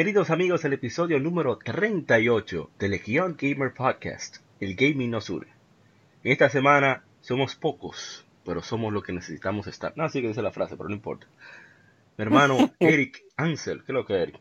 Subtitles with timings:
[0.00, 5.46] Bienvenidos amigos al episodio número 38 de Legion Gamer Podcast, el gaming nos une.
[6.24, 9.92] En esta semana somos pocos, pero somos lo que necesitamos estar.
[9.96, 11.26] No, sí que dice la frase, pero no importa.
[12.16, 14.40] Mi hermano Eric Ansel, ¿qué es lo que Eric?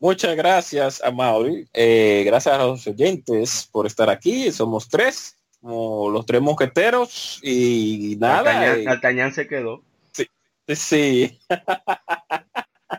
[0.00, 1.68] Muchas gracias, Amaury.
[1.72, 4.50] Eh, gracias a los oyentes por estar aquí.
[4.50, 8.72] Somos tres, como los tres mosqueteros y nada.
[8.88, 9.84] Altañán, se quedó.
[10.10, 10.26] Sí,
[10.74, 11.38] sí.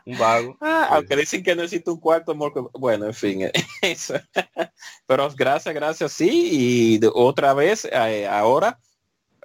[0.06, 0.58] un vago.
[0.62, 2.36] Ah, aunque dicen que necesito un cuarto,
[2.74, 3.50] bueno, en fin,
[3.82, 4.16] eso.
[5.06, 8.80] Pero gracias, gracias, sí, y otra vez, eh, ahora,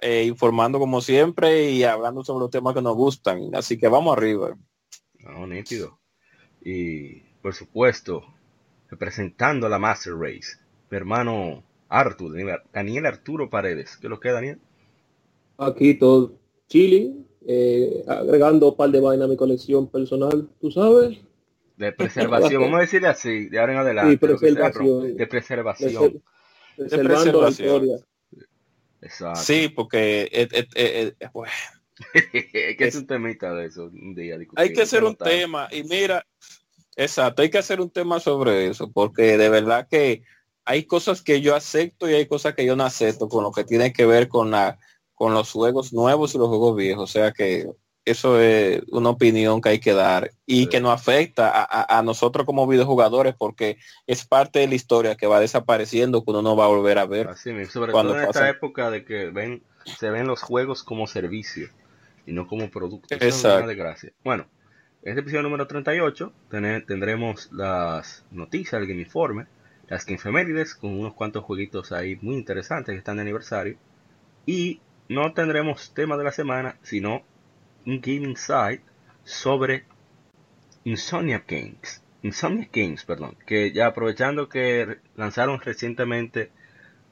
[0.01, 3.53] eh, informando como siempre y hablando sobre los temas que nos gustan.
[3.53, 4.57] Así que vamos arriba.
[5.19, 5.99] No, nítido.
[6.61, 8.23] Y, por supuesto,
[8.89, 10.57] representando a la Master Race,
[10.89, 12.35] mi hermano Artur,
[12.71, 13.97] Daniel Arturo Paredes.
[13.97, 14.59] ¿Qué lo queda, Daniel?
[15.57, 16.33] Aquí todo
[16.67, 21.19] chilling, eh, agregando un par de vainas a mi colección personal, tú sabes.
[21.77, 24.11] De preservación, vamos a decirle así, de ahora en adelante.
[24.11, 25.17] de preservación.
[25.17, 26.23] De preservación.
[26.75, 27.97] preservando la historia.
[29.01, 29.41] Exacto.
[29.41, 30.47] Sí, porque es,
[32.77, 34.37] que es un temita de eso un día.
[34.55, 36.25] Hay que hacer un tema y mira,
[36.95, 40.23] exacto, hay que hacer un tema sobre eso, porque de verdad que
[40.65, 43.63] hay cosas que yo acepto y hay cosas que yo no acepto con lo que
[43.63, 44.77] tiene que ver con la
[45.17, 47.03] con los juegos nuevos y los juegos viejos.
[47.03, 47.67] O sea que
[48.05, 52.67] eso es una opinión que hay que dar y que nos afecta a, nosotros como
[52.67, 56.99] videojugadores porque es parte de la historia que va desapareciendo cuando uno va a volver
[56.99, 57.27] a ver.
[57.27, 61.67] Así sobre todo en esta época de que ven, se ven los juegos como servicio
[62.25, 63.13] y no como producto.
[63.15, 63.67] Exacto.
[63.67, 64.13] de gracia.
[64.23, 64.45] Bueno,
[65.01, 69.47] en este episodio número 38 tendremos las noticias del Game Informe,
[69.87, 73.77] las efemérides con unos cuantos jueguitos ahí muy interesantes que están de aniversario
[74.45, 74.79] y
[75.09, 77.23] no tendremos tema de la semana, sino
[77.85, 78.81] un gaming site
[79.23, 79.85] sobre
[80.83, 82.01] Insomnia Games.
[82.23, 83.37] Insomnia Games, perdón.
[83.45, 86.51] Que ya aprovechando que lanzaron recientemente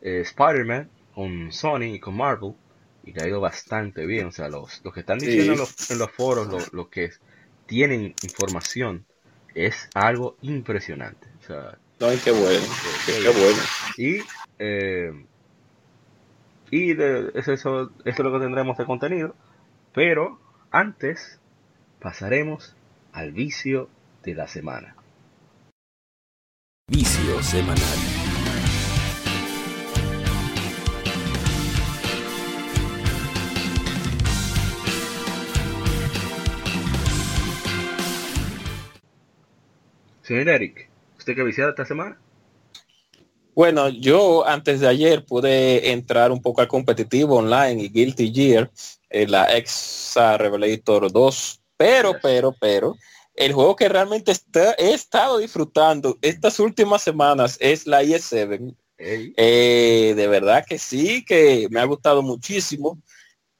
[0.01, 2.53] eh, Spider-Man con Sony y con Marvel,
[3.05, 4.27] y que ha ido bastante bien.
[4.27, 7.11] O sea, los, los que están diciendo en, los, foros, lo, que
[7.65, 9.05] tienen información,
[9.53, 11.27] es algo impresionante.
[11.39, 12.65] O sea, no, qué bueno,
[13.05, 13.63] qué, bueno.
[13.97, 14.17] Y
[14.59, 15.25] eh,
[16.71, 19.35] y de, eso, eso, es lo que tendremos de contenido.
[19.93, 20.39] Pero
[20.71, 21.39] antes
[21.99, 22.75] pasaremos
[23.13, 23.89] al vicio
[24.23, 24.95] de la semana.
[26.87, 28.25] Vicio semanal.
[40.21, 40.89] Señor Eric,
[41.19, 42.17] ¿usted qué viciado esta semana?
[43.55, 48.69] Bueno, yo antes de ayer pude entrar un poco al competitivo online y Guilty Gear,
[49.09, 52.97] en la Exa Revelator 2, pero, pero, pero,
[53.33, 54.33] el juego que realmente
[54.77, 58.75] he estado disfrutando estas últimas semanas es la IS-7.
[58.97, 63.01] Eh, de verdad que sí, que me ha gustado muchísimo,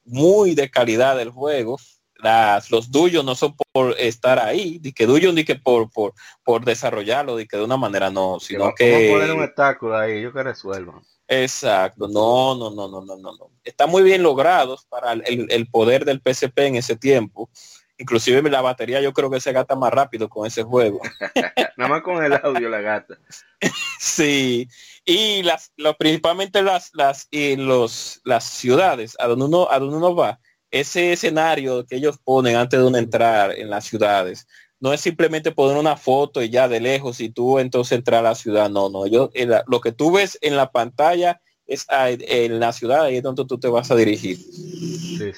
[0.04, 1.78] muy de calidad el juego
[2.18, 6.14] las, los duyos no son por estar ahí, ni que duyo ni que por, por,
[6.44, 9.10] por desarrollarlo, ni que de una manera no, sino que...
[9.12, 11.02] poner un obstáculo ahí, yo que resuelvan.
[11.28, 16.04] Exacto, no, no, no, no, no, no, Está muy bien logrados para el, el, poder
[16.04, 17.50] del PSP en ese tiempo.
[17.98, 21.00] Inclusive la batería yo creo que se gasta más rápido con ese juego.
[21.76, 23.18] Nada más con el audio la gata.
[23.98, 24.68] sí.
[25.04, 29.96] Y las, lo, principalmente las, las, y los, las ciudades a donde uno, a donde
[29.96, 30.38] uno va,
[30.70, 34.46] ese escenario que ellos ponen antes de uno entrar en las ciudades,
[34.80, 38.30] no es simplemente poner una foto y ya de lejos y tú entonces entrar a
[38.30, 39.30] la ciudad, no, no, yo,
[39.66, 43.58] lo que tú ves en la pantalla es en la ciudad, ahí es donde tú
[43.58, 44.38] te vas a dirigir.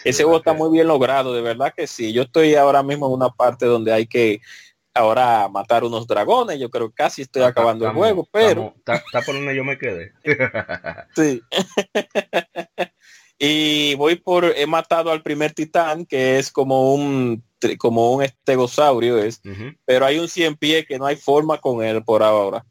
[0.04, 2.12] Ese juego está muy bien logrado, de verdad que sí.
[2.12, 4.40] Yo estoy ahora mismo en una parte donde hay que
[4.92, 8.74] ahora matar unos dragones, yo creo que casi estoy acabando el juego, pero...
[8.76, 10.12] Está por donde yo me quedé.
[11.16, 11.40] sí.
[13.38, 17.42] Y voy por, he matado al primer titán, que es como un
[17.78, 19.40] como un estegosaurio es,
[19.84, 22.64] pero hay un cien pie que no hay forma con él por ahora.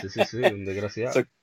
[0.00, 1.24] sí, sí, sí, un desgraciado.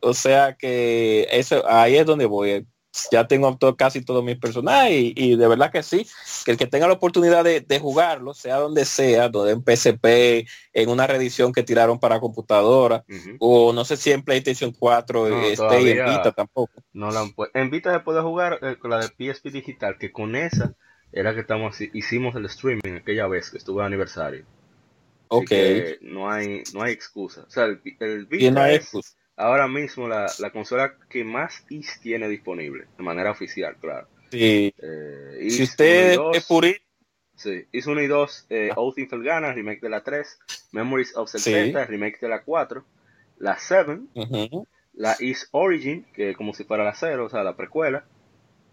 [0.00, 2.66] O sea que eso, ahí es donde voy.
[3.10, 6.06] Ya tengo casi todos mis personajes y, de verdad que sí,
[6.44, 10.88] que el que tenga la oportunidad de, jugarlo, sea donde sea, donde en PSP, en
[10.88, 13.04] una reedición que tiraron para computadora,
[13.38, 16.82] o no sé si en PlayStation 4 no, esté en Vita tampoco.
[16.92, 20.36] No la en Vita se puede jugar eh, con la de PSP digital, que con
[20.36, 20.74] esa
[21.12, 24.44] era que estamos hicimos el streaming aquella vez que estuvo de aniversario.
[25.28, 25.50] ok.
[26.02, 27.44] no hay, no hay excusa.
[27.46, 32.28] O sea, el, el Vita es, ahora mismo la, la, consola que más IS tiene
[32.28, 34.08] disponible, de manera oficial, claro.
[34.30, 34.74] Sí.
[34.78, 36.80] Eh, si usted es purito.
[37.36, 38.70] Sí, IS 1 y 2, eh.
[38.76, 40.38] Oath Felgana, remake de la 3,
[40.72, 42.82] Memories of Zelda, remake de la 4,
[43.38, 44.00] la 7,
[44.94, 48.06] la Is Origin, que como si fuera la 0, o sea, la precuela,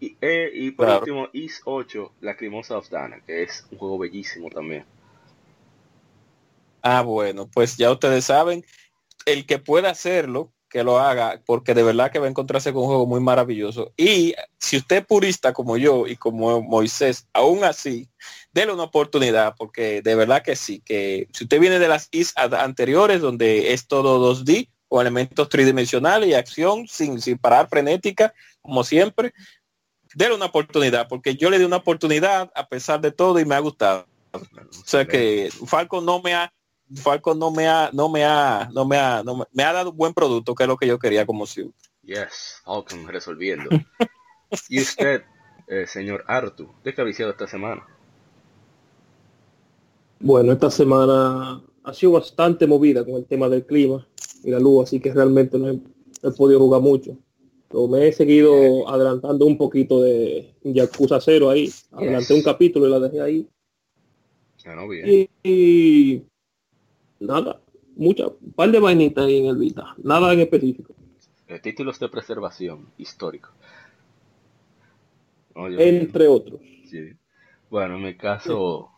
[0.00, 3.98] y, eh, y por último Is 8, la Crimosa of Dana, que es un juego
[3.98, 4.86] bellísimo también.
[6.80, 8.64] Ah, bueno, pues ya ustedes saben,
[9.26, 12.82] el que pueda hacerlo, que lo haga, porque de verdad que va a encontrarse con
[12.82, 13.92] un juego muy maravilloso.
[13.96, 18.08] Y si usted es purista como yo y como Moisés, aún así,
[18.52, 22.34] déle una oportunidad, porque de verdad que sí, que si usted viene de las IS
[22.36, 28.82] anteriores, donde es todo 2D, con elementos tridimensionales y acción sin, sin parar frenética, como
[28.82, 29.32] siempre,
[30.16, 33.54] déle una oportunidad, porque yo le di una oportunidad a pesar de todo y me
[33.54, 34.08] ha gustado.
[34.32, 36.52] O sea que Falco no me ha
[36.96, 39.96] Falcon no me ha, no me ha, no me ha, no me, ha dado un
[39.96, 41.70] buen producto, que es lo que yo quería como si.
[42.02, 43.70] Yes, Falcon resolviendo.
[44.68, 45.22] y usted,
[45.66, 47.86] eh, señor Artu, ¿de qué ha viciado esta semana?
[50.20, 54.06] Bueno, esta semana ha sido bastante movida con el tema del clima
[54.42, 57.16] y la luz, así que realmente no he, podido jugar mucho.
[57.68, 61.70] Pero me he seguido adelantando un poquito de Yakuza Cero ahí.
[61.92, 63.48] Adelanté un capítulo y la dejé ahí.
[65.42, 66.22] y,
[67.20, 67.60] nada,
[67.96, 70.94] mucha, un par de vainitas ahí en el Vita, nada en específico.
[71.62, 73.50] títulos de preservación histórico.
[75.54, 76.60] Entre otros.
[77.70, 78.90] Bueno, en mi caso,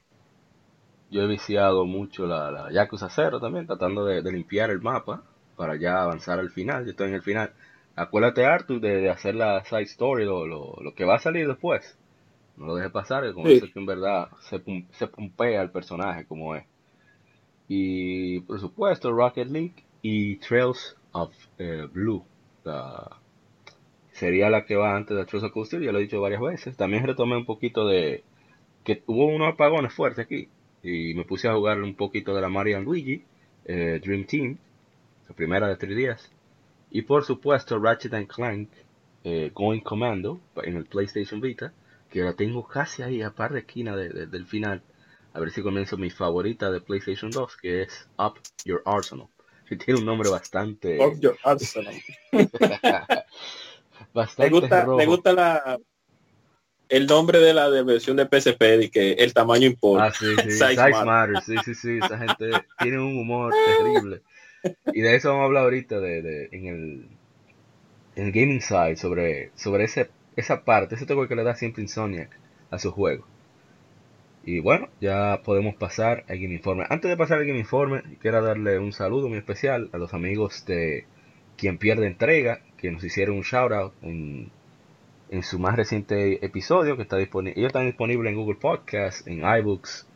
[1.10, 5.22] yo he viciado mucho la, la Yakuza 0 también, tratando de, limpiar el mapa
[5.56, 6.84] para ya avanzar al final.
[6.84, 7.52] Yo estoy en el final.
[7.94, 11.98] Acuérdate, Arthur, de, hacer la side story, lo, lo, que va a salir después.
[12.56, 16.54] No lo dejes pasar, con eso que en verdad se, se pompea el personaje como
[16.54, 16.64] es
[17.68, 22.24] y por supuesto Rocket League y Trails of eh, Blue.
[24.12, 26.76] sería la que va antes de Trails of Cool ya lo he dicho varias veces.
[26.76, 28.24] También retomé un poquito de
[28.84, 30.48] que hubo unos apagones fuertes aquí
[30.82, 33.24] y me puse a jugar un poquito de la Mario Luigi
[33.64, 34.58] eh, Dream Team,
[35.28, 36.32] la primera de tres días.
[36.90, 38.68] Y por supuesto Ratchet and Clank
[39.24, 41.72] eh, Going Commando en el PlayStation Vita,
[42.10, 44.82] que la tengo casi ahí a par de esquina del final
[45.36, 49.28] a ver si comienzo mi favorita de PlayStation 2, que es Up Your Arsenal.
[49.68, 50.98] Que tiene un nombre bastante...
[50.98, 51.94] Up Your Arsenal.
[54.14, 55.78] bastante me gusta, me gusta la,
[56.88, 60.06] el nombre de la versión de PSP y que el tamaño importa.
[60.06, 60.50] Ah, sí, sí.
[60.52, 61.44] Size, matters.
[61.44, 61.98] Sí, sí, sí.
[62.02, 64.22] Esa gente tiene un humor terrible.
[64.94, 67.08] Y de eso vamos a hablar ahorita de, de en el
[68.14, 72.30] en Gaming Side sobre, sobre ese, esa parte, ese toque que le da siempre Insomniac
[72.70, 73.26] a su juego.
[74.46, 76.84] Y bueno, ya podemos pasar al Game Informe.
[76.88, 80.64] Antes de pasar al Game Informe, quiero darle un saludo muy especial a los amigos
[80.66, 81.04] de
[81.56, 84.52] Quien Pierde Entrega, que nos hicieron un shout out en,
[85.31, 87.58] en su más reciente episodio, que está disponible.
[87.58, 90.06] Ellos están disponibles en Google Podcasts, en iBooks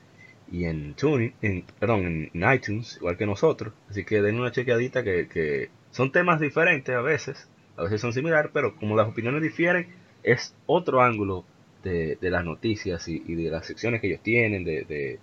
[0.52, 3.74] y en Tuning, en, perdón, en, iTunes, igual que nosotros.
[3.88, 8.12] Así que den una chequeadita que, que son temas diferentes a veces, a veces son
[8.12, 9.88] similares, pero como las opiniones difieren,
[10.22, 11.44] es otro ángulo
[11.82, 15.18] de, las noticias y, de las secciones que ellos tienen, de, de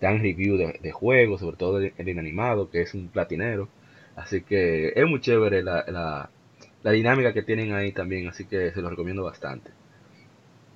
[0.00, 3.68] dan review de, juegos, sobre todo el, inanimado, que es un platinero.
[4.16, 6.30] Así que es muy chévere la, la,
[6.82, 9.70] la, dinámica que tienen ahí también, así que se lo recomiendo bastante.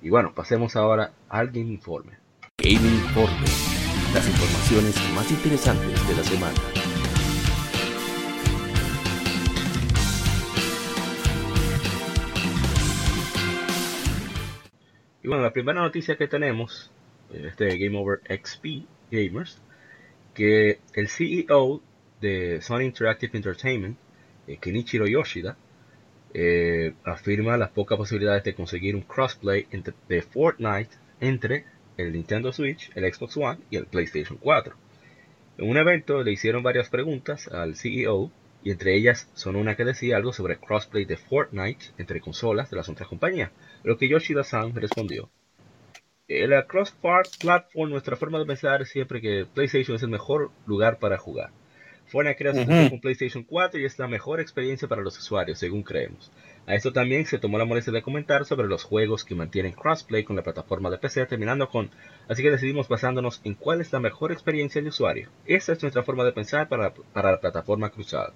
[0.01, 2.13] Y bueno, pasemos ahora al Game Informe.
[2.57, 3.47] Game Informe,
[4.13, 6.72] las informaciones más interesantes de la semana.
[15.23, 16.91] Y bueno, la primera noticia que tenemos,
[17.31, 19.61] este Game Over XP Gamers,
[20.33, 21.81] que el CEO
[22.19, 23.97] de Sony Interactive Entertainment,
[24.47, 25.55] eh, Kenichiro Yoshida,
[26.33, 29.65] eh, afirma las pocas posibilidades de conseguir un crossplay
[30.09, 30.89] de Fortnite
[31.21, 31.65] entre
[31.95, 34.75] el Nintendo Switch, el Xbox One y el PlayStation 4.
[35.57, 38.29] En un evento le hicieron varias preguntas al CEO
[38.63, 42.77] y entre ellas son una que decía algo sobre crossplay de Fortnite entre consolas de
[42.77, 43.51] las otras compañías,
[43.83, 45.29] lo que Yoshida-san respondió.
[46.27, 51.17] El cross-platform, nuestra forma de pensar es siempre que PlayStation es el mejor lugar para
[51.17, 51.51] jugar.
[52.07, 55.83] Fortnite crea su con PlayStation 4 y es la mejor experiencia para los usuarios, según
[55.83, 56.31] creemos.
[56.65, 60.23] A esto también se tomó la molestia de comentar sobre los juegos que mantienen crossplay
[60.23, 61.89] con la plataforma de PC, terminando con,
[62.29, 65.29] así que decidimos basándonos en cuál es la mejor experiencia de usuario.
[65.45, 68.33] Esa es nuestra forma de pensar para, para la plataforma cruzada.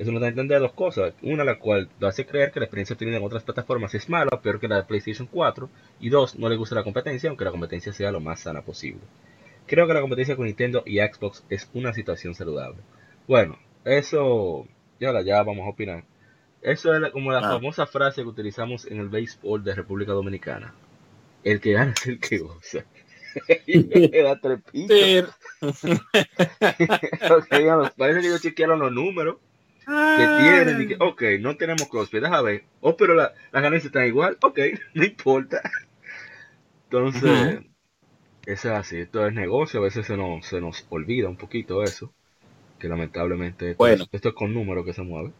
[0.00, 1.12] Eso nos da a entender dos cosas.
[1.20, 4.30] Una, la cual lo hace creer que la experiencia obtenida en otras plataformas es mala
[4.32, 5.68] o peor que la de PlayStation 4.
[6.00, 9.00] Y dos, no le gusta la competencia, aunque la competencia sea lo más sana posible.
[9.66, 12.78] Creo que la competencia con Nintendo y Xbox es una situación saludable.
[13.28, 14.66] Bueno, eso,
[14.98, 16.04] ya, ya vamos a opinar.
[16.62, 17.50] Eso es como la Ah.
[17.52, 20.72] famosa frase que utilizamos en el béisbol de República Dominicana.
[21.44, 22.84] El que gana es el que goza.
[23.66, 24.94] y me da trepito.
[24.94, 25.22] Sí.
[27.30, 29.36] Ok, digamos, parece que ellos chequearon los números
[30.14, 30.80] que tienen.
[30.80, 32.64] Y que, ok, no tenemos crossplay, déjame ver.
[32.80, 34.38] Oh, pero la- las ganancias están igual.
[34.42, 34.58] Ok,
[34.94, 35.60] no importa.
[36.84, 37.64] Entonces, Ujú.
[38.46, 38.98] eso es así.
[38.98, 39.80] Esto es negocio.
[39.80, 42.14] A veces se nos, se nos olvida un poquito eso.
[42.78, 44.04] Que lamentablemente esto, Bueno.
[44.04, 45.32] es, esto es con números que se mueve.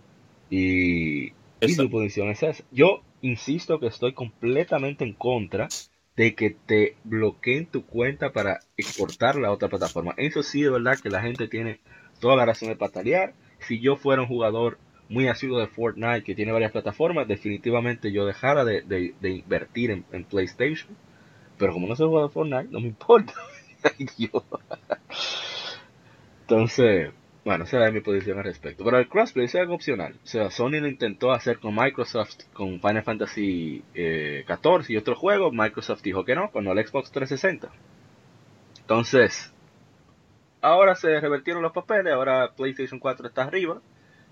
[0.51, 2.65] Y, y su posición es esa.
[2.73, 5.69] Yo insisto que estoy completamente en contra
[6.17, 10.15] de que te bloqueen tu cuenta para exportarla a otra plataforma.
[10.19, 11.81] Eso sí, de verdad que la gente tiene
[12.21, 13.35] toda la razón de patalear.
[13.61, 18.25] Si yo fuera un jugador muy asiduo de Fortnite que tiene varias plataformas, definitivamente yo
[18.27, 20.97] dejara de, de- invertir en, PlayStation.
[21.59, 23.35] Pero como no soy jugador de Fortnite, no me importa.
[26.43, 27.11] Entonces,
[27.45, 28.85] bueno, esa es mi posición al respecto.
[28.85, 30.15] Pero el crossplay es algo opcional.
[30.23, 35.19] O sea, Sony lo intentó hacer con Microsoft, con Final Fantasy eh, 14 y otros
[35.19, 35.53] juegos.
[35.53, 37.71] Microsoft dijo que no, con el Xbox 360.
[38.81, 39.53] Entonces,
[40.61, 43.81] ahora se revertieron los papeles, ahora PlayStation 4 está arriba.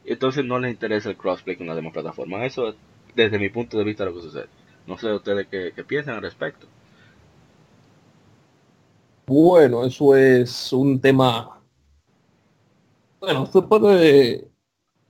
[0.05, 2.43] Entonces no les interesa el crossplay con las demás plataformas.
[2.45, 2.75] Eso es
[3.15, 4.47] desde mi punto de vista lo que sucede.
[4.87, 6.67] No sé ustedes qué, piensan al respecto.
[9.27, 11.61] Bueno, eso es un tema.
[13.21, 14.49] Bueno, se puede.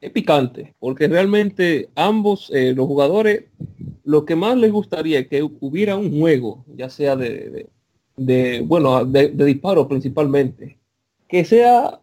[0.01, 3.47] Es picante, porque realmente ambos, eh, los jugadores,
[4.05, 7.69] lo que más les gustaría es que hubiera un juego, ya sea de,
[8.17, 10.79] de, bueno, de disparo principalmente,
[11.29, 12.01] que sea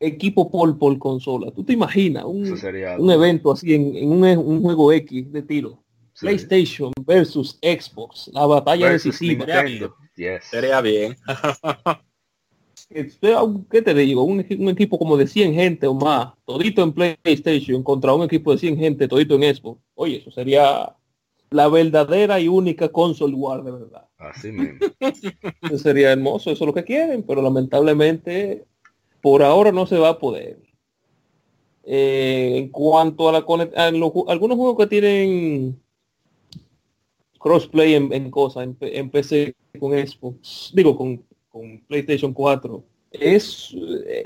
[0.00, 1.50] equipo por, por consola.
[1.50, 5.42] ¿Tú te imaginas un, sería un evento así en, en un, un juego X de
[5.42, 5.82] tiro?
[6.14, 6.26] sí.
[6.26, 9.46] PlayStation versus Xbox, la batalla Versus decisiva.
[9.46, 9.96] Nintendo.
[10.16, 10.44] Yes.
[10.44, 11.16] Sería bien.
[12.88, 14.22] que sea un- ¿qué te digo?
[14.22, 18.52] Un, un equipo como de 100 gente o más, todito en PlayStation contra un equipo
[18.52, 19.80] de 100 gente, todito en Xbox.
[19.94, 20.94] Oye, eso sería
[21.54, 24.08] la verdadera y única console war de verdad.
[24.18, 24.78] Así mismo.
[24.98, 28.64] Eso sería hermoso, eso es lo que quieren, pero lamentablemente
[29.22, 30.58] por ahora no se va a poder.
[31.84, 33.44] Eh, en cuanto a la
[33.76, 35.80] a los algunos juegos que tienen
[37.38, 42.82] crossplay en, en cosas, en PC con Xbox, digo con, con PlayStation 4,
[43.12, 43.76] es,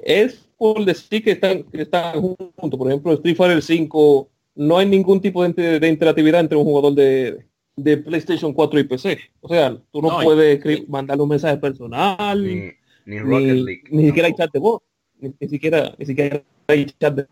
[0.03, 2.79] es por decir que están, que están juntos.
[2.79, 6.65] Por ejemplo, Street Fighter 5 no hay ningún tipo de, inter- de interactividad entre un
[6.65, 7.47] jugador de,
[7.77, 9.19] de PlayStation 4 y PC.
[9.41, 12.73] O sea, tú no, No, y- puedes escri- mandarle un mensaje personal, Ni, ni,
[13.07, 13.83] ni Rocket League.
[13.91, 14.83] ni siquiera hay chat de voz,
[15.21, 17.27] ni, ni siquiera, ni siquiera hay chat de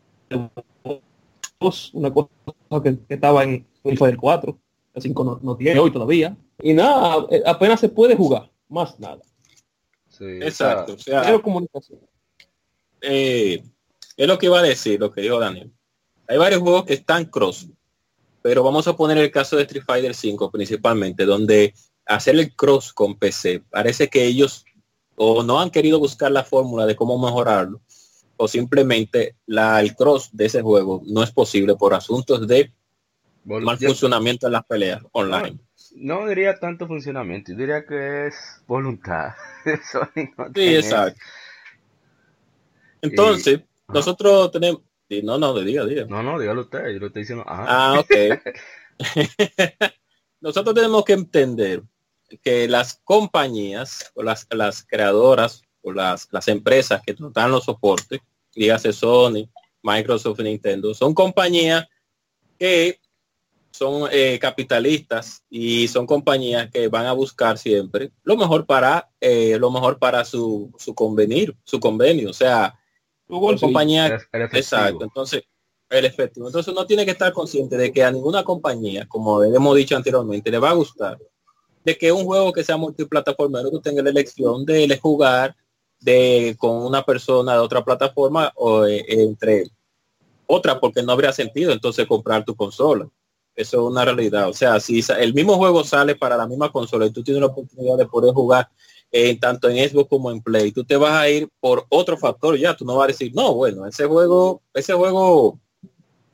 [1.58, 2.28] voz, una cosa
[2.82, 4.58] que, que estaba en Fighter 4,
[4.94, 6.36] el 5 no, no tiene hoy todavía.
[6.62, 9.20] Y nada, eh, apenas se puede jugar, más nada.
[10.08, 10.94] Sí, Exacto.
[10.94, 11.98] O sea, comunicación.
[13.02, 13.62] eh,
[14.16, 15.70] es lo que iba a decir, lo que dijo Daniel.
[16.28, 17.68] Hay varios juegos que están cross,
[18.42, 22.92] pero vamos a poner el caso de Street Fighter 5 principalmente, donde hacer el cross
[22.92, 24.64] con PC, parece que ellos
[25.16, 27.80] o no han querido buscar la fórmula de cómo mejorarlo,
[28.36, 32.72] o simplemente la, el cross de ese juego no es posible por asuntos de
[33.44, 35.58] mal funcionamiento en las peleas online.
[35.94, 38.34] no diría tanto funcionamiento, yo diría que es
[38.66, 39.30] voluntad.
[39.90, 41.20] Sony no Sí, exacto.
[43.00, 44.82] Entonces, nosotros tenemos...
[45.08, 46.06] sí, No, no, diga, diga.
[46.06, 47.44] No, no, dígalo usted, yo lo estoy diciendo.
[47.46, 48.10] Ah, Ah, ok.
[50.40, 51.82] Nosotros tenemos que entender
[52.42, 57.64] que las compañías o las, las creadoras o las, las empresas que nos dan los
[57.64, 58.20] soportes,
[58.54, 59.48] dígase Sony,
[59.82, 61.86] Microsoft Nintendo, son compañías
[62.58, 63.00] que
[63.70, 69.58] son eh, capitalistas y son compañías que van a buscar siempre lo mejor para eh,
[69.60, 72.30] lo mejor para su, su convenir, su convenio.
[72.30, 72.78] O sea,
[74.32, 74.58] El efectivo.
[74.58, 75.42] Exacto, entonces
[75.90, 76.46] el efectivo.
[76.46, 80.50] Entonces uno tiene que estar consciente de que a ninguna compañía, como hemos dicho anteriormente,
[80.50, 81.18] le va a gustar
[81.86, 85.54] de que un juego que sea multiplataformero tú tengas la elección de jugar
[86.00, 89.70] de con una persona de otra plataforma o eh, entre
[90.46, 93.08] otra porque no habría sentido entonces comprar tu consola.
[93.54, 94.48] Eso es una realidad.
[94.48, 97.46] O sea, si el mismo juego sale para la misma consola y tú tienes la
[97.46, 98.68] oportunidad de poder jugar
[99.18, 102.58] eh, tanto en Xbox como en Play, tú te vas a ir por otro factor
[102.58, 105.58] ya, tú no vas a decir, no, bueno, ese juego, ese juego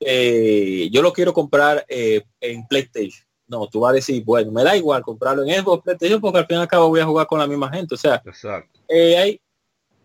[0.00, 3.24] eh, yo lo quiero comprar eh, en PlayStation.
[3.46, 6.46] No, tú vas a decir, bueno, me da igual comprarlo en Xbox PlayStation porque al
[6.46, 7.94] fin y al cabo voy a jugar con la misma gente.
[7.94, 8.80] O sea, Exacto.
[8.88, 9.40] eh, hay,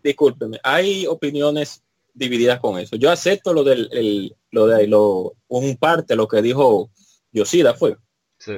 [0.02, 1.82] discúlpeme, hay opiniones
[2.14, 2.96] divididas con eso.
[2.96, 6.90] Yo acepto lo del, el- lo de lo, un parte, lo que dijo
[7.32, 7.96] Yoshida fue.
[8.38, 8.54] Sí.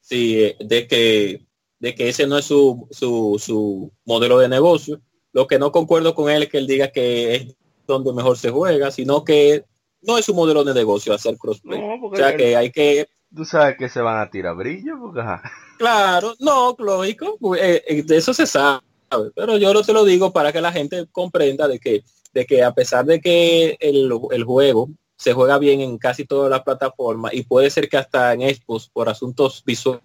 [0.00, 1.44] sí, eh, de que
[1.84, 5.02] de que ese no es su, su, su modelo de negocio.
[5.34, 8.48] Lo que no concuerdo con él es que él diga que es donde mejor se
[8.48, 9.66] juega, sino que
[10.00, 11.78] no es su modelo de negocio hacer crossplay.
[11.78, 15.20] No, o sea que hay que, tú sabes que se van a tirar brillo, porque
[15.78, 18.80] claro, no, lógico, pues, eh, eh, de eso se sabe,
[19.36, 22.62] pero yo no te lo digo para que la gente comprenda de que, de que
[22.62, 24.88] a pesar de que el, el juego
[25.18, 28.88] se juega bien en casi todas las plataformas y puede ser que hasta en Xbox
[28.88, 30.02] por asuntos visuales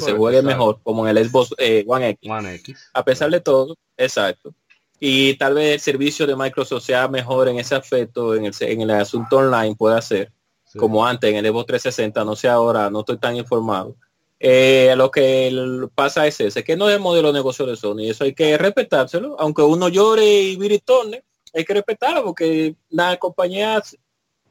[0.00, 0.42] se juegue exacto.
[0.42, 2.30] mejor como en el Xbox eh, One X.
[2.30, 2.90] One X.
[2.92, 4.54] a pesar de todo, exacto.
[4.98, 8.80] Y tal vez el servicio de Microsoft sea mejor en ese aspecto, en el, en
[8.80, 10.32] el asunto online puede ser,
[10.64, 10.78] Sí.
[10.80, 13.94] como antes en el Evo 360, no sé ahora, no estoy tan informado.
[14.38, 15.50] Eh, lo que
[15.94, 18.58] pasa es ese, que no es el modelo de negocio de Sony, eso hay que
[18.58, 23.96] respetárselo, aunque uno llore y viritone, hay que respetarlo porque las compañías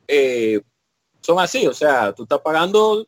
[0.07, 0.61] eh,
[1.21, 3.05] son así, o sea, tú estás pagando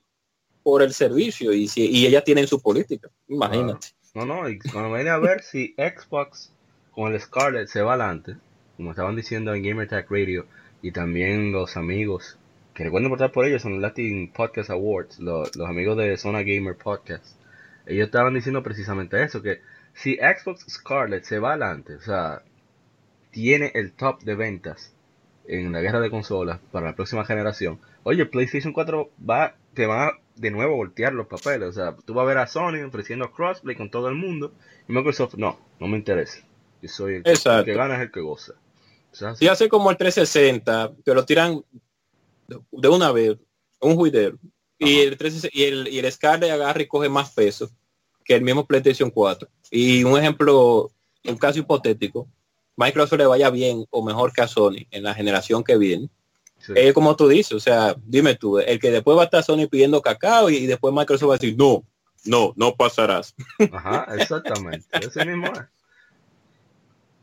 [0.67, 3.87] por el servicio y, si, y ellas tienen su política, imagínate.
[4.13, 6.51] No, no, y cuando viene a ver si Xbox
[6.91, 8.35] con el Scarlet se va adelante,
[8.75, 10.45] como estaban diciendo en Gamer Tag Radio,
[10.81, 12.37] y también los amigos,
[12.73, 16.39] que recuerden votar por ellos, son los Latin Podcast Awards, lo- los, amigos de Zona
[16.39, 17.39] Gamer Podcast,
[17.85, 19.61] ellos estaban diciendo precisamente eso, que
[19.93, 22.41] si Xbox Scarlet se va adelante, o sea,
[23.31, 24.93] tiene el top de ventas
[25.47, 30.11] en la guerra de consolas para la próxima generación, oye, PlayStation 4 va, te va
[30.37, 31.69] de nuevo voltear los papeles.
[31.69, 34.53] O sea, tú vas a ver a Sony ofreciendo crossplay con todo el mundo
[34.87, 36.39] y Microsoft, no, no me interesa.
[36.81, 38.53] Yo soy el, que- el que gana es el que goza.
[39.11, 41.63] O sea, Si hace como el 360, que lo tiran
[42.47, 43.37] de- una vez,
[43.81, 44.37] un juidero.
[44.79, 47.69] Y el, 360 y el y el Scarlet agarra y coge más peso
[48.23, 49.47] que el mismo PlayStation 4.
[49.71, 50.91] Y un ejemplo,
[51.25, 52.27] un caso hipotético,
[52.75, 56.09] Microsoft le vaya bien o mejor que a Sony en la generación que viene.
[56.67, 56.73] Sí.
[56.75, 59.67] Es como tú dices, o sea, dime tú, el que después va a estar Sony
[59.69, 61.83] pidiendo cacao y, y después Microsoft va a decir, no,
[62.25, 63.35] no, no pasarás.
[63.71, 64.85] Ajá, exactamente.
[64.91, 65.61] Ese mismo es.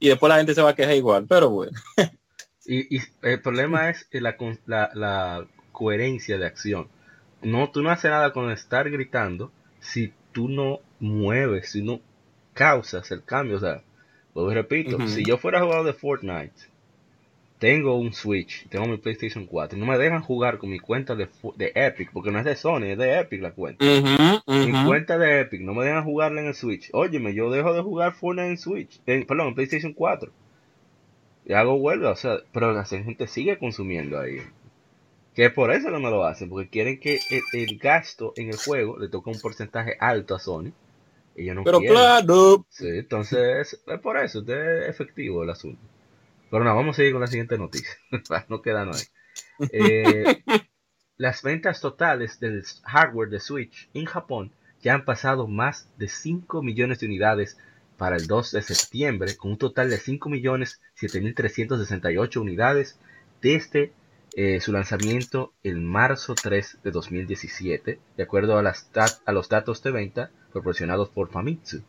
[0.00, 1.78] Y después la gente se va a quejar igual, pero bueno.
[2.66, 6.88] Y, y el problema es la, la, la coherencia de acción.
[7.42, 12.00] No, tú no haces nada con estar gritando si tú no mueves, si no
[12.54, 13.58] causas el cambio.
[13.58, 13.82] O sea,
[14.34, 16.54] y repito, si yo fuera jugador de Fortnite,
[17.58, 21.14] tengo un Switch, tengo mi PlayStation 4, y no me dejan jugar con mi cuenta
[21.16, 23.84] de, de Epic, porque no es de Sony, es de Epic la cuenta.
[24.62, 26.90] Mi cuenta de Epic, no me dejan jugarla en el Switch.
[26.92, 30.32] Óyeme, yo dejo de jugar Fortnite en Switch, en- perdón, en PlayStation 4.
[31.46, 34.38] Y hago huelga, o sea, pero la gente sigue consumiendo ahí.
[35.34, 38.48] Que es por eso que no lo hacen, porque quieren que el, el gasto en
[38.50, 40.72] el juego le toque un porcentaje alto a Sony.
[41.36, 41.96] Y ellos no Pero quieren.
[41.96, 45.80] claro, Sí, entonces es por eso, es efectivo el asunto.
[46.54, 47.90] Pero no, vamos a seguir con la siguiente noticia,
[48.48, 49.68] no quedarnos ahí.
[49.72, 50.44] Eh,
[51.16, 56.62] las ventas totales del hardware de Switch en Japón ya han pasado más de 5
[56.62, 57.58] millones de unidades
[57.96, 63.00] para el 2 de septiembre, con un total de 5 millones 7.368 unidades
[63.42, 63.92] desde
[64.36, 68.88] eh, su lanzamiento el marzo 3 de 2017, de acuerdo a, las
[69.26, 71.82] a los datos de venta proporcionados por Famitsu.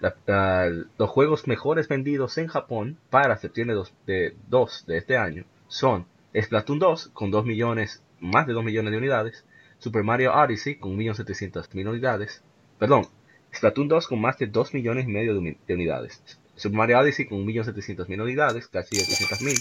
[0.00, 5.44] La- la- los juegos mejores vendidos en Japón para septiembre de 2 de este año
[5.68, 9.44] son Splatoon 2 con 2 millones, más de 2 millones de unidades,
[9.78, 12.42] Super Mario Odyssey con 1.700.000 unidades,
[12.78, 13.06] perdón,
[13.54, 16.22] Splatoon 2 con más de 2 millones y medio de, uni- de unidades,
[16.56, 19.58] Super Mario Odyssey con 1.700.000 unidades, casi 800.000,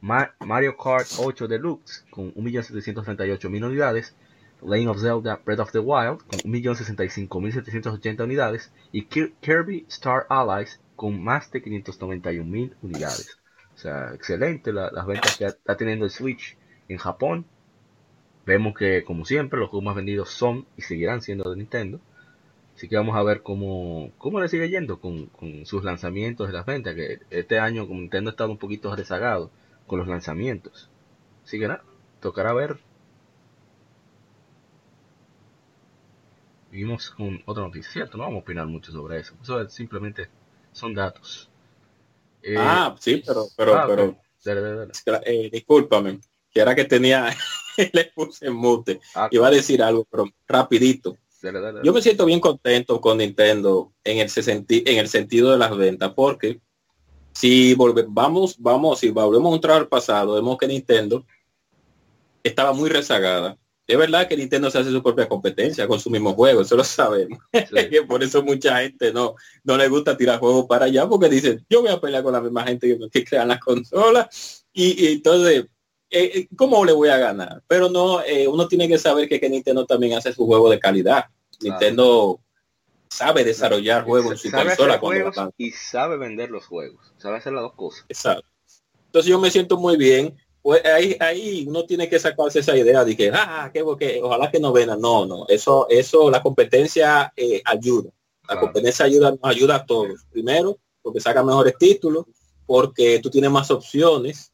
[0.00, 4.14] Ma- Mario Kart 8 Deluxe con 1.738.000 unidades,
[4.64, 10.80] Legend of Zelda Breath of the Wild con 1.065.780 unidades y Ki- Kirby Star Allies
[10.96, 13.38] con más de 591.000 unidades.
[13.74, 16.56] O sea, excelente la- las ventas que está teniendo el Switch
[16.88, 17.46] en Japón.
[18.46, 22.00] Vemos que, como siempre, los juegos más vendidos son y seguirán siendo de Nintendo.
[22.76, 25.30] Así que vamos a ver cómo, cómo le sigue yendo con,
[25.66, 26.94] sus lanzamientos y las ventas.
[26.94, 29.50] Que este año como Nintendo ha estado un poquito rezagado
[29.86, 30.90] con los lanzamientos.
[31.44, 31.84] Así que nada,
[32.20, 32.78] tocará ver.
[36.74, 38.16] Vimos con otra noticia, ¿cierto?
[38.18, 39.34] No vamos a opinar mucho sobre eso.
[39.40, 40.28] Eso es simplemente
[40.72, 41.48] son datos.
[42.42, 45.20] Eh, ah, sí, pero, pero, ah, pero, Dale, dale, dale.
[45.24, 46.18] eh, discúlpame,
[46.50, 47.32] que era que tenía,
[47.92, 49.00] le puse en mute.
[49.14, 51.16] Ah, Iba a decir algo, pero rapidito.
[51.84, 54.30] Yo me siento bien contento con Nintendo en el,
[54.68, 56.60] en el sentido de las ventas, porque
[57.32, 61.24] si volvemos, vamos, vamos, si volvemos a entrar al pasado, vemos que Nintendo
[62.42, 63.56] estaba muy rezagada.
[63.86, 66.84] Es verdad que Nintendo se hace su propia competencia con su mismo juego, eso lo
[66.84, 67.38] sabemos.
[67.90, 71.64] que por eso mucha gente no, no le gusta tirar juegos para allá porque dicen,
[71.68, 75.66] yo voy a pelear con la misma gente que, crean las consolas y, entonces,
[76.10, 77.62] eh, eh, ¿cómo le voy a ganar?
[77.68, 80.80] Pero no, eh, uno tiene que saber que, que, Nintendo también hace su juego de
[80.80, 81.26] calidad.
[81.60, 82.40] Nintendo
[83.08, 85.00] sabe desarrollar juegos en su consola
[85.58, 88.04] y sabe vender los juegos, sabe hacer las dos cosas.
[88.08, 88.46] Exacto.
[89.06, 93.04] Entonces yo me siento muy bien pues ahí, ahí uno tiene que sacarse esa idea
[93.04, 94.98] de que, ah, que, que ojalá que no vengan.
[94.98, 98.08] No, no, eso, eso, la competencia eh, ayuda.
[98.48, 100.24] La competencia ayuda, nos ayuda a todos.
[100.30, 102.24] Primero, porque saca mejores títulos,
[102.64, 104.52] porque tú tienes más opciones.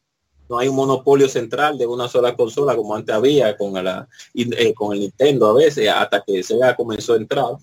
[0.49, 4.73] No hay un monopolio central de una sola consola como antes había con, la, eh,
[4.73, 7.55] con el Nintendo a veces, hasta que Sega comenzó a entrar.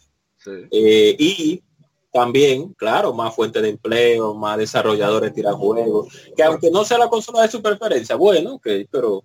[0.70, 1.62] Eh, y
[2.18, 7.08] también, claro, más fuente de empleo, más desarrolladores tiran juegos, que aunque no sea la
[7.08, 9.22] consola de su preferencia, bueno, ok, pero,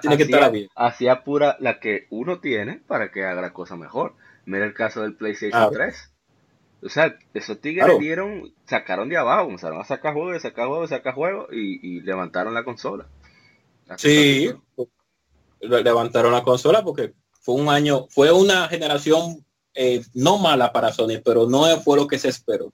[0.00, 0.68] tiene que estar bien.
[0.76, 4.14] Así apura la que uno tiene para que haga la cosa mejor.
[4.44, 6.12] Mira el caso del PlayStation 3.
[6.84, 11.14] O sea, esos tigres dieron, sacaron de abajo, comenzaron a sacar juegos, sacar juegos, sacar
[11.14, 13.08] juegos y, levantaron la consola.
[13.96, 14.52] sí,
[15.60, 19.43] levantaron la consola porque fue un año, fue una generación
[19.74, 22.72] eh, no mala para Sony, pero no fue lo que se esperó.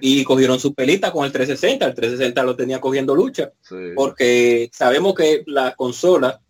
[0.00, 3.52] Y cogieron su pelita con el 360, el 360 lo tenía cogiendo lucha,
[3.94, 6.40] porque sabemos que la consola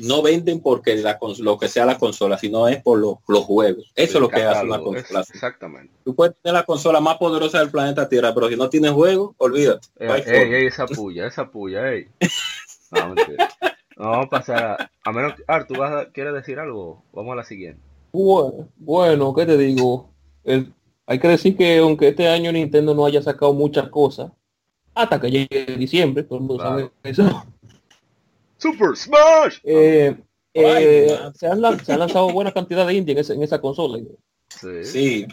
[0.00, 3.92] no venden porque la, lo que sea la consola, sino es por los juegos.
[3.94, 5.20] Eso es lo que hace una consola.
[5.20, 5.92] exactamente.
[6.04, 9.34] Tú puedes tener la consola más poderosa del planeta Tierra, pero si no tienes juego,
[9.38, 9.88] olvídate.
[9.98, 11.82] esa puya, esa puya,
[12.90, 13.14] No,
[14.10, 17.04] vamos a pasar a, menos Artu, ¿vas ¿quieres decir algo?
[17.12, 17.89] Vamos a la siguiente.
[18.12, 20.10] Bueno, ¿qué te digo?
[21.06, 24.30] hay que decir que aunque este año Nintendo no haya sacado muchas cosas,
[24.94, 27.44] hasta que llegue diciembre, todo el mundo sabe eso.
[28.56, 29.58] Super Smash.
[30.52, 34.00] Eh, eh, se, han, lanzado buena cantidad de indie en, esa consola.
[34.48, 35.28] Sí.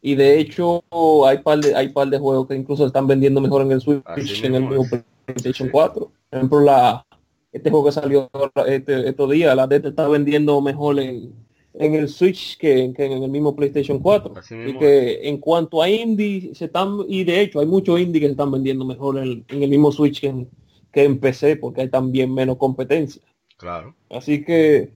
[0.00, 0.82] Y de hecho
[1.26, 4.42] hay par de hay par de juegos que incluso están vendiendo mejor en el Switch
[4.42, 4.86] en el mismo
[5.26, 6.00] PlayStation 4.
[6.00, 7.06] Por ejemplo, la
[7.52, 8.30] este juego que salió
[8.66, 11.34] este, estos días, la DT está vendiendo mejor en,
[11.78, 14.34] en el Switch que, en el mismo PlayStation 4.
[14.66, 18.26] y que en cuanto a indie, se están, y de hecho hay muchos indie que
[18.26, 20.50] se están vendiendo mejor en, el mismo Switch que en,
[20.92, 23.22] que en PC, porque hay también menos competencia.
[23.58, 23.94] Claro.
[24.10, 24.90] Así que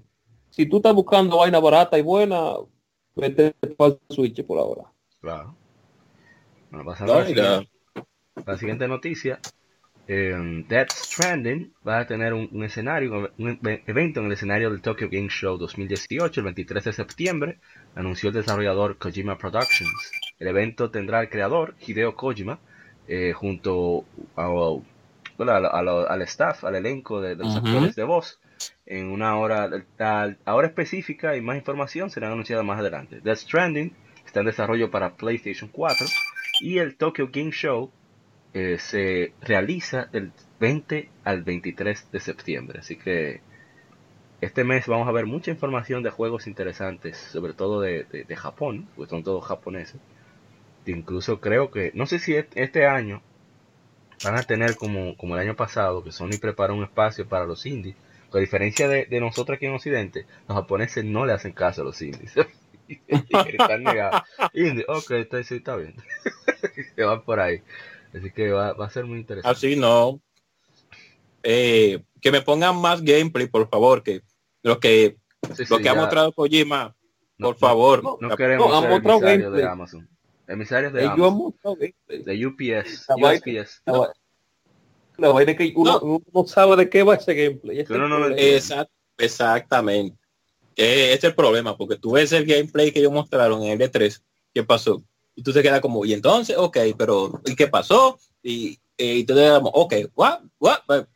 [0.51, 2.55] si tú estás buscando vaina barata y buena,
[3.15, 3.77] vete el
[4.09, 4.85] Switch por ahora.
[5.21, 5.55] Claro.
[6.71, 7.67] Bueno, pasa la,
[8.47, 9.39] la siguiente noticia
[10.13, 15.09] eh, Death Stranding va a tener un, escenario, un, evento en el escenario del Tokyo
[15.09, 17.61] Game Show 2018, el 23 de septiembre,
[17.95, 20.11] anunció el desarrollador Kojima Productions.
[20.41, 22.59] El evento tendrá al creador, Hideo Kojima,
[23.07, 24.83] eh, junto al
[26.23, 28.41] staff, al elenco de, los actores de voz,
[28.87, 29.71] en una hora,
[30.45, 33.21] hora específica y más información será anunciada más adelante.
[33.21, 33.93] Death Stranding
[34.27, 36.05] está en desarrollo para PlayStation 4
[36.63, 37.93] y el Tokyo Game Show
[38.53, 42.81] eh, se realiza del 20 al 23 de septiembre.
[42.81, 43.41] Así que
[44.41, 49.11] este mes vamos a ver mucha información de juegos interesantes, sobre todo de, Japón, pues
[49.11, 50.01] son todos japoneses.
[50.87, 53.23] Incluso creo que, no sé si este año
[54.25, 57.67] van a tener como, como el año pasado, que Sony prepara un espacio para los
[57.67, 57.97] indies.
[58.33, 62.01] A diferencia de, nosotros aquí en Occidente, los japoneses no le hacen caso a los
[62.01, 62.35] indies.
[64.53, 65.95] Indie, ok, está, está bien.
[66.97, 67.63] Se van por ahí.
[68.15, 69.57] Así que va, a ser muy interesante.
[69.57, 70.21] Así no.
[71.43, 74.23] Eh, que me pongan más gameplay, por favor, que
[74.63, 75.17] lo que
[75.69, 76.95] lo que ha mostrado Kojima,
[77.39, 78.03] por favor.
[78.21, 80.09] No, queremos ser emisarios de Amazon.
[80.47, 81.55] Emisarios de Amazon.
[82.09, 83.07] De UPS.
[83.17, 83.83] USPS.
[85.17, 86.47] La vaina que uno no.
[86.47, 87.85] sabe de qué va ese gameplay.
[89.19, 90.17] exactamente.
[90.77, 94.23] Este es el problema, porque tú ves el gameplay que ellos mostraron en el E3.
[94.55, 95.03] ¿Qué pasó?
[95.41, 98.19] Y tú te quedas como, y entonces, ok, pero ¿y qué pasó?
[98.43, 100.81] Y, eh, y te ok, what, what?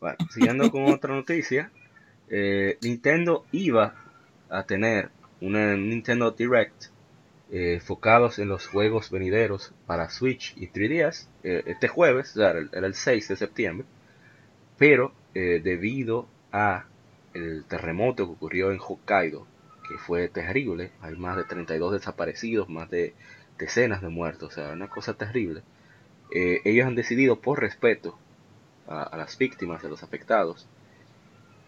[0.00, 1.70] bueno, siguiendo con otra noticia,
[2.30, 4.02] eh, Nintendo iba
[4.48, 5.10] a tener
[5.42, 6.86] una Nintendo Direct
[7.52, 13.28] eh, enfocados en los juegos venideros para Switch y 3DS este jueves, era el 6
[13.28, 13.86] de septiembre,
[14.78, 16.86] pero debido a
[17.34, 19.46] el terremoto que ocurrió en Hokkaido
[19.88, 20.90] que fue terrible.
[21.00, 23.14] Hay más de 32 desaparecidos, más de
[23.58, 25.62] decenas de muertos, o sea, una cosa terrible.
[26.34, 28.18] Eh, ellos han decidido, por respeto
[28.88, 30.66] a, las víctimas, a los afectados,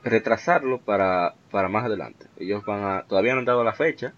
[0.02, 2.26] retrasarlo para, para más adelante.
[2.38, 4.12] Ellos van a, todavía no han dado la fecha,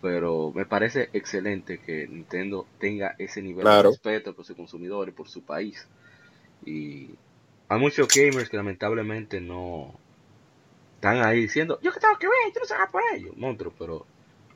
[0.00, 5.12] pero me parece excelente que Nintendo tenga ese nivel de respeto por su consumidor y
[5.12, 5.88] por su país.
[6.64, 7.10] Y
[7.68, 9.94] hay muchos gamers que lamentablemente no
[10.98, 14.04] están ahí diciendo, yo que tengo que ver, yo no sé por ello, monstruo, pero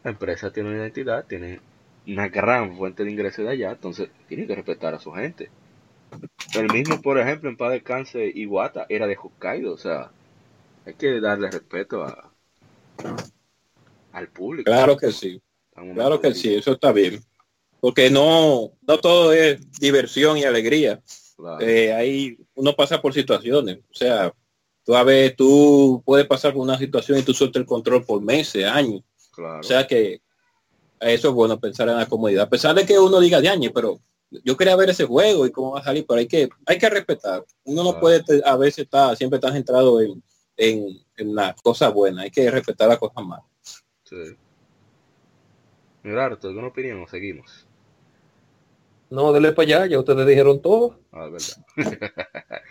[0.03, 1.61] la empresa tiene una identidad, tiene
[2.05, 5.51] una gran fuente de ingresos de allá, entonces tienen que respetar a su gente.
[6.55, 10.11] El mismo, por ejemplo, en paz descanse, Iwata era de Hokkaido, o sea,
[10.85, 12.33] hay que darle respeto a,
[14.11, 14.69] al público.
[14.69, 15.41] Claro que sí.
[15.95, 17.21] Claro que sí, eso está bien.
[17.79, 21.01] Porque no, no todo es diversión y alegría.
[21.61, 23.79] Eh, ahí uno pasa por situaciones.
[23.79, 24.33] O sea,
[24.85, 28.23] tú a ver, tú puedes pasar por una situación y tú sueltas el control por
[28.23, 29.03] meses, años.
[29.39, 30.21] O sea que
[31.01, 32.45] eso es bueno pensar en la comodidad.
[32.45, 34.01] A pesar de que uno diga de años, pero
[34.45, 36.91] yo quería ver ese juego y cómo va a salir, pero hay que, hay que
[36.91, 37.45] respetar.
[37.65, 40.23] Uno no puede a veces está siempre está centrado en,
[40.57, 43.45] en, en las cosas buenas, hay que respetar las cosas malas.
[44.05, 44.37] Sí.
[46.03, 47.67] Mira, ¿alguna opinión o seguimos?
[49.11, 50.99] No, dele para allá, ya ustedes dijeron todo.
[51.13, 51.67] Ah, verdad.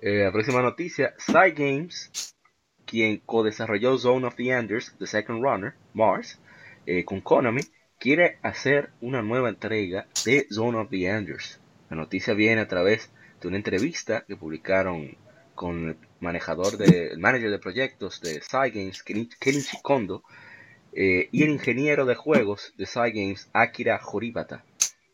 [0.00, 2.34] eh, la próxima noticia, Cygames,
[2.84, 6.38] quien co-desarrolló Zone of the Enders, The Second Runner, Mars,
[6.86, 7.62] eh, con Konami,
[7.98, 11.60] quiere hacer una nueva entrega de Zone of the Enders.
[11.90, 15.16] La noticia viene a través de una entrevista que publicaron
[15.54, 20.24] con el manager de proyectos de Cygames, Kenichi Kondo,
[20.92, 24.64] eh, y el ingeniero de juegos de Cygames, Akira Horibata,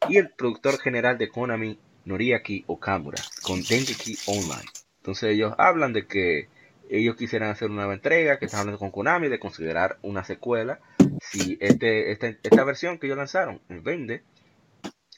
[0.08, 4.68] y el productor general de Konami, Noriaki Okamura, con Dengeki Online.
[4.98, 6.48] Entonces ellos hablan de que
[6.90, 10.80] ellos quisieran hacer una nueva entrega, que están hablando con Konami de considerar una secuela.
[11.20, 14.24] Si este, esta, esta versión que ellos lanzaron vende,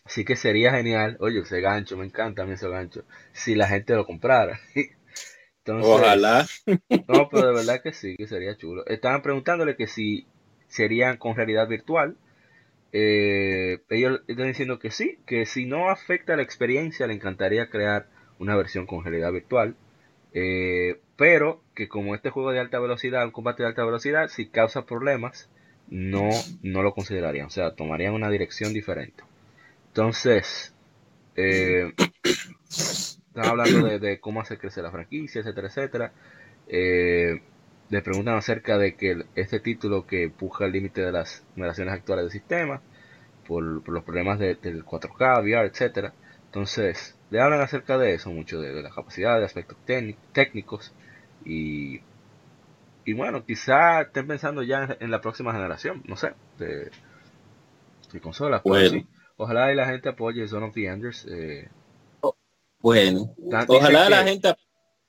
[0.05, 1.17] así que sería genial.
[1.21, 3.05] Oye, ese gancho, me encanta a mí ese gancho.
[3.33, 4.61] Si la gente lo comprara.
[5.67, 6.47] Ojalá.
[7.09, 8.85] No, pero de verdad que sí, que sería chulo.
[8.87, 10.27] Estaban preguntándole que si
[10.69, 12.17] serían con realidad virtual.
[12.93, 18.09] Eh, ellos están diciendo que sí, que si no afecta la experiencia, le encantaría crear
[18.39, 19.77] una versión con realidad virtual.
[20.35, 24.47] Eh, pero que como este juego de alta velocidad, un combate de alta velocidad, si
[24.47, 25.49] causa problemas,
[25.89, 26.31] no,
[26.63, 27.47] no lo considerarían.
[27.47, 29.25] O sea, tomarían una dirección diferente.
[29.89, 30.75] Entonces,
[31.37, 31.93] eh,
[32.69, 36.13] están hablando de, cómo hacer crecer la franquicia, etcétera, etcétera.
[36.69, 37.43] Eh,
[37.93, 42.25] le preguntan acerca de que este título que puja el límite de las generaciones actuales
[42.25, 42.81] del sistema,
[43.47, 46.15] por, los problemas del 4K, VR, etcétera.
[46.47, 49.77] Entonces, le hablan acerca de eso, mucho de, la capacidad, de aspectos
[50.33, 50.91] técnicos.
[51.45, 52.01] Y,
[53.05, 56.91] y bueno, quizá estén pensando ya en, la próxima generación, no sé, de,
[58.11, 58.63] de consolas.
[59.37, 61.27] Ojalá y la gente apoye Zone of the Enders.
[61.31, 61.69] Eh,
[62.81, 63.35] bueno,
[63.69, 64.55] ojalá la gente...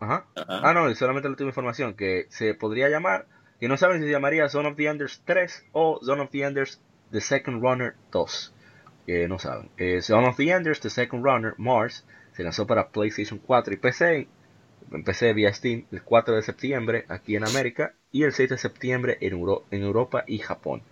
[0.03, 0.25] Ajá.
[0.35, 3.27] Ah, no, solamente la última información, que se podría llamar,
[3.59, 6.43] que no saben si se llamaría Zone of the Enders 3 o Zone of the
[6.43, 8.53] Enders The Second Runner 2.
[9.05, 9.69] Que no saben.
[9.77, 13.77] Eh, Zone of the Enders The Second Runner Mars se lanzó para PlayStation 4 y
[13.77, 14.27] PC.
[14.91, 18.57] En PC vía Steam el 4 de septiembre aquí en América y el 6 de
[18.57, 19.33] septiembre en,
[19.71, 20.83] en Europa y Japón.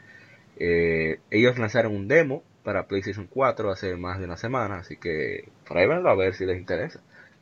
[0.58, 5.50] Eh, ellos lanzaron un demo para PlayStation 4 hace más de una semana, así que
[5.68, 7.02] pruébenlo a ver si les interesa.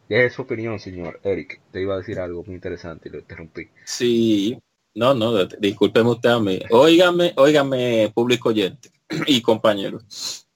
[0.09, 1.61] Y es su opinión, señor Eric.
[1.71, 3.69] Te iba a decir algo muy interesante y lo interrumpí.
[3.85, 4.59] Sí,
[4.95, 6.59] no, no, discúlpeme usted a mí.
[6.71, 8.91] Óigame, óigame, público oyente
[9.27, 10.47] y compañeros.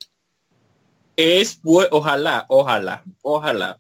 [1.16, 3.80] Es ojalá, ojalá, ojalá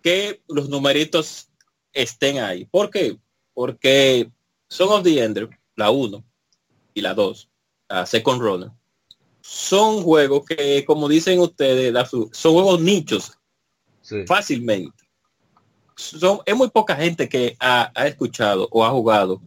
[0.00, 1.48] que los numeritos
[1.92, 2.64] estén ahí.
[2.66, 3.18] ¿Por qué?
[3.54, 4.30] Porque
[4.68, 6.24] Son of the Ender, la 1
[6.94, 7.50] y la 2,
[7.88, 8.70] la Second Runner,
[9.40, 13.35] son juegos que, como dicen ustedes, son juegos nichos
[14.26, 14.96] fácilmente.
[15.96, 19.40] Son, es muy poca gente que ha, escuchado o ha jugado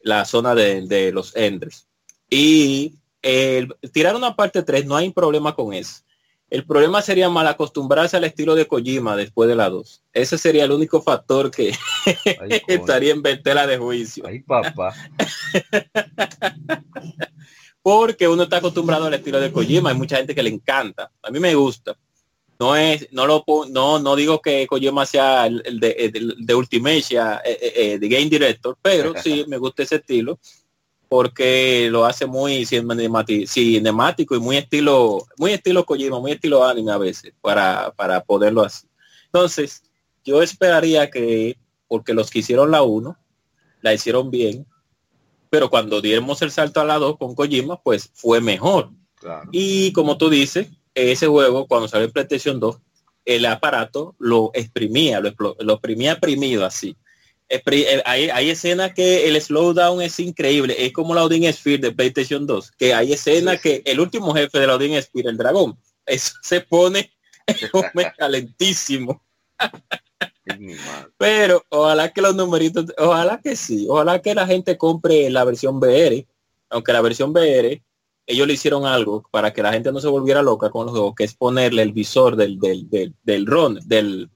[0.00, 1.86] la zona de, los Enders.
[2.30, 6.02] Y el, tirar una parte 3 no hay problema con eso.
[6.48, 10.02] El problema sería mal acostumbrarse al estilo de Kojima después de la 2.
[10.12, 11.72] Ese sería el único factor que
[12.66, 14.24] estaría en ventela de juicio.
[14.26, 14.92] Ay, papá.
[17.82, 21.30] porque uno está acostumbrado al estilo de Kojima, hay mucha gente que le encanta, a
[21.30, 21.96] mí me gusta.
[22.60, 27.40] No es, no lo no, no digo que Kojima sea el, de, de Ultimate, eh,
[27.44, 30.38] eh, eh, de Game Director, pero sí me gusta ese estilo
[31.08, 36.98] porque lo hace muy cinemático y muy estilo, muy estilo Kojima, muy estilo anime a
[36.98, 38.88] veces, para, para poderlo hacer.
[39.24, 39.82] Entonces,
[40.24, 41.56] yo esperaría que,
[41.88, 43.18] porque los que hicieron la 1,
[43.80, 44.66] la hicieron bien,
[45.48, 48.90] pero cuando diéramos el salto al lado con Kojima, pues fue mejor.
[49.50, 52.76] Y como tú dices, ese juego, cuando salió en PlayStation 2,
[53.24, 56.96] el aparato lo exprimía, lo, lo exprimía primido así.
[57.50, 61.92] Eh, hay, hay escenas que el slowdown es increíble, es como la Odin Sphere de
[61.92, 65.76] PlayStation 2, que hay escenas que el último jefe de la Odin Sphere, el dragón,
[66.06, 67.10] eso se pone
[68.18, 69.20] calentísimo.
[71.18, 75.78] Pero ojalá que los numeritos, ojalá que sí, ojalá que la gente compre la versión
[75.78, 76.24] VR,
[76.68, 77.82] aunque la versión VR,
[78.26, 81.14] ellos le hicieron algo para que la gente no se volviera loca con los juegos,
[81.14, 84.30] que es ponerle el visor del, del, del, del RON, del,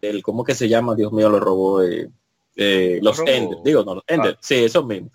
[0.00, 0.94] del, ¿cómo que se llama?
[0.94, 1.82] Dios mío, lo robó.
[1.82, 2.08] Eh,
[2.56, 4.40] eh, los Ender, digo, no, los Ender, ah.
[4.40, 5.10] sí, eso mismo.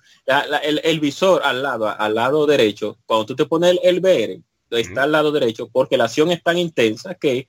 [0.64, 5.12] el, visor al lado, al lado derecho, cuando tú te pones el, VR, está al
[5.12, 7.48] lado derecho, porque la acción es tan intensa que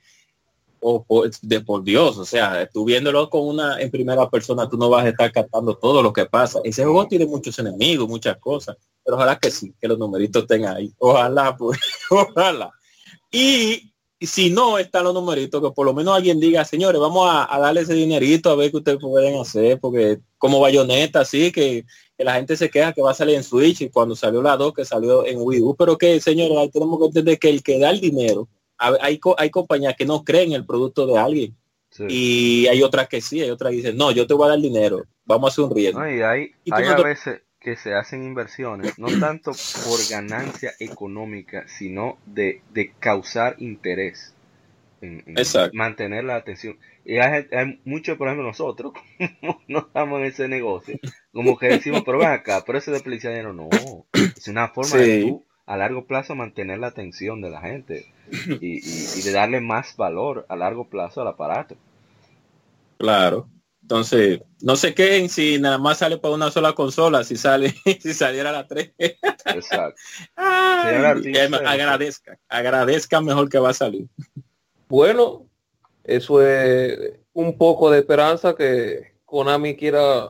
[0.82, 4.90] o de por Dios, o sea, tú viéndolo con una en primera persona, tú no
[4.90, 6.60] vas a estar captando todo lo que pasa.
[6.64, 10.66] Ese juego tiene muchos enemigos, muchas cosas, pero ojalá que sí, que los numeritos estén
[10.66, 10.92] ahí.
[10.98, 11.78] Ojalá, pues,
[12.10, 12.72] ojalá.
[13.30, 17.58] Y si no están los numeritos, que por lo menos alguien diga, señores, vamos a,
[17.58, 21.84] darle ese dinerito a ver qué ustedes pueden hacer, porque como bayoneta, así que,
[22.18, 24.74] la gente se queja que va a salir en Switch y cuando salió la 2
[24.74, 27.90] que salió en Wii U, pero que señores, tenemos que entender que el que da
[27.90, 28.48] el dinero
[28.82, 31.56] hay, hay compañías que no creen el producto de alguien.
[32.08, 34.60] Y hay otras que sí, hay otras que dicen, no, yo te voy a dar
[34.60, 36.08] dinero, vamos a hacer un riesgo.
[36.08, 39.52] y hay, hay a veces que se hacen inversiones, no tanto
[39.84, 42.62] por ganancia económica, sino de,
[42.98, 44.34] causar interés
[45.00, 45.22] en,
[45.74, 46.78] mantener la atención.
[47.04, 48.94] Y hay, hay mucho, por ejemplo, nosotros,
[49.68, 50.98] no estamos en ese negocio,
[51.32, 53.68] como que decimos, pero ven acá, pero ese de policía no,
[54.12, 55.40] es una forma de
[55.72, 58.12] a largo plazo mantener la atención de la gente
[58.60, 61.76] y, de darle más valor a largo plazo al aparato.
[62.98, 63.48] Claro.
[63.80, 68.12] Entonces, no sé qué si nada más sale para una sola consola, si sale, si
[68.12, 68.92] saliera la 3.
[68.98, 69.98] Exacto.
[70.36, 74.08] agradezca, agradezca mejor que va a salir.
[74.88, 75.46] Bueno,
[76.04, 80.28] eso es un poco de esperanza que Konami quiera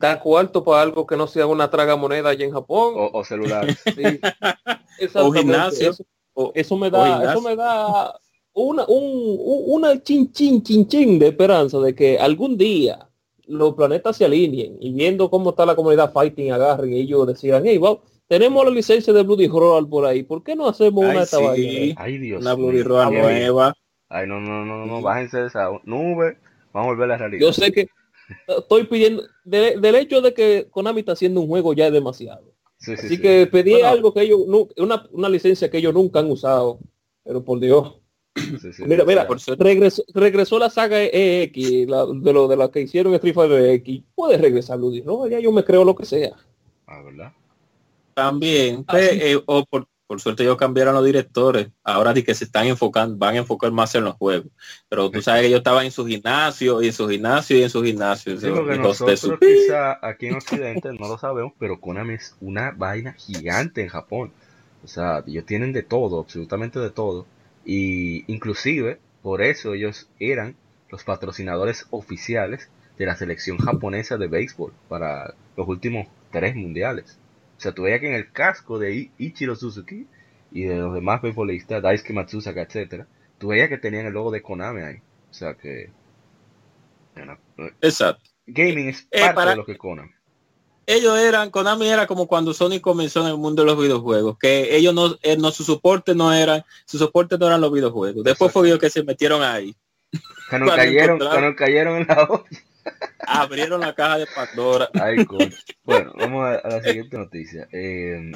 [0.00, 2.94] da cuarto para algo que no sea una traga moneda allá en Japón.
[2.96, 3.66] O, celular.
[5.14, 5.92] o gimnasio.
[6.54, 8.18] Eso, me da, eso me da
[8.54, 9.36] una, un,
[9.66, 13.10] una chin chin chin chin de esperanza de que algún día
[13.46, 17.62] los planetas se alineen y viendo cómo está la comunidad fighting agarren y ellos decían,
[17.66, 21.26] hey, wow, tenemos la licencia de Bloody Roll por ahí, ¿por qué no hacemos una
[21.26, 21.94] sí.
[21.98, 23.74] Ay, Dios una Bloody Roll nueva.
[24.08, 26.38] Ay, no, no, no, no, bájense de esa nube,
[26.72, 27.40] vamos a volver a la realidad.
[27.42, 27.88] Yo sé que
[28.46, 32.52] estoy pidiendo, del hecho de que Konami está haciendo un juego ya es demasiado.
[32.80, 34.40] Así que pedí algo que ellos,
[34.76, 36.78] una, una licencia que ellos nunca han usado,
[37.22, 37.96] pero por Dios.
[38.86, 39.26] mira, mira,
[39.58, 44.02] regresó, regresó, la saga EX, de lo de la que hicieron Street Fighter X.
[44.14, 45.02] Puede regresar, Ludy.
[45.02, 46.36] No, ya yo me creo lo que sea.
[46.86, 47.32] Ah, ¿verdad?
[48.14, 51.68] También, ah, eh, o por, por suerte ellos cambiaron los directores.
[51.84, 54.50] Ahora sí que se están enfocando, van a enfocar más en los juegos.
[54.88, 57.70] Pero tú sabes que ellos estaban en su gimnasio y en su gimnasio y en
[57.70, 58.34] su gimnasio.
[58.34, 63.88] nosotros quizá aquí en Occidente no lo sabemos, pero Konami es una vaina gigante en
[63.88, 64.32] Japón.
[64.82, 67.24] O sea, ellos tienen de todo, absolutamente de todo.
[67.64, 70.56] Y inclusive, por eso ellos eran
[70.90, 72.68] los patrocinadores oficiales
[72.98, 77.19] de la selección japonesa de béisbol para los últimos tres mundiales.
[77.60, 80.06] O sea, tú veías que en el casco de Ichiro Suzuki
[80.50, 84.40] y de los demás beisbolistas, Daisuke Matsusaka, etcétera, tú veías que tenían el logo de
[84.40, 84.96] Konami ahí.
[85.30, 85.90] O sea que...
[87.82, 88.30] Exacto.
[88.46, 90.08] Gaming es eh, parte de lo que Konami.
[90.86, 94.74] Ellos eran, Konami era como cuando Sony comenzó en el mundo de los videojuegos, que
[94.74, 98.24] ellos no, eh, no su soporte no era, su soporte no eran los videojuegos.
[98.24, 99.76] Después fue ellos que se metieron ahí.
[100.48, 102.62] Cuando cayeron, cuando cayeron en la olla.
[103.26, 104.90] Abrieron la caja de Pandora.
[105.84, 107.68] Bueno, vamos a, la siguiente noticia.
[107.72, 108.32] Eh,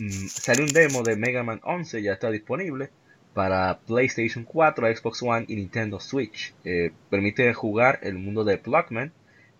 [0.00, 2.90] mm, sale un demo de Mega Man 11, ya está disponible
[3.34, 6.54] para PlayStation 4, Xbox One y Nintendo Switch.
[6.64, 9.12] Eh, permite jugar el mundo de Blockman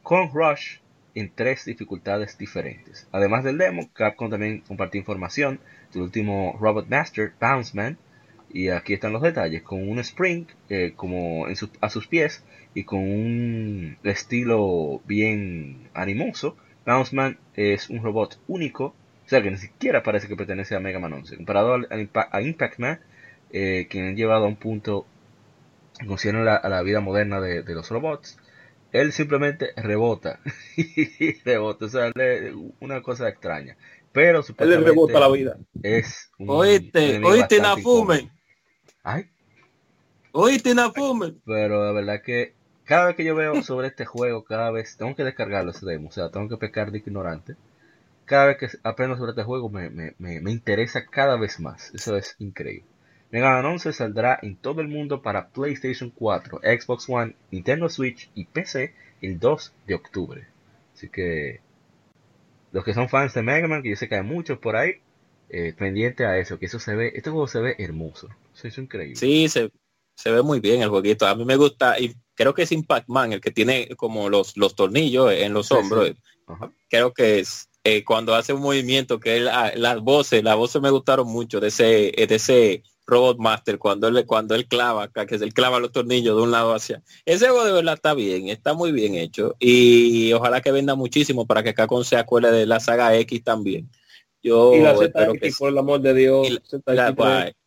[0.03, 0.79] con Rush
[1.15, 3.07] en tres dificultades diferentes.
[3.13, 5.61] Además del demo, Capcom también compartió información
[5.93, 7.99] del último Robot Master, Bounce Man,
[8.55, 11.47] y aquí están los detalles, con un Spring eh, como
[11.81, 16.57] a sus pies y con un estilo bien animoso.
[16.87, 18.95] Bounceman es un robot único,
[19.27, 21.37] o sea que ni siquiera parece que pertenece a Mega Man 11.
[21.37, 21.81] Comparado
[22.31, 23.01] a Impact Man,
[23.51, 25.05] eh, quien han llevado a un punto
[25.99, 28.39] en a la vida moderna de, los robots,
[28.93, 30.39] él simplemente rebota
[30.77, 32.13] y rebota, o sea,
[32.79, 33.77] una cosa extraña.
[34.13, 35.59] Pero él rebota la vida.
[35.83, 38.31] Es un oíste, oíste Nafume.
[39.05, 39.29] Ay.
[40.33, 41.35] Oíste Nafume.
[41.45, 45.15] Pero la verdad que cada vez que yo veo sobre este juego, cada vez tengo
[45.15, 47.55] que descargarlo ese demo, o sea, tengo que pecar de ignorante.
[48.25, 51.93] Cada vez que aprendo sobre este juego me, me, me, interesa cada vez más.
[51.95, 52.87] Eso es increíble.
[53.31, 58.31] Mega Man 11 saldrá en todo el mundo para PlayStation 4, Xbox One, Nintendo Switch
[58.35, 60.47] y PC el 2 de octubre.
[60.95, 61.61] Así que
[62.73, 65.03] los que son fans de Mega Man, que yo sé que hay muchos por ahí,
[65.51, 68.31] eh, pendiente a eso, que eso se ve, este juego se ve hermoso.
[68.77, 69.17] Increíble.
[69.17, 69.71] Sí, se,
[70.15, 71.27] se ve muy bien el jueguito.
[71.27, 74.57] A mí me gusta y creo que es Impact Man el que tiene como los,
[74.57, 76.13] los tornillos en los hombros.
[76.89, 80.81] Creo que es eh, cuando hace un movimiento que él, ah, las voces, las voces
[80.81, 85.35] me gustaron mucho de ese, de ese Robot Master cuando él cuando él clava, que
[85.35, 87.03] él clava los tornillos de un lado hacia.
[87.27, 91.47] Ese juego de verdad está bien, está muy bien hecho y ojalá que venda muchísimo
[91.47, 93.91] para que Capcom se acuerde de la saga X también.
[94.43, 96.61] Yo y la ZX, por el amor de Dios.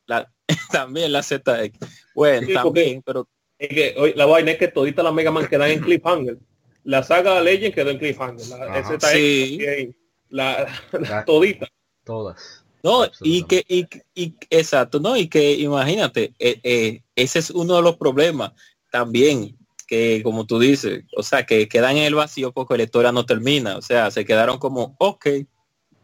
[0.72, 1.78] también la ZX.
[2.16, 3.28] Bueno, también, pero
[3.60, 6.38] es que hoy, la vaina es que todita la Mega Man quedan en Cliffhanger.
[6.84, 8.48] La saga Legend quedó en Cliffhanger.
[8.48, 9.96] La ZX sí.
[10.30, 11.68] la, la, todita.
[12.04, 12.64] Todas.
[12.84, 17.76] No, y que, y, y, exacto, no, y que imagínate, eh, eh, ese es uno
[17.76, 18.54] de los problemas
[18.92, 23.12] también, que como tú dices, o sea, que quedan en el vacío porque la historia
[23.12, 25.28] no termina, o sea, se quedaron como, ok,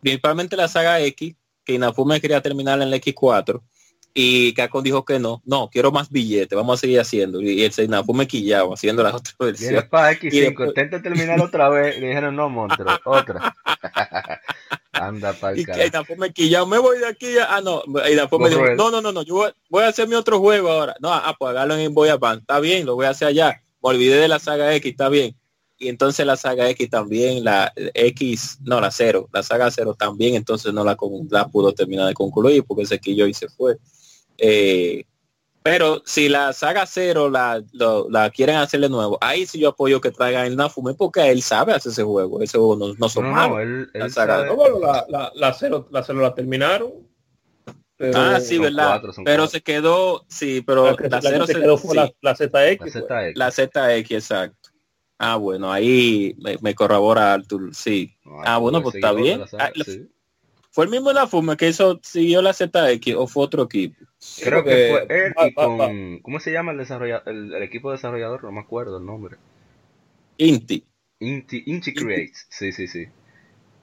[0.01, 3.61] principalmente la saga X, que Inafume quería terminar en la X4,
[4.15, 7.41] y Capcom dijo que no, no, quiero más billetes, vamos a seguir haciendo.
[7.41, 9.83] Y el Inafume quillado, haciendo las otras versiones.
[9.83, 13.55] Y X5, intenta terminar otra vez, le dijeron no, monstruo, otra.
[14.91, 17.33] Anda para y que me quillado, me voy de aquí.
[17.49, 17.81] Ah, no.
[17.87, 20.95] Y me dijo, no, no, no, no, yo voy, a hacer mi otro juego ahora.
[20.99, 22.41] No, ah, pues hágalo en Boy Advance.
[22.41, 23.63] Está bien, lo voy a hacer allá.
[23.81, 25.35] Me olvidé de la saga X, está bien.
[25.79, 30.35] Y entonces la saga X también, la X, no, la cero, la saga cero también,
[30.35, 30.95] entonces no la,
[31.31, 33.77] la pudo terminar de concluir porque ese quillo y se fue.
[34.45, 35.05] Eh,
[35.63, 40.01] pero si la saga cero la, la quieren hacer de nuevo, ahí sí yo apoyo
[40.01, 42.41] que traigan el Nafume porque él sabe hacer ese juego.
[42.41, 43.59] Ese juego no, no son no,
[43.93, 46.91] la, saga, la, la, la, cero, la cero la terminaron.
[47.95, 49.01] Pero ah, sí, verdad.
[49.23, 52.77] pero se quedó, sí, pero la, cero se quedó fue la, ZX.
[52.77, 53.35] Pues.
[53.35, 54.69] La ZX, exacto.
[55.17, 58.13] Ah, bueno, ahí me, me corrobora Artur, sí.
[58.43, 59.43] ah, bueno, pues está bien.
[59.57, 59.71] Ah,
[60.71, 63.95] ¿Fue el mismo Nafume que hizo, siguió la ZX o fue otro equipo?
[64.43, 66.19] Creo que fue él y con...
[66.19, 67.27] ¿Cómo se llama el desarrollador?
[67.27, 69.37] El, equipo desarrollador, no me acuerdo el nombre.
[70.37, 70.85] Inti.
[71.19, 73.07] Inti, Inti Creates, sí, sí, sí.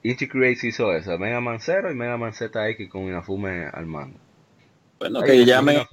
[0.03, 4.19] Inti Creates hizo eso, Mega Man 0 y Mega Man ZX con Inafume al mando.
[4.99, 5.87] Bueno, que ya me...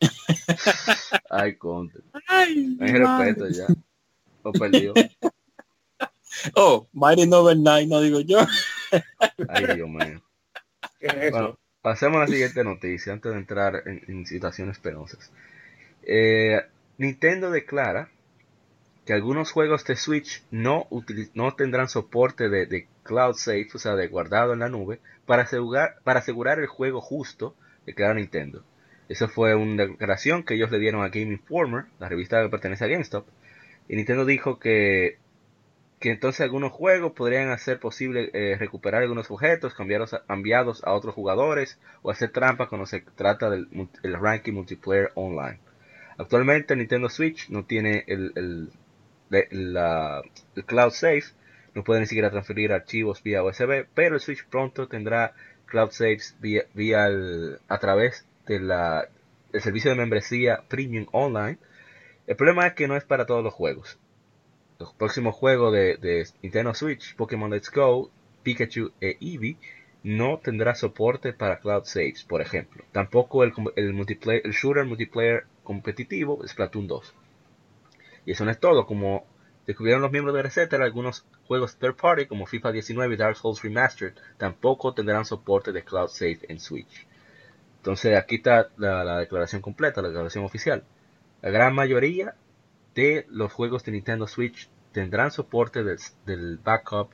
[1.30, 2.00] Ay, conte.
[2.28, 3.66] Ay, Hay respeto ya.
[4.44, 4.92] Lo perdió.
[6.56, 8.40] Oh, Mighty Novel 9, no digo yo.
[9.48, 10.20] Ay, Dios mío.
[11.30, 15.30] Bueno, pasemos a la siguiente noticia antes de entrar en, situaciones penosas.
[16.02, 16.62] Eh,
[16.96, 18.08] Nintendo declara
[19.04, 20.88] que algunos juegos de Switch no,
[21.34, 25.96] no tendrán soporte de, cloud safe, o sea, de guardado en la nube, para asegurar,
[26.04, 27.54] para asegurar el juego justo
[27.84, 28.64] de cada Nintendo.
[29.10, 32.86] Eso fue una declaración que ellos le dieron a Game Informer, la revista que pertenece
[32.86, 33.26] a GameStop.
[33.90, 35.18] Y Nintendo dijo que
[36.04, 40.92] que entonces algunos juegos podrían hacer posible eh, recuperar algunos objetos, cambiarlos a, enviados a
[40.92, 43.66] otros jugadores o hacer trampas cuando se trata del
[44.02, 45.60] ranking multiplayer online.
[46.18, 48.70] Actualmente Nintendo Switch no tiene el,
[50.66, 51.24] Cloud Safe,
[51.74, 55.32] no puede ni siquiera transferir archivos vía USB, pero el Switch pronto tendrá
[55.64, 57.08] Cloud Saves vía, vía
[57.66, 58.70] a través del
[59.58, 61.56] servicio de membresía Premium Online.
[62.26, 63.98] El problema es que no es para todos los juegos
[64.78, 68.10] los próximos juegos de, Nintendo Switch, Pokémon Let's Go,
[68.42, 69.56] Pikachu e Eevee,
[70.02, 72.84] no tendrá soporte para Cloud Saves, por ejemplo.
[72.92, 73.52] Tampoco el,
[73.94, 77.14] multiplayer, el shooter multiplayer competitivo Splatoon 2.
[78.26, 79.26] Y eso no es todo, como
[79.66, 83.62] descubrieron los miembros de Resetter, algunos juegos third party como FIFA 19 y Dark Souls
[83.62, 87.06] Remastered tampoco tendrán soporte de Cloud Save en Switch.
[87.78, 90.84] Entonces aquí está la, la declaración completa, la declaración oficial.
[91.40, 92.34] La gran mayoría
[92.94, 97.10] de los juegos de Nintendo Switch tendrán soporte del, backup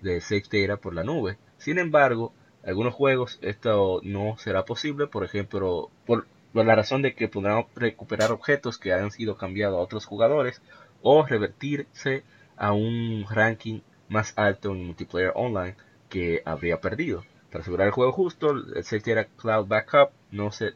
[0.00, 1.38] de Save Data por la nube.
[1.56, 2.32] Sin embargo,
[2.64, 8.30] algunos juegos esto no será posible, por ejemplo, por, la razón de que podrán recuperar
[8.30, 10.60] objetos que hayan sido cambiados a otros jugadores
[11.00, 12.24] o revertirse
[12.56, 15.76] a un ranking más alto en multiplayer online
[16.10, 17.24] que habría perdido.
[17.50, 20.10] Para asegurar el juego justo, el Save Data Cloud Backup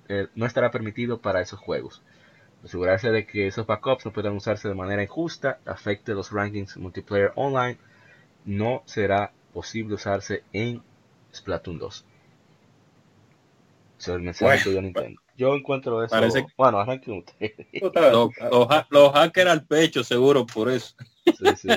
[0.08, 2.02] eh, no estará permitido para esos juegos.
[2.66, 7.30] Asegurarse de que esos backups no puedan usarse de manera injusta, afecte los rankings multiplayer
[7.36, 7.78] online,
[8.44, 10.82] no será posible usarse en
[11.32, 12.04] Splatoon 2.
[14.00, 15.20] Eso es el mensaje que yo no entiendo.
[15.36, 16.16] Yo encuentro eso.
[16.56, 17.52] Bueno, arranque usted.
[18.90, 20.96] los, hackers al pecho, seguro, por eso.
[21.24, 21.68] Sí, sí.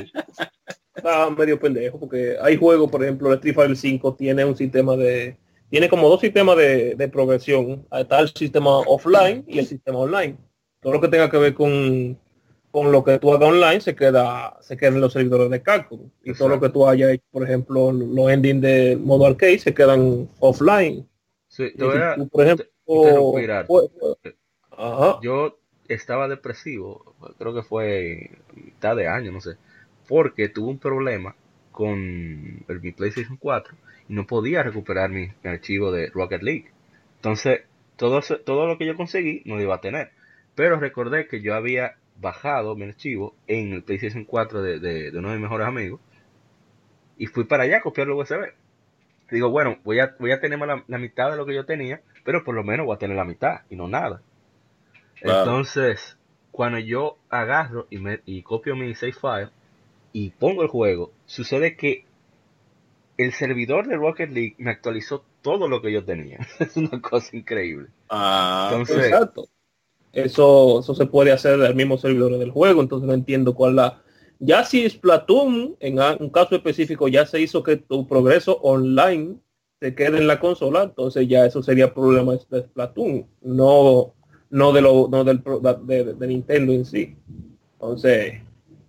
[0.96, 4.96] Está medio pendejo, porque hay juegos, por ejemplo, el Street Fighter 5 tiene un sistema
[4.96, 5.38] de.
[5.70, 7.86] Tiene como dos sistemas de, de progresión.
[7.92, 10.49] Está el sistema offline y el sistema online
[10.82, 12.18] todo lo que tenga que ver con,
[12.72, 16.10] con lo que tú hagas online se queda se queda en los servidores de Capcom
[16.24, 19.74] y todo lo que tú hayas hecho por ejemplo los endings de modo arcade se
[19.74, 21.08] quedan offline
[21.48, 21.74] sí,
[22.32, 22.66] por ejemplo
[24.72, 25.20] Ajá.
[25.22, 25.60] yo
[25.90, 29.58] estaba depresivo, creo que fue mitad de año, no sé,
[30.08, 31.36] porque tuve un problema
[31.72, 33.76] con el, mi PlayStation 4
[34.08, 36.72] y no podía recuperar mi, mi archivo de Rocket League.
[37.18, 37.62] Entonces,
[37.96, 40.12] todo, todo lo que yo conseguí no lo iba a tener.
[40.56, 45.18] Pero recordé que yo había bajado mi archivo en el PlayStation 4 de, de- de
[45.20, 46.02] uno de mis mejores amigos
[47.18, 48.54] y fui para allá a copiarlo USB.
[49.32, 52.02] Digo, bueno, voy a, voy a tener la, la mitad de lo que yo tenía,
[52.24, 54.22] pero por lo menos voy a tener la mitad y no nada.
[55.22, 55.52] Claro.
[55.52, 56.18] Entonces,
[56.52, 59.50] cuando yo agarro y, me, y copio mi save file
[60.14, 62.06] y pongo el juego, sucede que
[63.18, 66.40] el servidor de Rocket League me actualizó todo lo que yo tenía.
[66.60, 67.90] es una cosa increíble.
[68.10, 69.50] Ah, Entonces, Exacto.
[70.14, 74.02] Eso, eso se puede hacer del mismo servidor del juego, entonces no entiendo cuál la...
[74.40, 79.36] Ya si Splatoon, en un caso específico, ya se hizo que tu progreso online
[79.82, 84.14] se quede en la consola, entonces ya eso sería problema de Splatoon, no,
[84.50, 85.42] no de lo, no del
[85.84, 87.16] de, de- Nintendo en sí.
[87.74, 88.34] Entonces,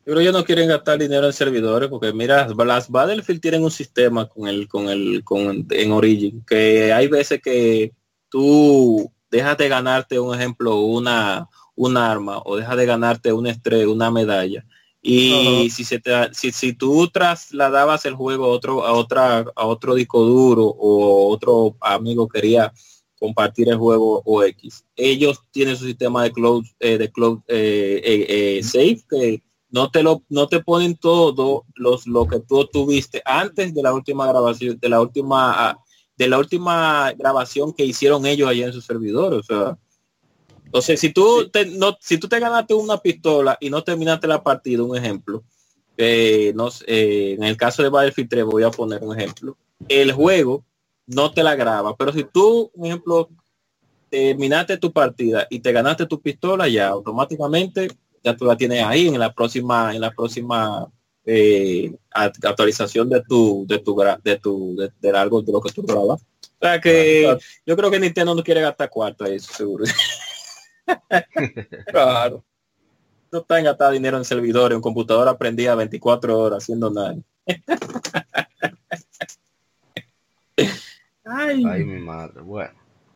[0.04, 4.28] Pero ellos no quieren gastar dinero en servidores porque mira, las Battlefield tienen un sistema
[4.28, 7.92] con el, con el, con en Origin, que hay veces que
[8.28, 13.88] tú dejas de ganarte un ejemplo, una, un arma, o dejas de ganarte una estrella,
[13.88, 14.64] una medalla.
[15.02, 19.66] Y si se te, si, si tú trasladabas el juego a otro, a otra, a
[19.66, 22.70] otro disco duro o otro amigo quería
[23.18, 28.00] compartir el juego o X, ellos tienen su sistema de cloud, eh, de cloud eh,
[28.04, 32.66] eh, eh, safe que no te lo no te ponen todo los lo que tú
[32.66, 35.78] tuviste antes de la última grabación de la última ah,
[36.20, 39.78] de la última grabación que hicieron ellos allá en su servidor o sea.
[40.66, 44.42] Entonces si tú te, no si tú te ganaste una pistola y no terminaste la
[44.42, 45.42] partida un ejemplo
[45.96, 49.56] eh, no eh, en el caso de Battlefield 3 voy a poner un ejemplo
[49.88, 50.62] el juego
[51.06, 53.30] no te la graba pero si tú un ejemplo
[54.10, 57.88] terminaste tu partida y te ganaste tu pistola ya automáticamente
[58.22, 60.86] ya tú la tienes ahí en la próxima en la próxima
[61.26, 65.60] eh, act- actualización de tu de tu gra- de tu de, de algo de lo
[65.60, 67.38] que tú grabas o sea que Claro.
[67.66, 69.84] yo creo que Nintendo no quiere gastar cuarto a eso seguro
[71.86, 72.44] claro.
[73.30, 77.16] no está en gastar dinero en servidores en computadora prendida 24 horas haciendo nada
[81.24, 81.64] Ay.
[81.64, 82.40] Ay, mi madre.
[82.42, 82.72] Bueno.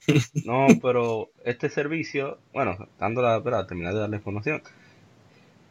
[0.44, 4.62] No, pero este servicio, bueno, dando la, espera, terminar de dar la información.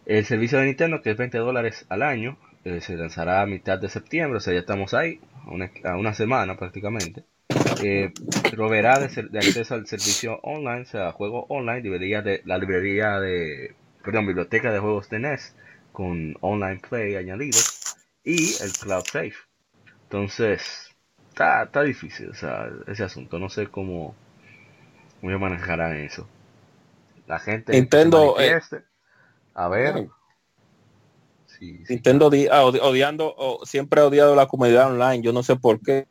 [0.06, 3.80] El servicio de Nintendo, que es 20 dólares al año, eh, se lanzará a mitad
[3.80, 7.24] de septiembre, o sea, ya estamos ahí, a una, a una semana prácticamente.
[7.84, 8.14] Eh,
[8.51, 9.06] proveerá de,
[9.38, 14.72] acceso al servicio online, o sea, juego online, librería de, la librería de, perdón, biblioteca
[14.72, 15.56] de juegos de NES,
[15.91, 17.60] con online play añadido,
[18.24, 19.36] y el cloud safe.
[20.04, 20.93] Entonces,
[21.30, 23.39] está, está difícil, o sea, ese asunto.
[23.39, 24.16] No sé cómo,
[25.22, 26.28] cómo manejarán eso.
[27.28, 28.60] La gente Nintendo, eh,
[29.54, 30.10] a ver.
[31.45, 31.80] Sí.
[31.89, 35.22] Nintendo ah, odi- odiando o siempre ha odiado la comunidad online.
[35.22, 36.08] Yo no sé por qué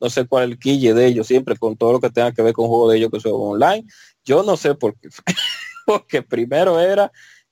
[0.00, 2.42] no sé cuál es el quille de ellos siempre con todo lo que tenga que
[2.42, 3.84] ver con juegos de ellos que son online.
[4.24, 5.08] Yo no sé por qué
[5.86, 7.10] porque primero era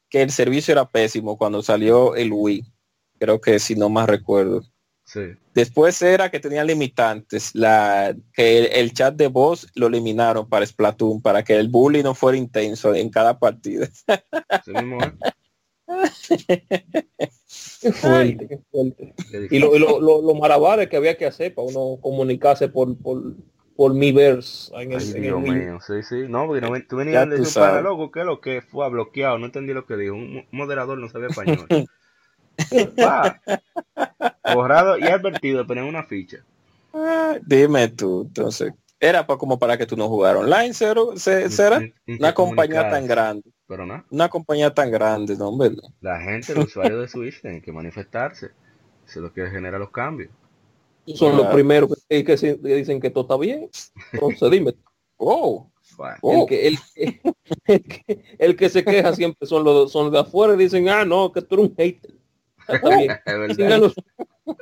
[0.09, 2.65] que el servicio era pésimo cuando salió el Wii.
[3.19, 4.63] Creo que si no más recuerdo
[5.07, 5.21] Sí.
[5.55, 10.67] después era que tenía limitantes la que el, el chat de voz lo eliminaron para
[10.67, 13.89] Splatoon para que el bullying no fuera intenso en cada partida.
[17.81, 19.15] Qué fuerte, qué fuerte.
[19.51, 22.97] Y lo, y lo, lo, lo malabares que había que hacer para uno comunicarse por,
[22.99, 23.23] por,
[23.77, 26.25] por en el, Ay, en el Dios mío, sí, sí.
[26.29, 27.85] No, porque no, tú venías de para sabes.
[27.85, 29.39] loco, ¿qué es lo que fue bloqueado?
[29.39, 30.15] No entendí lo que dijo.
[30.15, 31.69] Un mo- moderador no sabía español.
[34.55, 36.39] Borrado y advertido, pero en una ficha.
[36.95, 38.73] Ah, Dime tú, entonces.
[38.99, 43.07] Era pa- como para que tú no jugaras online, cero, se- será una compañía tan
[43.07, 45.73] grande, Pero no, una compañía tan grande, no, hombre.
[46.01, 48.47] la gente, los usuarios de Switch tienen que manifestarse.
[49.07, 50.31] Eso es lo que genera los cambios.
[51.15, 53.69] Son los primeros que, que se- que dicen que todo está bien.
[54.13, 54.75] Entonces dime,
[55.19, 55.71] Oh,
[56.23, 56.43] Oh.
[56.43, 56.79] el, que, el,
[57.67, 60.89] el que, el que se queja siempre son los, son los de afuera y dicen,
[60.89, 62.11] ah, no, que tú eres un hater.
[63.49, 63.93] Es sigan lo,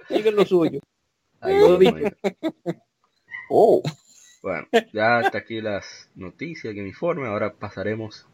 [0.09, 0.81] sigan lo suyo.
[1.41, 1.57] Ay,
[3.51, 3.83] oh.
[4.43, 7.29] Bueno, ya hasta aquí las noticias que me informe.
[7.29, 8.27] Ahora pasaremos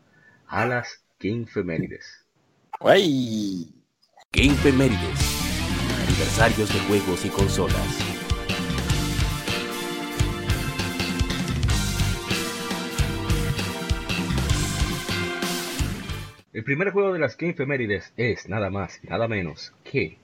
[0.47, 2.27] a las Gamefemérides.
[2.81, 3.73] Ay.
[4.33, 5.41] Game Femérides.
[6.09, 8.10] Aniversarios de juegos y consolas.
[16.61, 20.19] El primer juego de las Gamefemérides es nada más y nada menos que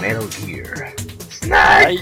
[0.00, 0.92] Metal Gear.
[1.52, 2.00] Ay.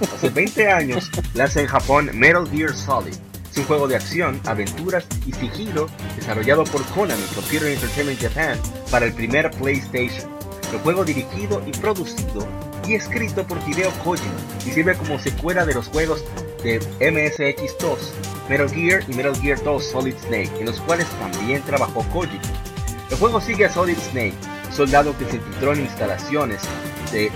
[0.00, 3.12] Hace 20 años lanza en Japón Metal Gear Solid.
[3.50, 8.58] Es un juego de acción, aventuras y sigilo desarrollado por Konami Computer Entertainment Japan
[8.90, 10.30] para el primer PlayStation.
[10.72, 12.48] El juego dirigido y producido
[12.90, 14.34] y escrito por Hideo Kojima
[14.66, 16.24] y sirve como secuela de los juegos
[16.64, 17.96] de MSX2,
[18.48, 22.42] Metal Gear y Metal Gear 2 Solid Snake, en los cuales también trabajó Kojima.
[23.08, 24.34] El juego sigue a Solid Snake,
[24.72, 26.62] soldado que se infiltró en instalaciones
[27.12, 27.30] de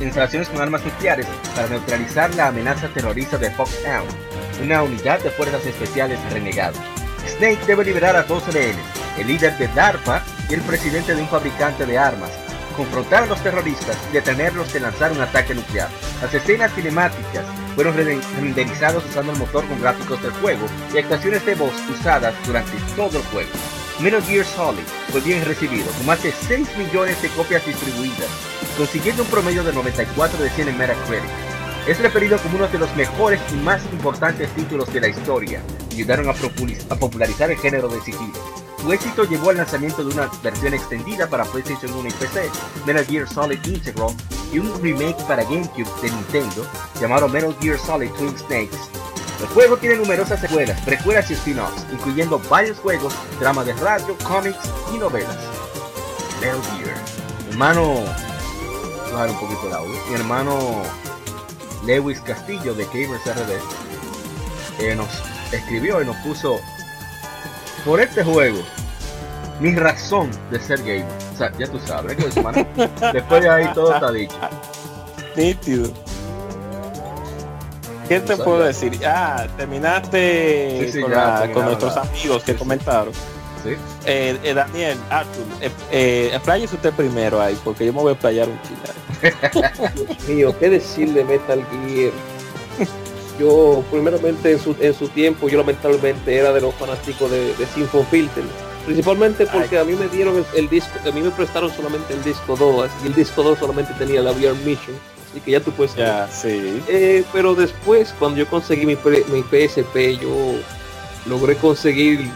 [0.00, 4.10] instalaciones con armas nucleares para neutralizar la amenaza terrorista de Foxhound,
[4.62, 6.78] una unidad de fuerzas especiales renegado.
[7.36, 8.84] Snake debe liberar a dos rehenes,
[9.18, 12.30] el líder de DARPA y el presidente de un fabricante de armas,
[12.72, 15.88] confrontar a los terroristas y detenerlos de lanzar un ataque nuclear.
[16.20, 17.44] Las escenas cinemáticas
[17.74, 22.72] fueron renderizadas usando el motor con gráficos del juego y actuaciones de voz usadas durante
[22.96, 23.50] todo el juego.
[24.00, 28.28] Metal Gear Solid fue bien recibido, con más de 6 millones de copias distribuidas,
[28.76, 31.22] consiguiendo un promedio de 94 de 100 en Metacritic.
[31.86, 35.94] Es referido como uno de los mejores y más importantes títulos de la historia, y
[35.96, 36.32] ayudaron a,
[36.96, 38.61] popularizar el género de sigilo.
[38.82, 42.50] Su éxito llevó al lanzamiento de una versión extendida para PlayStation 1 y PC,
[42.84, 44.14] Metal Gear Solid Integral,
[44.52, 46.66] y un remake para GameCube de Nintendo,
[47.00, 48.76] llamado Metal Gear Solid Twin Snakes,
[49.42, 54.70] el juego tiene numerosas secuelas, precuelas y spin-offs, incluyendo varios juegos, dramas de radio, cómics
[54.94, 55.36] y novelas.
[56.40, 56.96] Metal Gear.
[57.50, 59.84] Hermano, un poquito.
[60.08, 60.82] Mi hermano
[61.84, 65.08] Lewis Castillo de Gamers RD eh, nos
[65.52, 66.60] escribió y nos puso
[67.84, 68.58] por este juego
[69.62, 71.06] mi razón de ser gamer.
[71.32, 72.66] O sea, ya tú sabes, que hermano,
[73.12, 74.34] después de ahí todo está dicho.
[75.36, 75.90] Nítido.
[78.08, 79.00] ¿Qué te puedo decir?
[79.06, 80.90] Ah, terminaste
[81.54, 83.14] con, nuestros amigos que comentaron.
[83.62, 83.76] ¿Sí?
[84.04, 88.48] Eh, eh, Daniel, Arthur, eh, eh usted primero ahí, porque yo me voy a playar
[88.48, 90.12] un chile.
[90.28, 92.12] mío, ¿qué decir de Metal Gear?
[93.38, 97.66] Yo, primeramente, en su, en su tiempo, yo lamentablemente era de los fanáticos de, de
[97.66, 98.44] Symphony Filter.
[98.84, 102.56] Principalmente porque a mí me dieron el, disco, a mí me prestaron solamente el disco
[102.56, 104.96] 2 y el disco 2 solamente tenía la VR Mission
[105.36, 106.82] y que ya tú puedes ya, sí.
[106.88, 110.54] Eh, pero después cuando yo conseguí mi, mi PSP yo
[111.26, 112.28] logré conseguir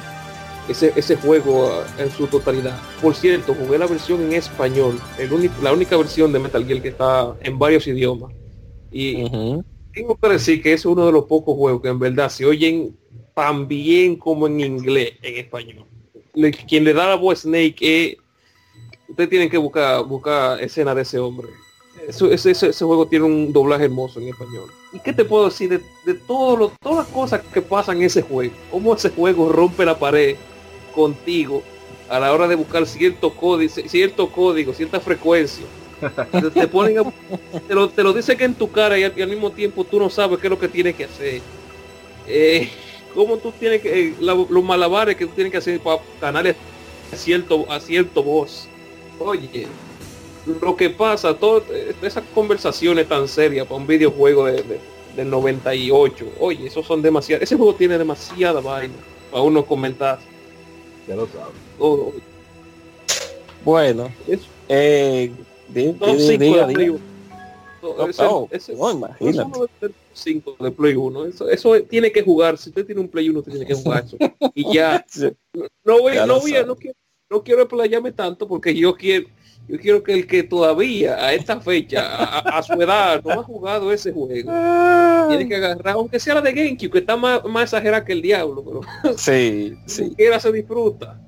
[0.69, 2.79] ese, ese juego ah, en su totalidad.
[3.03, 6.89] Por cierto jugué la versión en español el la única versión de Metal Gear que
[6.89, 8.33] está en varios idiomas.
[8.93, 9.25] Y
[9.97, 12.95] tengo que decir que es uno de los pocos juegos que en verdad se oyen
[13.35, 15.87] tan bien como en inglés en español
[16.69, 18.17] quien le da la voz Snake es
[19.09, 21.49] ustedes tienen que buscar buscar escena de ese hombre
[22.09, 24.71] ese, ese, juego tiene un doblaje hermoso en español.
[24.93, 28.05] ¿Y qué te puedo decir de, de todo lo, todas las cosas que pasan en
[28.05, 28.55] ese juego?
[28.71, 30.37] Cómo ese juego rompe la pared
[30.95, 31.65] contigo
[32.09, 35.65] a la hora de buscar cierto código, cierto código, cierta frecuencia.
[36.53, 36.97] Te, ponen
[37.67, 40.11] te, lo, te lo dice que en tu cara y al, mismo tiempo tú no
[40.11, 41.41] sabes qué es lo que tienes que hacer.
[42.29, 42.69] Eh,
[43.15, 47.17] cómo tú tienes que, eh, los malabares que tú tienes que hacer para ganar a
[47.17, 48.69] cierto, a cierto voz.
[49.19, 49.67] Oye,
[50.61, 51.65] lo que pasa, todas
[52.03, 54.81] esas conversaciones tan serias para un videojuego de,
[55.17, 58.95] del 98, oye, esos son demasiados, ese juego tiene demasiada vaina
[59.31, 60.19] para uno comentar.
[61.09, 62.23] Ya lo sabes.
[63.65, 64.13] Bueno,
[64.69, 65.33] eh,
[65.69, 65.93] de,
[70.59, 71.27] de Play 1.
[71.27, 72.59] Eso, eso tiene que jugar.
[72.59, 74.17] Si usted tiene un Play 1, tiene que jugar eso.
[74.55, 75.05] Y ya.
[75.85, 76.97] No voy, no voy, no quiero,
[77.31, 79.27] no quiero explayarme tanto porque yo quiero,
[79.69, 82.03] yo quiero que el que todavía a esta fecha,
[82.39, 84.53] a, su edad, no ha jugado ese juego,
[85.29, 88.23] tiene que agarrar, aunque sea la de GameCube, que está más, más exagerada que el
[88.23, 90.13] diablo, pero sí, sí.
[90.17, 91.21] quiera se disfruta.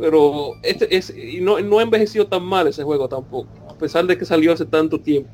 [0.00, 4.06] Pero este es, y no, no ha envejecido tan mal ese juego tampoco, a pesar
[4.06, 5.28] de que salió hace tanto tiempo.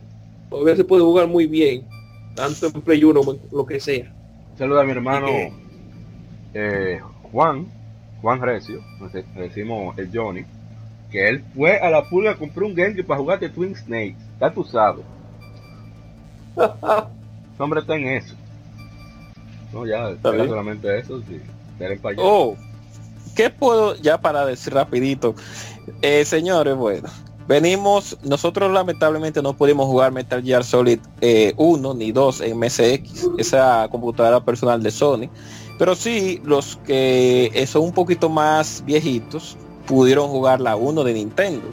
[0.50, 1.86] Todavía se puede jugar muy bien,
[2.34, 4.12] tanto en Play 1 como lo que sea.
[4.58, 5.28] Saluda a mi hermano
[6.52, 7.00] eh,
[7.30, 7.66] Juan,
[8.20, 10.44] Juan Recio, le decimos el Johnny
[11.10, 14.16] que él fue a la pulga a comprar un GameCube para jugar de Twin Snakes.
[14.40, 15.04] Ya tú sabes.
[17.58, 18.34] Hombre está en eso.
[19.72, 21.40] No, ya, solamente eso, sí.
[22.16, 22.56] Oh,
[23.36, 25.34] ¿qué puedo, ya para decir rapidito?
[26.02, 27.08] Eh, señores, bueno,
[27.46, 33.28] venimos, nosotros lamentablemente no pudimos jugar Metal Gear Solid 1 eh, ni 2 en MSX,
[33.38, 35.28] esa computadora personal de Sony,
[35.78, 39.56] pero sí los que son un poquito más viejitos,
[39.86, 41.68] pudieron jugar la 1 de Nintendo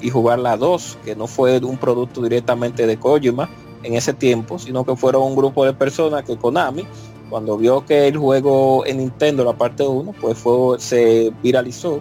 [0.00, 3.50] y jugar la 2, que no fue un producto directamente de Kojima
[3.82, 6.86] en ese tiempo, sino que fueron un grupo de personas que Konami,
[7.30, 12.00] cuando vio que el juego en Nintendo, la parte 1, pues fue, se viralizó,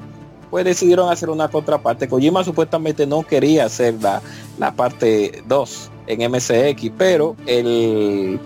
[0.50, 2.10] pues decidieron hacer una contraparte.
[2.10, 4.22] Kojima supuestamente no quería hacer la,
[4.58, 8.40] la parte 2 en MSX, pero el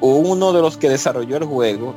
[0.00, 1.94] uno de los que desarrolló el juego,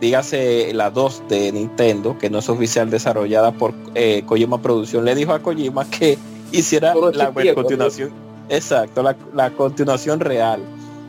[0.00, 5.14] dígase la 2 de Nintendo, que no es oficial desarrollada por eh, Kojima Producción, le
[5.14, 6.16] dijo a Kojima que
[6.52, 8.12] hiciera la continuación.
[8.48, 10.60] Exacto, la, la continuación real.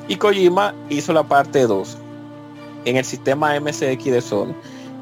[0.07, 1.97] Y Kojima hizo la parte 2
[2.85, 4.55] en el sistema MSX de Sony.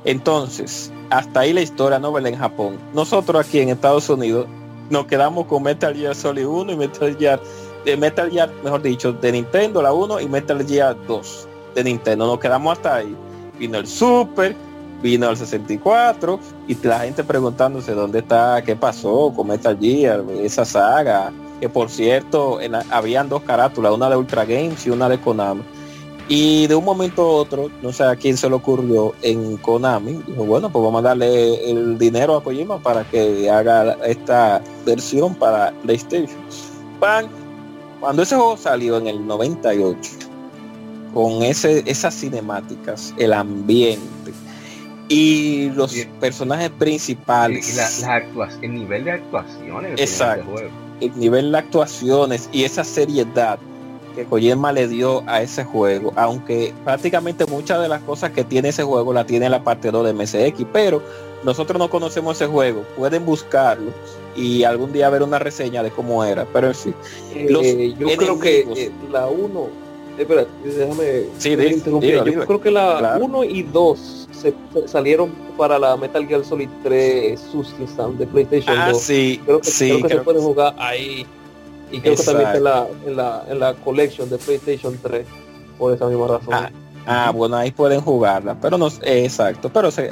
[0.05, 2.77] Entonces, hasta ahí la historia novela en Japón.
[2.93, 4.47] Nosotros aquí en Estados Unidos
[4.89, 7.39] nos quedamos con Metal Gear Solid 1 y Metal Gear,
[7.85, 12.25] de Metal Gear, mejor dicho, de Nintendo la 1 y Metal Gear 2 de Nintendo.
[12.25, 13.15] Nos quedamos hasta ahí.
[13.59, 14.55] Vino el Super,
[15.03, 20.65] vino el 64 y la gente preguntándose dónde está, qué pasó con Metal Gear, esa
[20.65, 21.31] saga.
[21.59, 22.57] Que por cierto,
[22.89, 25.61] habían dos carátulas, una de Ultra Games y una de Konami
[26.33, 30.13] y de un momento a otro, no sé a quién se le ocurrió en Konami,
[30.25, 35.35] dijo, bueno, pues vamos a darle el dinero a Kojima para que haga esta versión
[35.35, 36.39] para PlayStation.
[37.99, 40.09] Cuando ese juego salió en el 98,
[41.13, 44.31] con ese, esas cinemáticas, el ambiente
[45.09, 47.73] y los personajes principales.
[47.73, 48.23] Y la,
[48.61, 49.99] el nivel de actuaciones.
[49.99, 50.55] Exacto.
[51.01, 53.59] El nivel de actuaciones y esa seriedad
[54.11, 58.69] que Kojima le dio a ese juego, aunque prácticamente muchas de las cosas que tiene
[58.69, 61.01] ese juego la tiene la parte 2 de MSX, pero
[61.43, 63.91] nosotros no conocemos ese juego, pueden buscarlo
[64.35, 66.95] y algún día ver una reseña de cómo era, pero en fin.
[67.33, 69.67] Eh, yo creo que eh, la 1,
[70.17, 74.53] espera, déjame sí, yo creo que la 1 y 2 se,
[74.87, 79.01] salieron para la Metal Gear Solid 3 Subsistence de PlayStation ah, 2.
[79.01, 81.25] Sí, creo que, creo que se puede jugar ahí
[81.91, 85.25] y creo que también en la, en, la, en la collection de PlayStation 3
[85.77, 86.53] por esa misma razón.
[86.53, 86.71] Ah,
[87.05, 90.09] ah bueno, ahí pueden jugarla, pero no, eh, exacto, pero se,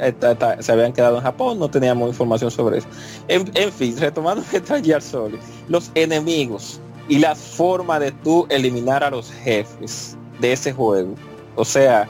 [0.60, 2.88] se, habían quedado en Japón, no teníamos información sobre eso.
[3.28, 9.10] En, fin, retomando Metal Gear Solid, los enemigos y la forma de tú eliminar a
[9.10, 11.14] los jefes de ese juego.
[11.56, 12.08] O sea,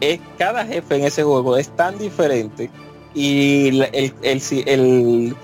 [0.00, 2.70] es, cada jefe en ese juego es tan diferente
[3.14, 5.36] y el, el, el, el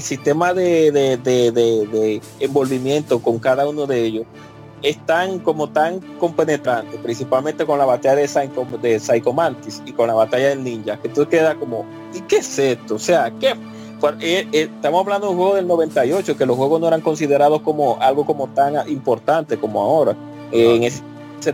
[0.00, 0.90] sistema de,
[1.22, 4.26] de, envolvimiento con cada uno de ellos
[4.82, 9.92] es tan como tan compenetrante, principalmente con la batalla de, Psycho, de Psycho Mantis y
[9.92, 12.96] con la batalla del ninja, que tú quedas como, ¿y qué es esto?
[12.96, 13.54] O sea, ¿qué?
[14.20, 17.62] Eh, eh, estamos hablando de un juego del 98, que los juegos no eran considerados
[17.62, 20.16] como algo como tan importante como ahora.
[20.52, 21.02] en ese,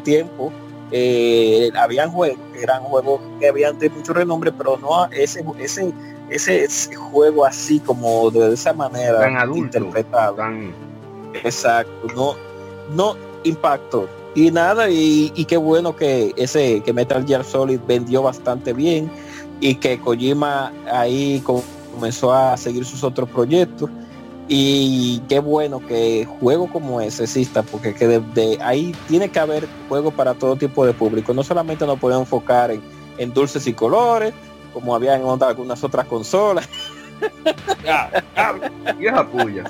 [0.03, 0.51] tiempo
[0.91, 5.93] eh, habían juegos, eran juegos que habían de mucho renombre, pero no ese, ese
[6.35, 10.37] ese, juego así como de esa manera tan adulto, interpretado
[11.45, 12.37] exacto no
[12.95, 18.73] no impactó y nada y, qué bueno que ese que Metal Gear Solid vendió bastante
[18.73, 19.11] bien
[19.61, 21.43] y que Kojima ahí
[21.95, 23.91] comenzó a seguir sus otros proyectos.
[24.49, 29.69] Y qué bueno que juego como ese exista porque que de, ahí tiene que haber
[29.89, 31.33] juego para todo tipo de público.
[31.33, 32.83] No solamente nos podemos enfocar en,
[33.19, 34.33] en dulces y colores
[34.73, 36.69] como había en algunas otras consolas.
[37.85, 38.11] Ya,
[38.99, 39.63] y esa puya.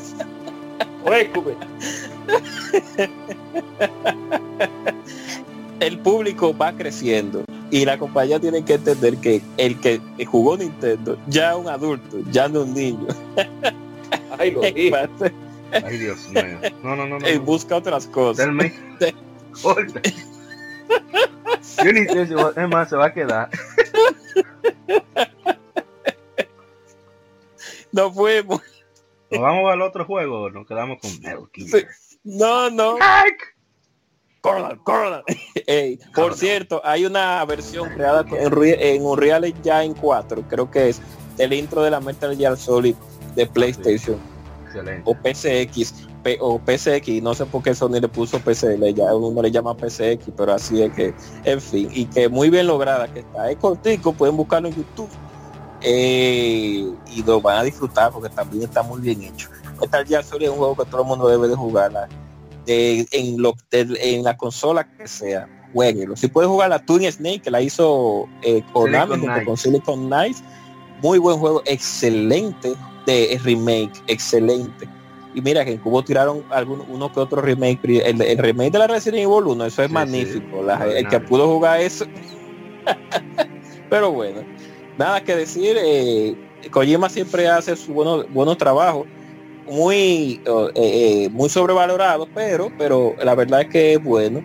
[5.81, 11.19] El público va creciendo y la compañía tiene que entender que el que jugó Nintendo
[11.27, 13.07] ya es un adulto, ya no un niño.
[14.39, 14.55] Ay,
[15.73, 16.59] Ay, Dios mío.
[16.83, 17.19] No, no, no.
[17.19, 18.47] no, busca otras cosas.
[18.47, 18.53] Yo
[21.93, 23.49] ni sé es más, se va a quedar.
[27.93, 28.61] No fuimos.
[29.31, 31.49] ¿Nos vamos al otro juego nos quedamos con Metal
[32.25, 32.97] No, no.
[36.15, 41.01] por cierto, hay una versión creada en, Unreal Engine 4, creo que es
[41.39, 42.97] el intro de la Metal Gear Solid
[43.37, 44.19] de PlayStation.
[44.75, 45.03] Excelente.
[45.05, 46.07] O PCX
[46.41, 50.31] o PCX, no sé por qué Sony le puso PC, ya uno le llama PCX,
[50.37, 51.15] pero así es que,
[51.45, 53.51] en fin, y que muy bien lograda que está.
[53.51, 55.09] Es cortico, pueden buscarlo en YouTube
[55.81, 59.49] eh, y lo van a disfrutar porque también está muy bien hecho.
[59.81, 62.09] Metal Gear Solid es un juego que todo el mundo debe de jugar
[62.67, 65.49] en, lo, en la consola que sea.
[65.75, 66.17] Jueguelo.
[66.17, 70.45] Si puede jugar la Twin Snake que la hizo eh, Konami con Silicon Knights,
[71.03, 72.75] muy buen juego, excelente
[73.07, 74.89] de remake, excelente
[75.35, 77.81] y mira que en Cubo tiraron algún, uno que otro remake.
[78.05, 80.65] El, remake de la Resident Evil 1, eso es magnífico.
[80.85, 82.05] el que pudo jugar eso.
[83.91, 84.43] Pero bueno,
[84.99, 85.77] nada que decir.
[85.79, 86.37] Eh,
[86.71, 89.07] Kojima siempre hace su buenos buenos trabajos.
[89.67, 94.43] Muy eh, eh, muy sobrevalorado, pero pero la verdad es que es bueno.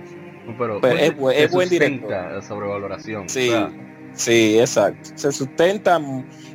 [0.58, 0.80] Pero,
[1.32, 2.44] es, buen director.
[2.44, 3.28] Sobrevaloración.
[3.28, 3.52] Sí,
[4.18, 5.12] sí, exacto.
[5.16, 6.02] Se sustenta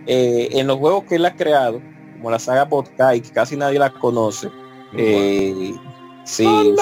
[0.06, 1.80] en los juegos que él ha creado
[2.16, 4.50] como la saga Podcast, que casi nadie la conoce.
[4.94, 5.74] Eh,
[6.24, 6.46] Sí,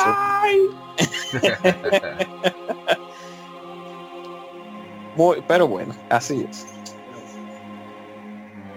[5.17, 6.67] muy, pero bueno, así es.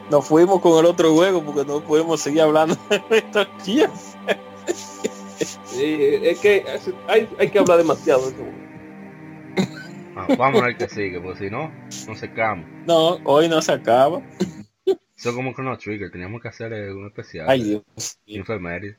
[0.10, 2.78] Nos fuimos con el otro juego porque no podemos seguir hablando
[3.10, 4.16] de estos Gears.
[5.66, 6.66] Sí, es que
[7.08, 8.63] hay, hay que hablar demasiado de este juego.
[10.16, 11.72] Ah, vamos a ver qué sigue, porque si no,
[12.08, 12.68] no se cama.
[12.86, 14.22] No, hoy no se acaba.
[14.86, 17.46] Eso es como Chrono Trigger, teníamos que hacer un especial.
[17.50, 18.20] Ay, Dios.
[18.26, 18.96] Infirmary.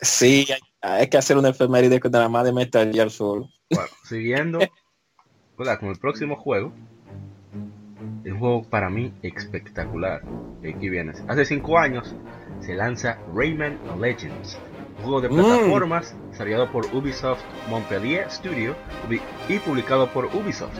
[0.00, 3.48] Sí, hay, hay que hacer una efeméride con nada más de Metal Gear solo.
[3.70, 4.58] Bueno, siguiendo
[5.56, 5.80] ¿verdad?
[5.80, 6.72] con el próximo juego.
[8.24, 10.22] Un juego para mí espectacular.
[10.58, 11.12] Aquí viene.
[11.28, 12.14] Hace 5 años
[12.60, 14.58] se lanza Rayman Legends.
[15.02, 15.34] Un juego de Mm.
[15.34, 18.76] plataformas desarrollado por Ubisoft Montpellier Studio
[19.48, 20.78] y publicado por Ubisoft.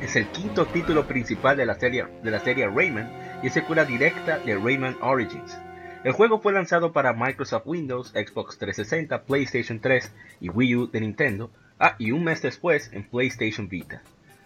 [0.00, 3.12] Es el quinto título principal de la serie, de la serie Rayman
[3.42, 5.58] y es secuela directa de Rayman Origins.
[6.02, 11.00] El juego fue lanzado para Microsoft Windows, Xbox 360, PlayStation 3 y Wii U de
[11.00, 14.00] Nintendo, ah, y un mes después en PlayStation Vita.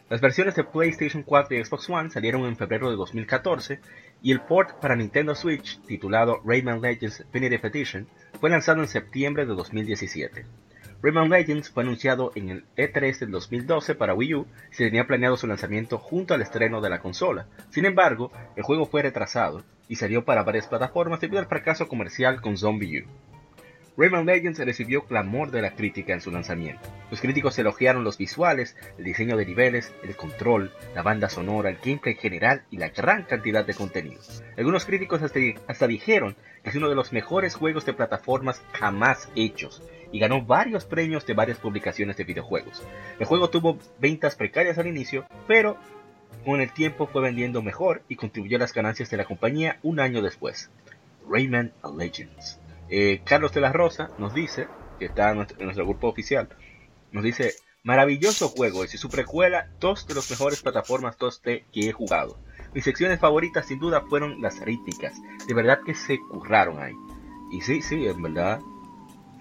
[0.09, 3.79] Las versiones de PlayStation 4 y Xbox One salieron en febrero de 2014
[4.23, 8.07] y el port para Nintendo Switch, titulado Rayman Legends Definitive Edition,
[8.41, 10.47] fue lanzado en septiembre de 2017.
[11.03, 15.07] Rayman Legends fue anunciado en el E3 del 2012 para Wii U y se tenía
[15.07, 17.47] planeado su lanzamiento junto al estreno de la consola.
[17.71, 22.43] Sin embargo, el juego fue retrasado y salió para varias plataformas debido al fracaso comercial
[22.43, 23.30] con Zombie U.
[23.97, 26.89] Rayman Legends recibió clamor de la crítica en su lanzamiento.
[27.11, 31.79] Los críticos elogiaron los visuales, el diseño de niveles, el control, la banda sonora, el
[31.85, 34.21] gameplay general y la gran cantidad de contenido.
[34.57, 39.29] Algunos críticos hasta, hasta dijeron que es uno de los mejores juegos de plataformas jamás
[39.35, 39.83] hechos
[40.13, 42.83] y ganó varios premios de varias publicaciones de videojuegos.
[43.19, 45.77] El juego tuvo ventas precarias al inicio, pero
[46.45, 50.01] con el tiempo fue vendiendo mejor y contribuyó a las ganancias de la compañía un
[50.01, 50.71] año después.
[51.29, 52.60] Rayman Legends.
[52.91, 54.67] Eh, Carlos de la Rosa nos dice,
[54.99, 56.49] que está en nuestro, grupo oficial,
[57.13, 61.93] nos dice, maravilloso juego, es su precuela, dos de los mejores plataformas 2D que he
[61.93, 62.39] jugado.
[62.75, 65.15] Mis secciones favoritas sin duda fueron las rítmicas,
[65.47, 66.95] de verdad que se curraron ahí.
[67.53, 68.61] Y sí, sí, en verdad,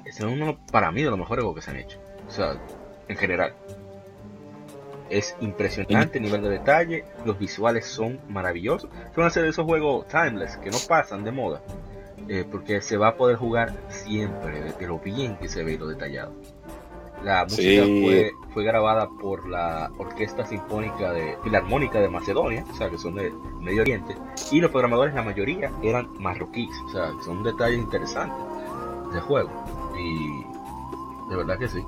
[0.06, 2.00] es uno para mí de los mejores juegos que se han hecho.
[2.28, 2.60] O sea,
[3.08, 3.56] en general.
[5.10, 8.92] Es impresionante el nivel de detalle, los visuales son maravillosos.
[9.16, 11.64] Son a ser de esos juegos timeless que no pasan de moda.
[12.30, 15.74] Eh, porque se va a poder jugar siempre, de, de lo bien que se ve
[15.74, 16.32] y lo detallado.
[17.24, 18.02] La música Sí.
[18.06, 23.16] fue, fue grabada por la Orquesta Sinfónica de Filarmónica de Macedonia, o sea, que son
[23.16, 24.16] de Medio Oriente,
[24.52, 28.38] y los programadores, la mayoría, eran marroquíes, o sea, son detalles interesantes
[29.12, 29.50] del juego.
[30.00, 31.84] Y de verdad que sí.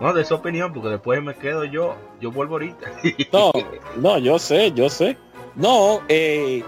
[0.00, 2.86] No, de esa opinión, porque después me quedo yo, yo vuelvo ahorita.
[3.32, 3.50] No,
[3.96, 5.16] no, yo sé, yo sé.
[5.56, 6.62] No, eh,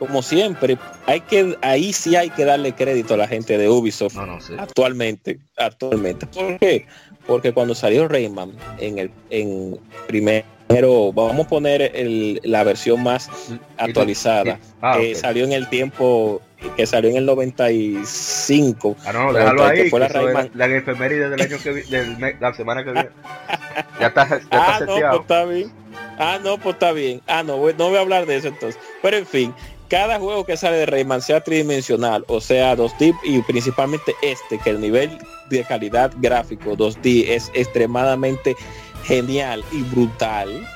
[0.00, 0.76] como siempre,
[1.06, 4.40] hay que, ahí sí hay que darle crédito a la gente de Ubisoft no, no
[4.40, 4.54] sé.
[4.58, 6.26] actualmente, actualmente.
[6.26, 6.86] ¿Por qué?
[7.26, 9.78] Porque cuando salió Rayman en el en
[10.08, 13.28] primero, vamos a poner el- la versión más
[13.76, 16.40] actualizada, Ah, que salió en el tiempo,
[16.76, 18.96] que salió en el 95.
[19.04, 19.90] Ah, no, déjalo que ahí.
[19.90, 20.50] fue la Rayman.
[20.54, 23.08] la efeméride del año que vi- del la semana que viene.
[24.00, 25.20] Ya está, ya está Ah, no, pues seteado.
[25.20, 25.72] está bien.
[26.18, 27.20] Ah, no, pues está bien.
[27.26, 28.80] Ah, no, voy- no voy a hablar de eso entonces.
[29.02, 29.54] Pero en fin,
[29.90, 34.70] cada juego que sale de Rayman, sea tridimensional o sea 2D, y principalmente este, que
[34.70, 35.18] el nivel
[35.50, 38.56] de calidad gráfico 2D es extremadamente
[39.04, 40.66] genial y brutal,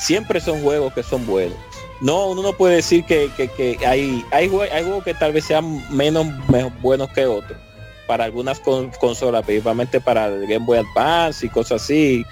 [0.00, 1.56] siempre son juegos que son buenos.
[2.00, 3.30] No, uno no puede decir que,
[3.86, 7.56] hay, hay, jue- hay juegos que tal vez sean menos me- buenos que otros
[8.08, 12.24] para algunas con- consolas, principalmente para el Game Boy Advance y cosas así.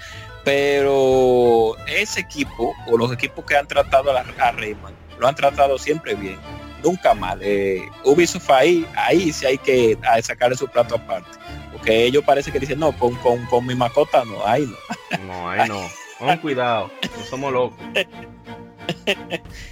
[0.43, 5.77] Pero ese equipo o los equipos que han tratado a, a Rayman lo han tratado
[5.77, 6.37] siempre bien,
[6.83, 7.39] nunca mal.
[7.41, 11.29] Eh, Ubisoft ahí, ahí sí hay que a sacarle su plato aparte.
[11.71, 15.17] Porque ellos parece que dicen, no, con, con, con mi mascota no, ahí no.
[15.27, 15.79] No, ahí no.
[16.19, 17.77] Con cuidado, no somos locos.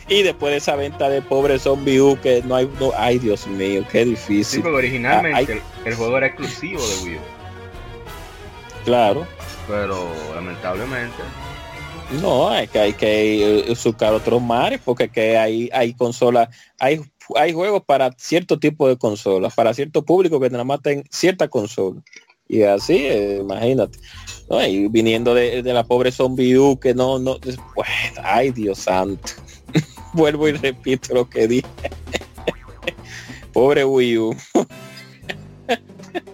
[0.07, 3.47] Y después de esa venta de pobre zombie U que no hay, no, ay Dios
[3.47, 4.61] mío, qué Sí, difícil.
[4.61, 7.19] porque originalmente Ah, el, el juego era exclusivo de Wii U.
[8.85, 9.27] Claro.
[9.67, 11.17] Pero lamentablemente,
[12.21, 16.49] No, hay que hay que buscar otros mares porque que hay hay consolas,
[16.79, 17.01] hay
[17.35, 21.47] hay juegos para cierto tipo de consolas, para cierto público que nada más ten cierta
[21.47, 22.01] consola.
[22.47, 23.99] Y así, eh, imagínate.
[24.49, 24.65] ¿no?
[24.65, 28.79] Y viniendo de, de la pobre zombie U que no, no, es- bueno, ay Dios
[28.79, 29.29] santo.
[30.13, 31.67] Vuelvo y repito lo que dije.
[33.53, 34.35] pobre Wii U.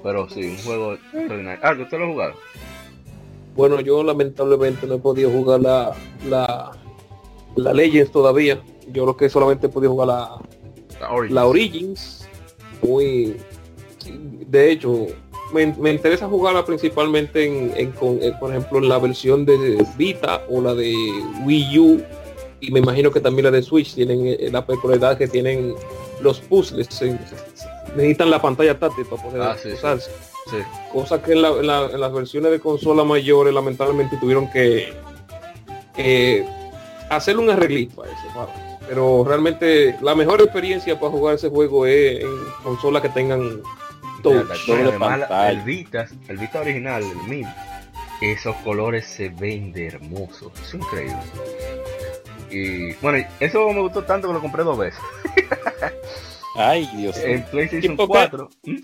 [0.02, 1.60] pero sí, un juego extraordinario.
[1.62, 2.34] Ah, usted lo ha jugado.
[3.56, 5.94] Bueno, yo lamentablemente no he podido jugar la,
[6.30, 6.72] la,
[7.56, 8.62] la Legends todavía.
[8.92, 10.38] Yo lo que solamente he podido jugar la,
[11.00, 11.34] La Origins.
[11.36, 12.28] la Origins.
[12.84, 13.38] Muy
[14.48, 15.08] de hecho,
[15.54, 19.84] me, me interesa jugarla principalmente en, en con, eh, por ejemplo, en la versión de
[19.98, 20.94] Vita o la de
[21.46, 22.02] Wii U
[22.60, 25.74] y me imagino que también la de Switch tienen eh, la peculiaridad que tienen
[26.22, 29.70] los puzzles, se- se- necesitan la pantalla táctil para poder Ah, sí.
[29.74, 30.10] usarse.
[30.12, 30.35] Sí.
[30.94, 34.94] Cosa que en, la- en la- en las versiones de consola mayores lamentablemente tuvieron que
[35.98, 36.46] eh,
[37.10, 38.16] hacerle un arreglito a eso.
[38.34, 42.30] para- Pero realmente la mejor experiencia para jugar ese juego es en
[42.64, 43.62] consolas que tengan
[44.22, 44.46] touch.
[45.30, 47.48] La- el Vita, el Vita original, el 1000,
[48.22, 51.18] esos colores se ven de hermosos, es increíble.
[52.52, 55.00] Y bueno, eso me gustó tanto que lo compré dos veces.
[56.56, 57.18] Ay, Dios.
[57.18, 58.12] En PlayStation ¿Y por qué?
[58.12, 58.82] 4 ¿m?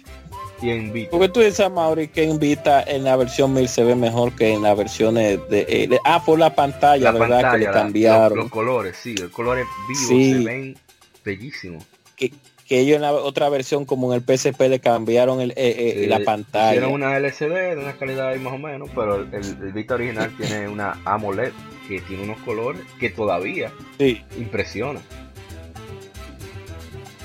[0.61, 1.11] Y en Vita.
[1.11, 4.53] Porque tú dices, Mauri, que en Vita en la versión 1000 se ve mejor que
[4.53, 5.65] en las versiones de...
[5.67, 7.51] eh, de- ah, por la pantalla, La ¿verdad?
[7.53, 8.37] que le cambiaron.
[8.37, 10.31] los, los colores, sí, los colores vivos Sí.
[10.33, 10.77] se ven
[11.25, 11.83] bellísimos.
[12.15, 12.31] que,
[12.67, 16.03] que ellos en la otra versión, como en el PSP, le cambiaron el, eh, eh,
[16.03, 16.69] Eh, la pantalla.
[16.71, 20.31] Hicieron una LCD de una calidad ahí más o menos, pero el, el Vita original
[20.37, 21.51] tiene una AMOLED
[21.87, 24.21] que tiene unos colores que todavía Sí.
[24.37, 25.01] impresionan.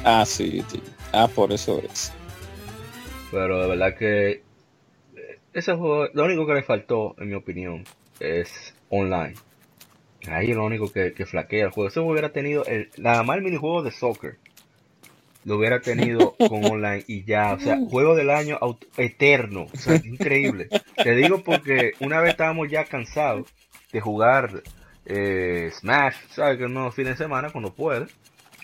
[0.04, 0.80] Ah, sí, sí.
[1.12, 2.12] Ah, por eso es.
[3.36, 4.42] Pero de verdad que eh,
[5.52, 7.84] ese juego, lo único que le faltó, en mi opinión,
[8.18, 9.34] es online.
[10.28, 11.88] Ahí es lo único que, que flaquea el juego.
[11.88, 14.38] Ese juego hubiera tenido el, nada más el minijuego de soccer.
[15.44, 18.58] Lo hubiera tenido con online y ya, o sea, juego del año
[18.96, 19.66] eterno.
[19.72, 20.70] O sea, increíble.
[21.02, 23.48] Te digo porque una vez estábamos ya cansados
[23.92, 24.62] de jugar
[25.04, 26.58] eh, Smash, ¿sabes?
[26.58, 28.06] Que unos fines de semana cuando puede.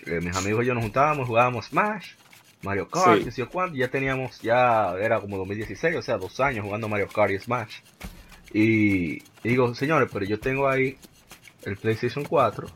[0.05, 2.13] eh, mis amigos y yo nos juntábamos, jugábamos Smash,
[2.63, 3.31] Mario Kart, Sí.
[3.31, 7.31] sé cuánto, ya teníamos, ya era como 2016, o sea, dos años jugando Mario Kart
[7.31, 7.75] y Smash.
[8.53, 10.97] Y digo, señores, pero yo tengo ahí
[11.63, 12.67] el PlayStation 4,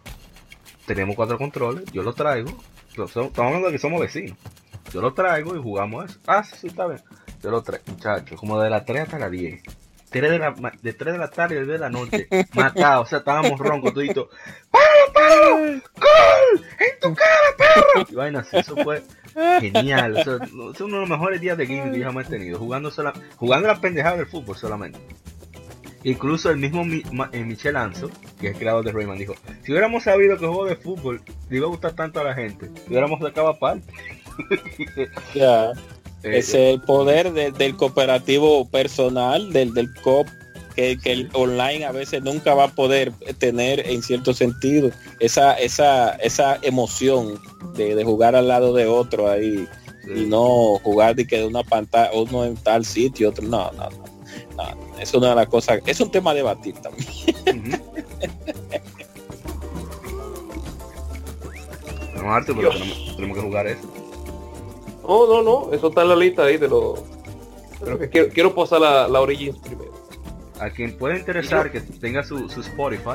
[0.85, 2.49] tenemos cuatro controles, yo lo traigo,
[2.89, 4.38] estamos hablando de que somos vecinos,
[4.91, 6.19] yo lo traigo y jugamos eso.
[6.27, 7.01] Ah, sí, sí, está bien.
[7.43, 9.61] Yo lo traigo, muchachos, como de las 3 hasta las 10.
[10.20, 13.09] 3 de la, de 3 de la tarde y 10 de la noche, matados, o
[13.09, 14.28] sea, estábamos roncos, toditos.
[14.72, 15.49] ¡Para, para!
[15.49, 16.65] ¡Gol!
[16.80, 18.07] ¡En tu cara, perro!
[18.09, 19.03] Y vaina eso fue
[19.59, 20.15] genial.
[20.18, 22.91] O es uno de los mejores días de gaming que yo jamás he tenido, jugando,
[22.91, 24.99] sola, jugando la pendejada del fútbol solamente.
[26.03, 26.84] Incluso el mismo
[27.32, 28.09] eh, Michel Anzo,
[28.39, 31.57] que es el creador de Rayman, dijo, si hubiéramos sabido que juego de fútbol le
[31.57, 33.91] iba a gustar tanto a la gente, hubiéramos sacado aparte.
[35.34, 35.72] Ya.
[36.24, 40.28] Es el poder de- del cooperativo personal, del, del COP,
[40.76, 44.91] que, que el online a veces nunca va a poder tener en cierto sentido.
[45.20, 47.39] Esa, esa, esa emoción
[47.76, 49.68] de, de jugar al lado de otro ahí
[50.15, 53.43] y no jugar de que de una pantalla, uno en tal sitio, otro.
[53.45, 54.03] No, no, no.
[54.55, 54.99] no.
[54.99, 57.07] Es una de las cosas, es un tema a debatir también.
[62.15, 63.93] No, Arthur, pero tenemos, tenemos que jugar eso.
[65.08, 67.01] No, no, no, eso está en la lista ahí de los...
[67.80, 69.93] Pero que quiero, quiero pasar la, la Origins primero.
[70.60, 73.12] A quien pueda interesar que tenga su, su Spotify,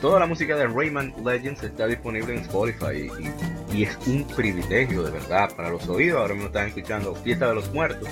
[0.00, 3.10] toda la música de Rayman Legends está disponible en Spotify
[3.72, 6.20] y, y- es un privilegio de verdad para los oídos.
[6.20, 8.08] Ahora mismo están escuchando Fiesta de los Muertos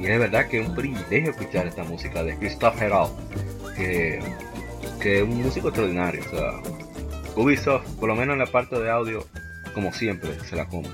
[0.00, 3.12] y es verdad que es un privilegio escuchar esta música de Christoph Herald,
[3.76, 4.18] que,
[5.00, 6.22] que es un músico extraordinario.
[6.26, 6.52] O sea,
[7.36, 9.24] Ubisoft, por lo menos en la parte de audio,
[9.72, 10.88] como siempre, se la come.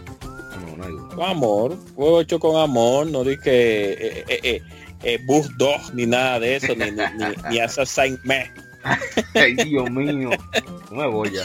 [1.14, 4.62] Con amor, juego hecho con amor, no di que eh, eh, eh,
[5.02, 8.50] eh, Bus 2 ni nada de eso, ni, ni, ni, ni Creed.
[9.34, 10.30] Ay, Dios mío.
[10.90, 11.42] No me voy ya.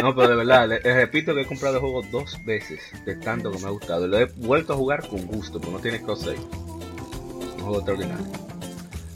[0.00, 3.52] No, pero de verdad, les, repito que he comprado el juego dos veces de tanto
[3.52, 4.06] que me ha gustado.
[4.06, 6.38] Lo he vuelto a jugar con gusto, porque no tiene cross save.
[6.38, 8.26] Un juego extraordinario.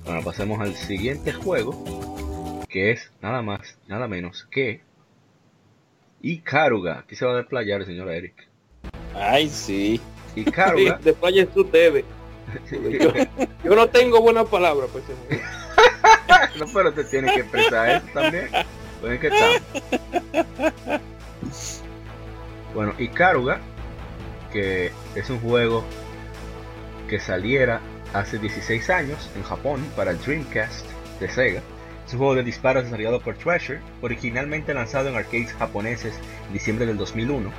[0.04, 4.80] Bueno, pasemos al siguiente juego, que es nada más, nada menos que
[6.22, 7.00] Ikaruga.
[7.00, 8.51] Aquí se va a desplayar el señor Eric.
[9.14, 10.00] Ay, sí.
[10.34, 10.98] Sí, Ikaruga.
[11.02, 12.04] desplayen ustedes.
[12.70, 13.12] Yo,
[13.64, 15.04] yo no tengo buenas palabras, pues.
[16.58, 18.48] no, pero te tienes que expresar eso también.
[19.00, 21.02] Pues, ¿en qué estamos?
[22.74, 23.60] Bueno, Ikaruga,
[24.52, 25.84] que es un juego
[27.08, 27.80] que saliera
[28.14, 30.86] hace 16 años en Japón para el Dreamcast
[31.20, 31.62] de Sega.
[32.06, 36.14] Es un juego de disparos desarrollado por Treasure, originalmente lanzado en arcades japoneses
[36.46, 37.50] en diciembre del 2001.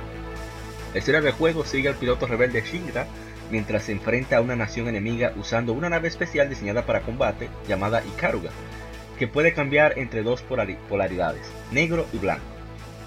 [0.94, 3.06] La historia del juego sigue al piloto rebelde Shinra
[3.50, 8.02] mientras se enfrenta a una nación enemiga usando una nave especial diseñada para combate llamada
[8.04, 8.50] Ikaruga,
[9.18, 12.44] que puede cambiar entre dos polari- polaridades, negro y blanco.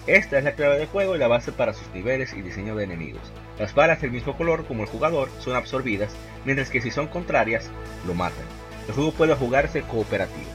[0.06, 2.84] Esta es la clave del juego y la base para sus niveles y diseño de
[2.84, 3.32] enemigos.
[3.58, 6.14] Las balas del mismo color como el jugador son absorbidas,
[6.46, 7.70] mientras que si son contrarias,
[8.06, 8.46] lo matan.
[8.88, 10.50] El juego puede jugarse cooperativo.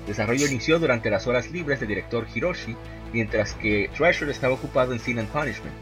[0.00, 2.76] El desarrollo inició durante las horas libres del director Hiroshi,
[3.12, 5.74] mientras que Treasure estaba ocupado en Sin and Punishment.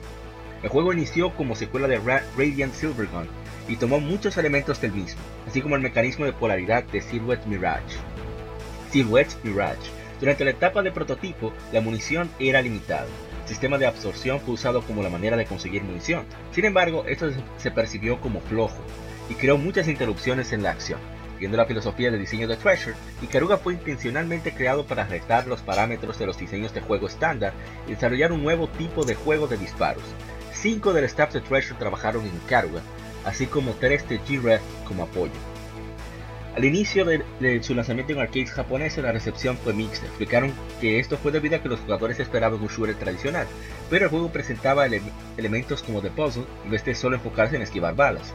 [0.64, 3.28] El juego inició como secuela de Ra- Radiant Silvergun
[3.68, 7.98] y tomó muchos elementos del mismo, así como el mecanismo de polaridad de Silhouette Mirage.
[8.90, 9.76] Silhouette Mirage.
[10.20, 13.04] Durante la etapa de prototipo, la munición era limitada.
[13.42, 16.24] El sistema de absorción fue usado como la manera de conseguir munición.
[16.52, 18.78] Sin embargo, esto se percibió como flojo
[19.28, 20.98] y creó muchas interrupciones en la acción.
[21.38, 26.18] Viendo la filosofía de diseño de Treasure, Ikaruga fue intencionalmente creado para retar los parámetros
[26.18, 27.52] de los diseños de juego estándar
[27.86, 30.04] y desarrollar un nuevo tipo de juego de disparos.
[30.64, 32.80] Cinco del staff de Treasure trabajaron en Ikaruga,
[33.26, 35.34] así como tres de G-Red como apoyo.
[36.56, 37.22] Al inicio de,
[37.62, 40.06] su lanzamiento en arcades japoneses, la recepción fue mixta.
[40.06, 43.46] Explicaron que esto fue debido a que los jugadores esperaban un shooter tradicional,
[43.90, 44.86] pero el juego presentaba
[45.36, 48.32] elementos como de puzzle en vez de solo enfocarse en esquivar balas.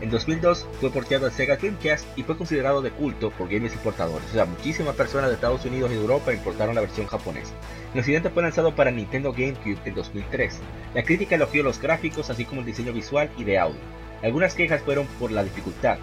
[0.00, 4.30] En 2002 fue porteado a Sega Dreamcast y fue considerado de culto por gamers importadores,
[4.30, 7.52] o sea, muchísimas personas de Estados Unidos y Europa importaron la versión japonesa.
[7.98, 10.60] El occidente fue lanzado para Nintendo GameCube en 2003.
[10.94, 13.80] La crítica elogió los gráficos así como el diseño visual y de audio.
[14.22, 15.98] Algunas quejas fueron por la dificultad.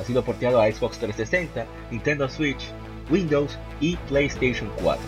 [0.00, 2.64] Ha sido porteado a Xbox 360, Nintendo Switch,
[3.10, 5.02] Windows y PlayStation 4.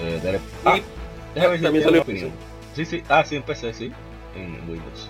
[0.00, 0.80] Eh, ah,
[1.32, 2.32] déjame ver si salió opinión.
[2.74, 3.92] Sí, sí, ah, sí, empecé, sí
[4.34, 5.08] en Windows.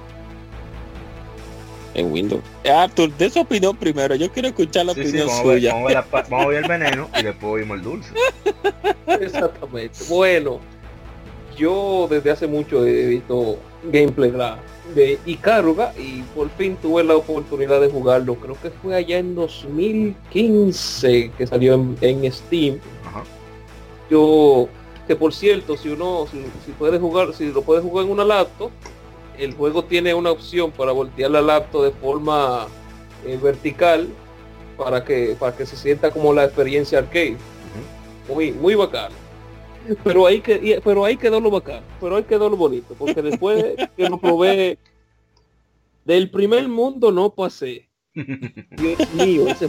[1.94, 2.42] En Windows.
[2.64, 4.14] Arthur, de su opinión primero.
[4.14, 5.74] Yo quiero escuchar la opinión suya.
[5.74, 8.12] vamos, a ver el veneno y después oímos el dulce.
[9.20, 9.98] Exactamente.
[10.08, 10.60] Bueno,
[11.56, 14.32] yo desde hace mucho he visto gameplay
[14.94, 18.34] de Icaruga y por fin tuve la oportunidad de jugarlo.
[18.36, 22.78] Creo que fue allá en 2015 que salió en, Steam.
[24.10, 24.68] Yo,
[25.06, 28.70] que por cierto, si uno si, puede jugar, si lo puede jugar en una laptop,
[29.40, 32.68] el juego tiene una opción para voltear la laptop de forma
[33.24, 34.08] eh, vertical
[34.76, 37.36] para que para que se sienta como la experiencia arcade.
[38.28, 39.14] Muy muy bacano.
[40.04, 43.76] Pero ahí que pero ahí quedó lo bacano, pero ahí quedó lo bonito, porque después
[43.96, 44.78] que lo probé
[46.04, 47.88] del primer mundo no pasé.
[48.12, 49.68] Dios mío, ese,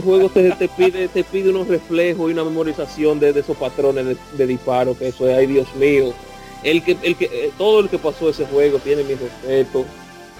[0.00, 4.46] juego te, pide te pide unos reflejos y una memorización de, esos patrones de, de
[4.46, 6.14] disparo, que eso es, ay Dios mío
[6.62, 9.84] el que, el que, eh, todo el que pasó ese juego tiene mi respeto.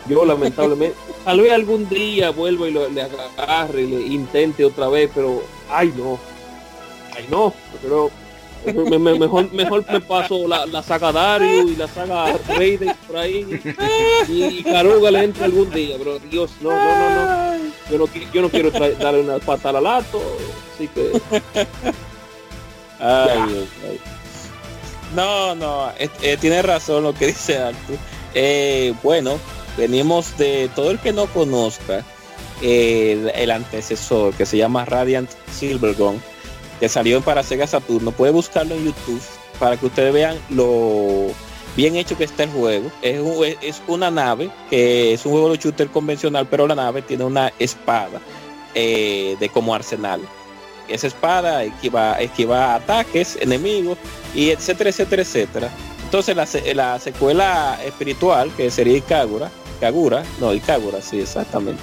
[0.06, 4.88] Yo lamentablemente, tal vez algún día vuelvo y lo, le agarre y le intente otra
[4.88, 6.18] vez, pero ay no,
[7.16, 7.52] ay no,
[7.82, 8.10] pero
[8.64, 13.60] mejor, mejor me paso la, la saga Dario y la saga Raiden por ahí
[14.28, 17.58] y, Caruga le entra algún día, pero Dios, no, no, no, no.
[17.90, 20.20] Yo no, yo no quiero darle una pata al lato,
[20.74, 21.12] así que.
[23.00, 23.64] Ay,
[25.14, 27.96] no, no, eh, tiene razón lo que dice Arthur.
[28.34, 29.38] Eh, bueno,
[29.76, 32.04] venimos de todo el que no conozca
[32.62, 36.20] el, antecesor que se llama Radiant Silvergun,
[36.80, 38.12] que salió para Sega Saturno.
[38.12, 39.22] Puede buscarlo en YouTube
[39.58, 41.26] para que ustedes vean lo
[41.76, 42.90] bien hecho que está el juego.
[43.02, 43.20] Es,
[43.62, 47.52] es una nave que es un juego de shooter convencional, pero la nave tiene una
[47.58, 48.20] espada
[48.74, 50.20] eh, de como arsenal
[50.88, 53.98] esa espada esquiva, esquiva ataques enemigos
[54.34, 55.70] y etcétera, etcétera, etcétera.
[56.04, 61.82] Entonces la, la secuela espiritual, que sería Kagura, Kagura, no, Kagura, sí, exactamente.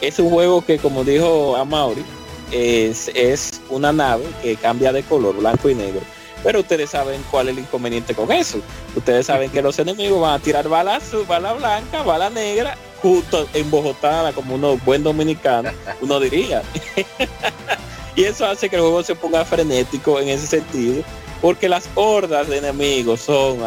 [0.00, 2.02] Es un juego que, como dijo Amaury,
[2.50, 6.00] es, es una nave que cambia de color, blanco y negro.
[6.42, 8.58] Pero ustedes saben cuál es el inconveniente con eso.
[8.96, 14.32] Ustedes saben que los enemigos van a tirar balas, bala blanca, bala negra, justo embojotada
[14.32, 15.70] como uno buen dominicano,
[16.00, 16.62] uno diría.
[18.16, 21.02] Y eso hace que el juego se ponga frenético en ese sentido,
[21.40, 23.58] porque las hordas de enemigos son,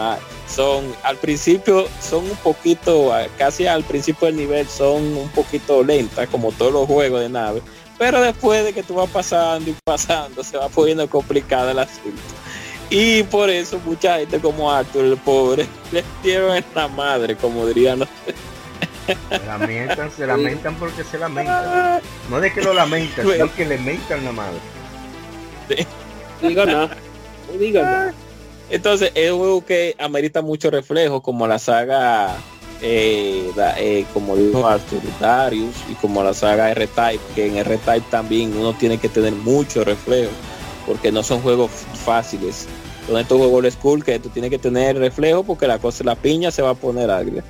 [0.47, 6.29] son al principio, son un poquito, casi al principio del nivel son un poquito lentas,
[6.29, 7.61] como todos los juegos de nave,
[7.97, 12.21] pero después de que tú vas pasando y pasando, se va poniendo complicada el asunto.
[12.89, 17.99] Y por eso mucha gente como Arthur, el pobre, le dieron esta madre, como dirían
[17.99, 18.09] los...
[19.05, 22.01] Se lamentan, se lamentan porque se lamentan.
[22.29, 24.59] No de que lo lamentan, sino que le mentan la madre.
[26.41, 26.97] Diga nada.
[27.51, 28.13] No diga nada.
[28.69, 32.35] Entonces es un juego que amerita mucho reflejo, como la saga,
[32.81, 38.57] eh, eh, como dijo Arthur Darius, y como la saga R-Type, que en R-Type también
[38.57, 40.31] uno tiene que tener mucho reflejo,
[40.87, 41.71] porque no son juegos
[42.03, 42.67] fáciles.
[43.07, 46.49] Son estos juegos school que tú tienes que tener reflejo porque la cosa, la piña
[46.49, 47.43] se va a poner agria.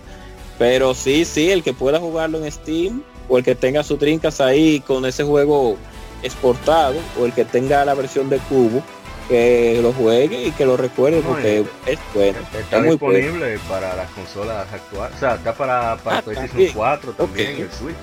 [0.57, 4.39] Pero sí, sí, el que pueda jugarlo en Steam o el que tenga sus trincas
[4.39, 5.77] ahí con ese juego
[6.23, 8.81] exportado o el que tenga la versión de cubo
[9.27, 12.39] que lo juegue y que lo recuerde porque es bueno.
[12.57, 15.15] Está disponible para las consolas actuales.
[15.15, 17.95] O sea, está para, para ah, PlayStation 4 también el Switch.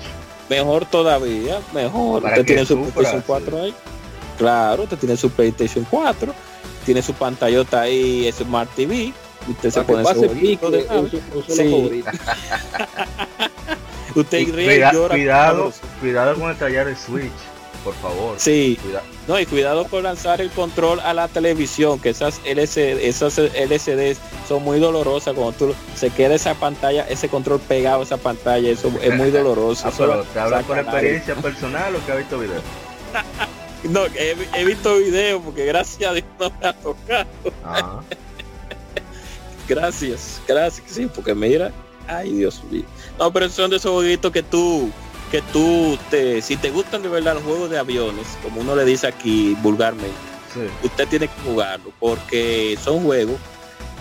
[0.49, 2.25] Mejor todavía, mejor.
[2.25, 3.73] Usted tiene su PlayStation 4 ahí.
[4.37, 6.33] Claro, usted tiene su PlayStation 4,
[6.85, 9.13] tiene su pantallota ahí, Smart TV
[9.47, 10.87] Usted se pone pase pique de
[11.47, 12.03] Sí.
[14.15, 15.15] Usted ríe y cuida- llora.
[15.15, 17.31] cuidado, cuidado con el tallar el Switch,
[17.83, 18.35] por favor.
[18.37, 23.07] Sí, Cuida- no, y cuidado con lanzar el control a la televisión, que esas LCD,
[23.07, 28.03] esas LCDs son muy dolorosas cuando tú se queda esa pantalla, ese control pegado a
[28.03, 29.87] esa pantalla, eso es muy doloroso.
[29.87, 32.61] Ah, pero te hablas por experiencia personal o que has visto videos.
[33.83, 37.27] No, he, he visto videos porque gracias a Dios no me ha tocado.
[37.65, 37.99] Ah,
[39.67, 41.71] Gracias, gracias, sí, porque mira,
[42.07, 42.83] ay Dios mío.
[43.19, 44.89] No, pero son de esos jueguitos que tú,
[45.31, 48.85] que tú, te, si te gustan de verdad los juegos de aviones, como uno le
[48.85, 50.13] dice aquí vulgarmente,
[50.53, 50.61] sí.
[50.83, 53.37] usted tiene que jugarlo, porque son juegos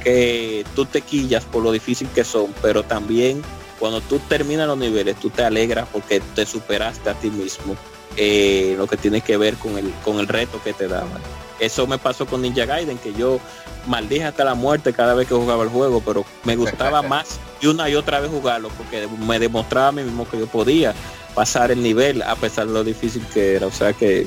[0.02, 3.42] que tú te quillas por lo difícil que son, pero también
[3.78, 7.76] cuando tú terminas los niveles, tú te alegras porque te superaste a ti mismo
[8.16, 11.20] eh, lo que tiene que ver con el, con el reto que te daban.
[11.64, 13.38] Eso me pasó con Ninja Gaiden, que yo
[13.86, 17.66] maldije hasta la muerte cada vez que jugaba el juego, pero me gustaba más y
[17.68, 20.92] una y otra vez jugarlo, porque me demostraba a mí mismo que yo podía
[21.34, 23.66] pasar el nivel a pesar de lo difícil que era.
[23.66, 24.26] O sea que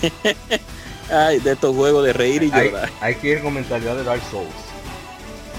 [1.10, 2.90] ay, de estos juegos de reír y llorar.
[3.00, 4.48] hay que ir con mentalidad de Dark Souls.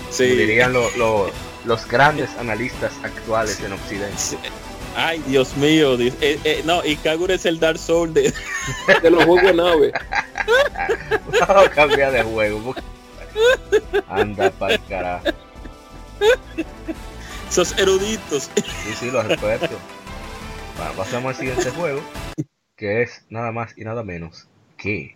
[0.10, 0.26] Sí.
[0.26, 1.32] dirían lo- lo-
[1.66, 4.18] los grandes analistas actuales en Occidente.
[4.18, 4.38] Sí.
[4.96, 5.98] Ay, Dios mío.
[6.00, 8.34] Eh, eh, no, y Kagura es el Dark Soul de...
[9.02, 9.94] De los juegos de nave.
[11.40, 12.76] Vamos a cambiar de juego.
[14.08, 15.26] Anda para el carajo.
[17.50, 18.50] esos eruditos.
[18.56, 19.80] Sí, sí, los respeto.
[20.78, 22.02] Bueno, pasamos al siguiente juego,
[22.76, 24.48] que es nada más y nada menos
[24.78, 25.16] que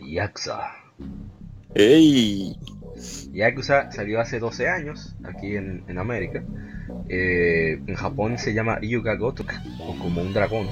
[0.00, 0.70] Yakuza.
[1.74, 2.56] Ey.
[3.32, 6.42] Yakuza salió hace 12 años aquí en, en América.
[7.08, 10.68] Eh, en Japón se llama Ryuga Gotoku, o como un dragón.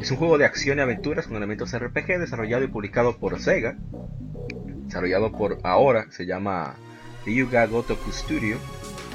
[0.00, 3.76] Es un juego de acción y aventuras con elementos RPG desarrollado y publicado por Sega.
[4.86, 6.74] Desarrollado por ahora se llama
[7.24, 8.56] Ryuga Gotoku Studio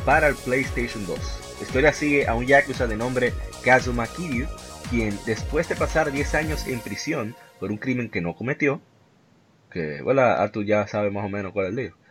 [0.05, 1.57] para el PlayStation 2.
[1.59, 3.33] La historia sigue a un Yakuza de nombre
[3.63, 4.47] Kazuma Kiryu,
[4.89, 8.79] quien después de pasar 10 años en prisión por un crimen que no cometió,
[9.69, 12.06] que bueno, Arthur ya sabe más o menos cuál es el lío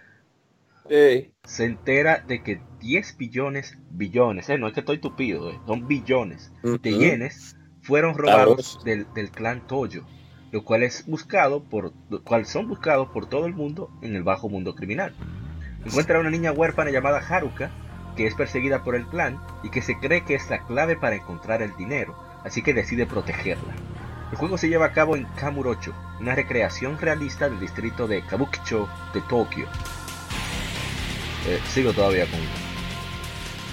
[0.88, 5.58] Ey, se entera de que 10 billones, billones, eh, no es que estoy tupido, eh,
[5.66, 10.04] son billones de yenes fueron robados del, del clan Toyo,
[10.50, 14.24] lo cual es buscado por, lo cual son buscados por todo el mundo en el
[14.24, 15.14] bajo mundo criminal.
[15.84, 17.70] Encuentra a una niña huérfana llamada Haruka,
[18.16, 21.14] que es perseguida por el clan y que se cree que es la clave para
[21.14, 23.74] encontrar el dinero, así que decide protegerla.
[24.32, 28.88] El juego se lleva a cabo en Kamurocho, una recreación realista del distrito de Kabukicho
[29.14, 29.66] de Tokio.
[31.46, 32.40] Eh, sigo todavía con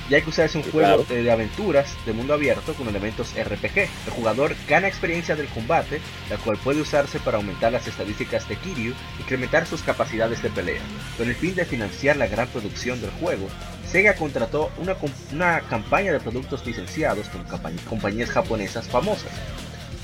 [0.10, 1.20] Yakuza es un Sí, juego claro.
[1.20, 3.78] eh, de aventuras de mundo abierto con elementos RPG.
[4.06, 8.58] El jugador gana experiencia del combate, la cual puede usarse para aumentar las estadísticas de
[8.58, 10.82] Kiryu incrementar sus capacidades de pelea.
[11.18, 13.48] Con el fin de financiar la gran producción del juego,
[13.90, 14.98] Sega contrató una,
[15.32, 17.44] una campaña de productos licenciados con
[17.90, 19.32] compañías japonesas famosas.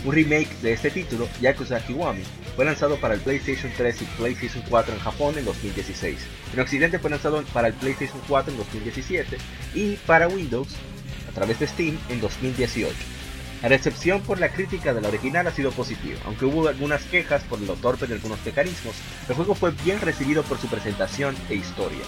[0.05, 2.23] Un remake de este título, Yakuza Kiwami,
[2.55, 6.17] fue lanzado para el PlayStation 3 y PlayStation 4 en Japón en 2016.
[6.53, 9.37] En Occidente fue lanzado para el PlayStation 4 en 2017
[9.75, 10.69] y para Windows
[11.29, 12.95] a través de Steam en 2018.
[13.61, 17.43] La recepción por la crítica de la original ha sido positiva, aunque hubo algunas quejas
[17.43, 18.95] por lo torpe de algunos mecanismos,
[19.27, 21.99] el juego fue bien recibido por su presentación e historia.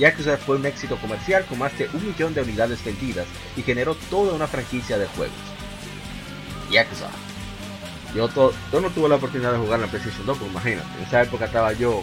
[0.00, 3.94] Yakuza fue un éxito comercial con más de un millón de unidades vendidas y generó
[4.10, 5.36] toda una franquicia de juegos.
[6.72, 7.25] Yakuza.
[8.14, 10.86] Yo, to- yo no tuve la oportunidad de jugar en la PlayStation 2, pues imagínate,
[10.98, 12.02] en esa época estaba yo,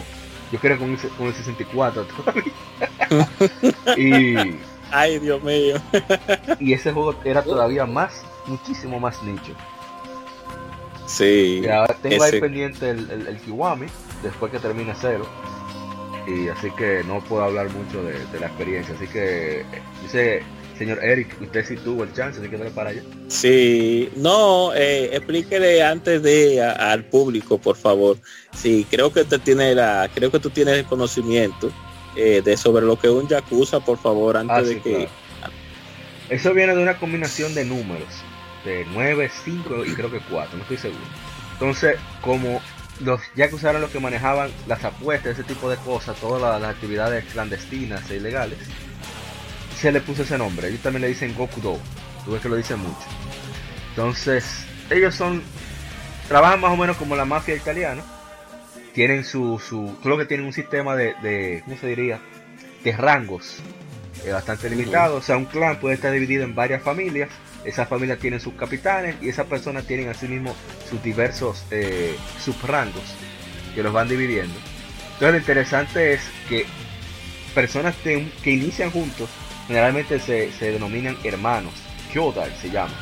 [0.52, 2.52] yo creo con, ese- con el 64 todavía.
[3.96, 4.58] y,
[4.92, 5.76] Ay, Dios mío.
[6.60, 9.52] y ese juego era todavía más, muchísimo más nicho.
[11.06, 11.60] Sí.
[11.64, 13.86] Y ahora tengo ahí pendiente el, el, el Kiwami,
[14.22, 15.26] después que termine cero.
[16.26, 18.94] Y así que no puedo hablar mucho de, de la experiencia.
[18.94, 19.64] Así que
[20.02, 20.42] dice,
[20.78, 23.02] señor Eric, usted sí tuvo el chance, así que dale para allá.
[23.28, 28.16] Sí, no, eh, explíquele antes de a- al público, por favor.
[28.54, 31.70] Sí, creo que usted tiene la, creo que tú tienes el conocimiento
[32.16, 34.90] eh, de sobre lo que es un yakuza, por favor, antes Ah, de que.
[34.92, 35.10] claro.
[36.30, 38.08] Eso viene de una combinación de números,
[38.64, 41.02] de 9, 5 y creo que 4, no estoy seguro.
[41.54, 42.60] Entonces, como
[43.00, 46.70] los Yakuza eran los que manejaban las apuestas, ese tipo de cosas, todas las, las
[46.74, 48.58] actividades clandestinas e ilegales,
[49.74, 50.68] se le puso ese nombre.
[50.68, 51.78] Ellos también le dicen Gokudo,
[52.24, 53.06] tú ves que lo dicen mucho.
[53.90, 55.42] Entonces, ellos son,
[56.28, 58.02] trabajan más o menos como la mafia italiana.
[58.92, 62.20] Tienen su, su, solo que tienen un sistema de, de ¿cómo se diría?
[62.84, 63.58] De rangos
[64.24, 65.16] eh, bastante limitado.
[65.16, 67.30] O sea, un clan puede estar dividido en varias familias.
[67.64, 70.54] Esas familias tienen sus capitanes y esas personas tienen asimismo
[70.88, 73.02] sus diversos eh, subrangos
[73.74, 74.54] que los van dividiendo.
[75.14, 76.66] Entonces lo interesante es que
[77.54, 79.30] personas que inician juntos
[79.66, 81.72] generalmente se, se denominan hermanos.
[82.12, 82.94] Kyodai se llama.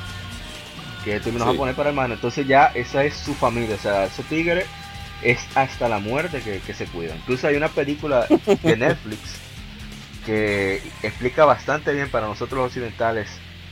[1.04, 1.52] Que es término Sí.
[1.52, 2.14] japonés para hermano.
[2.14, 3.74] Entonces ya esa es su familia.
[3.74, 4.66] O sea, esos tigres
[5.22, 7.18] es hasta la muerte que, que se cuidan.
[7.18, 8.26] Incluso hay una película
[8.62, 9.18] de Netflix
[10.24, 13.28] que explica bastante bien para nosotros los occidentales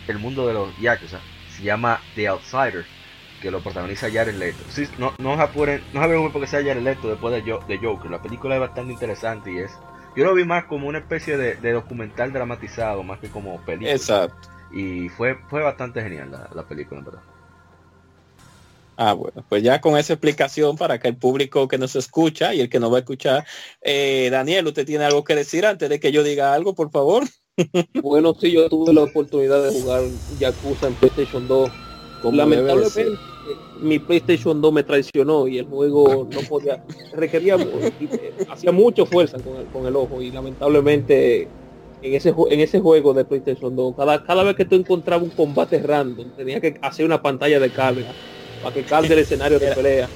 [0.08, 1.20] el mundo de los yakuza.
[1.56, 2.84] Se llama The Outsider,
[3.40, 4.58] que lo protagoniza Jared Leto.
[4.68, 7.78] Sí, no, no se apuren, no se porque sea Jared Leto después de, Jo- de
[7.78, 8.10] Joker.
[8.10, 9.70] La película es bastante interesante y es...
[10.16, 13.92] Yo lo vi más como una especie de, de documental dramatizado, más que como película.
[13.92, 14.48] Exacto.
[14.72, 17.22] Y fue, fue bastante genial la, la película, en verdad.
[19.02, 22.60] Ah, bueno, pues ya con esa explicación para que el público que nos escucha y
[22.60, 23.46] el que nos va a escuchar,
[23.80, 27.24] eh, Daniel, ¿usted tiene algo que decir antes de que yo diga algo, por favor?
[28.02, 30.02] Bueno, sí, yo tuve la oportunidad de jugar
[30.38, 31.70] Yakuza en PlayStation 2.
[32.22, 33.18] Como Lamentablemente,
[33.80, 36.84] mi PlayStation 2 me traicionó y el juego no podía,
[37.14, 41.48] requería, eh, hacía mucha fuerza con el, con el ojo y lamentablemente
[42.02, 45.30] en ese, en ese juego de PlayStation 2, cada, cada vez que tú encontrabas un
[45.30, 48.12] combate random, tenía que hacer una pantalla de carga
[48.62, 50.08] para que cargue el escenario de Era- pelea.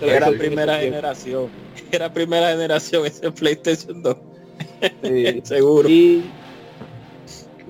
[0.00, 1.46] Era primera generación.
[1.92, 4.16] Era primera generación ese PlayStation 2.
[5.04, 5.40] Sí.
[5.44, 5.88] Seguro.
[5.88, 6.24] Y,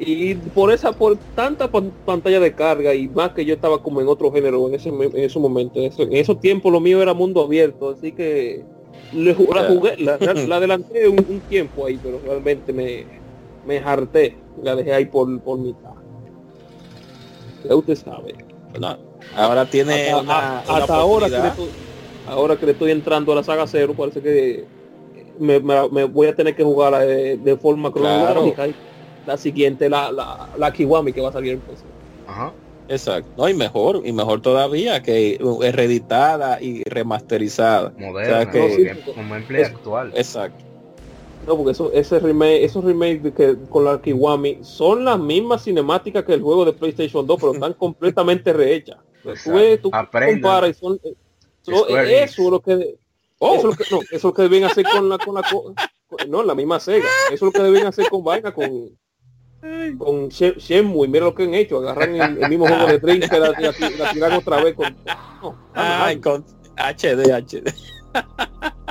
[0.05, 4.01] y por esa, por tanta pan- pantalla de carga y más que yo estaba como
[4.01, 7.01] en otro género en ese, en ese momento, en, eso- en esos tiempos lo mío
[7.03, 8.65] era mundo abierto, así que
[9.13, 13.07] le la jugué, la, la- la adelanté un, un tiempo ahí, pero realmente me,
[13.67, 15.91] me harté, la dejé ahí por, por mitad.
[17.69, 18.35] Ya usted sabe.
[18.81, 18.97] No,
[19.37, 21.69] ahora tiene Hasta, una, hasta ahora, que estoy,
[22.27, 24.65] ahora que le estoy entrando a la saga cero, parece que
[25.39, 28.41] me, me- me voy a tener que jugar de, de forma Claro.
[28.43, 28.67] cronológica.
[28.69, 28.92] y
[29.27, 31.61] La siguiente, la, la, la Kiwami que va a salir.
[32.27, 32.53] Ajá.
[32.89, 33.31] Exacto.
[33.37, 37.93] No, y mejor, y mejor todavía que es reeditada y remasterizada.
[37.99, 38.59] Moderna, O sea que-
[39.65, 40.13] actual.
[40.15, 40.65] Exacto.
[41.47, 46.25] No, porque eso, ese remake, esos remakes que con la Kiwami son las mismas cinemáticas
[46.25, 48.99] que el juego de PlayStation 2, pero están completamente rehechas.
[49.79, 49.91] Tú, tú
[50.43, 51.15] comparas y son, eh,
[51.63, 51.75] son-
[52.25, 52.97] eso es lo que
[53.45, 55.35] Oh, Eso es lo que, no, eso es lo que deben hacer con la, con
[55.35, 55.75] la, co-
[56.07, 57.07] con- no, la misma Sega.
[57.27, 58.97] Eso es lo que deben hacer con vaina, con,
[59.99, 61.09] con Shen- Shenmue.
[61.09, 61.79] Mira lo que han hecho.
[61.79, 64.97] Agarran el, el mismo juego de Dream que la, la, la tiran otra vez con,
[65.43, 66.45] no, ay, con
[66.77, 67.73] HD, HD.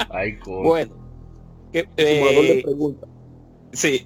[0.09, 0.95] Ay, Bueno.
[1.71, 3.09] Que, simulador de eh, preguntas.
[3.73, 4.01] sí.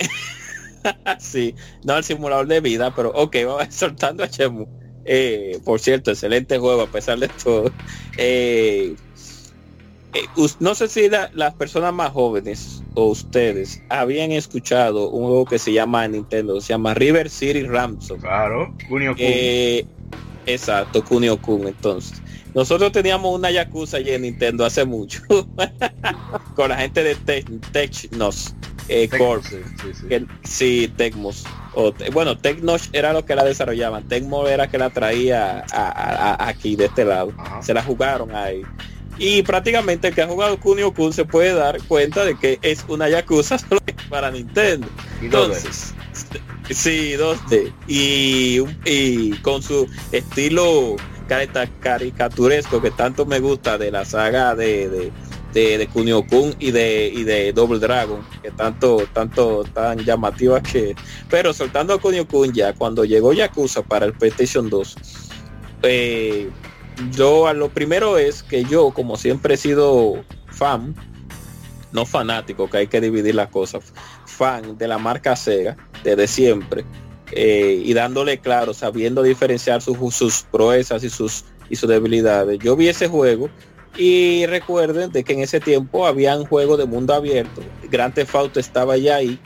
[1.19, 1.55] sí.
[1.83, 4.67] No el simulador de vida, pero ok, vamos soltando a Chemu.
[5.05, 7.71] Eh, por cierto, excelente juego a pesar de todo.
[8.17, 8.95] Eh,
[10.59, 15.59] no sé si la- las personas más jóvenes o ustedes habían escuchado un juego que
[15.59, 18.19] se llama en Nintendo, se llama River City Ransom.
[18.19, 18.75] Claro.
[18.87, 19.17] Kunio Kun.
[19.21, 19.85] Eh,
[20.45, 21.67] exacto, Kunio Kun.
[21.67, 22.21] Entonces,
[22.53, 25.21] nosotros teníamos una Yakuza allí en Nintendo hace mucho
[26.55, 28.55] con la gente de Tech, Technos
[28.87, 29.43] eh, Corp.
[29.43, 30.07] Sí, sí, sí.
[30.07, 31.43] Que, sí, Tecmos.
[31.73, 34.07] O, bueno, Tecnos era lo que la desarrollaban.
[34.07, 37.33] Tecmo era que la traía a- a- a- aquí de este lado.
[37.37, 37.61] Ajá.
[37.63, 38.61] Se la jugaron ahí.
[39.17, 42.83] Y prácticamente el que ha jugado Kunio Kun se puede dar cuenta de que es
[42.87, 43.79] una Yakuza solo
[44.09, 44.87] para Nintendo.
[45.21, 45.93] Y dos de- Entonces,
[46.69, 47.71] sí, 2D.
[47.87, 50.95] Y, y con su estilo
[51.81, 55.11] caricaturesco que tanto me gusta de la saga de, de,
[55.53, 60.61] de, de Kunio Kun y de, y de Double Dragon, que tanto, tanto tan llamativa
[60.61, 60.95] que.
[61.29, 64.95] Pero soltando a Kunio Kun ya, cuando llegó Yakuza para el PlayStation 2,
[65.83, 66.49] eh,
[67.11, 70.95] yo a lo primero es que yo, como siempre he sido fan,
[71.91, 73.93] no fanático, que hay que dividir las cosas,
[74.25, 76.85] fan de la marca Sega desde siempre
[77.31, 82.59] eh, y dándole claro, sabiendo diferenciar sus, sus proezas y sus, y sus debilidades.
[82.59, 83.49] Yo vi ese juego
[83.97, 87.61] y recuerden de que en ese tiempo había un juego de mundo abierto.
[87.89, 89.39] Grand Theft Auto estaba ya ahí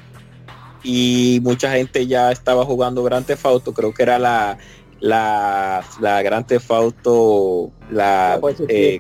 [0.84, 3.74] y mucha gente ya estaba jugando Grand Theft Auto.
[3.74, 4.58] Creo que era la
[5.00, 8.66] la, la Grand Theft Auto, la ese
[8.96, 9.00] eh.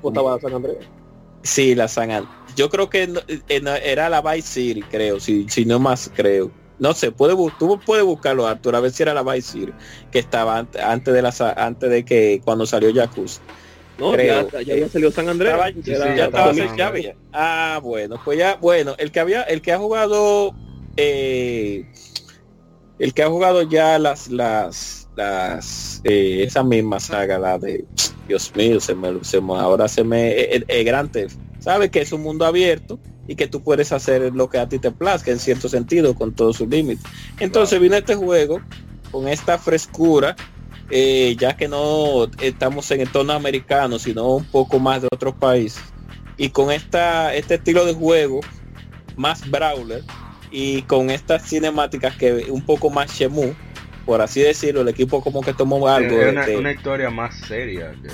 [1.44, 5.20] Sí, la San An- Yo creo que no- eh, no, era la Vice City, creo,
[5.20, 6.52] si, si no más creo.
[6.80, 9.74] No sé, puede, tú puedes buscarlo, Arturo, a ver si era la Vice City,
[10.12, 13.42] que estaba ante- antes de la antes de que cuando salió Yakuza.
[13.98, 14.50] No, creo.
[14.50, 15.28] ya, ya había salido San.
[15.30, 18.56] Estaba- Ya sí, era- sí, ya ya estaba, estaba ya había- Ah, bueno, pues ya,
[18.56, 20.54] bueno, el que había, el que ha jugado,
[20.96, 21.86] eh,
[22.98, 27.86] el que ha jugado ya las, las, las, eh, esa misma saga, la de,
[28.28, 32.02] Dios mío, se me, se me- ahora se me, el, el Grand Theft, sabe que
[32.02, 35.32] es un mundo abierto y que tú puedes hacer lo que a ti te plazca
[35.32, 37.04] en cierto sentido con todos sus límites.
[37.40, 38.60] Entonces viene este juego
[39.12, 40.36] con esta frescura
[40.90, 45.84] eh, ya que no estamos en entorno americano, sino un poco más de otros países.
[46.38, 48.40] Y con esta, este estilo de juego,
[49.16, 50.04] más brawler,
[50.52, 53.54] y con estas cinemáticas que un poco más chemu,
[54.10, 56.19] por así decirlo, el equipo como que tomó algo.
[56.19, 57.91] Es una, de- una historia más seria.
[58.02, 58.07] que-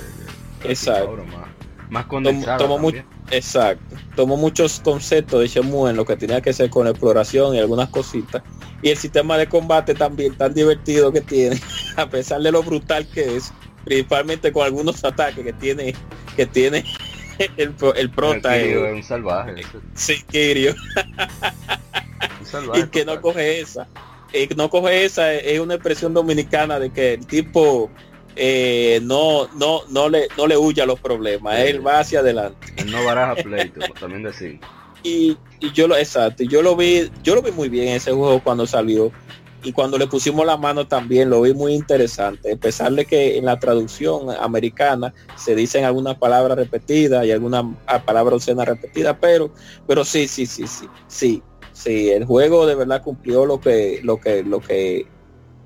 [0.60, 1.08] que- Exacto.
[1.08, 1.48] ahora más,
[1.88, 2.58] más condensada.
[2.58, 3.06] tomó también.
[3.30, 3.96] Exacto.
[4.14, 7.60] Tomó muchos conceptos de Shenmue en lo que tenía que ser con la exploración y
[7.60, 8.42] algunas cositas.
[8.82, 11.58] Y el sistema de combate también tan divertido que tiene,
[11.96, 13.50] a pesar de lo brutal que es,
[13.86, 15.94] principalmente con algunos ataques que tiene,
[16.36, 16.84] que tiene
[17.56, 19.62] el, el prota, El es un salvaje.
[19.94, 20.74] sí, un
[22.46, 23.88] salvaje y que no coge esa.
[24.32, 27.90] Que no coge esa es una expresión dominicana de que el tipo
[28.34, 31.62] eh, no, no, no le, no le huye a los problemas, Sí.
[31.68, 32.66] él va hacia adelante.
[32.76, 34.60] Él no baraja pleito, también decir.
[35.02, 38.42] y, y yo lo exacto yo lo vi yo lo vi muy bien ese juego
[38.42, 39.12] cuando salió
[39.62, 43.38] y cuando le pusimos la mano también lo vi muy interesante a pesar de que
[43.38, 47.64] en la traducción americana se dicen algunas palabras repetidas y algunas
[48.04, 49.52] palabras obscenas repetidas pero
[49.86, 51.42] pero sí sí sí sí sí
[51.76, 55.06] sí el juego de verdad cumplió lo que lo que lo que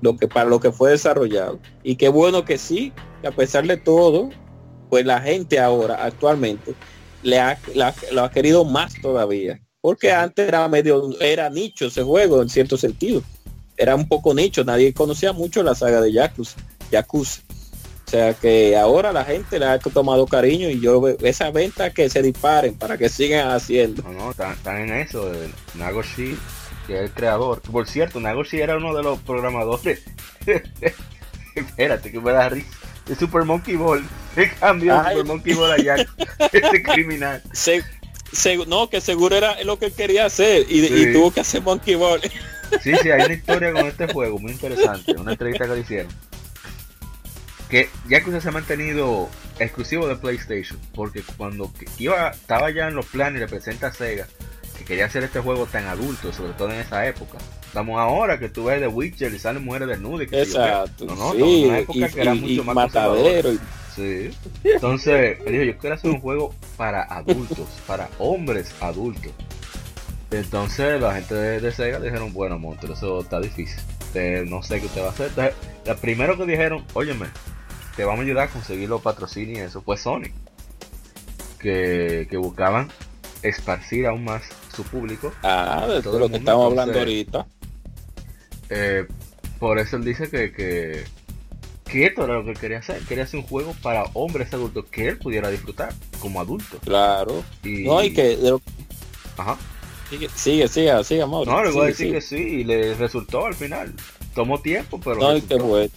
[0.01, 3.65] lo que para lo que fue desarrollado y qué bueno que sí que a pesar
[3.65, 4.29] de todo
[4.89, 6.73] pues la gente ahora actualmente
[7.23, 9.61] le ha, la- lo ha querido más todavía.
[9.79, 13.21] Porque antes era medio, era nicho ese juego en cierto sentido.
[13.77, 16.57] Era un poco nicho, nadie conocía mucho la saga de Yakuza.
[16.91, 17.41] Yakuza.
[18.11, 21.91] O sea que ahora la gente le ha tomado cariño y yo veo esa venta
[21.91, 24.03] que se disparen para que sigan haciendo.
[24.03, 25.31] No, no, están, en eso.
[25.75, 26.37] Nagoshi,
[26.87, 27.61] que es el creador.
[27.61, 30.01] Por cierto, Nagoshi era uno de los programadores.
[31.55, 32.67] Espérate, que me da risa.
[33.05, 34.03] De Super Monkey Ball.
[34.35, 35.15] Que cambió Ay.
[35.15, 35.95] Super Monkey Ball allá.
[36.51, 37.41] Este criminal.
[37.53, 37.81] Se-
[38.33, 40.93] se- no, que seguro era lo que quería hacer y, Sí.
[41.09, 42.19] y tuvo que hacer Monkey Ball.
[42.83, 45.13] Sí, sí, hay una historia con este juego muy interesante.
[45.13, 46.11] Una entrevista que le hicieron.
[47.71, 50.77] Que Yakuza se ha mantenido exclusivo de PlayStation.
[50.93, 54.27] Porque cuando iba, estaba ya en los planes y le presenta a Sega
[54.77, 57.37] que quería hacer este juego tan adulto, sobre todo en esa época.
[57.65, 60.27] Estamos ahora que tú ves The Witcher y salen mujeres desnudas.
[60.27, 60.41] que.
[60.41, 61.05] Exacto.
[61.05, 63.51] No, no, sí, en una época y, que era y- mucho y más matadero.
[63.95, 64.31] Sí.
[64.65, 69.31] Entonces, él dijo, yo quiero hacer un juego para adultos, para hombres adultos.
[70.31, 73.79] Entonces, la gente de, de Sega dijeron, bueno, monstruo, eso está difícil.
[74.01, 75.27] Usted no sé qué usted va a hacer.
[75.27, 75.53] Entonces,
[75.85, 77.27] lo primero que dijeron, óyeme,
[77.95, 80.29] te vamos a ayudar a conseguir los patrocinios y eso fue Sony.
[81.59, 82.89] Que, que buscaban
[83.43, 84.43] esparcir aún más
[84.75, 85.31] su público.
[85.43, 87.47] Ah, de Todo lo que estamos hablando entonces, ahorita.
[88.69, 89.05] Eh,
[89.59, 91.03] por eso él dice que, que,
[91.85, 92.99] que esto era lo que quería hacer.
[93.03, 96.79] Quería hacer un juego para hombres adultos que él pudiera disfrutar como adulto.
[96.79, 97.43] Claro.
[97.63, 98.61] Y, No, y que lo-
[99.37, 99.55] Ajá.
[100.09, 101.51] sigue, sigue, sigue, sigue, Mauro.
[101.51, 102.45] No, le voy a Sigue, decir sigue.
[102.45, 103.93] que sí, y le resultó al final.
[104.33, 105.65] Tomó tiempo, pero No, que resultó.
[105.65, 105.91] bueno.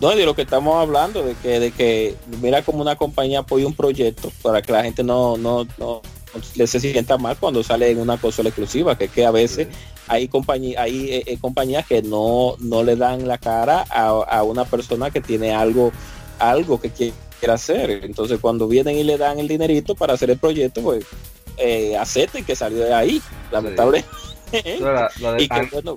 [0.00, 3.66] No, de lo que estamos hablando, de que, de que mira como una compañía apoya
[3.66, 6.02] un proyecto para que la gente no, no, no,
[6.56, 9.74] no se sienta mal cuando sale en una consola exclusiva, que, que a veces Sí.
[10.06, 14.42] hay compañías, hay eh, eh, compañías que no, no le dan la cara a, a
[14.44, 15.90] una persona que tiene algo,
[16.38, 17.12] algo que quiere
[17.48, 17.90] hacer.
[18.04, 21.04] Entonces cuando vienen y le dan el dinerito para hacer el proyecto, pues
[21.56, 23.20] eh, acepten que salió de ahí,
[23.50, 24.04] lamentable.
[24.52, 25.96] Entonces, la- la de- y que a, bueno,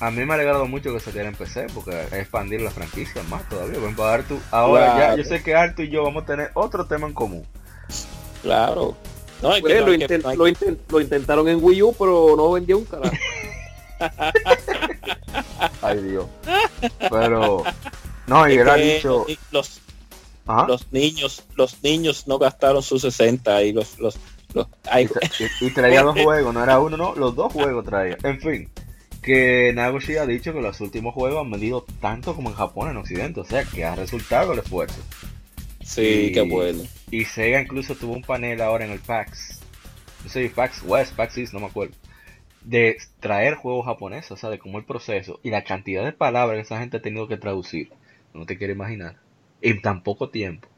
[0.00, 3.46] a mí me ha alegrado mucho que saliera en PC porque expandir la franquicia más
[3.48, 3.74] todavía.
[3.74, 6.86] Por ejemplo, Artu, ahora ya yo sé que Artu y yo vamos a tener otro
[6.86, 7.46] tema en común.
[8.42, 8.96] claro.
[9.42, 11.48] No, hay que- Pues, no lo, hay que- intent- no hay lo intent- lo intentaron
[11.48, 13.14] en Wii U, pero no vendió un carajo.
[15.82, 16.26] Ay Dios.
[17.10, 17.62] Pero
[18.26, 19.80] no, y que dicho, los,
[20.46, 24.18] ajá, niños, los niños no gastaron sus 60 y los, los,
[24.54, 27.52] los ay, y, tra- y- y traía dos juegos, no era uno, no, los dos
[27.52, 28.16] juegos traía.
[28.22, 28.70] En fin,
[29.22, 32.96] que Nagoshi ha dicho que los últimos juegos han vendido tanto como en Japón, en
[32.96, 35.00] Occidente, o sea que ha resultado el esfuerzo.
[35.84, 36.82] sí, y- qué bueno.
[37.10, 39.58] Y Sega incluso tuvo un panel ahora en el PAX,
[40.22, 41.94] no sé, PAX West, PAX East, no me acuerdo,
[42.62, 46.56] de traer juegos japoneses, o sea, de cómo el proceso y la cantidad de palabras
[46.56, 47.90] que esa gente ha tenido que traducir,
[48.32, 49.16] no te quiero imaginar,
[49.60, 50.68] en tan poco tiempo.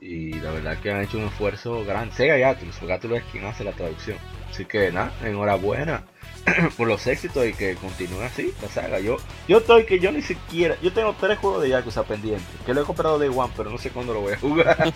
[0.00, 2.14] Y la verdad que han hecho un esfuerzo grande.
[2.14, 4.18] Sega y Atlus, porque Atlus es quien hace la traducción.
[4.50, 6.04] Así que nada, enhorabuena
[6.76, 9.00] por los éxitos y que continúe así la saga.
[9.00, 9.16] Yo,
[9.48, 12.82] yo estoy que yo ni siquiera, yo tengo tres juegos de Yakuza pendientes, que lo
[12.82, 14.76] he comprado de One, pero no sé cuándo lo voy a jugar.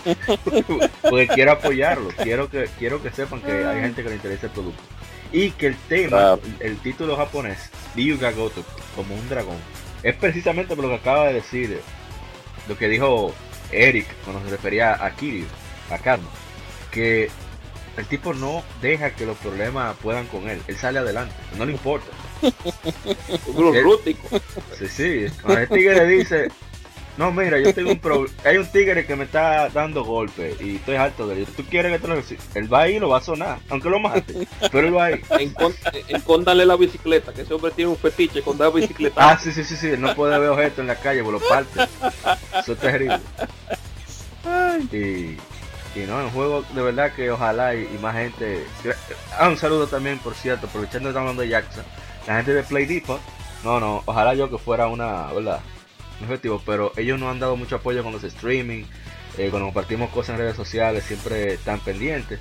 [1.02, 4.52] porque quiero apoyarlo, quiero que, quiero que sepan que hay gente que le interesa el
[4.52, 4.82] producto.
[5.32, 8.64] Y que el tema, el título japonés, Ryuga Goto,
[8.94, 9.58] como un dragón,
[10.02, 11.80] es precisamente por lo que acaba de decir,
[12.68, 13.34] lo que dijo
[13.72, 15.46] Eric cuando se refería a Kiryu,
[15.90, 16.28] a Karma,
[16.90, 17.28] que
[17.96, 21.72] el tipo no deja que los problemas puedan con él, él sale adelante, no le
[21.72, 22.06] importa.
[23.58, 23.80] Los ¿Qué?
[23.80, 24.42] rústicos.
[24.78, 26.48] Sí, sí, cuando el tigre le dice,
[27.16, 28.36] No, mira, yo tengo un problema.
[28.44, 31.46] Hay un tigre que me está dando golpes y estoy harto de él.
[31.56, 32.14] ¿Tú quieres que te lo?
[32.54, 34.46] Él va ahí y lo va a sonar, aunque lo mate.
[34.70, 35.22] Pero él va ahí.
[36.08, 39.30] Encóndale la bicicleta, que ese hombre tiene un fetiche con dar bicicleta.
[39.30, 39.92] Ah, sí, sí, sí, sí.
[39.98, 41.80] No puede ver objetos en la calle, por lo parte.
[42.60, 43.20] Eso es terrible.
[44.92, 45.36] Y,
[45.96, 48.64] y no, un juego de verdad que ojalá y, más gente.
[49.38, 51.84] Ah, un saludo también, por cierto, aprovechando que hablando de Jackson.
[52.26, 53.20] La gente de Play Depot.
[53.64, 55.60] No, no, ojalá yo que fuera una, ¿verdad?
[56.20, 58.84] Un objetivo, pero ellos no han dado mucho apoyo con los streaming.
[59.38, 62.40] Eh, cuando compartimos cosas en redes sociales, siempre están pendientes.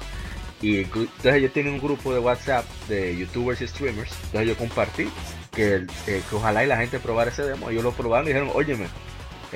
[0.62, 4.12] Y entonces ellos tienen un grupo de WhatsApp de youtubers y streamers.
[4.26, 5.10] Entonces yo compartí
[5.52, 7.70] que, eh, que ojalá y la gente probara ese demo.
[7.70, 8.88] Ellos lo probaron y dijeron, óyeme,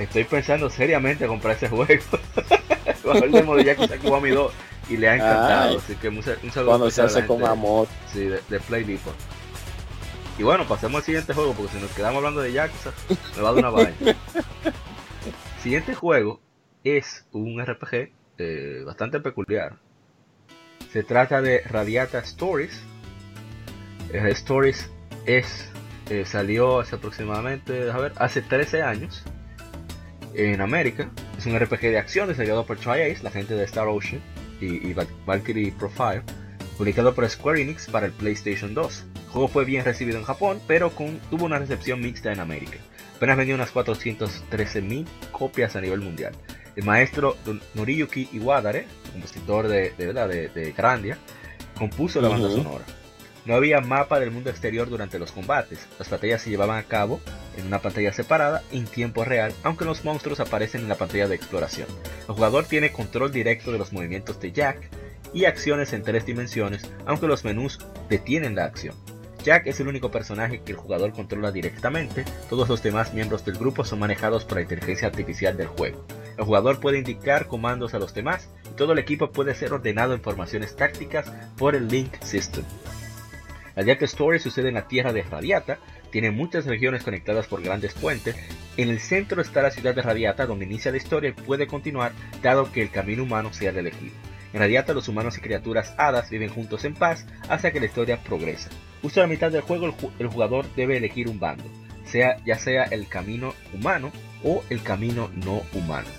[0.03, 1.85] estoy pensando seriamente comprar ese juego.
[3.23, 4.53] El demo de Yakuza Kiwami 2
[4.89, 5.69] y le ha encantado.
[5.71, 5.77] Ay.
[5.77, 7.87] así que un, un saludo Cuando se hace con amor.
[8.11, 9.15] sí, de, de Play Depot.
[10.37, 12.91] Y bueno, pasemos al siguiente juego porque si nos quedamos hablando de Yakuza,
[13.35, 13.95] me va a dar una vaina.
[15.61, 16.39] Siguiente juego
[16.83, 19.75] es un RPG eh, bastante peculiar.
[20.93, 22.81] Se trata de Radiata Stories.
[24.13, 24.89] Eh, Stories
[25.25, 25.69] es
[26.09, 29.23] eh, salió hace aproximadamente, a ver, hace 13 años
[30.33, 31.09] en América.
[31.37, 34.21] Es un RPG de acción desarrollado por Tri-Ace, la gente de Star Ocean
[34.61, 36.21] y, y Val- Valkyrie Profile,
[36.77, 39.05] publicado por Square Enix para el PlayStation 2.
[39.25, 42.77] El juego fue bien recibido en Japón, pero con- tuvo una recepción mixta en América.
[43.15, 46.33] Apenas vendió unas 413.000 copias a nivel mundial.
[46.75, 47.35] El maestro
[47.75, 51.17] Noriyuki Iwadare, compositor de, de, de, de Grandia,
[51.77, 52.85] compuso la banda sonora.
[53.49, 55.79] No había mapa del mundo exterior durante los combates.
[55.97, 57.19] Las batallas se llevaban a cabo
[57.57, 61.33] en una pantalla separada en tiempo real, aunque los monstruos aparecen en la pantalla de
[61.33, 61.87] exploración.
[62.27, 64.91] El jugador tiene control directo de los movimientos de Jack
[65.33, 68.93] y acciones en tres dimensiones, aunque los menús detienen la acción.
[69.43, 73.57] Jack es el único personaje que el jugador controla directamente, todos los demás miembros del
[73.57, 76.05] grupo son manejados por la inteligencia artificial del juego.
[76.37, 80.13] El jugador puede indicar comandos a los demás y todo el equipo puede ser ordenado
[80.13, 82.63] en formaciones tácticas por el Link System.
[83.79, 85.77] La Jack Story sucede en la tierra de Radiata,
[86.11, 88.35] tiene muchas regiones conectadas por grandes puentes.
[88.75, 92.11] En el centro está la ciudad de Radiata, donde inicia la historia y puede continuar,
[92.43, 94.11] dado que el camino humano sea el elegido.
[94.51, 98.21] En Radiata, los humanos y criaturas hadas viven juntos en paz hasta que la historia
[98.21, 98.69] progresa.
[99.01, 101.63] Justo a la mitad del juego, el, ju- el jugador debe elegir un bando,
[102.03, 104.11] sea, ya sea el camino humano
[104.43, 106.09] o el camino no humano.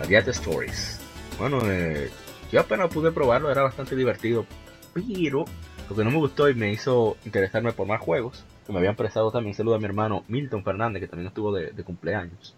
[0.00, 0.98] Radiata Stories.
[1.38, 2.10] Bueno, eh,
[2.50, 4.46] yo apenas pude probarlo, era bastante divertido,
[4.92, 5.44] pero
[5.88, 8.96] lo que no me gustó y me hizo interesarme por más juegos, que me habían
[8.96, 12.54] prestado también, saludo a mi hermano Milton Fernández, que también estuvo de, de cumpleaños,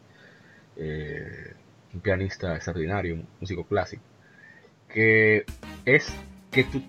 [0.76, 1.54] eh,
[1.94, 4.02] un pianista extraordinario, un músico clásico,
[4.88, 5.44] que
[5.84, 6.12] es
[6.50, 6.82] que tú,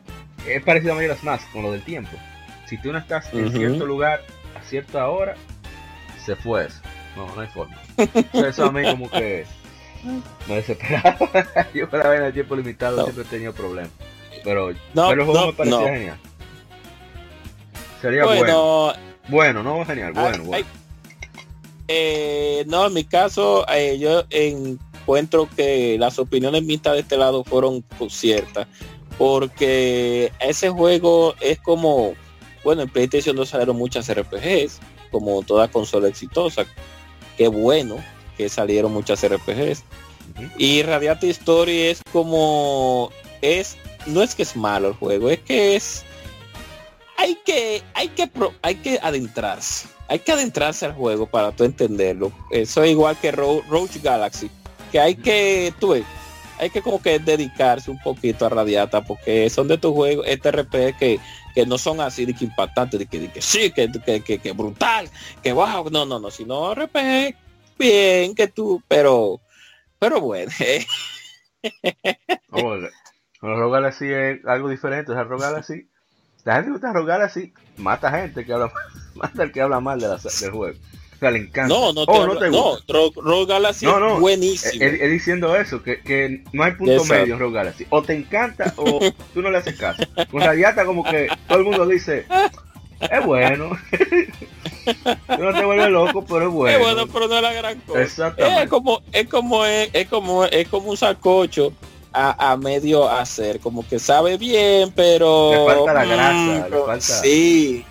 [0.48, 2.12] es parecido a Majora's Mask con lo del tiempo.
[2.66, 4.22] Si tú no estás en cierto lugar
[4.60, 5.36] a cierta hora,
[6.26, 6.82] se fue eso.
[7.16, 7.78] No, no hay forma.
[7.98, 9.46] Entonces, eso a mí como que
[10.48, 11.18] me desesperaba.
[11.74, 13.04] Yo para ver el tiempo limitado No.
[13.04, 13.92] siempre he tenido problemas.
[14.44, 16.20] Pero No, el juego no, me parecía genial.
[18.02, 18.42] Sería bueno.
[18.42, 18.94] Bueno,
[19.30, 20.54] Bueno, no genial, bueno, Ay, bueno.
[20.54, 20.66] ay,
[21.88, 27.44] eh, no, en mi caso, eh, yo encuentro que las opiniones mixtas de este lado
[27.44, 28.66] fueron pues, ciertas,
[29.18, 32.14] porque ese juego es como,
[32.64, 34.80] bueno, en PlayStation 2 salieron muchas RPGs,
[35.12, 36.66] como toda consola exitosa.
[37.38, 37.98] Qué bueno
[38.38, 39.84] que salieron muchas RPGs.
[40.58, 43.12] Y Radiate Story es como,
[43.42, 46.06] es, no es que es malo el juego, es que es
[47.22, 49.88] hay que, hay que, pro- hay que adentrarse.
[50.08, 52.32] Hay que adentrarse al juego para tú entenderlo.
[52.50, 54.50] Eso es igual que Ro- Roach Galaxy.
[54.92, 59.68] Que hay que, tú hay que como que dedicarse un poquito a Radiata porque son
[59.68, 61.20] de tus juegos, este RPG que,
[61.56, 63.90] que no son así de que impactantes, de que, sí, que,
[64.24, 65.10] que, que, brutal,
[65.42, 67.36] que wow, no, no, no, sino RPG
[67.80, 69.40] bien que tú, pero,
[69.98, 70.52] pero bueno,
[72.50, 75.12] Con los Galaxy es algo diferente.
[75.12, 75.90] O sea, Rogue Galaxy,
[76.44, 78.72] la gente gusta Rogue Galaxy mata gente que habla,
[79.16, 80.78] mata al que habla mal de la- del juego.
[81.16, 81.68] O sea, le encanta.
[81.74, 82.94] no, no te, Oh, hablo- te no, gusta.
[82.94, 84.84] Rogue, Rogue Galaxy No, no, es buenísimo.
[84.84, 87.14] Él diciendo eso, que, que no hay punto Exacto.
[87.14, 87.86] medio en Rogue Galaxy.
[87.92, 89.00] O te encanta o
[89.34, 90.02] tú no le haces caso.
[90.32, 92.26] Con Radiata como que todo el mundo dice,
[93.00, 93.70] es bueno.
[95.28, 96.78] tú no te vuelves loco, pero es bueno.
[96.78, 98.02] Es bueno, pero no es la gran cosa.
[98.02, 98.64] Exactamente.
[98.64, 101.72] Es como, es como, es, es como, es como un sacocho
[102.14, 106.62] a, a medio hacer, como que sabe bien, pero Le falta la mm, grasa, le
[106.70, 107.86] pero falta- Sí.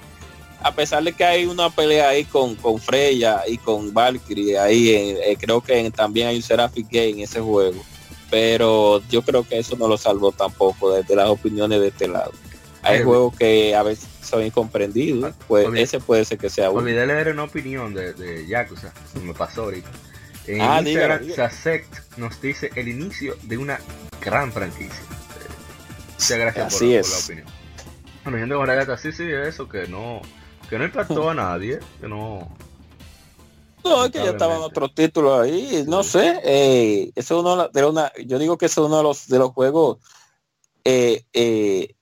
[0.63, 4.95] A pesar de que hay una pelea ahí con, con Freya y con Valkyrie, ahí
[4.95, 7.83] en- eh, creo que en- también hay un Seraphic Gay en ese juego.
[8.31, 12.33] Pero yo creo que eso no lo salvó tampoco desde las opiniones de este lado.
[12.83, 16.71] Hay Eh, juegos que a veces son incomprendidos, pues olvidé- ese puede ser que sea
[16.71, 16.81] uno.
[16.81, 18.93] Olvidé leer una opinión de, de Yakuza,
[19.23, 19.89] me pasó ahorita.
[20.47, 21.85] En Ah, Instagram, dígalo, dígalo.
[22.17, 23.79] Nos dice el inicio de una
[24.21, 25.01] gran franquicia.
[26.13, 27.11] Muchas gracias por, Así por es.
[27.11, 27.47] la opinión.
[28.25, 30.21] Bueno, yendo con Ragata, sí, sí, eso, que no,
[30.69, 32.55] que no impactó a nadie, que no...
[33.83, 36.39] No, es que ya estaban otros títulos ahí, no sé.
[36.45, 39.39] Eh, eso es uno de una, yo digo que eso es uno de los de
[39.39, 39.99] los juegos
[40.85, 41.95] eh, eh,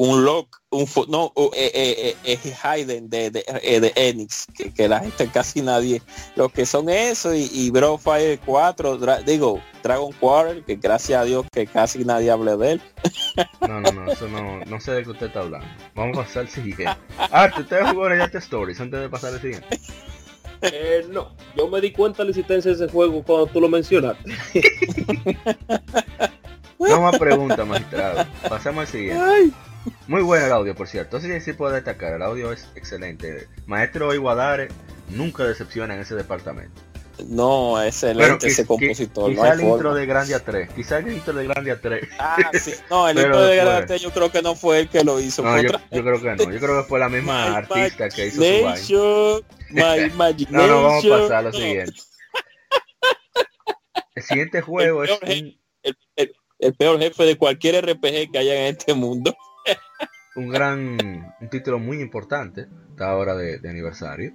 [0.00, 4.72] un lock, un no, eh, eh, eh, eh, Hayden de, de, eh, de Enix, que,
[4.72, 6.00] que la gente casi nadie,
[6.36, 11.20] lo que son eso y, y Bro Fire 4, dra- digo, Dragon Quarter, que gracias
[11.20, 12.82] a Dios que casi nadie hable de él.
[13.60, 15.66] No, no, no, eso no, no sé de qué usted está hablando.
[15.94, 16.86] Vamos a pasar al siguiente.
[17.18, 19.80] Ah, usted jugó Rayate Stories antes de pasar al siguiente.
[20.62, 23.68] Eh, no, yo me di cuenta de la existencia de ese juego cuando tú lo
[23.68, 24.32] mencionaste.
[26.78, 28.24] No más preguntas, magistrado.
[28.48, 29.52] Pasamos al siguiente.
[30.06, 31.20] Muy bueno el audio, por cierto.
[31.20, 32.14] Sí, sí puedo destacar.
[32.14, 33.48] El audio es excelente.
[33.66, 34.68] Maestro Iguadare
[35.10, 36.80] nunca decepciona en ese departamento.
[37.26, 39.24] No, excelente ese compositor.
[39.24, 39.94] no Quizá hay el intro forma.
[39.98, 40.68] de Grandia 3.
[40.72, 42.08] Quizá el intro de Grandia 3.
[42.18, 42.74] Ah, sí.
[42.90, 45.18] No, el Pero intro de después- Garante yo creo que no fue el que lo
[45.18, 45.42] hizo.
[45.42, 46.52] No, yo, yo creo que no.
[46.52, 48.76] Yo creo que fue la misma My artista que hizo su vaina.
[50.50, 51.92] No, no, vamos a pasar a lo No, siguiente.
[54.14, 55.58] El siguiente juego es peor un, El,
[56.16, 59.36] el- el peor jefe de cualquier RPG que haya en este mundo.
[60.36, 64.32] Un gran, un título muy importante, esta hora de, de aniversario.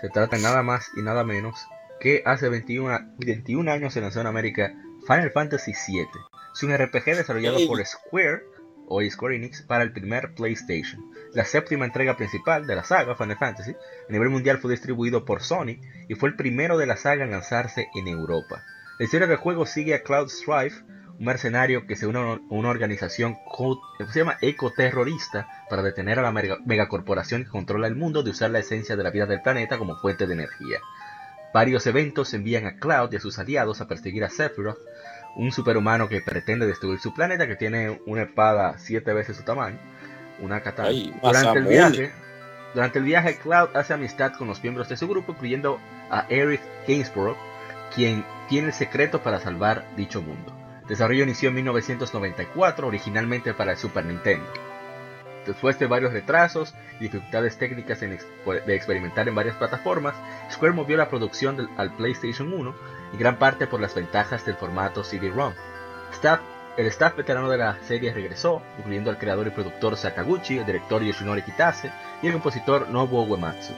[0.00, 1.66] Se trata nada más y nada menos
[2.00, 4.72] que hace 21, a- 21 años se lanzó en América
[5.06, 6.06] Final Fantasy VII.
[6.54, 8.42] Es un RPG desarrollado por Square,
[8.88, 11.04] o Square Enix, para el primer PlayStation.
[11.34, 13.72] La séptima entrega principal de la saga Final Fantasy
[14.08, 15.78] a nivel mundial fue distribuido por Sony
[16.08, 18.64] y fue el primero de la saga en lanzarse en Europa.
[18.98, 20.82] La historia del juego sigue a Cloud Strife,
[21.20, 23.36] mercenario que se une a una organización
[23.98, 28.30] que se llama ecoterrorista para detener a la mega- megacorporación que controla el mundo de
[28.30, 30.78] usar la esencia de la vida del planeta como fuente de energía.
[31.52, 34.78] Varios eventos envían a Cloud y a sus aliados a perseguir a Sephiroth,
[35.36, 39.78] un superhumano que pretende destruir su planeta que tiene una espada siete veces su tamaño,
[40.40, 40.88] una katana.
[40.88, 41.64] Ay, durante el
[41.98, 42.12] viaje,
[42.74, 45.78] durante el viaje Cloud hace amistad con los miembros de su grupo, incluyendo
[46.10, 47.36] a Aerith Gainsborough,
[47.94, 50.56] quien tiene el secreto para salvar dicho mundo.
[50.90, 54.44] Desarrollo inició en 1994, originalmente para el Super Nintendo.
[55.46, 58.26] Después de varios retrasos y dificultades técnicas en ex-
[58.66, 60.14] de experimentar en varias plataformas,
[60.50, 62.74] Square movió la producción del- al PlayStation 1
[63.12, 65.54] en gran parte por las ventajas del formato CD-ROM.
[66.76, 71.02] El staff veterano de la serie regresó, incluyendo al creador y productor Sakaguchi, el director
[71.02, 71.90] Yoshinori Kitase
[72.22, 73.74] y el compositor Nobuo Uematsu.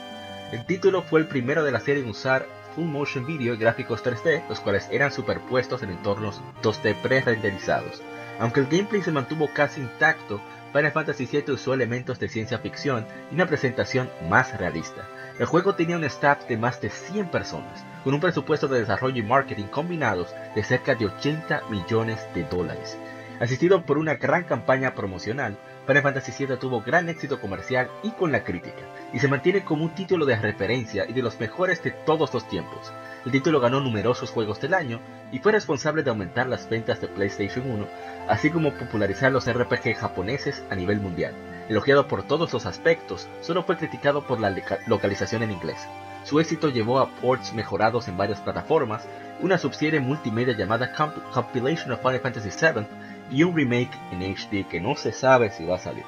[0.52, 4.04] El título fue el primero de la serie en usar full motion video y gráficos
[4.04, 8.02] 3D, los cuales eran superpuestos en entornos 2D pre-renderizados.
[8.38, 10.40] Aunque el gameplay se mantuvo casi intacto,
[10.72, 15.06] Final Fantasy VII usó elementos de ciencia ficción y una presentación más realista.
[15.38, 19.18] El juego tenía un staff de más de 100 personas, con un presupuesto de desarrollo
[19.18, 22.96] y marketing combinados de cerca de 80 millones de dólares.
[23.40, 28.30] Asistido por una gran campaña promocional, Final Fantasy VII tuvo gran éxito comercial y con
[28.30, 28.82] la crítica,
[29.12, 32.48] y se mantiene como un título de referencia y de los mejores de todos los
[32.48, 32.92] tiempos.
[33.26, 35.00] El título ganó numerosos juegos del año
[35.32, 37.86] y fue responsable de aumentar las ventas de PlayStation 1,
[38.28, 41.34] así como popularizar los RPG japoneses a nivel mundial.
[41.68, 44.54] Elogiado por todos los aspectos, solo fue criticado por la
[44.86, 45.78] localización en inglés.
[46.24, 49.04] Su éxito llevó a ports mejorados en varias plataformas,
[49.40, 52.86] una subserie multimedia llamada Comp- Compilation of Final Fantasy VII
[53.32, 56.04] y un remake en HD que no se sabe si va a salir.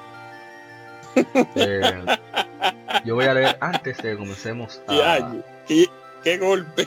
[1.57, 2.05] Eh,
[3.05, 5.33] yo voy a leer antes de que comencemos a,
[5.69, 5.87] qué,
[6.25, 6.87] qué golpe.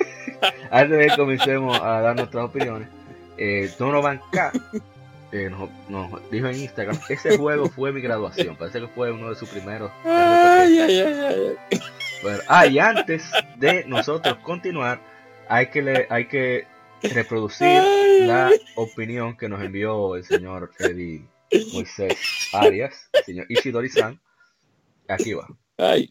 [0.70, 2.88] antes de que comencemos a dar nuestras opiniones,
[3.38, 4.52] eh, Donovan K
[5.30, 9.30] eh, nos, nos dijo en Instagram, ese juego fue mi graduación, parece que fue uno
[9.30, 9.90] de sus primeros.
[10.04, 11.80] Ay, ay, ay, ay.
[12.22, 13.24] Bueno, ah, y antes
[13.56, 14.98] de nosotros continuar,
[15.48, 16.66] hay que, le- hay que
[17.02, 17.82] reproducir
[18.20, 21.26] la opinión que nos envió el señor Eddie
[21.72, 24.20] Moisés Arias, el señor Ishidori-san.
[25.08, 25.46] Aquí va.
[25.78, 26.10] Ay,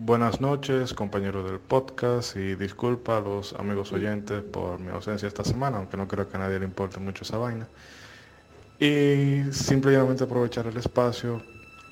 [0.00, 5.42] Buenas noches, compañeros del podcast, y disculpa a los amigos oyentes por mi ausencia esta
[5.42, 7.66] semana, aunque no creo que a nadie le importe mucho esa vaina.
[8.78, 11.42] Y simplemente aprovechar el espacio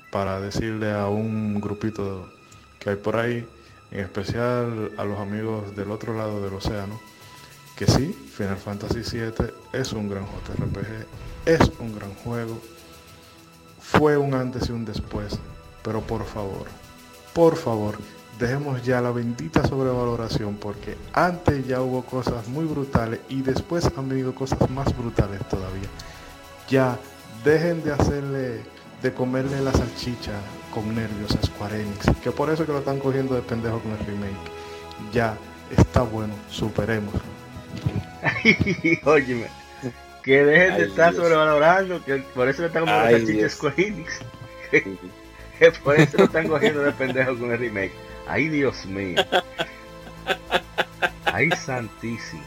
[0.09, 2.31] para decirle a un grupito
[2.79, 3.45] que hay por ahí,
[3.91, 6.97] en especial a los amigos del otro lado del océano,
[7.77, 11.05] que sí, Final Fantasy VII es un gran JRPG,
[11.45, 12.59] es un gran juego,
[13.79, 15.37] fue un antes y un después,
[15.83, 16.65] pero por favor,
[17.35, 17.95] por favor,
[18.39, 24.09] dejemos ya la bendita sobrevaloración porque antes ya hubo cosas muy brutales y después han
[24.09, 25.87] venido cosas más brutales todavía.
[26.67, 26.97] Ya
[27.43, 28.63] dejen de hacerle,
[29.03, 30.33] de comerle la salchicha
[30.73, 33.91] con nervios a Square Enix, que por eso que lo están cogiendo de pendejo con
[33.91, 34.51] el remake.
[35.13, 35.37] Ya
[35.77, 37.13] está bueno, superemos.
[39.05, 39.47] Óyeme,
[40.23, 41.23] que dejen de estar Dios.
[41.23, 43.51] sobrevalorando, que por eso le están los Dios.
[43.53, 44.19] Square Enix,
[44.71, 47.93] que por eso lo están cogiendo de pendejo con el remake.
[48.27, 49.23] Ay, Dios mío.
[51.25, 52.41] Ay, santísimo.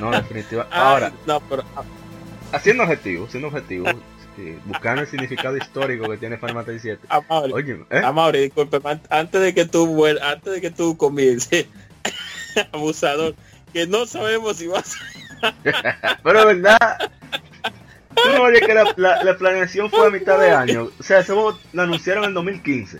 [0.00, 0.76] No, definitivamente.
[0.76, 1.82] Ahora, Ay, no, pero ah,
[2.52, 3.86] haciendo objetivo, siendo objetivo,
[4.38, 6.98] eh, buscando el significado histórico que tiene Final Fantasy VII.
[7.08, 8.42] Amaury, Oye, ¿eh?
[8.42, 11.66] Disculpe, an- antes de que tú antes de que tú comiences,
[12.72, 13.34] abusador,
[13.74, 14.94] que no sabemos si vas
[16.22, 16.98] Pero verdad.
[18.14, 20.88] Tú no que la, la- la planeación fue a mitad de año.
[20.98, 21.22] O sea,
[21.72, 22.98] lo anunciaron en 2015.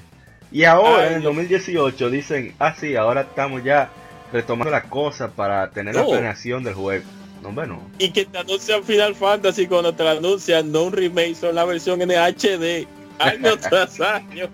[0.52, 1.34] Y ahora, Ay, en el Dios.
[1.34, 3.88] 2018, dicen, ah, sí, ahora estamos ya
[4.32, 6.10] retomando la cosa para tener la No.
[6.10, 7.04] planeación del juego.
[7.42, 7.80] No, bueno.
[7.98, 11.64] y que te anuncian Final Fantasy cuando te lo anuncian, no un remake, son la
[11.64, 12.86] versión en HD,
[13.18, 14.48] año tras año.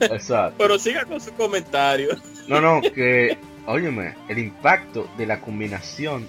[0.00, 0.54] Exacto.
[0.58, 2.10] Pero siga con su comentario.
[2.48, 6.26] No, no, que, óyeme, el impacto de la combinación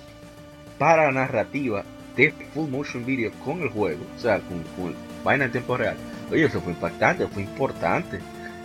[0.77, 1.83] para la narrativa
[2.15, 5.95] de full motion video con el juego, o sea, con, con vaina en tiempo real.
[6.31, 8.17] Oye, eso fue impactante, fue importante.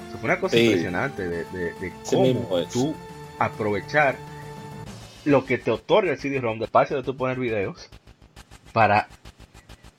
[0.09, 0.65] Eso fue una cosa Sí.
[0.67, 2.95] impresionante de, de, de Sí cómo tú
[3.39, 4.17] aprovechar
[5.25, 7.91] lo que te otorga el CD-ROM, de espacio de tú poner videos,
[8.73, 9.09] para,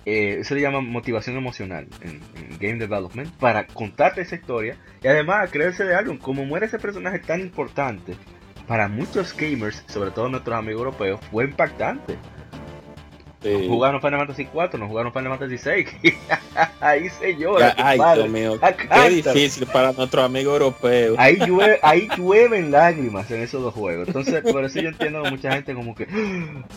[0.05, 5.07] eh, eso le llama motivación emocional en, en Game Development, para contarte esa historia y
[5.07, 8.15] además creerse de algo, como muere ese personaje tan importante,
[8.67, 12.17] para muchos gamers, sobre todo nuestros amigos europeos, fue impactante.
[13.43, 13.67] Sí.
[13.69, 15.89] Jugaron Final Fantasy 4, no jugaron Final Fantasy 6.
[16.81, 17.75] Ahí se llora.
[17.77, 17.99] Ay.
[18.15, 21.15] Dios mío, qué difícil para nuestros amigos europeos.
[21.19, 24.07] Ahí, llueve, ahí llueven lágrimas en esos dos juegos.
[24.07, 26.07] Entonces, por eso yo entiendo que mucha gente como que...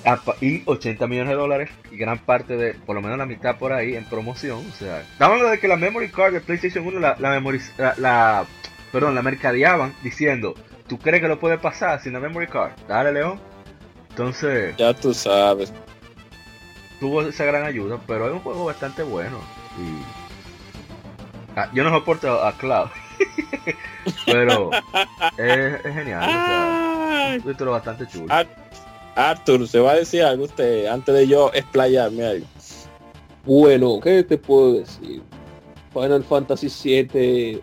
[0.05, 3.57] "Ah, Y 80 millones de dólares y gran parte de, por lo menos la mitad
[3.57, 4.59] por ahí en promoción.
[4.71, 7.41] O sea, estamos hablando de que la memory card de PlayStation 1 la, la,
[7.79, 8.45] la, la-
[8.93, 10.55] perdón, la mercadeaban diciendo,
[10.91, 12.73] ¿tú crees que lo puede pasar sin la memory card?
[12.89, 13.41] Dale, León.
[14.11, 15.73] Entonces, Ya tú sabes.
[16.99, 19.39] tuvo esa gran ayuda, pero es un juego bastante bueno.
[19.79, 20.03] Y...
[21.57, 22.89] Ah, yo no soporto a Cloud,
[24.27, 24.71] pero
[25.39, 26.23] es, es genial.
[26.23, 28.27] O sea, un título bastante chulo.
[28.29, 28.45] Ah,
[29.17, 32.47] Arthur, ¿se va a decir algo usted antes de yo explayarme algo?
[33.45, 35.23] Bueno, ¿qué te puedo decir?
[35.93, 37.63] Final Fantasy VII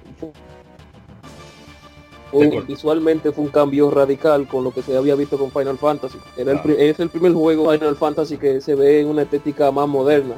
[2.31, 6.17] fue- visualmente fue un cambio radical con lo que se había visto con Final Fantasy.
[6.35, 9.87] Era el es el primer juego Final Fantasy que se ve en una estética más
[9.87, 10.35] moderna.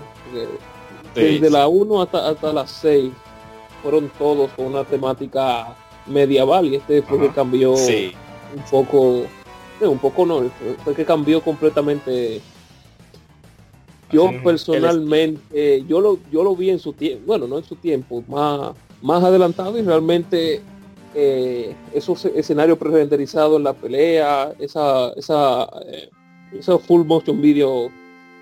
[1.16, 3.12] Sí, Desde la 1 hasta, hasta la 6
[3.82, 5.76] fueron todos con una temática
[6.06, 7.28] medieval y este fue Ajá.
[7.28, 8.12] que cambió sí.
[8.56, 9.24] un poco,
[9.82, 10.44] un poco no,
[10.84, 12.42] fue, que cambió completamente.
[14.12, 14.44] Yo mismo.
[14.44, 18.72] personalmente, yo lo, yo lo vi en su tiempo, bueno, no en su tiempo, más,
[19.04, 20.62] más adelantado y realmente
[21.16, 26.10] eh, esos escenarios pre-renderizados en la pelea, esa, esa, eh,
[26.54, 27.90] esos full motion video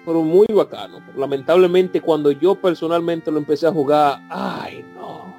[0.06, 1.02] fueron muy bacanos.
[1.15, 5.35] Lamentablemente cuando yo personalmente lo empecé a jugar, ay no.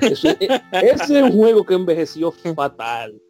[0.00, 3.20] Eso- e- ese es un juego que envejeció fatal.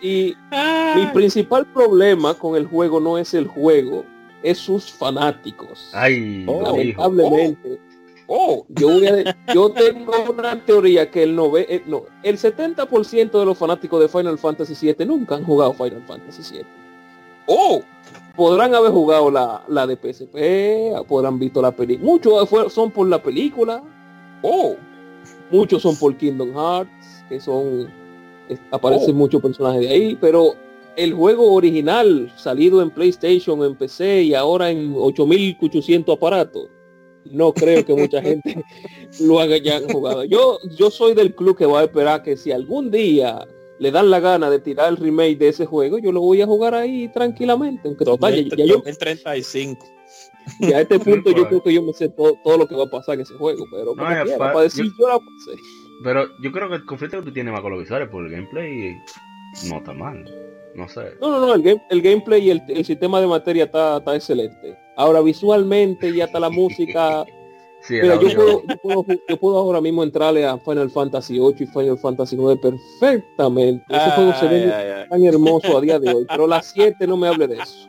[0.00, 0.34] Y
[0.96, 4.04] mi principal problema con el juego no es el juego,
[4.42, 5.90] es sus fanáticos.
[5.92, 6.62] Ay, Oh.
[6.62, 7.89] Lamentablemente, Oh,
[8.68, 13.44] yo, voy a- yo tengo una teoría que el, nove- eh, no, el 70% de
[13.44, 16.64] los fanáticos de Final Fantasy VII nunca han jugado Final Fantasy VII.
[17.46, 17.82] oh,
[18.36, 22.06] Podrán haber jugado la, la de PSP, podrán visto la película.
[22.10, 23.82] Muchos son por la película,
[24.42, 24.76] oh.
[25.50, 27.90] muchos son por Kingdom Hearts, que son
[28.70, 29.18] aparecen Oh.
[29.18, 30.54] muchos personajes de ahí, pero
[30.96, 36.68] el juego original salido en PlayStation, en PC y ahora en 8800 aparatos,
[37.24, 38.64] no creo que mucha gente
[39.20, 40.24] lo haya ya jugado.
[40.24, 43.46] Yo yo soy del club que va a esperar que si algún día
[43.78, 46.46] le dan la gana de tirar el remake de ese juego, yo lo voy a
[46.46, 49.86] jugar ahí tranquilamente, aunque total, ya, ya yo 2035.
[50.60, 52.84] ya a este punto yo creo que yo me sé todo, todo lo que va
[52.84, 55.60] a pasar en ese juego, pero No, y quiera, para decir yo- yo la pasé.
[56.02, 58.30] Pero yo creo que el conflicto que tú tienes más con los visuales por el
[58.32, 58.96] gameplay
[59.68, 60.24] no está mal.
[60.74, 61.00] No sé.
[61.20, 64.14] No, no, no, el, game- el gameplay y el, el sistema de materia está, está
[64.14, 64.78] excelente.
[65.00, 67.24] Ahora visualmente y hasta la música.
[67.82, 71.64] Sí, mira, yo puedo, yo, puedo, yo puedo ahora mismo entrarle a Final Fantasy 8
[71.64, 73.82] y Final Fantasy 9 perfectamente.
[73.88, 76.26] Ese juego se ve tan hermoso a día de hoy.
[76.28, 77.88] Pero las 7 no me hable de eso.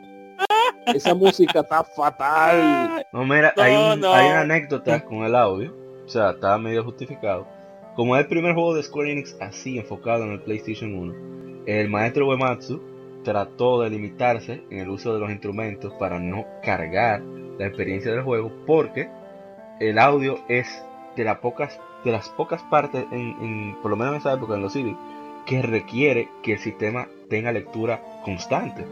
[0.86, 3.06] Esa música está fatal.
[3.12, 4.14] No, mira, No, hay, un- no.
[4.14, 5.74] hay una anécdota con el audio.
[6.06, 7.46] O sea, está medio justificado.
[7.94, 11.90] Como es el primer juego de Square Enix así enfocado en el PlayStation 1, el
[11.90, 12.80] maestro Uematsu
[13.22, 17.22] trató de limitarse en el uso de los instrumentos para no cargar
[17.58, 19.08] la experiencia del juego porque
[19.80, 20.84] el audio es
[21.16, 24.62] de las pocas de las pocas partes en, por lo menos en esa época en
[24.62, 24.96] los CD
[25.46, 28.86] que requiere que el sistema tenga lectura constante.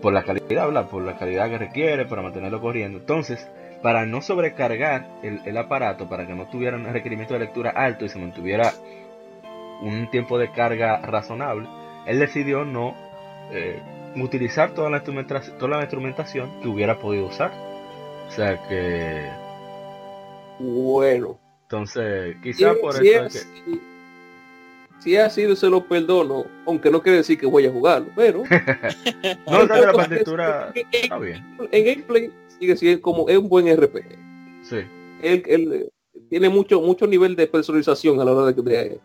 [0.00, 0.88] Por la calidad, ¿verdad?
[0.88, 2.98] Por la calidad que requiere para mantenerlo corriendo.
[2.98, 3.48] Entonces,
[3.82, 8.08] para no sobrecargar el, aparato, para que no tuviera un requerimiento de lectura alto y
[8.08, 8.72] se mantuviera
[9.80, 11.68] un tiempo de carga razonable,
[12.06, 12.94] él decidió no
[13.52, 13.80] eh,
[14.16, 17.52] utilizar toda la, instrumentación, toda la instrumentación que hubiera podido usar.
[18.28, 19.28] O sea que...
[20.58, 21.38] Bueno.
[21.62, 23.24] Entonces, quizá por eso...
[23.26, 23.48] Es,
[24.98, 28.42] Si es así, se lo perdono, aunque no quiere decir que voy a jugarlo, pero...
[29.50, 31.44] no, la partitura está bien.
[31.70, 34.04] En gameplay sigue siendo como es un buen RPG.
[34.62, 34.78] Sí.
[35.22, 35.92] Él, él,
[36.28, 39.00] tiene mucho, mucho nivel de personalización a la hora de, de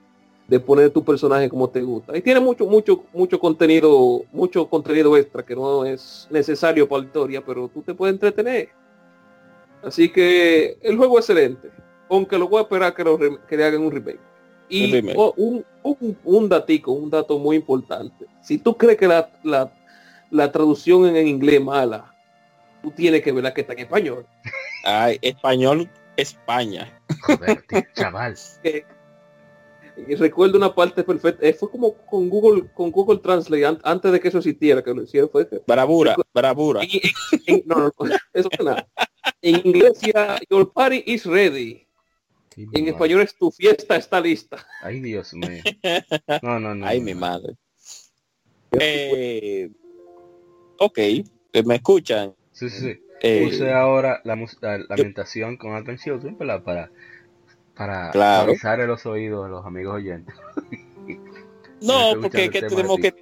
[0.48, 2.18] de poner tu personaje como te gusta.
[2.18, 7.08] Y tiene mucho, mucho, mucho contenido, mucho contenido extra que no es necesario para la
[7.08, 8.70] historia, pero tú te puedes entretener.
[9.84, 11.70] Así que el juego es excelente,
[12.10, 14.20] aunque lo voy a esperar que, lo, que le hagan un remake.
[14.70, 18.26] Y un, un, un, datico, un dato muy importante.
[18.42, 19.72] Si tú crees que la, la,
[20.30, 22.14] la traducción en inglés mala,
[22.82, 24.26] tú tienes que ver que está en español.
[24.84, 27.00] Ay, español España.
[27.22, 27.64] Joder,
[27.94, 28.36] chaval.
[30.06, 31.46] Y recuerdo una parte perfecta.
[31.46, 35.02] Eh, fue como con Google, con Google Translate antes de que eso existiera, que lo
[35.02, 36.82] hicieron fue bravura, bravura.
[37.66, 37.92] no, no,
[38.34, 38.88] eso fue nada.
[39.42, 41.88] En inglés ya Your party is ready.
[42.56, 44.66] en español es tu fiesta está lista.
[44.82, 45.64] Ay, Dios mío.
[46.44, 46.86] No, no, no.
[46.86, 47.56] Ay, mi madre.
[48.80, 49.70] Eh,
[50.78, 51.24] ok, eh,
[51.66, 52.36] me escuchan.
[52.52, 53.04] Sí, sí, sí.
[53.22, 56.92] Eh, Puse ahora la, la lamentación con Advent Children para, para
[57.78, 58.54] para claro.
[58.54, 60.34] en los oídos de los amigos oyentes.
[61.82, 63.14] no, porque que tenemos que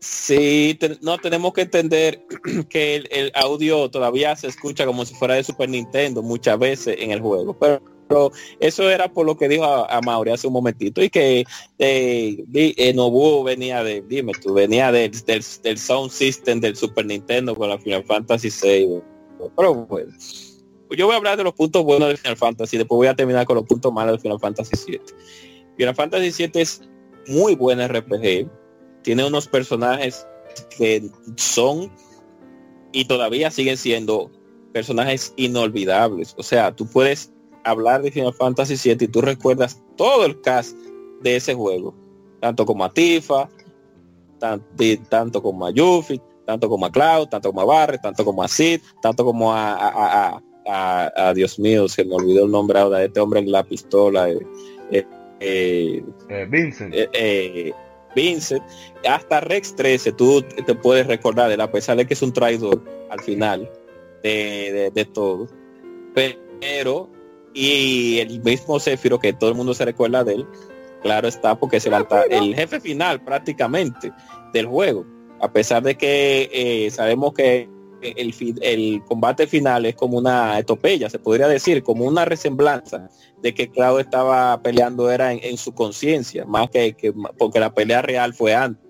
[0.00, 2.24] sí, no tenemos que entender
[2.68, 7.12] que el, audio todavía se escucha como si fuera de Super Nintendo muchas veces en
[7.12, 7.80] el juego, pero,
[8.60, 11.44] eso era por lo que dijo a, Mauri hace un momentito y que
[11.80, 17.56] eh, eh, Nobu venía de, dime tú, venía del, del, sound system del Super Nintendo
[17.56, 19.02] con la Final Fantasy VI.
[19.56, 20.12] Pero bueno
[20.90, 23.46] yo voy a hablar de los puntos buenos de Final Fantasy, después voy a terminar
[23.46, 25.04] con los puntos malos de Final Fantasy 7.
[25.76, 26.82] Final Fantasy 7 es
[27.28, 28.48] muy buen RPG,
[29.02, 30.26] tiene unos personajes
[30.76, 31.92] que son
[32.92, 34.30] y todavía siguen siendo
[34.72, 36.34] personajes inolvidables.
[36.38, 37.32] O sea, tú puedes
[37.64, 40.76] hablar de Final Fantasy 7 y tú recuerdas todo el cast
[41.22, 41.94] de ese juego,
[42.40, 43.48] tanto como a Tifa,
[44.38, 48.48] tanto como a Yuffie, tanto como a Cloud, tanto como a Barret, tanto como a
[48.48, 50.42] Sid, tanto como a, a,
[51.34, 54.28] Dios mío, se me olvidó el nombre ahora de este hombre en la pistola.
[54.30, 54.40] Eh,
[55.40, 56.94] eh, eh, Vincent.
[58.14, 58.62] Vincent.
[59.08, 62.82] Hasta Rex 13, tú te puedes recordar de a pesar de que es un traidor
[63.10, 63.70] al final
[64.22, 65.46] de, todo.
[66.14, 67.10] Pero,
[67.54, 70.46] y el mismo Zephyro, que todo el mundo se recuerda de él,
[71.02, 71.94] claro está, porque es el,
[72.30, 74.12] el jefe final prácticamente
[74.52, 75.06] del juego.
[75.40, 77.68] A pesar de que sabemos que
[78.02, 83.08] el, el, combate final es como una etopeya, se podría decir, como una resemblanza
[83.42, 86.94] de que Cloud estaba peleando era en, su conciencia, más que,
[87.38, 88.84] porque la pelea real fue antes.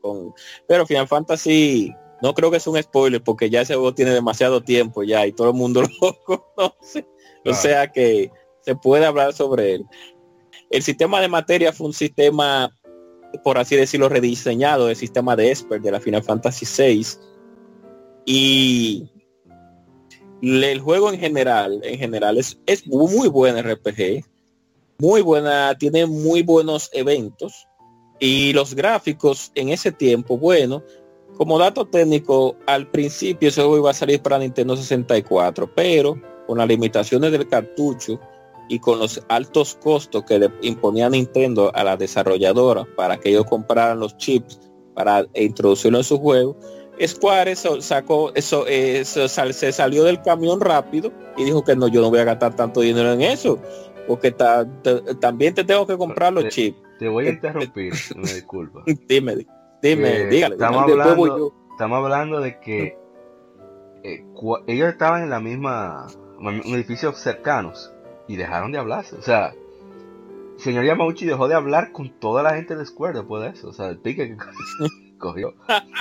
[0.00, 0.32] Con,
[0.66, 4.62] pero Final Fantasy no creo que es un spoiler porque ya ese juego tiene demasiado
[4.62, 7.06] tiempo ya y todo el mundo lo conoce.
[7.44, 8.30] O sea que
[8.62, 9.86] se puede hablar sobre él.
[10.70, 12.70] El sistema de materia fue un sistema,
[13.42, 17.29] por así decirlo, rediseñado del sistema de Esper de la Final Fantasy VI
[18.24, 19.10] y
[20.42, 24.24] el juego en general, en general es, es muy buen RPG,
[24.98, 27.66] muy buena, tiene muy buenos eventos.
[28.18, 30.82] Y los gráficos en ese tiempo, bueno,
[31.36, 36.58] como dato técnico, al principio ese juego iba a salir para Nintendo 64, pero con
[36.58, 38.20] las limitaciones del cartucho
[38.68, 43.46] y con los altos costos que le imponía Nintendo a la desarrolladora para que ellos
[43.46, 44.60] compraran los chips
[44.94, 46.58] para introducirlo en su juego,
[47.06, 52.10] Square sacó eso, eso se salió del camión rápido y dijo que no, yo no
[52.10, 53.58] voy a gastar tanto dinero en eso,
[54.06, 56.78] porque también te tengo que comprar los chips.
[56.98, 58.82] Te voy a interrumpir, me disculpa.
[59.08, 59.46] dime,
[59.82, 60.56] dime, dígale.
[60.56, 62.98] Estamos hablando, estamos hablando de que
[64.02, 64.24] eh,
[64.66, 66.06] ellos estaban en la misma,
[66.38, 67.92] un edificio cercanos
[68.28, 69.16] y dejaron de hablarse.
[69.16, 69.54] O sea,
[70.56, 73.68] señor Yamauchi dejó de hablar con toda la gente de Square después de eso.
[73.68, 74.36] O sea, el pique que
[75.20, 75.54] cogió.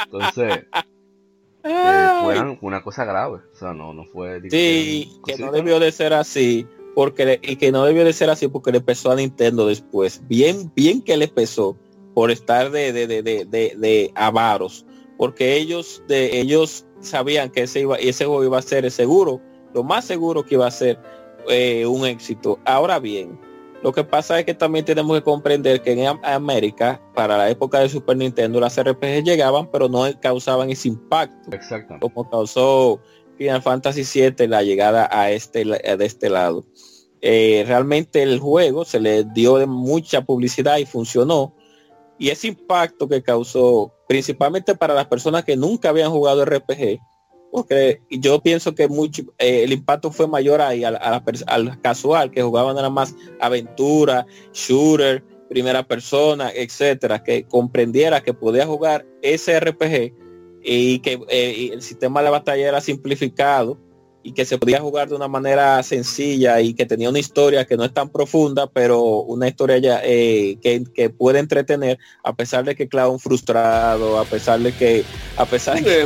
[0.06, 0.66] Entonces,
[1.64, 3.42] eh, fue una cosa grave.
[3.54, 4.42] O sea, no, no fue...
[4.50, 6.68] Sí, que no debió de ser así.
[6.96, 10.24] Porque y que no debió de ser así porque le pesó a Nintendo después.
[10.28, 11.78] Bien, bien que le pesó
[12.16, 14.86] por estar de, de, de, de, de avaros.
[15.18, 19.42] Porque ellos, de, ellos sabían que ese, iba, ese juego iba a ser seguro,
[19.74, 21.00] lo más seguro que iba a ser
[21.48, 22.60] eh, un éxito.
[22.66, 23.40] Ahora bien,
[23.82, 27.80] Lo que pasa es que también tenemos que comprender que en América, para la época
[27.80, 31.56] de Super Nintendo, las RPG llegaban, pero no causaban ese impacto.
[31.56, 31.96] Exacto.
[32.02, 33.00] Como causó
[33.38, 36.66] Final Fantasy VII la llegada a este, de este lado.
[37.22, 41.56] Eh, realmente el juego se le dio mucha publicidad y funcionó.
[42.18, 47.00] Y ese impacto que causó, principalmente para las personas que nunca habían jugado RPG,
[47.52, 52.42] porque yo pienso que mucho eh, el impacto fue mayor ahí al, al, casual que
[52.42, 60.14] jugaban nada más aventura, shooter, primera persona, etcétera, que comprendiera que podía jugar ese RPG
[60.64, 63.80] y que eh, el sistema de batalla era simplificado
[64.22, 67.78] y que se podía jugar de una manera sencilla y que tenía una historia que
[67.78, 72.76] no es tan profunda, pero una historia ya eh, que, puede entretener, a pesar de
[72.76, 75.06] que Clown frustrado, a pesar de que,
[75.38, 76.06] a pesar de que...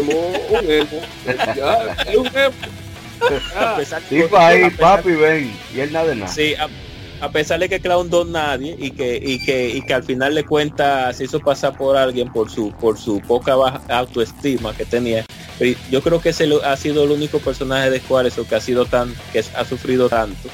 [4.38, 6.27] ahí, papi, ven, y él nada de nada.
[6.27, 6.68] Sí, a,
[7.32, 10.44] pesar de que Clown don nadie y que, y que, y que al final le
[10.44, 15.26] cuenta, se hizo pasar por alguien por su, por su poca baja autoestima que tenía
[15.90, 19.14] yo creo que ese ha sido el único personaje de eso que ha sido tan,
[19.32, 20.50] que ha sufrido tanto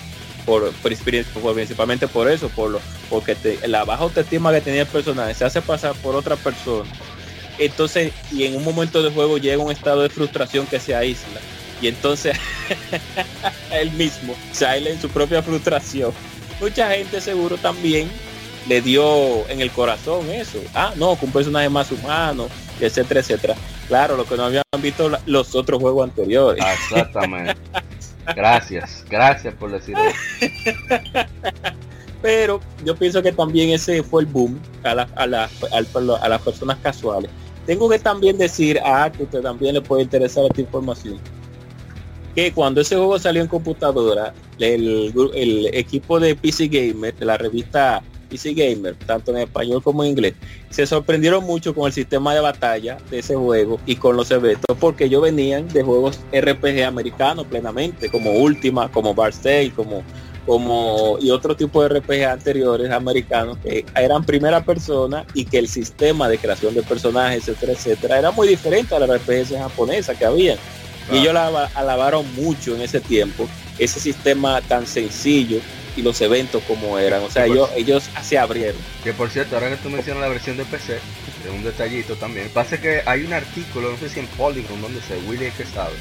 [0.45, 3.35] por, por, principalmente por eso, por lo, porque
[3.67, 6.89] la baja autoestima que tenía el personaje se hace pasar por otra persona.
[7.57, 11.39] Entonces, y en un momento de juego llega un estado de frustración que se aísla.
[11.81, 12.37] Y entonces
[13.71, 16.11] él mismo se aísla en su propia frustración.
[16.59, 18.09] Mucha gente seguro también
[18.67, 20.59] le dio en el corazón eso.
[20.73, 22.47] Ah, no, un personaje más humano,
[22.79, 23.55] etcétera, etcétera.
[23.87, 26.63] Claro, lo que no habían visto los otros juegos anteriores.
[26.73, 27.55] Exactamente.
[28.35, 29.95] gracias, gracias por decir
[32.21, 36.41] Pero yo pienso que también ese fue el boom a, la, a, la, a, las
[36.41, 37.31] personas casuales.
[37.65, 41.19] Tengo que también decir a que usted también le puede interesar esta información.
[42.39, 47.35] Que cuando ese juego salió en computadora, el, el equipo de PC Gamer, de la
[47.35, 50.35] revista PC Gamer, tanto en español como en inglés,
[50.69, 54.77] se sorprendieron mucho con el sistema de batalla de ese juego y con los eventos,
[54.79, 59.33] porque ellos venían de juegos RPG americanos plenamente, como Ultima, como Bar
[59.75, 60.01] como
[60.45, 65.67] como y otro tipo de RPG anteriores americanos que eran primera persona y que el
[65.67, 70.25] sistema de creación de personajes, etcétera, etcétera, era muy diferente a la RPG japonesa que
[70.25, 70.55] había.
[71.11, 75.59] Y ellos la alabaron mucho en ese tiempo, ese sistema tan sencillo
[75.95, 77.23] y los eventos como eran.
[77.23, 78.79] O sea, ellos, ellos se abrieron.
[79.03, 80.99] Que por cierto, ahora que tú mencionas la versión de PC,
[81.43, 82.49] de un detallito también.
[82.49, 85.95] Pasa que hay un artículo, no sé si en Polygon, donde se Willy que sabe,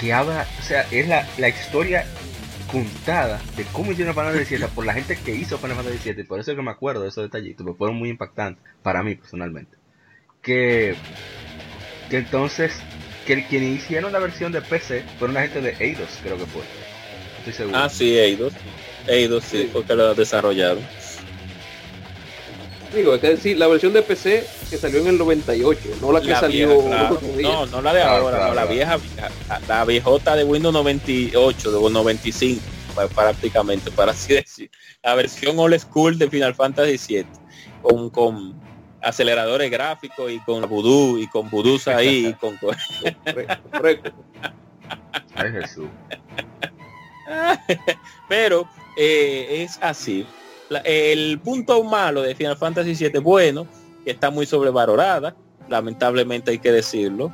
[0.00, 2.06] que habla, o sea, es la, la historia
[2.70, 6.24] contada de cómo hicieron Final Fantasy VII por la gente que hizo Final Fantasy VII.
[6.24, 9.14] Por eso es que me acuerdo de esos detallitos, porque fueron muy impactantes para mí
[9.14, 9.76] personalmente.
[10.42, 10.96] Que,
[12.10, 12.74] que entonces,
[13.26, 16.62] que quienes hicieron la versión de PC fueron la gente de Eidos, creo que fue.
[17.38, 17.78] Estoy seguro.
[17.78, 18.52] Ah, sí, Eidos.
[19.06, 20.82] Eidos, sí, porque lo desarrollaron.
[22.94, 26.32] Digo, es decir, la versión de PC que salió en el 98, no la que
[26.34, 26.68] salió
[27.42, 28.98] No, no la de ahora, no, la vieja,
[29.66, 32.62] la viejota de Windows 98, de 95,
[33.14, 34.70] prácticamente, para así decir.
[35.02, 37.28] La versión old school de Final Fantasy 7
[37.82, 38.63] con, con
[39.04, 42.58] aceleradores gráficos y con Voodoo y con Voodoo ahí y con...
[45.36, 45.88] Ay, Jesús.
[48.28, 50.26] Pero eh, es así.
[50.84, 53.66] el punto malo de Final Fantasy VII, bueno,
[54.04, 55.34] que está muy sobrevalorada,
[55.68, 57.32] lamentablemente hay que decirlo.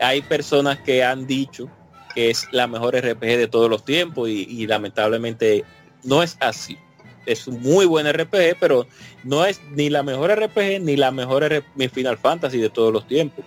[0.00, 1.68] Hay personas que han dicho
[2.14, 5.64] que es la mejor RPG de todos los tiempos y, lamentablemente
[6.04, 6.78] no es así.
[7.26, 8.86] Es un muy buen RPG, pero
[9.22, 11.44] no es ni la mejor RPG ni la mejor
[11.92, 13.44] Final Fantasy de todos los tiempos.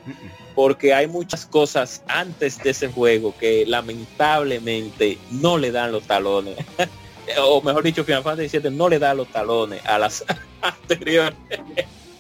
[0.56, 6.58] Porque hay muchas cosas antes de ese juego que lamentablemente no le dan los talones
[7.40, 10.24] o mejor dicho, Final Fantasy VII no le da los talones a las
[10.62, 11.38] anteriores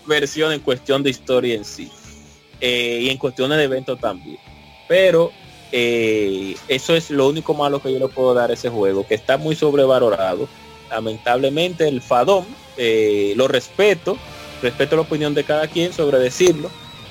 [0.05, 1.91] versiones en cuestión de historia en sí.
[2.59, 4.39] Eh, y en cuestiones de eventos también.
[4.87, 5.31] Pero
[5.71, 9.15] eh, eso es lo único malo que yo le puedo dar a ese juego, que
[9.15, 10.47] está muy sobrevalorado.
[10.89, 12.45] Lamentablemente el Fadón,
[12.77, 14.17] eh, lo respeto,
[14.61, 16.69] respeto la opinión de cada quien sobre decirlo,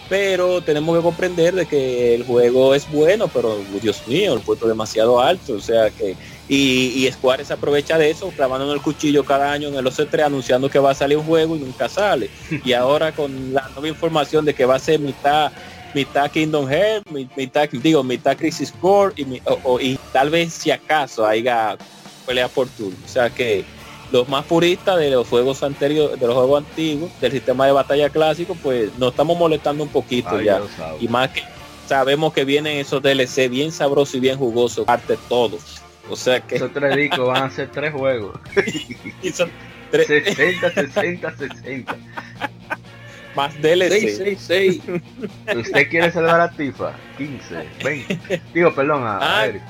[0.08, 4.68] pero tenemos que comprender de que el juego es bueno, pero Dios mío, el puesto
[4.68, 6.16] demasiado alto, o sea que
[6.48, 10.26] y, y Square se aprovecha de eso, clavando el cuchillo cada año en el OC3
[10.26, 12.30] anunciando que va a salir un juego y nunca sale.
[12.64, 15.50] Y ahora con la nueva información de que va a ser mitad
[15.94, 19.40] mitad Kingdom Hearts, mitad, digo, mitad Crisis Core y,
[19.80, 21.76] y tal vez si acaso haya
[22.26, 22.96] pelea por turno.
[23.04, 23.64] O sea que
[24.12, 28.08] los más puristas de los juegos anteriores, de los juegos antiguos, del sistema de batalla
[28.10, 30.60] clásico, pues nos estamos molestando un poquito ya.
[31.00, 31.42] Y más que
[31.88, 35.80] sabemos que vienen esos DLC bien sabrosos y bien jugosos, parte todos
[36.10, 38.38] O sea que Esos tres discos van a ser tres juegos.
[39.22, 39.50] y son
[39.90, 41.96] tres- 60, 60, 60.
[43.34, 43.90] más DLC.
[44.00, 44.82] 666.
[45.56, 46.92] ¿Usted quiere salvar a Tifa?
[47.18, 48.42] 15, 20.
[48.54, 49.62] Digo, perdón, a, a Ah, Eric.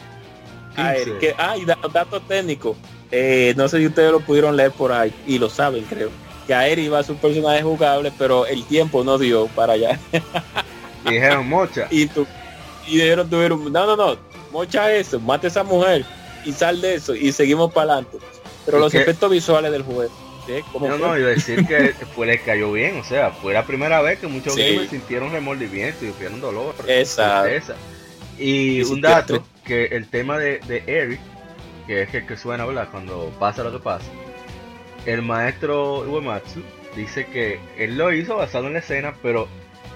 [0.77, 1.11] Ah, 15.
[1.11, 2.77] el que, ah, y da- dato técnico.
[3.11, 6.11] Eh, no sé si ustedes lo pudieron leer por ahí y lo saben, creo.
[6.47, 9.99] Que Aeri iba a ser un personaje jugable, pero el tiempo no dio para allá.
[11.05, 11.87] Y dijeron, mocha.
[11.91, 12.27] y tú,
[12.87, 14.17] y dijeron, tuvieron, no, no, no,
[14.53, 16.05] mocha eso, mate a esa mujer
[16.45, 18.19] y sal de eso y seguimos para adelante.
[18.65, 19.03] Pero ¿Y los qué?
[19.03, 20.11] efectos visuales del juego,
[20.47, 20.55] ¿sí?
[20.73, 21.07] ¿Cómo No, fue?
[21.07, 22.99] no, a decir que pues, le cayó bien.
[22.99, 24.87] O sea, fue la primera vez que muchos Sí.
[24.91, 26.75] sintieron remordimiento y sintieron dolor.
[26.89, 27.75] Exacto.
[28.39, 31.21] Y Ni un dato, que el tema de, de Eric,
[31.87, 34.07] que es el que suena hablar cuando pasa lo que pasa,
[35.05, 36.63] el maestro Uematsu
[36.97, 39.49] dice que él lo hizo basado en la escena, pero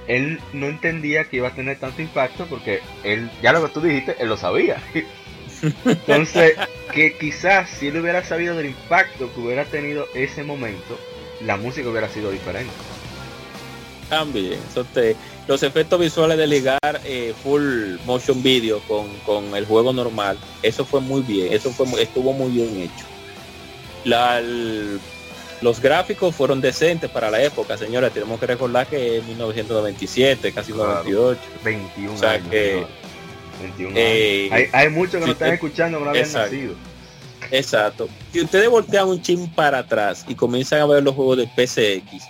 [0.06, 3.80] él no entendía que iba a tener tanto impacto porque él, ya lo que tú
[3.80, 4.76] dijiste, él lo sabía.
[5.84, 6.54] Entonces,
[6.92, 10.98] que quizás si él hubiera sabido del impacto que hubiera tenido ese momento,
[11.44, 12.72] la música hubiera sido diferente.
[14.10, 15.16] También, eso te-
[15.48, 20.84] los efectos visuales de ligar eh, full motion video con, con el juego normal, eso
[20.84, 23.06] fue muy bien, eso fue estuvo muy bien hecho.
[24.04, 25.00] La- el-
[25.62, 30.72] los gráficos fueron decentes para la época, señores, tenemos que recordar que es 1997, casi
[30.72, 30.88] Claro.
[31.04, 31.40] 98.
[31.64, 32.48] 21 O sea años.
[32.50, 32.88] que- señor.
[33.60, 34.68] 21 Eh, años.
[34.74, 36.52] Hay, hay muchos que no están escuchando que no habían exacto.
[36.56, 36.74] nacido.
[37.50, 38.08] Exacto.
[38.32, 42.22] Si ustedes voltean un chin para atrás y comienzan a ver los juegos de PCX,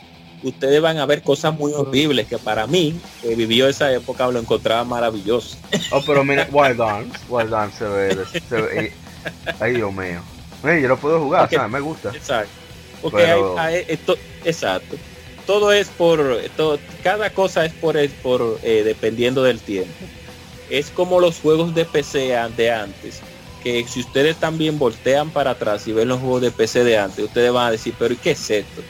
[0.43, 4.39] ustedes van a ver cosas muy horribles que para mí, que vivió esa época, lo
[4.39, 5.57] encontraba maravilloso.
[5.93, 8.17] Oh, pero mira, Wild Arms, Wild Arms se ve,
[8.49, 8.93] se ve- eh,
[9.61, 10.23] ay Dios mío.
[10.63, 11.49] Oye, yo lo puedo jugar.
[11.51, 11.71] ¿sabes?
[11.71, 12.11] Me gusta.
[12.15, 12.51] Exacto.
[13.03, 14.97] Porque Pero- hay, hay- esto- exacto.
[15.47, 19.91] Todo es por, todo, cada cosa es por, es por eh, dependiendo del tiempo.
[20.69, 23.21] Es como los juegos de PC de antes,
[23.65, 27.25] que si ustedes también voltean para atrás y ven los juegos de PC de antes,
[27.25, 28.83] ustedes van a decir, pero ¿y qué es esto?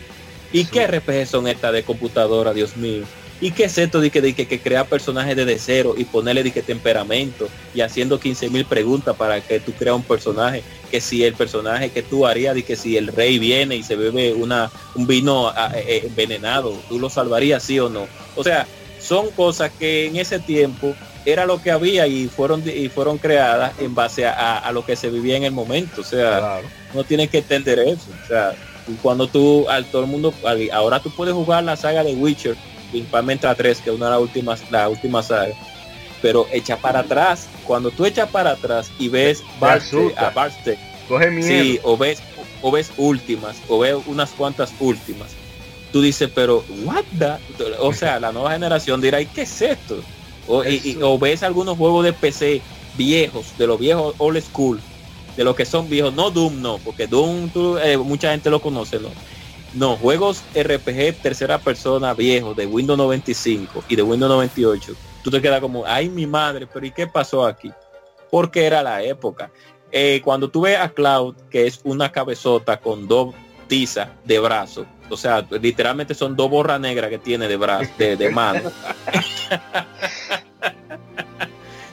[0.52, 3.04] ¿Y qué RPG son estas de computadora, Dios mío?
[3.42, 6.42] ¿Y qué es esto de que, de que, que crea personajes desde cero y ponerle
[6.42, 10.62] de que temperamento y haciendo 15 mil preguntas para que tú creas un personaje?
[10.90, 13.96] Que si el personaje que tú harías, de que si el rey viene y se
[13.96, 18.06] bebe una, un vino ah, eh, envenenado, ¿tú lo salvarías sí o no?
[18.36, 18.66] O sea,
[19.00, 20.94] son cosas que en ese tiempo
[21.24, 24.84] era lo que había y fueron, y fueron creadas en base a, a- a lo
[24.84, 26.02] que se vivía en el momento.
[26.02, 26.68] O sea, Claro.
[26.92, 28.08] no tienes que entender eso.
[28.22, 28.52] O sea,
[29.02, 30.32] cuando tú, al todo el mundo,
[30.72, 32.56] ahora tú puedes jugar la saga de Witcher,
[32.90, 35.54] principalmente la 3, que es una de las últimas, la última saga,
[36.22, 37.48] pero echa para atrás.
[37.66, 40.78] Cuando tú echas para atrás y ves Barste, a Barste,
[41.08, 41.48] Coge miedo.
[41.48, 42.22] sí, o ves,
[42.62, 45.30] o ves últimas, o ves unas cuantas últimas,
[45.92, 47.32] tú dices, pero what the?
[47.80, 50.00] O sea, la nueva generación dirá, ¿y qué es esto?
[50.46, 51.12] O, y- y- Eso.
[51.12, 52.60] o ves algunos juegos de PC
[52.96, 54.80] viejos, de los viejos old school,
[55.36, 57.50] de los que son viejos, no Doom no, porque Doom
[57.82, 59.08] eh, mucha gente lo conoce, no.
[59.72, 64.94] No, juegos RPG tercera persona viejos de Windows 95 y de Windows 98.
[65.22, 67.70] Tú te quedas como, ay mi madre, pero ¿y qué pasó aquí?
[68.30, 69.50] Porque era la época.
[69.92, 73.34] Eh, cuando tú ves a Cloud, que es una cabezota con dos
[73.68, 78.16] tizas de brazo, o sea, literalmente son dos borras negras que tiene de brazo, de,
[78.16, 78.72] de mano.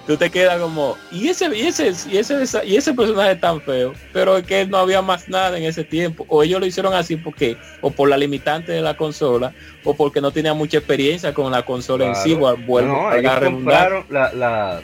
[0.07, 3.93] tú te quedas como, y ese, y ese, y ese, y ese personaje tan feo,
[4.13, 6.25] pero es que no había más nada en ese tiempo.
[6.29, 9.53] O ellos lo hicieron así porque, o por la limitante de la consola,
[9.83, 13.35] o porque no tenían mucha experiencia con la consola en sí, vuelvo no, a ellos
[13.37, 13.89] redundar.
[13.91, 14.81] compraron la, la-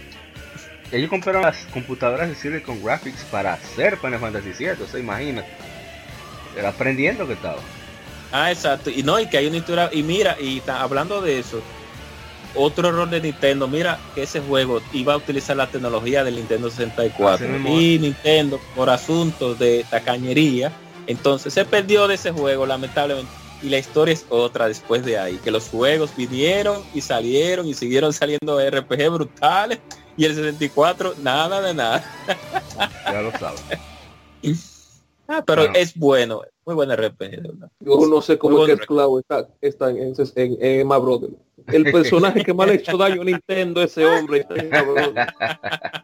[0.91, 5.47] ellos compraron las computadoras de Silicon Graphics para hacer Final Fantasy VII, o sea, imagínate.
[6.55, 7.57] Era aprendiendo que estaba.
[8.31, 8.89] Ah, exacto.
[8.91, 9.89] Y no, y que hay una historia.
[9.91, 11.63] Y mira, y ta- hablando de eso,
[12.55, 16.69] otro error de Nintendo, mira que ese juego iba a utilizar la tecnología del Nintendo
[16.69, 17.33] 64.
[17.33, 20.71] Así mismo Y Nintendo, por asuntos de tacañería,
[21.07, 23.31] entonces se perdió de ese juego, lamentablemente.
[23.61, 27.73] Y la historia es otra después de ahí, que los juegos vinieron y salieron y
[27.73, 29.79] siguieron saliendo RPG brutales.
[30.17, 32.03] Y el 64, nada de nada.
[33.05, 33.61] Ya lo sabes.
[35.27, 35.75] Ah, pero Bueno.
[35.79, 37.71] es bueno, muy buen RPG, de verdad.
[37.79, 41.33] Yo no sé cómo es que Esclavo está, está en, en, en, Emma Brothers.
[41.67, 44.39] El personaje que más le ha hecho daño a Nintendo, ese hombre.
[44.41, 45.33] está en Emma Brothers.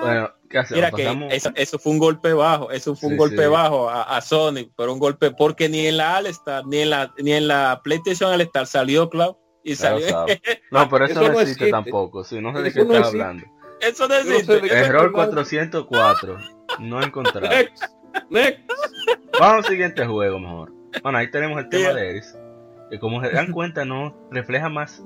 [0.00, 0.76] Bueno, ¿qué hacemos?
[0.76, 3.48] Mira que eso, eso fue un golpe bajo, eso fue un Sí, golpe sí.
[3.48, 7.14] bajo a, a Sony, pero un golpe porque ni en la All-Star, ni en la
[7.18, 10.26] ni en la PlayStation All-Star salió Cloud y salió.
[10.70, 11.70] No, pero eso, Eso no no existe existe.
[11.70, 12.22] tampoco.
[12.22, 13.46] Sí, no sé de qué no estás hablando.
[13.80, 14.76] Eso no no existe.
[14.78, 15.30] Error normal.
[15.32, 16.38] 404.
[16.80, 17.48] No encontrado.
[18.30, 18.60] Next.
[19.38, 20.72] Vamos al siguiente juego mejor.
[21.02, 22.36] Bueno, ahí tenemos el tema de Eris.
[22.90, 25.04] Que como se dan cuenta, no refleja más,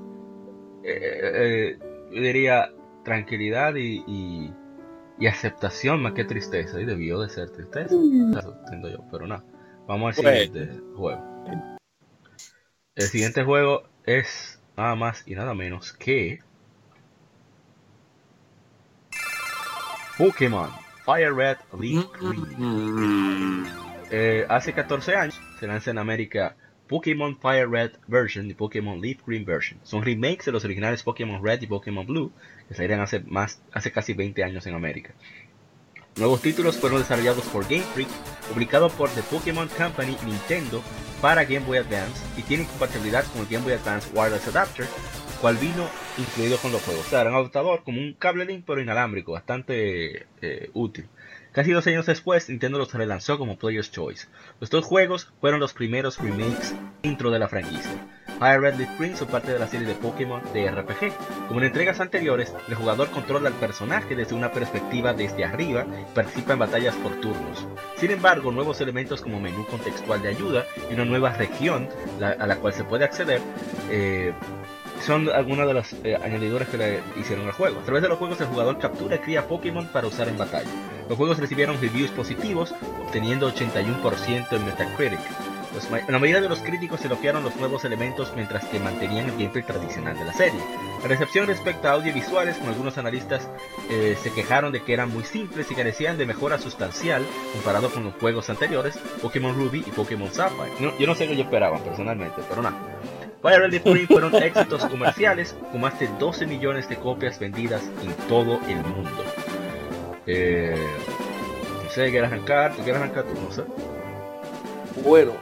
[0.83, 1.79] eh, eh,
[2.11, 2.69] yo diría,
[3.03, 4.53] tranquilidad y, y,
[5.19, 6.79] y aceptación, más que tristeza.
[6.79, 7.93] Y debió de ser tristeza,
[8.31, 9.43] claro, entiendo yo, pero no.
[9.87, 10.39] Vamos al Bueno.
[10.39, 11.21] siguiente juego.
[12.95, 16.39] El siguiente juego es nada más y nada menos que
[20.17, 20.69] Pokémon
[21.03, 22.47] Fire Red Leaf Green.
[22.57, 23.65] Mm.
[24.11, 26.55] Eh, hace 14 años se lanza en América
[26.87, 29.79] Pokémon Fire Red Version y Pokémon Leaf Green Version.
[29.83, 32.31] Son remakes de los originales Pokémon Red y Pokémon Blue
[32.67, 35.13] que salieron hace, más, hace casi 20 años en América.
[36.15, 38.09] Nuevos títulos fueron desarrollados por Game Freak,
[38.47, 40.83] publicado por The Pokémon Company y Nintendo
[41.19, 44.85] para Game Boy Advance y tienen compatibilidad con el Game Boy Advance Wireless Adapter,
[45.43, 47.05] cual vino incluido con los juegos.
[47.05, 51.09] O sea, era un adaptador como un cable link pero inalámbrico, bastante eh, útil.
[51.51, 54.29] Casi dos años después, Nintendo los relanzó como Player's Choice.
[54.61, 57.91] Los dos juegos fueron los primeros remakes dentro de la franquicia.
[58.39, 61.11] Fire Red Leaf Green son parte de la serie de Pokémon de RPG.
[61.49, 66.15] Como en entregas anteriores, el jugador controla al personaje desde una perspectiva desde arriba y
[66.15, 67.67] participa en batallas por turnos.
[67.97, 71.89] Sin embargo, nuevos elementos como menú contextual de ayuda y una nueva región
[72.21, 73.41] a la cual se puede acceder
[73.91, 74.33] eh,
[75.05, 77.79] son algunas de las eh, añadiduras que le hicieron al juego.
[77.79, 80.69] A través de los juegos el jugador captura y cría Pokémon para usar en batalla.
[81.09, 82.73] Los juegos recibieron reviews positivos,
[83.05, 85.19] obteniendo 81% en Metacritic.
[85.73, 89.63] Los la mayoría de los críticos elogiaron los nuevos elementos mientras que mantenían el gameplay
[89.63, 90.59] tradicional de la serie.
[91.01, 93.49] La recepción respecto a audiovisuales, con algunos analistas
[93.89, 98.03] eh, se quejaron de que eran muy simples y carecían de mejora sustancial comparado con
[98.03, 100.71] los juegos anteriores, Pokémon Ruby y Pokémon Sapphire.
[100.79, 102.77] No- yo no sé qué yo esperaban personalmente, pero nada.
[103.43, 108.13] Red Leaf Green fueron éxitos comerciales con más de 12 millones de copias vendidas en
[108.27, 109.09] todo el mundo.
[110.25, 110.77] Eh,
[112.11, 112.73] ¿quieres arrancar?
[112.75, 113.33] ¿Tú quieres arrancar tú?
[115.03, 115.33] Bueno,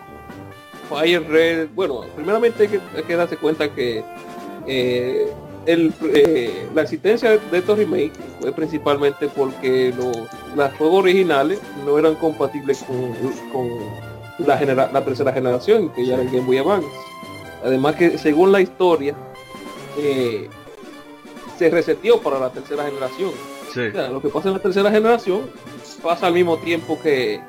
[0.90, 4.03] Fire Red, bueno, primeramente hay que, hay darse cuenta que
[4.68, 5.28] eh,
[5.68, 10.18] eh, la existencia de estos remakes fue principalmente porque los,
[10.56, 13.14] los juegos originales no eran compatibles con,
[13.52, 13.69] con
[14.48, 16.88] la, genera- la tercera generación, que ya era el Game Boy Advance.
[17.63, 19.15] Además que según la historia,
[19.97, 20.49] eh,
[21.57, 23.31] se reseteó para la tercera generación.
[23.73, 23.81] Sí.
[23.81, 25.49] O sea, lo que pasa en la tercera generación
[26.01, 27.39] pasa al mismo tiempo que,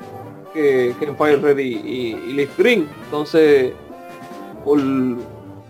[0.53, 2.87] que, que en Fire Red y, y, y Leaf Green.
[3.05, 3.73] Entonces,
[4.63, 4.79] por-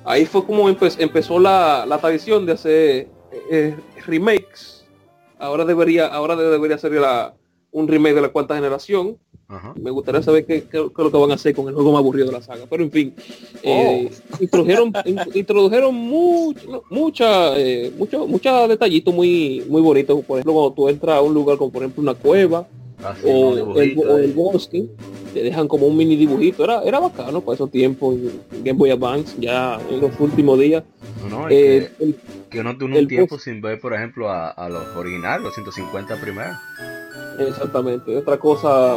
[0.06, 3.08] ahí fue como empe- empezó la, la tradición de hacer
[3.50, 3.76] eh,
[4.06, 4.86] remakes.
[5.40, 7.34] Ahora debería, ahora debería ser la,
[7.72, 9.18] un remake de la cuarta generación.
[9.56, 9.74] Ajá.
[9.82, 11.92] Me gustaría saber qué, qué- qué es lo que van a hacer con el juego
[11.92, 12.66] más aburrido de la saga.
[12.70, 13.14] Pero en fin,
[13.62, 14.10] eh,
[14.40, 20.24] introdujeron, in- introdujeron mucho, mucha, eh, mucho, muchos detallitos muy, muy bonitos.
[20.26, 22.68] Por ejemplo, cuando tú entras a un lugar como por ejemplo una cueva
[23.04, 24.86] Así, o, el, o bosque,
[25.34, 26.64] te dejan como un mini dibujito.
[26.64, 30.84] Era, era bacano para esos tiempos en Game Boy Advance, ya en los últimos días.
[31.30, 32.16] No, Eh, que, el-
[32.50, 35.54] que uno tiene el un tiempo sin ver, por ejemplo, a, a los originales, los
[35.54, 36.56] 150 primeros.
[37.40, 38.16] Exactamente.
[38.16, 38.96] Otra cosa,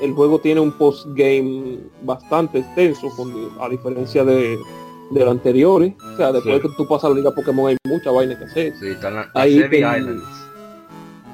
[0.00, 4.58] el, juego tiene un post-game bastante extenso, con, a diferencia de,
[5.10, 5.94] de los anteriores.
[6.14, 6.68] O sea, después Sí.
[6.68, 8.74] que tú pasas la liga Pokémon hay mucha vaina que hacer.
[8.78, 10.22] Sí, están las Islands.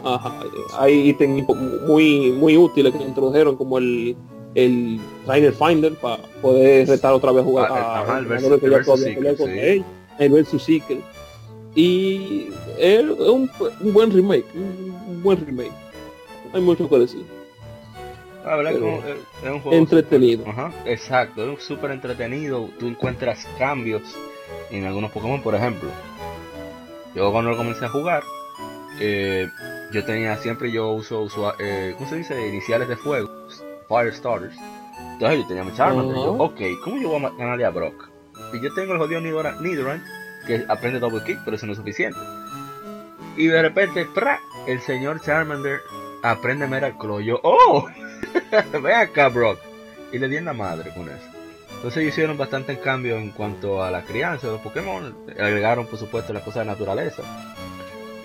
[0.04, 0.34] Ajá,
[0.78, 1.46] hay ítems
[1.86, 4.16] muy, muy útiles que introdujeron, como el,
[4.56, 8.48] el Trainer Finder para poder retar otra vez a jugar Ah, a el que versus-
[8.48, 9.60] ya el versus Seeker, sí.
[9.60, 9.86] ellos,
[10.18, 10.98] el versus Seeker.
[11.76, 12.48] Y
[12.78, 13.48] es un,
[13.80, 15.72] un buen remake, un, buen remake.
[16.52, 17.24] Hay mucho que decir.
[18.44, 20.44] La verdad que Pero es un- es un juego entretenido.
[20.48, 22.68] Ajá, exacto, es súper entretenido.
[22.78, 24.02] Tú encuentras cambios
[24.70, 25.88] en algunos Pokémon, por ejemplo.
[27.14, 28.22] Yo cuando lo comencé a jugar,
[29.00, 29.48] eh,
[29.92, 32.48] yo tenía siempre, yo uso, usua- eh, ¿cómo se dice?
[32.48, 33.28] Iniciales de fuego,
[33.88, 34.56] Fire Starters.
[35.12, 36.16] Entonces yo tenía mi Charmander.
[36.16, 36.24] Ajá.
[36.24, 38.08] Yo, ok, ¿cómo yo voy a ganarle a Brock?
[38.54, 40.02] Y yo tengo el jodido Nidoran,
[40.46, 42.18] que aprende Double Kick, pero eso no es suficiente.
[43.36, 44.40] Y de repente, ¡pra!
[44.66, 45.80] el señor Charmander
[46.22, 47.24] aprende Miracle.
[47.24, 47.88] Yo, ¡oh!
[48.82, 49.58] Ve acá, Brock.
[50.12, 51.24] Y le di en la madre con eso.
[51.76, 55.16] Entonces hicieron bastante cambio en cuanto a la crianza de los Pokémon.
[55.30, 57.22] Agregaron, por supuesto, las cosas de naturaleza.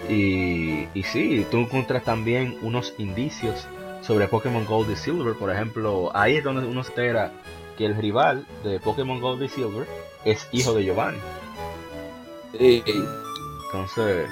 [0.10, 3.68] Y, y sí, tú encuentras también unos indicios
[4.02, 5.36] sobre Pokémon Gold y Silver.
[5.36, 7.32] Por ejemplo, ahí es donde uno se entera
[7.78, 9.88] que el rival de Pokémon Gold y Silver
[10.24, 11.19] es hijo de Giovanni.
[12.53, 14.30] Entonces,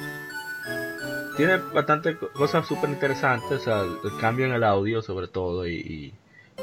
[1.35, 3.51] tiene bastante co- cosas súper interesantes.
[3.51, 6.13] O sea, el, cambio en el audio, sobre todo, y, y-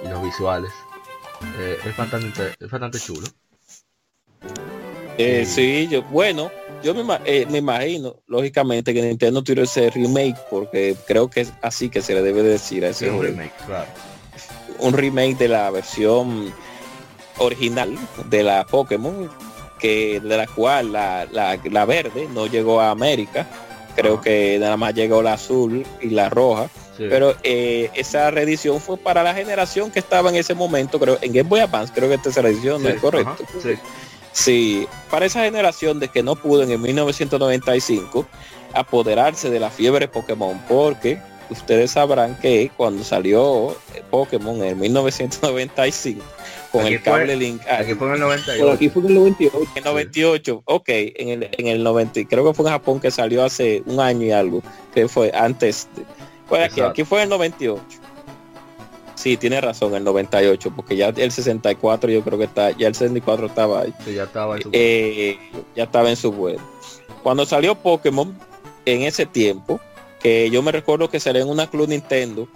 [0.04, 0.72] y los visuales.
[1.58, 3.26] Eh, es, bastante, es bastante chulo.
[5.18, 6.50] Eh, sí, yo, bueno,
[6.82, 11.52] yo me, eh, me imagino, lógicamente, que Nintendo tiró ese remake porque creo que es
[11.62, 13.88] así que se le debe decir a ese un remake, claro.
[14.78, 16.52] un remake de la versión
[17.38, 17.96] original
[18.30, 19.30] de la Pokémon,
[19.78, 23.46] que de la cual la, la, la verde no llegó a América
[23.94, 27.06] creo que nada más llegó la azul y la roja, Sí.
[27.08, 31.32] pero eh, esa reedición fue para la generación que estaba en ese momento, creo, en
[31.32, 33.30] Game Boy Advance, creo que esta es la edición, ¿no Sí, es correcto?
[33.32, 33.74] ajá, sí.
[34.34, 38.26] Sí, para esa generación de que no pudo en el 1995
[38.74, 41.18] apoderarse de la fiebre Pokémon, porque
[41.52, 46.22] ustedes sabrán que cuando salió eh, Pokémon en 1995
[46.72, 48.72] con Aquí el fue- cable Link ah, Aquí fue en el Por 98.
[48.72, 49.68] aquí fue en el 98.
[49.76, 53.44] en 98, ok, en el, en el 90, creo que fue en Japón que salió
[53.44, 54.62] hace un año y algo,
[54.94, 56.04] que fue antes, de-
[56.48, 56.90] fue aquí, Exacto.
[56.90, 57.82] aquí fue en el 98.
[59.14, 62.94] Sí, tiene razón, el 98, porque ya el 64 yo creo que está, ya el
[62.94, 63.94] 64 estaba ahí.
[64.04, 64.70] Sí, ya estaba en su...
[64.72, 65.38] eh,
[65.76, 66.60] ya estaba en su vuelo.
[67.22, 68.36] Cuando salió Pokémon,
[68.84, 69.78] en ese tiempo,
[70.22, 72.48] que yo me recuerdo que salió en una Club Nintendo,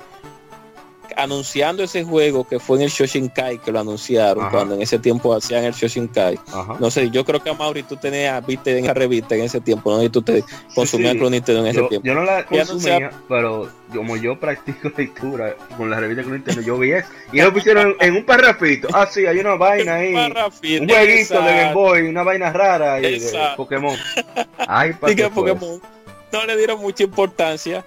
[1.16, 4.50] anunciando ese juego que fue en el Shoshinkai, que lo anunciaron Ajá.
[4.52, 6.38] cuando en ese tiempo hacían el Shoshinkai.
[6.48, 6.76] Ajá.
[6.78, 9.90] No sé, yo creo que Mauri tú tenías, viste en la revista en ese tiempo,
[9.90, 10.02] ¿no?
[10.02, 10.44] Y tú te
[10.74, 11.18] consumías sí.
[11.18, 12.06] Club Nintendo en ese tiempo.
[12.06, 16.78] yo no la consumía, pero como yo practico lectura con la revista que Nintendo, yo
[16.78, 17.08] vi eso.
[17.32, 18.88] Y lo pusieron en un parrafito.
[18.92, 20.12] Ah, sí, hay una vaina ahí.
[20.12, 21.56] Parrafito, Un jueguito de.
[21.56, 23.32] Game Boy, una vaina rara ahí de.
[23.56, 23.96] Pokémon.
[24.68, 25.95] Ay, pa' Así que qué fue Pokémon
[26.32, 27.84] no le dieron mucha importancia,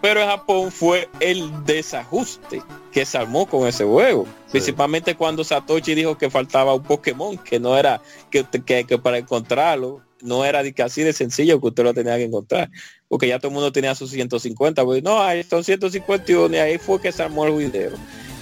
[0.00, 2.62] pero en Japón fue el desajuste
[2.92, 4.26] que se armó con ese juego.
[4.50, 8.00] Principalmente cuando Satoshi dijo que faltaba un Pokémon, que no era,
[8.30, 11.94] que, que, que para encontrarlo, no era de que así de sencillo que usted lo
[11.94, 12.70] tenía que encontrar.
[13.08, 14.84] Porque ya todo el mundo tenía sus 150.
[14.84, 17.92] Pues, no, ahí son 151 y ahí fue que se armó el video.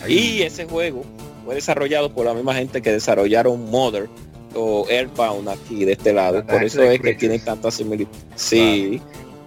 [0.02, 1.04] Ay, Y ese juego
[1.44, 4.08] fue desarrollado por la misma gente que desarrollaron Mother
[4.56, 6.38] o Airbound aquí de este lado.
[6.38, 8.22] Ah, Por eso es que tienen tantas similitudes.
[8.34, 9.00] Sí,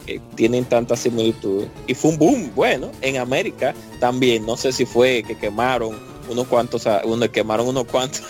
[0.06, 1.68] que tienen tantas similitudes.
[1.88, 2.52] Y fue un boom.
[2.56, 4.46] Bueno, en América también.
[4.46, 5.98] No sé si fue que quemaron
[6.30, 8.22] unos cuantos, a- uno, quemaron unos cuantos.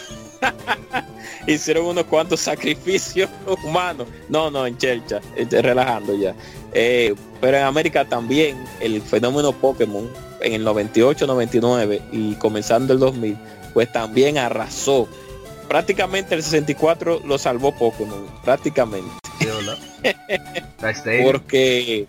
[1.48, 3.30] Hicieron unos cuantos sacrificios
[3.64, 4.08] humanos.
[4.30, 6.36] No, no, en Chelcha, estoy relajando ya.
[6.74, 10.08] Eh, pero en América también el fenómeno Pokémon
[10.42, 13.38] en el 98, 99 y comenzando el 2000,
[13.74, 15.08] pues también arrasó.
[15.70, 19.10] Prácticamente el 64 lo salvó Pokémon, prácticamente.
[21.24, 22.08] Porque,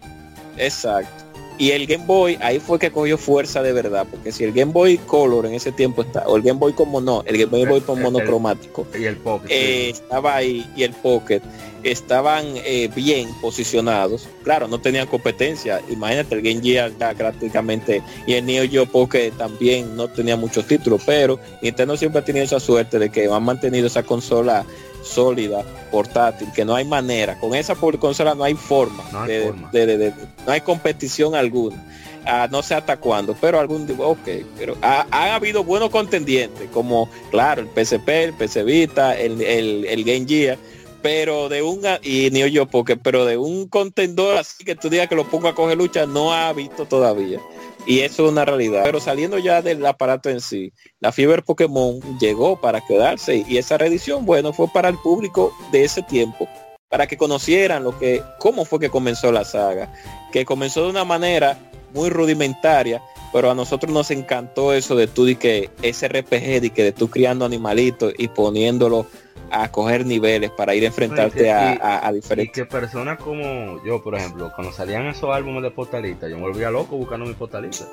[0.56, 1.10] exacto.
[1.58, 4.72] Y el Game Boy, ahí fue que cogió fuerza de verdad, porque si el Game
[4.72, 7.82] Boy Color en ese tiempo está, o el Game Boy como no, el Game Boy
[7.82, 9.20] con El- el- monocromático, y el sí.
[9.50, 11.42] eh, estaba ahí y el Pocket
[11.82, 14.28] estaban eh, bien posicionados.
[14.44, 15.80] Claro, no tenían competencia.
[15.90, 21.02] Imagínate, el Game Gear prácticamente y el Neo Geo Pocket también no tenía muchos títulos,
[21.06, 24.64] pero Nintendo siempre ha tenido esa suerte de que han mantenido esa consola
[25.02, 27.38] sólida, portátil, que no hay manera.
[27.38, 29.02] Con esa por- consola no hay forma.
[29.12, 29.70] No hay de- forma.
[29.72, 30.12] de- de- de-
[30.46, 31.82] no hay competición alguna.
[32.26, 34.28] Ah, no sé hasta cuándo, pero algún día, ok,
[34.58, 39.86] pero ha, ha habido buenos contendientes, como, claro, el PSP, el PC Vita, el, el,
[39.86, 40.58] el Game Gear,
[41.02, 45.08] pero de un, y Neo Geo Pocket, pero de un contendor así que tú digas
[45.08, 47.40] que lo pongo a coger lucha, no ha visto todavía.
[47.86, 48.82] Y eso es una realidad.
[48.84, 53.78] Pero saliendo ya del aparato en sí, la fiebre Pokémon llegó para quedarse y esa
[53.78, 56.46] reedición, bueno, fue para el público de ese tiempo,
[56.88, 59.92] para que conocieran lo que, cómo fue que comenzó la saga,
[60.32, 61.58] que comenzó de una manera
[61.94, 63.02] muy rudimentaria,
[63.32, 66.92] pero a nosotros nos encantó eso de tú y que ese RPG de que de
[66.92, 69.06] tú criando animalitos y poniéndolo
[69.50, 73.82] a coger niveles para ir a enfrentarte Y- a, a Y diferentes que personas como
[73.84, 77.34] yo, por ejemplo, cuando salían esos álbumes de postalita, yo me volvía loco buscando mi
[77.34, 77.84] postalita.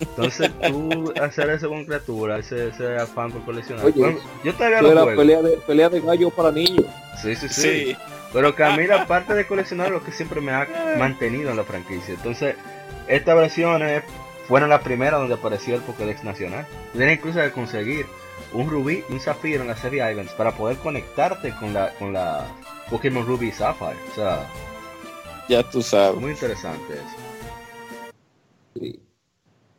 [0.00, 3.84] Entonces tú hacer eso con criaturas, ese, ese afán por coleccionar.
[3.86, 5.18] Oye, Bueno, yo todavía lo era juego.
[5.20, 6.86] pelea de, pelea de gallo para niños.
[7.22, 7.96] Sí, sí, sí, sí
[8.32, 10.66] Pero que a mí la parte de coleccionar es lo que siempre me ha
[10.98, 12.14] mantenido en la franquicia.
[12.14, 12.54] Entonces,
[13.08, 14.02] estas versiones
[14.48, 16.66] fueron las primeras donde apareció el Pokédex nacional.
[16.92, 18.06] Tú Tienes incluso que conseguir
[18.56, 22.12] un rubí y un zafiro en la serie Ivans para poder conectarte con la con
[22.12, 22.46] la
[22.90, 23.96] Pokémon Ruby y Sapphire.
[24.12, 24.46] O sea,
[25.48, 28.12] ya tú sabes muy interesante eso.
[28.80, 29.00] Sí.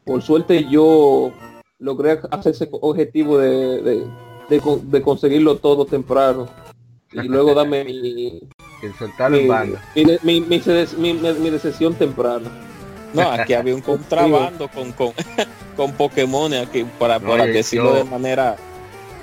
[0.06, 1.32] Por suerte yo
[1.80, 4.08] logré hacer ese objetivo de, de,
[4.50, 6.48] de con- de conseguirlo todo temprano.
[7.12, 8.42] Y luego dame mi,
[8.82, 9.82] Que soltarlo en mi, banda.
[9.96, 12.50] mi, mi, mi, sedes- mi- mi- mi decepción temprana.
[13.14, 15.14] no aquí había un contrabando con con,
[15.78, 18.58] con Pokémon aquí para, para Oye, decirlo yo- de manera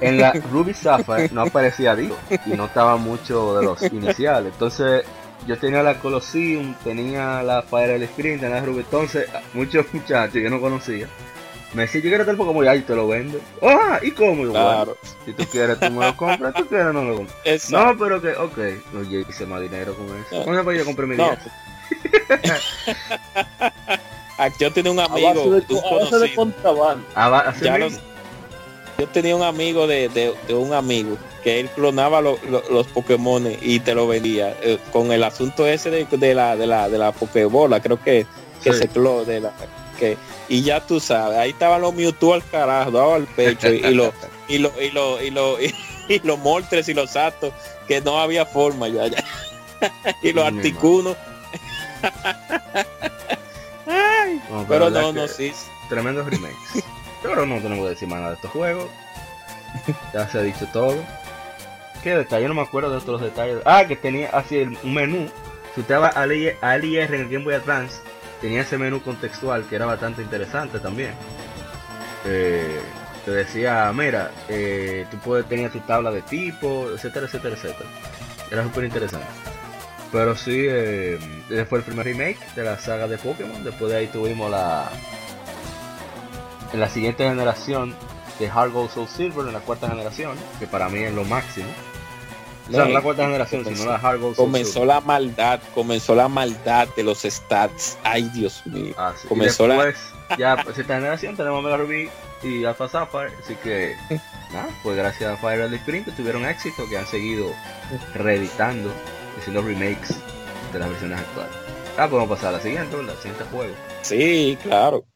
[0.00, 2.16] En la Ruby Sapphire no aparecía Dio
[2.46, 4.52] y no estaba mucho de los iniciales.
[4.54, 5.04] Entonces
[5.46, 8.78] yo tenía la Colosseum, tenía la Fire Sprint, tenía la Ruby.
[8.80, 11.06] Entonces muchos muchachos que yo no conocía
[11.74, 13.40] me decían, yo quiero tal Pokémon y ahí te lo vendo.
[13.60, 13.98] ¡Ah!
[14.00, 14.48] ¿Y cómo?
[14.52, 14.94] Claro bueno,
[15.26, 17.36] si tú quieres tú me lo compras, tú quieres no lo compras.
[17.44, 17.92] exacto.
[17.92, 18.58] No, pero que, ok.
[19.00, 20.38] Oye, hice más dinero con eso.
[20.38, 20.44] No.
[20.44, 21.30] ¿Cómo pues yo compré mi No.
[24.36, 24.40] 10?
[24.40, 25.32] Aquí yo tenía un amigo
[28.98, 32.86] yo tenía un amigo de, de- de un amigo que él clonaba lo- lo- los
[32.86, 36.88] Pokémon y te lo vendía eh, con el asunto ese de, de la de la
[36.88, 38.24] de la Pokébola, creo que,
[38.62, 38.78] que Sí.
[38.78, 39.52] se clonó de la
[39.98, 40.16] que
[40.48, 43.94] y ya tú sabes, ahí estaban los Mewtwo al carajo, daba al pecho y, y
[43.94, 44.12] los
[44.48, 45.74] y los y los y los y,
[46.14, 47.52] y los Moltres y los Satos
[47.88, 49.24] que no había forma ya, ya.
[50.22, 51.16] y los Articunos.
[53.94, 55.52] Ay, No, pero no, no, sí.
[55.88, 56.84] Tremendos remakes.
[57.22, 58.88] Pero no tenemos que decir más nada de estos juegos.
[60.12, 60.96] Ya se ha dicho todo.
[62.02, 62.46] ¿Qué detalle?
[62.48, 63.58] No me acuerdo de otros detalles.
[63.64, 65.28] Ah, que tenía así el- un menú.
[65.74, 67.96] Si usted va a LIR en el Game Boy Advance,
[68.40, 71.12] tenía ese menú contextual que era bastante interesante también.
[72.26, 72.80] Eh,
[73.24, 77.88] te decía, mira, eh, tú puedes tener tu tabla de tipo, etcétera, etcétera, etcétera.
[78.50, 79.26] Era súper interesante.
[80.14, 81.18] Pero sí, eh,
[81.50, 83.64] ese fue el primer remake de la saga de Pokémon.
[83.64, 84.88] Después de ahí tuvimos la.
[86.72, 87.94] En la siguiente generación
[88.38, 91.66] de Heart Gold Soul Silver, en la cuarta generación, que para mí es lo máximo.
[92.68, 94.86] O sea, no la cuarta generación, sino la Heart Gold Soul comenzó Silver.
[94.88, 97.98] la maldad, comenzó la maldad de los stats.
[98.04, 98.94] Ay, Dios mío.
[98.96, 99.26] Ah, sí.
[99.28, 102.08] comenzó y la- después, ya pues esta generación tenemos Mega Ruby
[102.44, 103.94] y Alpha Sapphire, así que
[104.52, 107.46] nada, pues gracias a Fire Emblem Spring que tuvieron éxito, que han seguido
[108.14, 108.92] reeditando,
[109.38, 110.18] haciendo remakes
[110.72, 111.54] de las versiones actuales.
[111.96, 113.14] Ah, podemos pasar a la siguiente, ¿verdad?
[113.14, 113.74] El siguiente juego.
[114.02, 115.06] Sí, claro.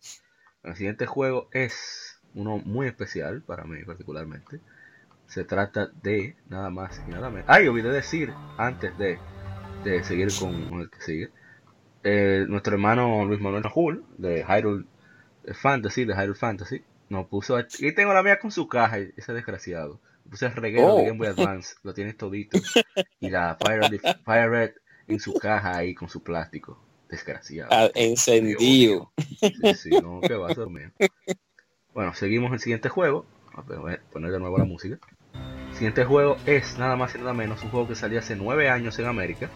[0.62, 4.60] El siguiente juego es uno muy especial para mí particularmente.
[5.26, 7.46] Se trata de nada más y nada menos.
[7.48, 9.18] Ay, olvidé decir antes de,
[9.84, 11.30] de seguir con, el que sigue.
[12.04, 14.84] eh, nuestro hermano Luis Manuel Rahul de Hyrule
[15.54, 17.56] Fantasy, de Hyrule Fantasy, nos puso.
[17.56, 20.00] Aquí tengo la mía con su caja, ese desgraciado.
[20.30, 20.98] Puse el reguero Oh.
[20.98, 22.58] de Game Boy Advance, lo tienes todito.
[23.20, 24.70] Y la Fire, Red- Fire Red
[25.06, 26.82] en su caja ahí con su plástico.
[27.08, 27.70] Desgraciado.
[27.72, 29.12] Ah, encendido.
[29.16, 30.90] Sí, sí, no, que va a mío.
[31.94, 33.24] Bueno, seguimos el siguiente juego.
[33.66, 34.98] Voy a poner de nuevo la música.
[35.70, 38.68] El siguiente juego es nada más y nada menos un juego que salió hace 9
[38.68, 39.48] años en América.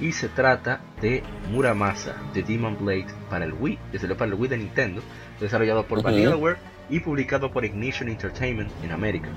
[0.00, 4.34] Y se trata de Muramasa, de Demon Blade para el Wii, que salió para el
[4.34, 5.02] Wii de Nintendo,
[5.40, 6.06] desarrollado por Ujú.
[6.08, 6.56] Vanillaware
[6.90, 9.28] y publicado por Ignition Entertainment en América.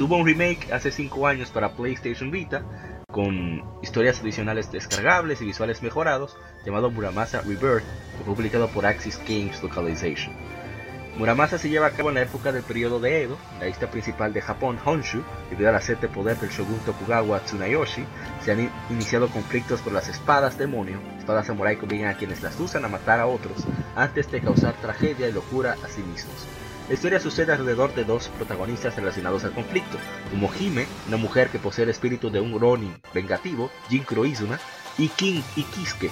[0.00, 2.62] Tuvo un remake hace 5 años para PlayStation Vita,
[3.12, 7.84] con historias adicionales descargables y visuales mejorados, llamado Muramasa Rebirth,
[8.24, 10.34] publicado por Axis Games Localization.
[11.18, 14.32] Muramasa se lleva a cabo en la época del periodo de Edo, la isla principal
[14.32, 18.06] de Japón, Honshu, debido a la sed de poder del shogun Tokugawa Tsunayoshi,
[18.42, 22.42] se han in- iniciado conflictos por las espadas demonio, espadas samurai que obligan a quienes
[22.42, 26.46] las usan a matar a otros antes de causar tragedia y locura a sí mismos.
[26.90, 29.96] La historia sucede alrededor de dos protagonistas relacionados al conflicto,
[30.28, 34.58] como Hime, una mujer que posee el espíritu de un Ronin vengativo, Jinkro Izuna,
[34.98, 36.10] y King Ikisuke,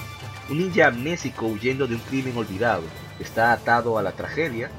[0.49, 2.85] un ninja amnésico huyendo de un crimen olvidado,
[3.19, 4.71] está atado a la tragedia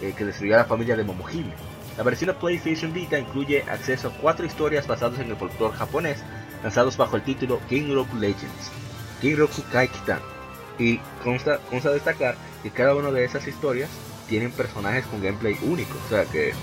[0.00, 1.54] eh, que destruyó a la familia de Momohime.
[1.96, 6.22] La versión de PlayStation Vita incluye acceso a cuatro historias basadas en el folclore japonés,
[6.62, 8.70] lanzados bajo el título Genroku Legends,
[9.20, 10.20] Genroku Kaikitan,
[10.78, 13.90] y consta, consta destacar que cada una de esas historias
[14.32, 16.54] tienen personajes con gameplay único, o sea que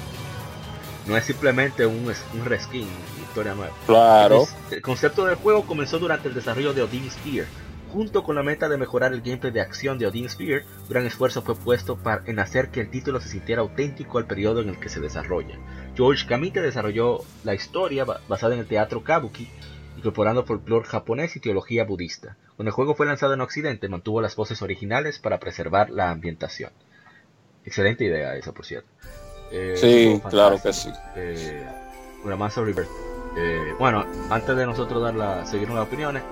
[1.05, 2.87] no es simplemente un, un reskin,
[3.21, 3.71] historia nueva.
[3.85, 4.47] Claro.
[4.71, 7.45] El concepto del juego comenzó durante el desarrollo de Odin Sphere.
[7.93, 11.43] Junto con la meta de mejorar el gameplay de acción de Odin Sphere, gran esfuerzo
[11.43, 14.79] fue puesto para, en hacer que el título se sintiera auténtico al periodo en el
[14.79, 15.55] que se desarrolla.
[15.95, 19.47] George Kamite desarrolló la historia ba- basada en el teatro kabuki,
[19.95, 22.35] incorporando folclore japonés y teología budista.
[22.55, 26.71] Cuando el juego fue lanzado en Occidente, mantuvo las voces originales para preservar la ambientación.
[27.65, 28.87] Excelente idea esa, por cierto.
[29.51, 30.97] Eh, Sí, claro que fantástico.
[31.15, 31.65] Eh,
[32.23, 32.85] Muramasa River.
[33.37, 36.23] Eh, bueno, antes de nosotros dar la, seguir las opiniones,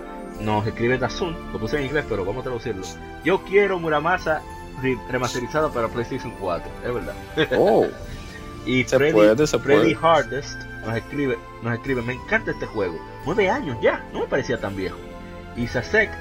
[0.42, 2.84] nos escribe Dazun, lo puse en inglés, pero vamos a traducirlo.
[3.24, 4.42] Yo quiero Muramasa
[4.82, 7.14] re- remasterizado para PlayStation 4, es verdad.
[7.58, 7.86] Oh,
[8.66, 9.98] Y Freddy, puede, Freddy.
[10.02, 13.00] Hardest nos escribe, nos escribe, me encanta este juego.
[13.26, 14.98] Nueve años ya, no me parecía tan viejo.
[15.56, 16.12] Y Sasek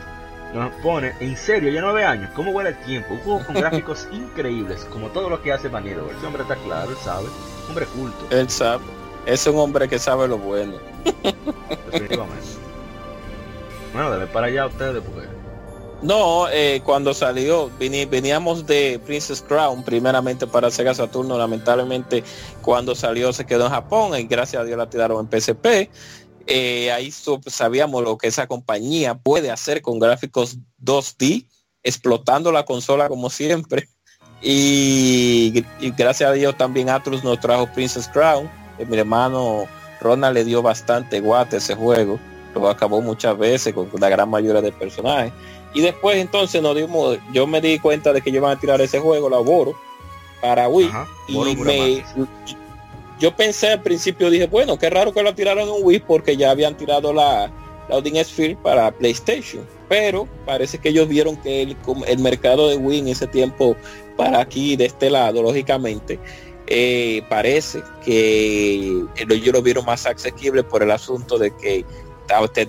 [0.55, 3.15] nos pone, en serio, ya nueve años, ¿cómo vuela el tiempo?
[3.15, 5.97] Un juego con gráficos increíbles, como todo lo que hace Vanilla.
[6.17, 7.27] Ese hombre está claro, él sabe,
[7.69, 8.85] hombre culto, él sabe.
[9.27, 10.75] Es un hombre que sabe lo bueno.
[11.87, 12.47] definitivamente.
[13.93, 15.27] Bueno, debe para allá ustedes porque
[16.03, 22.23] No, eh, cuando salió, veníamos de Princess Crown, primeramente para Sega Saturno, lamentablemente
[22.63, 25.91] cuando salió se quedó en Japón y gracias a Dios la tiraron en PSP.
[26.47, 31.47] Eh, ahí sabíamos lo que esa compañía puede hacer con gráficos 2D,
[31.83, 33.89] explotando la consola como siempre.
[34.43, 38.49] Y, y gracias a Dios también Atlus nos trajo Princess Crown.
[38.79, 39.67] Eh, mi hermano
[40.01, 42.19] Ronald le dio bastante guate a ese juego.
[42.55, 45.33] Lo acabó muchas veces con la gran mayoría de personajes.
[45.75, 48.99] Y después entonces nos dimos, yo me di cuenta de que iban a tirar ese
[48.99, 49.75] juego, la Boro,
[50.41, 50.89] para Wii.
[50.89, 52.05] Ajá, y me.
[53.19, 56.51] Yo pensé al principio, dije, bueno, qué raro que lo tiraron en Wii porque ya
[56.51, 57.51] habían tirado la,
[57.89, 59.67] la Odin Sphere para PlayStation.
[59.89, 61.77] Pero parece que ellos vieron que el,
[62.07, 63.77] el mercado de Wii en ese tiempo,
[64.17, 66.19] para aquí, de este lado, lógicamente,
[66.67, 71.85] eh, parece que ellos lo vieron más asequible por el asunto de que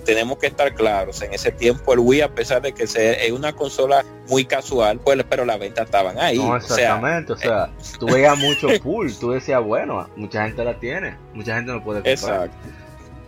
[0.04, 3.32] tenemos que estar claros, en ese tiempo el Wii, a pesar de que sea- es
[3.32, 6.38] una consola muy casual, pues, pero las ventas estaban ahí.
[6.38, 10.64] No, o sea, exactamente, o sea, tú veías mucho pool, tú decías, bueno, mucha gente
[10.64, 12.48] la tiene, mucha gente no puede comprar.
[12.48, 12.56] exacto.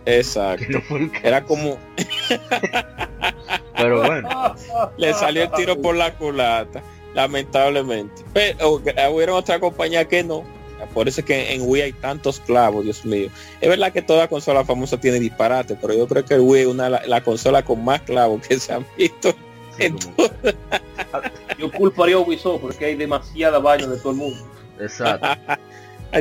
[0.05, 0.79] Exacto.
[0.89, 1.11] No.
[1.21, 1.77] Era como
[3.77, 4.55] Pero bueno,
[4.97, 6.81] le salió el tiro por la culata,
[7.13, 8.23] lamentablemente.
[8.33, 10.43] Pero eh, hubieron otra compañía que no.
[10.87, 13.29] Por eso es que en Wii hay tantos clavos, Dios mío.
[13.59, 16.67] Es verdad que toda consola famosa tiene disparate, pero yo creo que el Wii es
[16.67, 19.33] una la, la consola con más clavos que se han visto.
[19.77, 20.29] sí, como-
[21.57, 24.39] Yo culparía a Ubisoft porque hay demasiada vaina de todo el mundo.
[24.79, 25.27] exacto.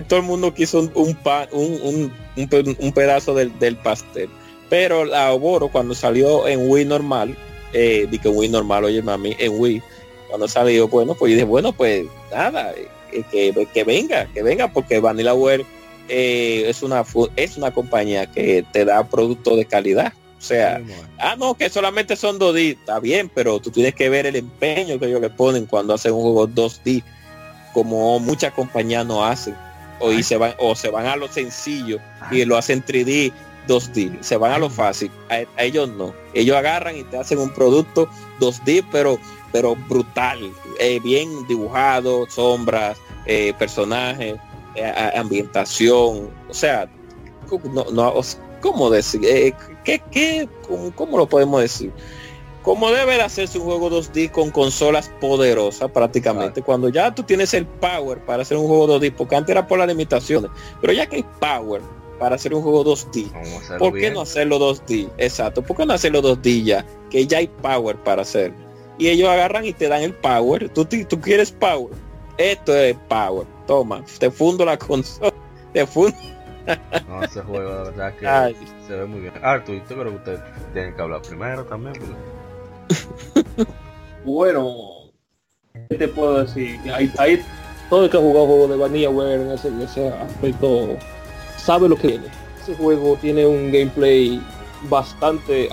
[0.08, 3.74] Todo el mundo quiso un, un, pa- un, un- un pe- un pedazo del, del
[3.76, 4.30] pastel.
[4.68, 7.36] Pero la Oboro cuando salió en Wii normal,
[7.72, 9.82] eh, di que en Wii normal, oye mami, en Wii,
[10.28, 15.00] cuando salió, bueno, pues dije, bueno, pues nada, eh, que, que venga, que venga, porque
[15.00, 15.64] Vanillaware
[16.08, 17.04] eh, es una
[17.36, 20.12] es una compañía que te da productos de calidad.
[20.38, 21.08] O sea, Sí, bueno.
[21.18, 24.98] Ah, no, que solamente son 2D, está bien, pero tú tienes que ver el empeño
[24.98, 27.04] que ellos le ponen cuando hacen un juego 2D,
[27.74, 29.54] como muchas compañías no hacen,
[30.00, 32.00] o, y se van, o se van a lo sencillo
[32.30, 33.32] y lo hacen 3D,
[33.68, 37.38] 2D, se van a lo fácil, a, a ellos no, ellos agarran y te hacen
[37.38, 38.08] un producto
[38.40, 39.20] 2D, pero,
[39.52, 44.36] pero brutal, eh, bien dibujado, sombras, eh, personajes,
[44.74, 46.88] eh, ambientación, o sea,
[47.72, 48.14] no, no,
[48.60, 49.20] ¿cómo decir?
[49.24, 49.52] Eh,
[49.84, 51.92] ¿qué, qué, cómo, cómo lo podemos decir?
[52.62, 57.54] Como debe de hacerse un juego 2D con consolas poderosas prácticamente, cuando ya tú tienes
[57.54, 60.50] el power para hacer un juego 2D, porque antes era por las limitaciones,
[60.80, 61.80] pero ya que hay power
[62.18, 64.14] para hacer un juego 2D, Vamos a hacerlo ¿por qué bien.
[64.14, 65.10] no hacerlo 2D?
[65.16, 66.86] Exacto, ¿por qué no hacerlo 2D ya?
[67.08, 68.52] Que ya hay power para hacer.
[69.00, 71.92] Y ellos agarran y te dan el power, tú, tú quieres power,
[72.36, 75.32] esto es power, toma, te fundo la consola,
[75.72, 76.16] te fundo.
[77.08, 78.56] No, ese juego, la verdad que Ay.
[78.86, 79.32] se ve muy bien.
[79.42, 80.40] Arthur, yo creo que ustedes
[80.74, 81.94] tienen que hablar primero también.
[81.94, 83.64] porque-
[84.24, 84.76] Bueno,
[85.88, 86.78] ¿qué te puedo decir?
[86.94, 87.42] Hay, hay-
[87.88, 90.96] todo el que ha jugado juegos de Vanillaware en ese, en ese aspecto
[91.56, 92.26] sabe lo que tiene.
[92.62, 94.40] Ese juego tiene un gameplay
[94.88, 95.68] bastante,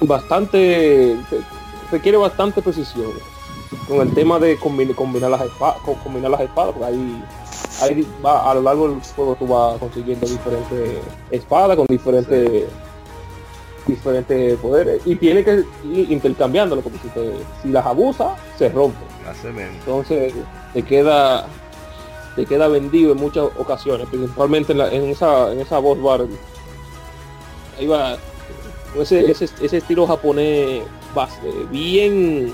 [0.00, 1.16] bastante,
[1.90, 3.12] requiere bastante precisión.
[3.86, 7.22] Con el tema de combi- combinar las espadas, combinar las espadas, porque ahí,
[7.82, 10.98] ahí va, a lo largo del juego tú vas consiguiendo diferentes
[11.30, 12.64] espadas con diferentes
[13.86, 15.00] diferentes poderes.
[15.06, 17.32] Y tiene que ir intercambiándolo porque si, te-
[17.62, 18.98] si las abusa se rompe.
[19.80, 20.32] Entonces
[20.72, 21.46] te queda
[22.36, 26.24] te queda vendido en muchas ocasiones principalmente en, la- en esa en esa voz bar
[27.78, 28.16] ahí va
[28.96, 30.82] ese, ese, ese estilo japonés
[31.70, 32.52] bien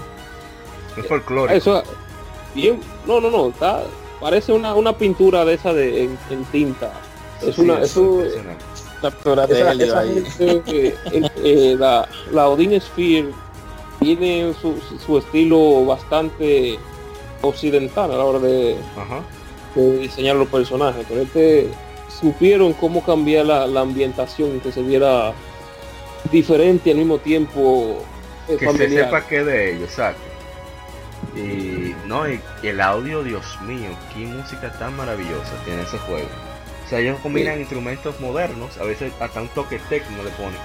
[0.96, 1.54] Es folclórico.
[1.56, 1.82] eso
[2.54, 3.82] bien no no no está
[4.20, 6.92] parece una, una pintura de esa de en, en tinta
[7.46, 8.38] es Sí, una eso eso.
[9.02, 10.24] Captura de esa, helio esa ahí.
[10.38, 13.28] gente, eh, eh, eh, la, la Odin Sphere
[14.00, 14.74] tiene su,
[15.04, 16.78] su estilo bastante
[17.42, 19.20] occidental a la hora de, Ajá.
[19.74, 21.68] de diseñar los personajes, pero este
[22.20, 25.32] supieron cómo cambiar la, la ambientación que se viera
[26.32, 27.96] diferente y al mismo tiempo
[28.48, 30.34] eh, Que se sepa que de ellos, exacto.
[31.36, 36.28] Y no, y el audio, Dios mío, qué música tan maravillosa tiene ese juego.
[36.84, 40.60] O sea, ellos combinan instrumentos modernos, a veces hasta un toque técnico le ponen,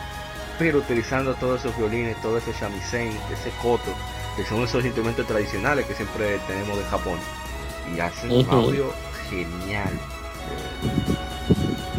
[0.60, 3.96] pero utilizando todos esos violines, todo ese shamisen, ese koto,
[4.36, 7.20] que son esos instrumentos tradicionales que siempre tenemos de Japón.
[7.96, 8.94] Y hacen un audio
[9.30, 9.94] genial.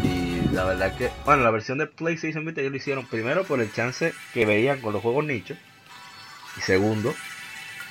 [0.03, 3.59] Y la verdad que, bueno, la versión de PlayStation Vita ellos lo hicieron primero por
[3.59, 5.57] el chance que veían con los juegos nichos
[6.57, 7.13] y segundo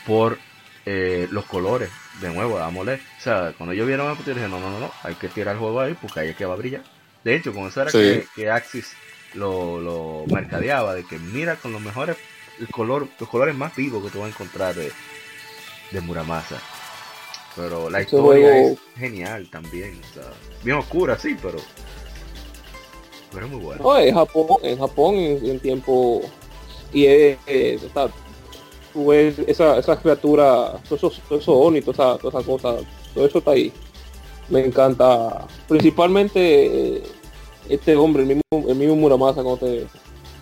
[0.07, 0.39] por
[0.87, 2.99] eh, los colores de nuevo de AMOLED.
[3.19, 5.55] O sea, cuando ellos vieron esto, yo dije, no, no, no, no, hay que tirar
[5.55, 6.82] el juego ahí porque ahí es que va a brillar.
[7.24, 7.99] De hecho, con eso era Sí.
[7.99, 8.93] que, que Axis
[9.35, 12.16] lo, lo mercadeaba, de que mira con los mejores,
[12.59, 14.91] el color, los colores más vivos que tú vas a encontrar de,
[15.91, 16.61] de Muramasa.
[17.57, 20.01] Pero la historia juego- es genial también.
[20.11, 20.24] O sea,
[20.62, 21.59] bien oscura, sí, pero,
[23.32, 23.82] pero es muy bueno.
[23.82, 26.23] No, en Japón, en Japón en, en tiempo
[26.93, 28.09] y es, es- está,
[28.93, 32.75] tú ves esa, esa criatura, esos, esos oni, toda toda esa cosa,
[33.15, 33.73] todo eso está ahí.
[34.49, 37.03] Me encanta, principalmente eh,
[37.69, 39.87] este hombre, el mismo, el mismo Muramasa cuando te,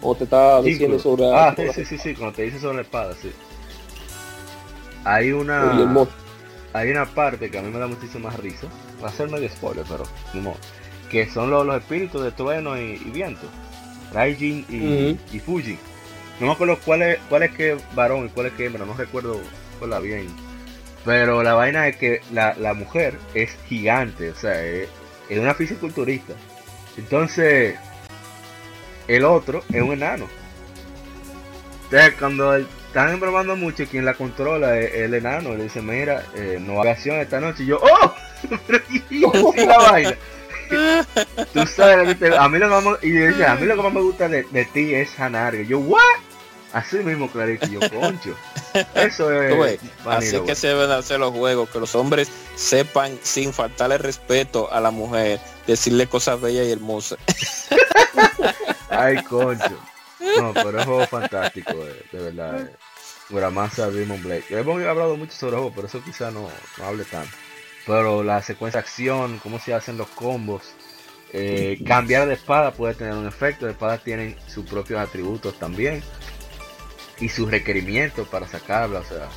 [0.01, 2.77] cuando te está diciendo sobre Ah, sobre- sí, sí, sí, sí, cuando te dice sobre
[2.77, 3.31] la espada, sí.
[5.05, 5.63] Hay una
[6.75, 8.67] hay una parte que a mí me da muchísima risa.
[9.03, 10.05] Va a ser medio spoiler, pero
[10.35, 10.55] no,
[11.11, 13.47] que son los, los espíritus de trueno y, y viento.
[14.13, 15.19] Raijin y, Ujú.
[15.33, 15.79] y Fuji.
[16.41, 18.95] No me acuerdo cuál es, cuál es que varón y cuál es que hembra, no
[18.95, 19.41] recuerdo
[19.79, 20.29] cuál la bien.
[21.05, 24.89] Pero la vaina es que la, la mujer es gigante, o sea, es,
[25.29, 26.35] es una fisiculturista.
[26.97, 27.77] Entonces,
[29.07, 30.27] el otro es un enano.
[31.85, 35.55] Entonces, cuando están embromando mucho, quien la controla es el enano.
[35.55, 37.63] Le dice, mira, eh, no haga acción esta noche.
[37.63, 38.15] Y yo, ¡oh!
[39.57, 40.15] La vaina.
[41.55, 42.69] Tú sabes, a mí lo que
[43.83, 45.63] más, me- gusta de, de ti es Hanario.
[45.63, 46.01] Yo, ¿what?
[46.73, 47.31] Así mismo,
[47.71, 48.37] yo, concho.
[48.95, 49.81] Eso es.
[50.05, 54.81] Así que se deben hacer los juegos, que los hombres sepan sin faltarle respeto a
[54.81, 57.19] la mujer, decirle cosas bellas y hermosas.
[58.91, 59.79] Ay, concho.
[60.39, 62.61] No, pero es juego fantástico, eh, de verdad.
[62.61, 62.77] eh.
[63.31, 64.45] Muramasa Demon Blade.
[64.51, 67.31] Hemos hablado mucho sobre el juego, por eso quizá no, no hable tanto.
[67.87, 70.63] Pero la secuencia de acción, cómo se hacen los combos,
[71.33, 73.67] eh, cambiar de espada puede tener un efecto.
[73.67, 76.03] Las espadas tienen sus propios atributos también.
[77.21, 79.01] Y sus requerimientos para sacarla.
[79.01, 79.29] O sea,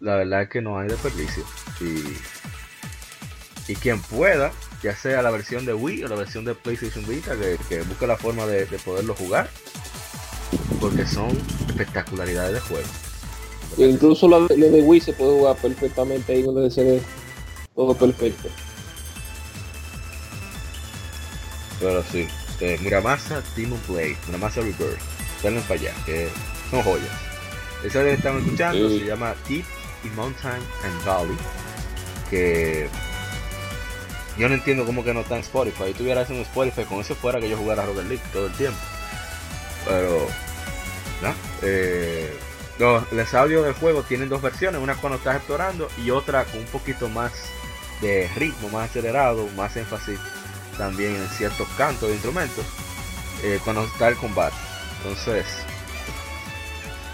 [0.00, 1.44] la verdad es que no hay desperdicio.
[1.80, 4.52] Y, y quien pueda,
[4.82, 8.06] ya sea la versión de Wii o la versión de PlayStation Vita, que, que busque
[8.06, 9.48] la forma de, de poderlo jugar.
[10.80, 11.30] Porque son
[11.68, 12.88] espectacularidades de juego.
[13.76, 17.02] E incluso la de, Wii se puede jugar perfectamente ahí donde se ve
[17.74, 18.48] todo perfecto.
[21.78, 22.26] Pero sí,
[22.60, 24.98] eh, Muramasa Demon Blade, Muramasa Rebirth,
[25.42, 26.28] denle para allá, que
[26.70, 27.10] son joyas.
[27.84, 29.00] Esa que estamos escuchando Sí.
[29.00, 29.64] se llama Deep
[30.04, 31.36] in Mountain and Valley,
[32.30, 32.88] que
[34.36, 35.92] yo no entiendo cómo que no está en Spotify.
[35.96, 38.78] Tuviera eso en Spotify, con eso fuera que yo jugara Rocket League todo el tiempo.
[39.86, 40.26] Pero,
[41.22, 41.34] ¿no?
[41.62, 42.36] Eh,
[42.78, 46.60] los, los audios del juego tienen dos versiones, una cuando estás explorando y otra con
[46.60, 47.32] un poquito más
[48.00, 50.18] de ritmo, más acelerado, más énfasis
[50.76, 52.64] también en ciertos cantos de instrumentos
[53.42, 54.54] eh, cuando está el combate.
[54.98, 55.46] Entonces,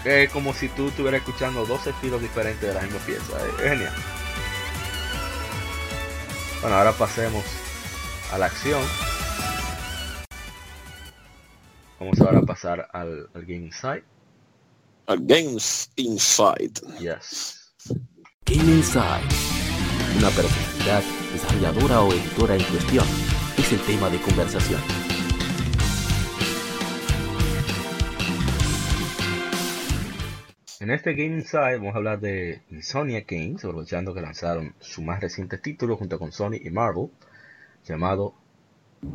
[0.05, 3.37] es como si tú estuvieras escuchando dos estilos diferentes de la misma pieza.
[3.57, 3.93] Es, genial.
[6.61, 7.43] Bueno, ahora pasemos
[8.31, 8.81] a la acción.
[11.99, 14.03] Vamos ahora a pasar al, al Game Insight.
[15.07, 16.81] Games Inside.
[16.99, 17.73] Yes.
[18.45, 19.23] Game Inside.
[20.17, 21.03] Una personalidad,
[21.33, 23.05] desarrolladora o editora en cuestión
[23.57, 25.04] es el tema de conversación.
[30.79, 35.19] En este Game Inside vamos a hablar de Insomniac Games, aprovechando que lanzaron su más
[35.19, 37.09] reciente título junto con Sony y Marvel,
[37.85, 38.35] llamado,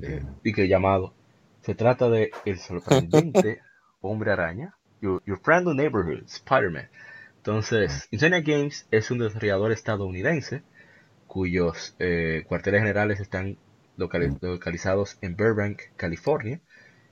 [0.03, 1.15] eh, y que llamado,
[1.63, 3.61] se trata de el sorprendente
[4.03, 6.89] Hombre Araña, Your, Your Friendly Neighborhood, Spider-Man.
[7.39, 10.63] Entonces, Insomniac Games es un desarrollador estadounidense
[11.27, 13.57] cuyos eh, cuarteles generales están
[13.97, 16.61] locali- localizados en Burbank, California.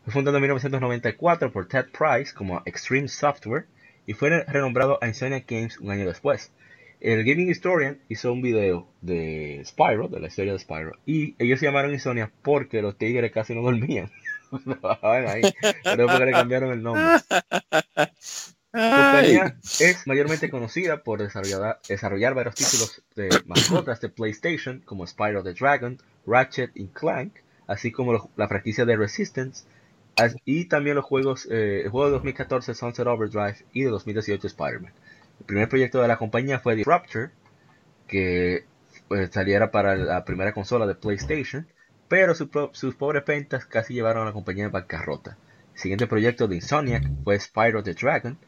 [0.04, 3.66] Fue fundado en 1994 por Ted Price como Extreme Software
[4.08, 6.50] y fue renombrado a Insomniac Games un año después.
[6.98, 11.60] El Gaming Historian hizo un video de Spyro, de la historia de Spyro, y ellos
[11.60, 14.10] se llamaron Insomniac porque los tigres casi no dormían.
[15.02, 15.42] Ahí,
[15.84, 17.04] pero porque le cambiaron el nombre.
[18.72, 25.06] La compañía es mayormente conocida por desarrollar, desarrollar varios títulos de mascotas de PlayStation, como
[25.06, 27.34] Spyro the Dragon, Ratchet y Clank,
[27.66, 29.64] así como la franquicia de Resistance,
[30.44, 34.92] y también los juegos, eh, el juego de 2014 Sunset Overdrive y de 2018 Spider-Man.
[35.40, 37.30] El primer proyecto de la compañía fue Disruptor,
[38.06, 38.64] que
[39.06, 41.66] pues, saliera para la primera consola de PlayStation,
[42.08, 45.36] pero su sus pobres ventas casi llevaron a la compañía en bancarrota.
[45.74, 48.38] El siguiente proyecto de Insomniac fue Spyro the Dragon,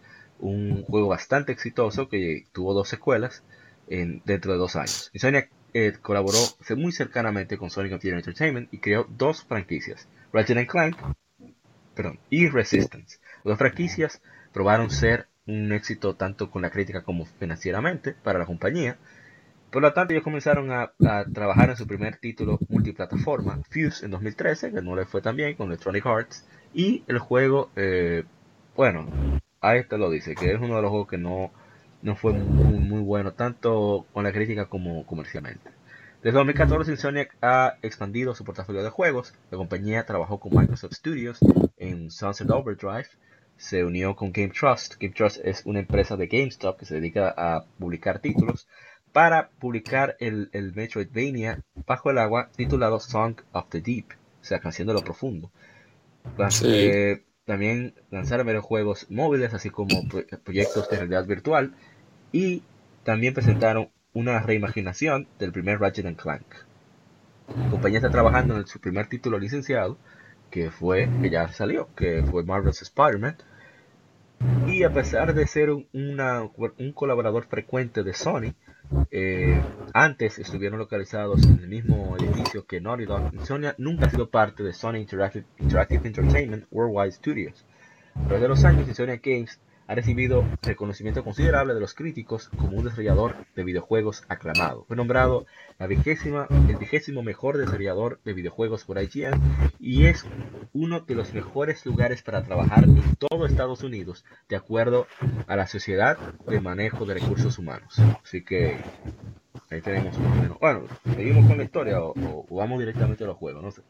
[0.41, 3.45] un juego bastante exitoso que tuvo dos secuelas
[3.89, 5.11] en, dentro de dos años.
[5.13, 6.39] Insomniac eh, colaboró
[6.77, 10.97] muy cercanamente con Sonic Computer Entertainment y creó dos franquicias, Ratchet Clank
[12.01, 13.19] perdón, y Resistance.
[13.45, 14.23] Las franquicias
[14.55, 18.97] probaron ser un éxito tanto con la crítica como financieramente para la compañía.
[19.71, 24.13] Por lo tanto, ellos comenzaron a, a trabajar en su primer título multiplataforma, Fuse, en
[24.13, 28.25] 2013, que no le fue tan bien con Electronic Arts, y el juego, eh,
[28.75, 29.07] bueno,
[29.61, 31.51] ahí te lo dice, que es uno de los juegos que no,
[32.01, 35.71] no fue muy, muy bueno, tanto con la crítica como comercialmente.
[36.23, 39.33] Desde 2014, Insomniac ha expandido su portafolio de juegos.
[39.51, 41.39] La compañía trabajó con Microsoft Studios
[41.79, 43.07] en Sunset Overdrive.
[43.57, 44.97] Se unió con Game Trust.
[45.01, 48.69] Game Trust es una empresa de GameStop que se dedica a publicar títulos
[49.13, 54.07] para publicar el, el Metroidvania bajo el agua titulado Song of the Deep,
[54.41, 55.51] o sea, Canción de lo Profundo.
[56.51, 56.67] Sí.
[56.69, 61.75] eh, también lanzaron varios juegos móviles, así como pro- proyectos de realidad virtual,
[62.31, 62.63] y
[63.03, 66.47] también presentaron una reimaginación del primer Ratchet Clank.
[67.57, 69.99] La compañía está trabajando en su primer título licenciado,
[70.51, 73.37] que fue, que ya salió, que fue Marvel's Spider-Man.
[74.67, 78.55] Y a pesar de ser un, colaborador frecuente de Sony,
[79.11, 79.61] eh,
[79.93, 83.33] antes estuvieron localizados en el mismo edificio que Naughty Dog.
[83.45, 87.67] Sony nunca ha sido parte de Sony Interactive, Entertainment Worldwide Studios.
[88.15, 89.61] A través de los años, Sony Games
[89.91, 94.85] ha recibido reconocimiento considerable de los críticos como un desarrollador de videojuegos aclamado.
[94.85, 95.47] Fue nombrado
[95.81, 99.41] el vigésimo mejor desarrollador de videojuegos por IGN
[99.81, 100.25] y es
[100.73, 105.09] uno de los mejores lugares para trabajar en todo Estados Unidos, de acuerdo
[105.49, 107.97] a la Sociedad de Manejo de Recursos Humanos.
[108.23, 108.79] Así que
[109.71, 110.17] ahí tenemos.
[110.61, 110.85] Bueno,
[111.17, 112.15] seguimos con la historia o,
[112.49, 113.83] o vamos directamente a los juegos, no sé.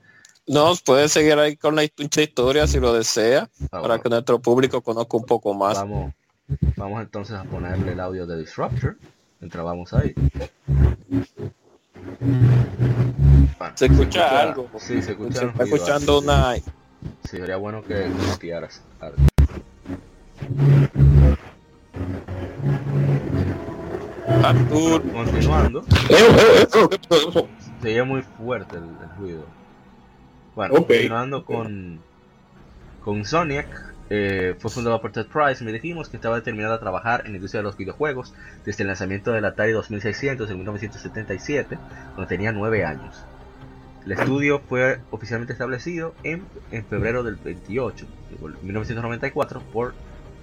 [0.51, 4.83] No, puede seguir ahí con la historia si lo desea, ah, para que nuestro público
[4.83, 5.77] conozca un poco más.
[5.77, 6.13] Vamos,
[6.77, 8.99] vamos entonces a ponerle el audio de Disruptor,
[9.39, 10.13] mientras vamos ahí.
[13.77, 14.69] se escucha algo.
[14.79, 15.39] Sí, se escucha.
[15.39, 16.57] Se está escuchando una.
[16.57, 16.63] Sí,
[17.23, 19.19] sería bueno que bloquearas algo.
[24.43, 25.13] Artur.
[25.13, 25.85] Continuando.
[26.09, 27.49] Eh, eh,
[27.81, 29.60] Sería muy fuerte el ruido.
[30.55, 32.01] Bueno, continuando con,
[33.03, 33.67] con Sonic,
[34.13, 37.37] eh, fue fundado por Ted Price me dijimos que estaba determinado a trabajar en la
[37.37, 41.79] industria de los videojuegos desde el lanzamiento del Atari 2600 en 1977,
[42.15, 43.25] cuando tenía 9 años.
[44.05, 48.07] El estudio fue oficialmente establecido en, en febrero del 28,
[48.63, 49.95] 1994, por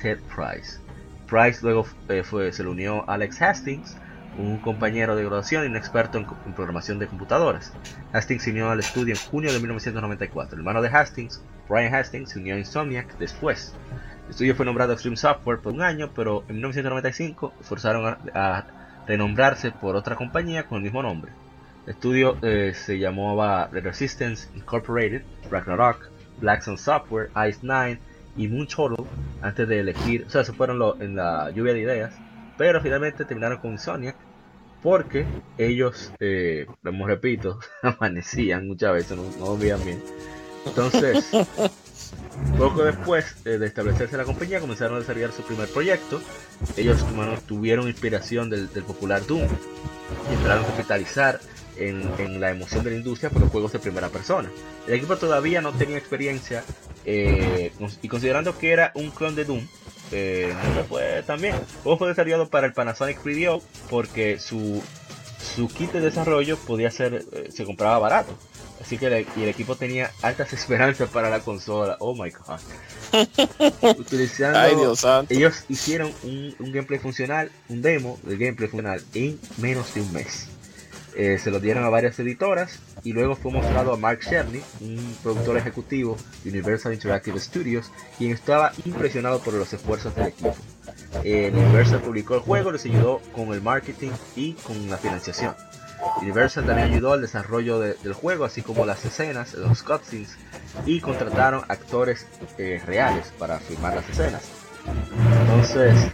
[0.01, 0.79] Ted Price.
[1.27, 3.97] Price luego eh, fue, se le unió a Alex Hastings,
[4.37, 7.73] un compañero de graduación y un experto en, programación de computadoras.
[8.13, 10.55] Hastings se unió al estudio en junio de 1994.
[10.55, 13.73] El hermano de Hastings, Brian Hastings, se unió a Insomniac después.
[14.25, 18.65] El estudio fue nombrado Extreme Software por un año, pero en 1995 forzaron a,
[19.07, 21.31] renombrarse por otra compañía con el mismo nombre.
[21.85, 26.09] El estudio eh, se llamaba The Resistance Incorporated, Ragnarok,
[26.41, 27.99] Black Sun Software, Ice 9
[28.35, 29.05] y Moon Turtle
[29.41, 32.13] antes de elegir, o sea, se fueron en la lluvia de ideas,
[32.57, 34.17] pero finalmente terminaron con Insomniac
[34.87, 35.25] porque
[35.57, 40.01] ellos, eh, como repito, amanecían muchas veces, no, no dormían bien.
[40.65, 41.29] Entonces,
[42.57, 46.21] poco después eh, de establecerse la compañía, comenzaron a desarrollar su primer proyecto.
[46.77, 47.03] Ellos
[47.45, 51.41] tuvieron inspiración del, popular Doom y esperaron capitalizar
[51.75, 54.49] en, la emoción de la industria por los juegos de primera persona.
[54.87, 56.63] El equipo todavía no tenía experiencia
[57.03, 59.67] eh, y considerando que era un clon de Doom,
[60.11, 60.53] eh,
[61.25, 61.55] también.
[61.55, 64.81] El juego fue desarrollado para el Panasonic 3DO porque su,
[65.55, 68.33] su kit de desarrollo podía ser, eh, se compraba barato.
[68.79, 71.97] Así que el, y el equipo tenía altas esperanzas para la consola.
[71.99, 72.59] Oh my god.
[73.97, 74.93] Utilizando,
[75.29, 80.13] ellos hicieron un, un gameplay funcional, un demo de gameplay funcional en menos de un
[80.13, 80.47] mes.
[81.19, 85.15] Eh, se lo dieron a varias editoras y luego fue mostrado a Mark Cherny, un
[85.23, 90.55] productor ejecutivo de Universal Interactive Studios, quien estaba impresionado por los esfuerzos del equipo.
[91.23, 95.55] Eh, Universal publicó el juego, les ayudó con el marketing y con la financiación.
[96.21, 100.37] Universal también ayudó al desarrollo del juego, así como las escenas, los cutscenes,
[100.85, 102.27] y contrataron actores
[102.59, 104.43] eh, reales para filmar las escenas.
[105.41, 106.11] Entonces,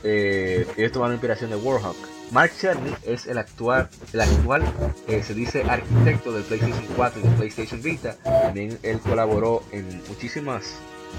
[0.78, 1.98] ellos tomaron inspiración de Warhawk
[2.34, 4.64] Mark Cerny es el actual, el actual
[5.08, 8.16] eh, se dice, arquitecto del PlayStation 4 y del PlayStation Vita.
[8.24, 10.64] También él colaboró en muchísimos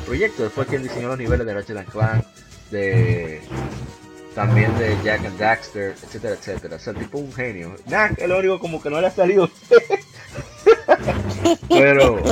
[0.05, 0.53] proyectos.
[0.53, 2.25] Fue quien diseñó los niveles de Ratchet Clank,
[2.73, 3.41] de
[4.35, 6.77] también de Jack and Daxter, etcétera, etcétera.
[6.77, 7.77] O sea, tipo un genio.
[8.17, 9.49] El único como que no le ha salido.
[11.69, 12.23] Pero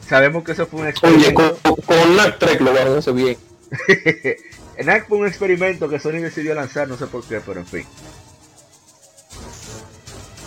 [0.00, 1.56] sabemos que eso fue un experimento.
[1.62, 3.36] con, con Trek lo a bien.
[4.78, 7.84] En fue un experimento que Sony decidió lanzar, no sé por qué, pero en fin.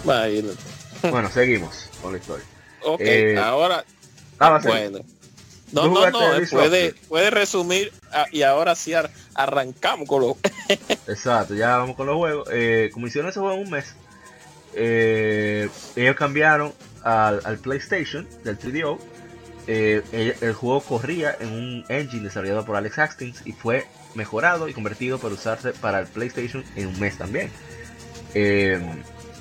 [0.06, 2.46] Bueno, seguimos con la historia.
[2.82, 3.84] Ok, eh, ahora.
[4.40, 5.00] Ah, bueno.
[5.74, 8.94] No, no, no, eh, puede, puede resumir ah, y ahora sí
[9.36, 10.36] arrancamos con los
[11.08, 12.48] Exacto, ya vamos con los juegos.
[12.52, 13.94] Eh, como hicieron ese juego en un mes,
[14.74, 18.98] ellos cambiaron al, PlayStation del 3DO.
[19.68, 20.04] El,
[20.42, 25.20] el, juego corría en un engine desarrollado por Alex Hastings y fue mejorado y convertido
[25.20, 27.52] para usarse para el PlayStation en un mes también.
[28.34, 28.80] Eh,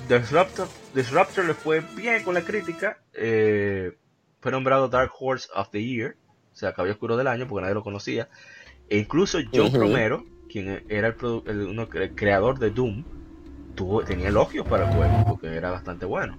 [0.09, 2.99] Disruptor, Disruptor le fue bien con la crítica.
[3.15, 3.97] Eh,
[4.41, 6.17] fue nombrado Dark Horse of the Year,
[6.53, 8.29] o sea, Cabello Oscuro del Año, porque nadie lo conocía.
[8.89, 13.05] E incluso John Romero, quien era el, creador de Doom,
[13.77, 16.37] tuvo, tenía elogios para el juego, porque era bastante bueno.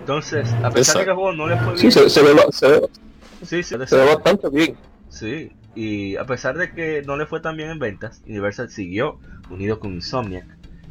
[0.00, 1.78] Entonces, a pesar de que el juego no le fue bien.
[1.78, 4.76] Sí, se, ve, se, ve bastante bien.
[5.08, 9.20] Sí, y a pesar de que no le fue tan bien en ventas, Universal siguió
[9.50, 10.46] unido con Insomniac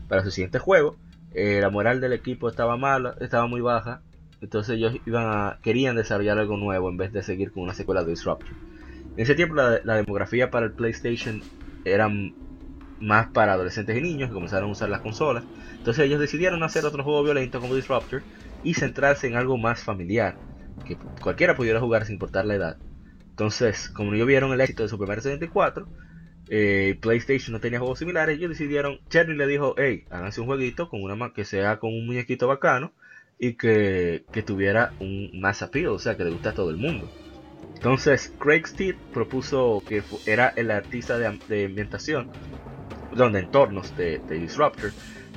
[0.08, 0.96] para su siguiente juego,
[1.34, 4.02] eh, la moral del equipo estaba mala, estaba muy baja,
[4.42, 8.04] entonces ellos iban a, querían desarrollar algo nuevo en vez de seguir con una secuela
[8.04, 8.48] de Disruptor.
[9.18, 11.42] En ese tiempo la, la demografía para el PlayStation
[11.84, 12.10] era
[13.00, 15.44] más para adolescentes y niños que comenzaron a usar las consolas.
[15.78, 18.24] Entonces ellos decidieron hacer otro juego violento como Disruptor
[18.64, 20.38] y centrarse en algo más familiar,
[20.86, 22.78] que cualquiera pudiera jugar sin importar la edad.
[23.36, 25.86] Entonces, como ellos vieron el éxito de Super Mario 64,
[26.48, 30.88] eh, PlayStation no tenía juegos similares, ellos decidieron, Cherry le dijo, hey, háganse un jueguito
[30.88, 32.94] con una que sea con un muñequito bacano
[33.38, 36.78] y que, que tuviera un más appeal, o sea, que le guste a todo el
[36.78, 37.12] mundo.
[37.76, 42.32] Entonces, Craig Steed propuso que era el artista de, de ambientación,
[43.14, 44.94] donde entornos de, de, Disruptor,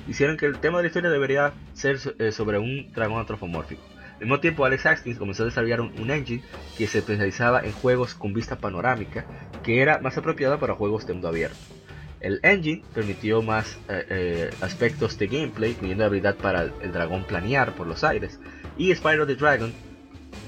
[0.07, 3.83] hicieron que el tema de la historia debería ser eh, sobre un dragón antropomórfico.
[4.19, 6.43] Al mismo tiempo, Alex Hastings comenzó a desarrollar un, un, engine
[6.77, 9.25] que se especializaba en juegos con vista panorámica,
[9.63, 11.57] que era más apropiada para juegos de mundo abierto.
[12.19, 16.91] El engine permitió más eh, eh, aspectos de gameplay, incluyendo la habilidad para el, el,
[16.91, 18.41] dragón planear por los aires,
[18.77, 19.73] y Spyro the Dragon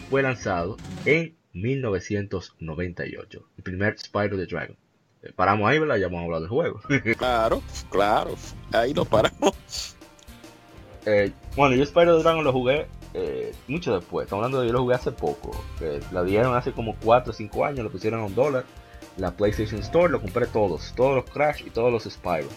[0.09, 4.77] fue lanzado en 1998, el primer Spyro the Dragon.
[5.23, 5.97] Eh, paramos ahí, ¿verdad?
[5.97, 6.81] Ya hemos hablado del juego.
[7.17, 8.35] claro, claro,
[8.73, 9.97] ahí lo paramos.
[11.07, 14.25] Eh, bueno, yo Spyro the Dragon lo jugué eh, mucho después.
[14.25, 15.51] Estamos hablando de yo lo jugué hace poco.
[16.13, 18.65] La dieron hace como 4 o 5 años, lo pusieron a un dólar.
[19.17, 20.93] La PlayStation Store, lo compré todos.
[20.97, 22.49] Todos los Crash y todos los Spyro.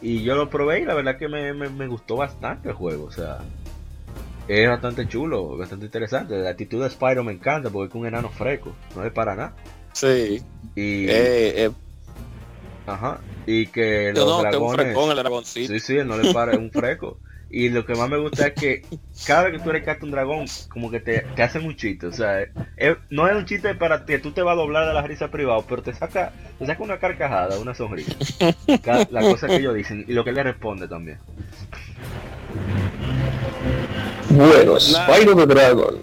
[0.00, 3.04] Y yo lo probé y la verdad que me, me, me gustó bastante el juego.
[3.04, 3.38] O sea,
[4.48, 6.36] es bastante chulo, bastante interesante.
[6.38, 9.54] La actitud de Spyro me encanta porque es un enano fresco, no es para nada.
[9.92, 10.42] Sí.
[10.74, 11.06] Y.
[11.08, 11.70] Eh, eh.
[12.86, 13.20] Ajá.
[13.46, 14.58] Y que los no, dragones.
[14.58, 15.72] Que un frecón, el dragoncito.
[15.72, 17.18] Sí, sí, no le para, es un fresco.
[17.56, 18.82] Y lo que más me gusta es que
[19.26, 22.06] cada vez que tú rescatas un dragón, como que te, te hacen un chiste.
[22.06, 24.92] O sea, es, no es un chiste para que tú te vas a doblar de
[24.92, 28.12] la risa privado, pero te saca, te saca una carcajada, una sonrisa.
[29.10, 31.18] la cosa que ellos dicen y lo que le responde también.
[34.28, 35.94] Bueno, Spyro the Dragon.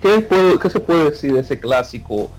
[0.00, 2.30] ¿Qué, puedo, ¿Qué se puede decir de ese clásico?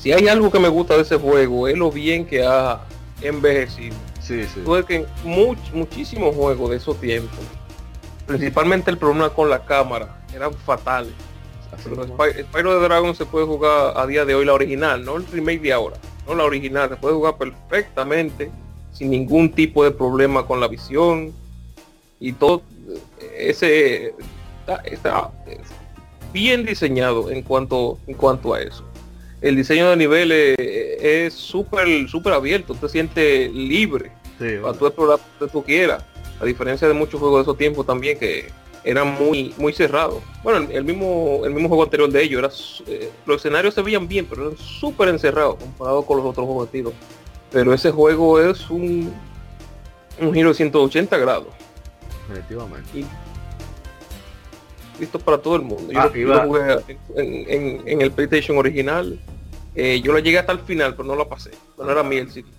[0.00, 2.80] Si hay algo que me gusta de ese juego, es lo bien que ha
[3.22, 3.94] envejecido.
[4.20, 4.62] Sí, sí.
[4.64, 7.38] Tuve que much, muchísimos juegos de esos tiempos,
[8.26, 11.12] principalmente el problema con la cámara, eran fatales.
[11.82, 15.16] Pero Spy, Spyro the Dragon se puede jugar a día de hoy la original, no
[15.16, 15.96] el remake de ahora,
[16.26, 18.50] no la original, se puede jugar perfectamente,
[18.92, 21.32] sin ningún tipo de problema con la visión
[22.20, 22.62] y todo
[23.36, 24.14] ese
[24.60, 25.30] está, está
[26.32, 28.84] bien diseñado en cuanto en cuanto a eso.
[29.40, 35.18] El diseño de niveles es súper súper abierto, te sientes libre sí, para tú explorar
[35.40, 36.04] lo que tú quieras.
[36.40, 38.50] A diferencia de muchos juegos de esos tiempos también que
[38.82, 40.22] eran muy muy cerrados.
[40.42, 44.06] Bueno, el, mismo el mismo juego anterior de ellos era eh, los escenarios se veían
[44.08, 46.92] bien, pero eran súper encerrados comparado con los otros juegos de tiro.
[47.50, 49.12] Pero ese juego es un
[50.20, 51.48] un giro de 180 grados.
[52.28, 52.98] Definitivamente.
[52.98, 53.06] Y
[55.00, 55.92] listo para todo el mundo.
[55.92, 59.18] Yo, Ah, lo, iba- yo lo jugué en, en- en el PlayStation original.
[59.74, 61.50] Eh, yo lo llegué hasta el final, pero no lo pasé.
[61.78, 62.52] No era mí el sitio.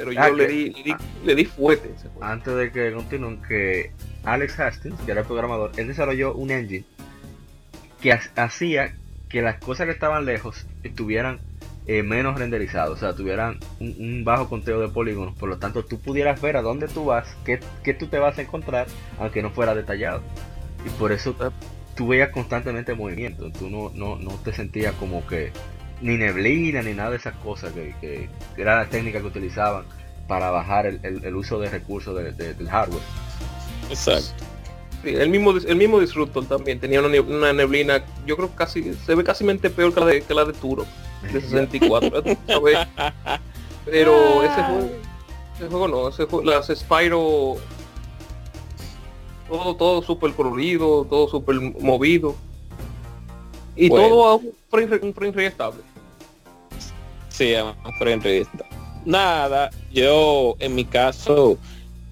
[0.00, 0.94] Pero yo Ah, le, di, le, di,
[1.26, 2.24] le di fuerte a ese juego.
[2.24, 3.92] Antes de que continúen, que
[4.24, 6.84] Alex Hastings, que era el programador, él desarrolló un engine
[8.00, 8.94] que ha- hacía
[9.28, 11.38] que las cosas que estaban lejos estuvieran
[11.86, 15.84] eh, menos renderizadas, o sea, tuvieran un, un bajo conteo de polígonos, por lo tanto
[15.84, 18.86] tú pudieras ver a dónde tú vas, qué, qué tú te vas a encontrar,
[19.18, 20.22] aunque no fuera detallado.
[20.86, 21.34] Y por eso
[21.94, 25.52] tú veías constantemente movimiento, tú no, no, no te sentías como que
[26.00, 29.84] ni neblina ni nada de esas cosas que, que, que era la técnica que utilizaban
[30.28, 33.02] para bajar el, el- el uso de recursos de- de- del hardware.
[33.90, 34.44] Exacto.
[35.02, 38.54] Sí, el mismo el mismo Disruptor también tenía una, ne- una neblina, yo creo que
[38.56, 40.84] casi se ve casi peor que la de, que la de Turo
[41.32, 42.22] de 64.
[42.46, 42.78] ¿sabes?
[43.86, 44.90] Pero ese juego,
[45.56, 47.56] ese juego no, ese juego, las Spyro
[49.48, 52.36] todo todo súper colorido, todo súper movido.
[53.76, 54.08] Y Bueno.
[54.08, 55.80] todo a un frame, un frame estable.
[57.40, 57.54] Sí,
[57.98, 58.66] frame revista.
[59.06, 61.56] Nada, yo en mi caso,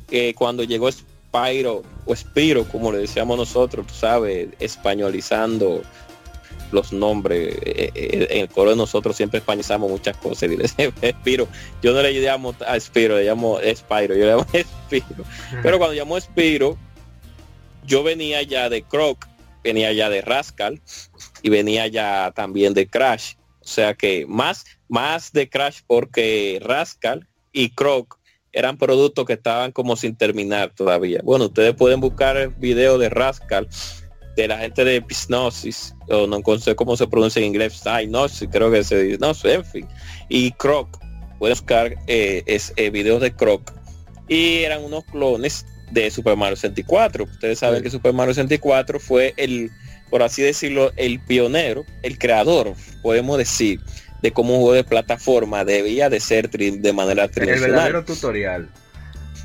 [0.09, 5.83] que cuando llegó Spyro o Spiro, como le decíamos nosotros, tú sabes, españolizando
[6.73, 10.49] los nombres, eh, eh, en el coro de nosotros siempre españolizamos muchas cosas
[11.21, 11.47] Spiro.
[11.83, 14.47] Yo no le llamo a Spiro, le llamo Spyro, yo le llamo
[14.87, 15.25] Spiro.
[15.63, 16.79] Pero cuando llamó Spiro,
[17.85, 19.29] yo venía ya de Croc,
[19.63, 20.81] venía ya de Rascal
[21.43, 23.35] y venía ya también de Crash.
[23.69, 28.19] O sea que más, más de Crash porque Rascal y Croc
[28.51, 31.21] eran productos que estaban como sin terminar todavía.
[31.23, 33.69] Bueno, ustedes pueden buscar el video de Rascal
[34.37, 38.71] de la gente de Psygnosis, o no sé cómo se pronuncia en inglés, Psygnosis, creo
[38.71, 39.89] que se dice, no sé, en fin.
[40.31, 40.99] Y Croc,
[41.39, 43.71] pueden buscar eh, es, eh, videos de Croc.
[44.29, 47.25] Y eran unos clones de Super Mario 64.
[47.25, 47.83] Ustedes saben Sí.
[47.83, 49.71] que Super Mario 64 fue el,
[50.11, 53.81] por así decirlo, el pionero, el creador, podemos decir,
[54.23, 57.71] de cómo un juego de plataforma debía de ser de manera El tridimensional.
[57.73, 58.69] verdadero tutorial.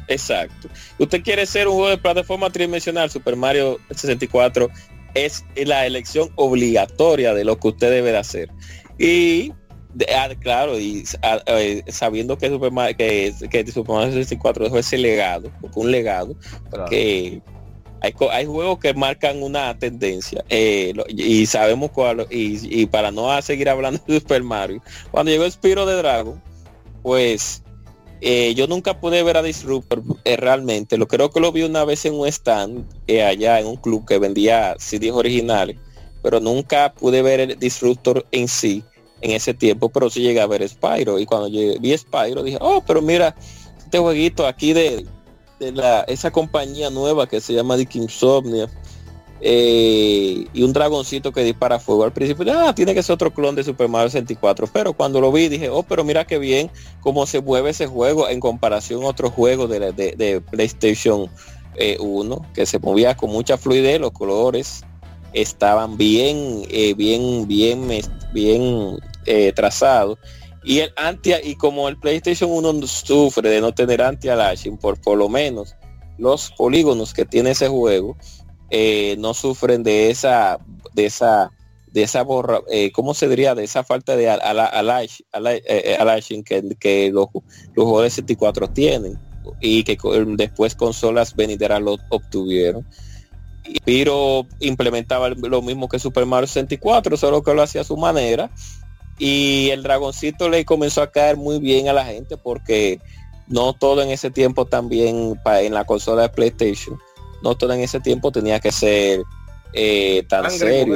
[0.07, 0.67] Exacto.
[0.97, 4.69] Usted quiere ser un juego de plataforma tridimensional, Super Mario 64
[5.13, 8.49] es la elección obligatoria de lo que usted debe de hacer.
[8.97, 9.53] Y
[9.93, 14.63] de- ah, claro, y ah, eh, sabiendo que Super Mario, que, que Super Mario 64
[14.65, 16.35] dejó ese legado, porque un legado,
[16.71, 16.89] Claro.
[16.89, 17.41] que
[18.03, 24.01] hay, juegos que marcan una tendencia eh, y sabemos cuál y, para no seguir hablando
[24.07, 26.41] de Super Mario cuando llegó Spiro de Dragon
[27.01, 27.63] pues
[28.19, 31.85] eh, yo nunca pude ver a Disruptor eh, realmente lo creo que lo vi una
[31.85, 32.85] vez en un stand
[33.25, 35.77] allá en un club que vendía CDs originales
[36.21, 38.83] pero nunca pude ver el Disruptor en sí
[39.21, 42.57] en ese tiempo pero sí llegué a ver Spyro y cuando llegué, vi Spyro dije
[42.59, 43.33] oh pero mira
[43.77, 45.05] este jueguito aquí de
[45.59, 48.67] de la, esa compañía nueva que se llama Dick Insomnia
[49.41, 52.03] eh, y un dragoncito que dispara fuego.
[52.05, 54.67] Al principio, ah, tiene que ser otro clon de Super Mario 64.
[54.71, 58.29] Pero cuando lo vi dije, oh, pero mira qué bien cómo se mueve ese juego
[58.29, 61.29] en comparación a otros juegos de, la- de- PlayStation
[61.75, 64.83] eh, 1, que se movía con mucha fluidez, los colores
[65.33, 67.87] estaban bien, eh, bien, bien,
[68.33, 70.19] bien eh, trazados.
[70.63, 75.17] Y el anti y como el PlayStation 1 sufre de no tener anti-aliasing, por por
[75.17, 75.75] lo menos
[76.17, 78.15] los polígonos que tiene ese juego
[78.69, 80.59] eh, no sufren de esa
[80.93, 81.51] de esa
[81.91, 85.07] de esa borra eh, cómo se diría de esa falta de eh,
[85.67, 87.27] eh, aliasing que, que los,
[87.75, 89.19] los juegos de 64 tienen
[89.59, 92.87] y que co- después consolas venideras lo obtuvieron.
[93.85, 98.49] Piro implementaba lo mismo que Super Mario 64 solo que lo hacía a su manera
[99.19, 102.99] y el dragoncito le comenzó a caer muy bien a la gente porque
[103.47, 106.97] no todo en ese tiempo también en la consola de PlayStation
[107.43, 109.21] no todo en ese tiempo tenía que ser
[109.73, 110.95] eh, tan serio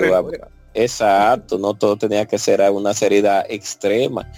[0.73, 4.31] exacto no todo tenía que ser una seriedad extrema.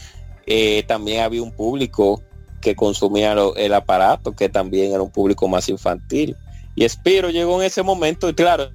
[0.46, 2.24] Eh, también había un público
[2.62, 6.36] que consumía lo- el aparato que también era un público más infantil.
[6.76, 8.70] Y Spiro llegó en ese momento y claro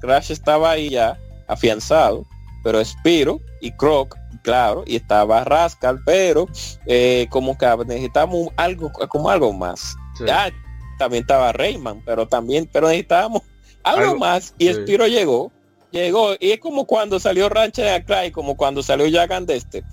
[0.00, 2.24] Crash estaba ahí ya afianzado
[2.64, 4.16] pero Spiro y Croc
[4.48, 6.46] claro y estaba Rascal pero
[6.86, 10.24] eh, como que necesitamos algo como algo más Sí.
[10.28, 10.50] Ah,
[10.98, 13.42] también estaba Rayman pero también pero necesitábamos
[13.84, 14.74] algo, Algo- más y sí.
[14.74, 15.52] Spiro llegó
[15.92, 19.84] llegó y es como cuando salió Ratchet Cry como cuando salió Jack and Dexter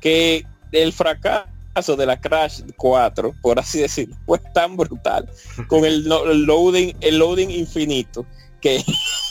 [0.00, 5.28] que el fracaso de la Crash 4 por así decirlo fue tan brutal
[5.68, 6.04] con el
[6.46, 8.26] loading el loading infinito
[8.60, 8.84] que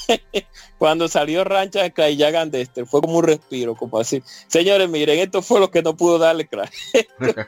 [0.77, 4.23] cuando salió Rancha de Cry y Jack and Dexter fue como un respiro como así
[4.47, 6.71] señores miren esto fue lo que no pudo darle Crash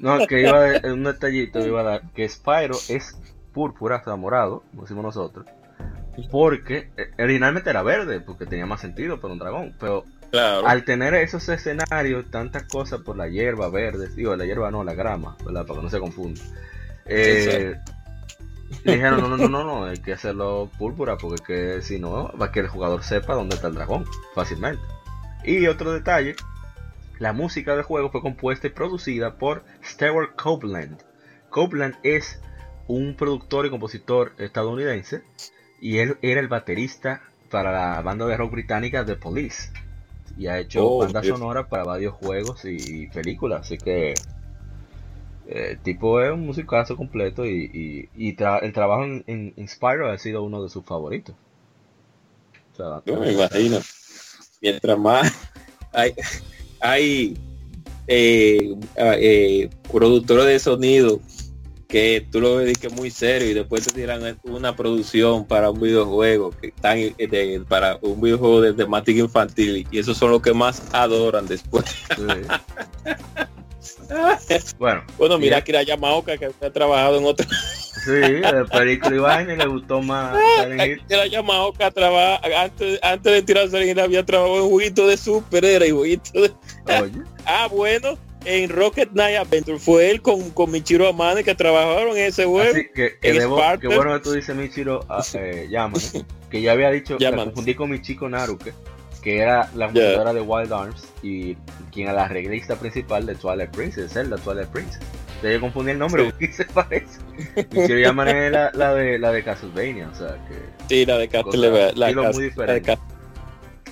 [0.00, 3.18] No, que iba a, un detallito iba a dar que Spyro es
[3.52, 5.46] púrpura, sea, morado, como decimos nosotros.
[6.30, 9.76] Porque eh, originalmente era verde, porque tenía más sentido para un dragón.
[9.78, 14.70] Pero claro al tener esos escenarios, tantas cosas por la hierba verde, digo, la hierba
[14.70, 15.66] no, la grama, ¿verdad?
[15.66, 16.40] Para que no se confunda.
[17.04, 17.76] Eh,
[18.84, 22.32] le dijeron, no, no, no, no, no, hay que hacerlo púrpura, porque que si no,
[22.38, 24.82] va que el jugador sepa dónde está el dragón, fácilmente.
[25.44, 26.36] Y otro detalle,
[27.18, 30.98] la música del juego fue compuesta y producida por Stewart Copeland.
[31.48, 32.40] Copeland es
[32.86, 35.22] un productor y compositor estadounidense
[35.80, 39.70] y él era el baterista para la banda de rock británica The Police
[40.36, 41.38] y ha hecho Oh, banda Dios.
[41.38, 44.14] sonora para varios juegos y, películas, así que
[45.52, 49.68] el tipo es un musicazo completo y, y- y tra- el trabajo en, en, en
[49.68, 51.34] Spyro ha sido uno de sus favoritos.
[52.72, 53.78] O sea, Yo me imagino.
[54.62, 55.32] Mientras más
[55.92, 56.12] hay,
[56.80, 57.36] hay
[58.06, 61.20] eh, eh, productores de sonido
[61.88, 65.70] que tú lo ves que es muy serio y después te tiran una producción para
[65.70, 70.30] un videojuego que están eh, de- para un videojuego de temática infantil y esos son
[70.30, 71.84] los que más adoran después.
[72.16, 72.22] sí.
[74.78, 77.46] bueno, Bueno, mira que era Yamaoka que ha trabajado en otro
[78.04, 80.36] sí, y vaina y le gustó más
[81.08, 85.90] era Yamaoka trabaja antes antes de tirarse en había trabajado en juguito de superhéroe y
[85.90, 86.52] juguito de
[87.00, 87.12] Oye,
[87.46, 92.24] Ah, bueno, en Rocket Knight Adventure fue él con, con Michiro Amane que trabajaron en
[92.24, 92.70] ese juego.
[92.70, 95.68] Así que, que debo, que bueno que tú dices Michiro ah, eh,
[96.50, 98.72] que ya había dicho, confundí con Michiko Naruke,
[99.22, 101.54] que era la fundadora de Wild Arms y
[101.92, 105.00] quien era la arreglista principal de Twilight Princess, Zelda Twilight Princess.
[105.36, 106.46] Entonces yo confundí el nombre Sí.
[106.52, 107.18] se parece.
[107.72, 110.54] Michiro Yamane es la, la de la de Castlevania, o sea que
[110.88, 111.92] Sí, la de Castlevania.
[111.94, 112.98] La, muy diferente.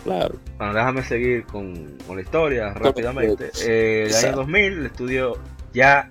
[0.05, 0.37] Claro.
[0.59, 3.51] Bueno, déjame seguir con, con la historia rápidamente.
[3.67, 5.39] Eh, el año 2000, el estudio
[5.73, 6.09] ya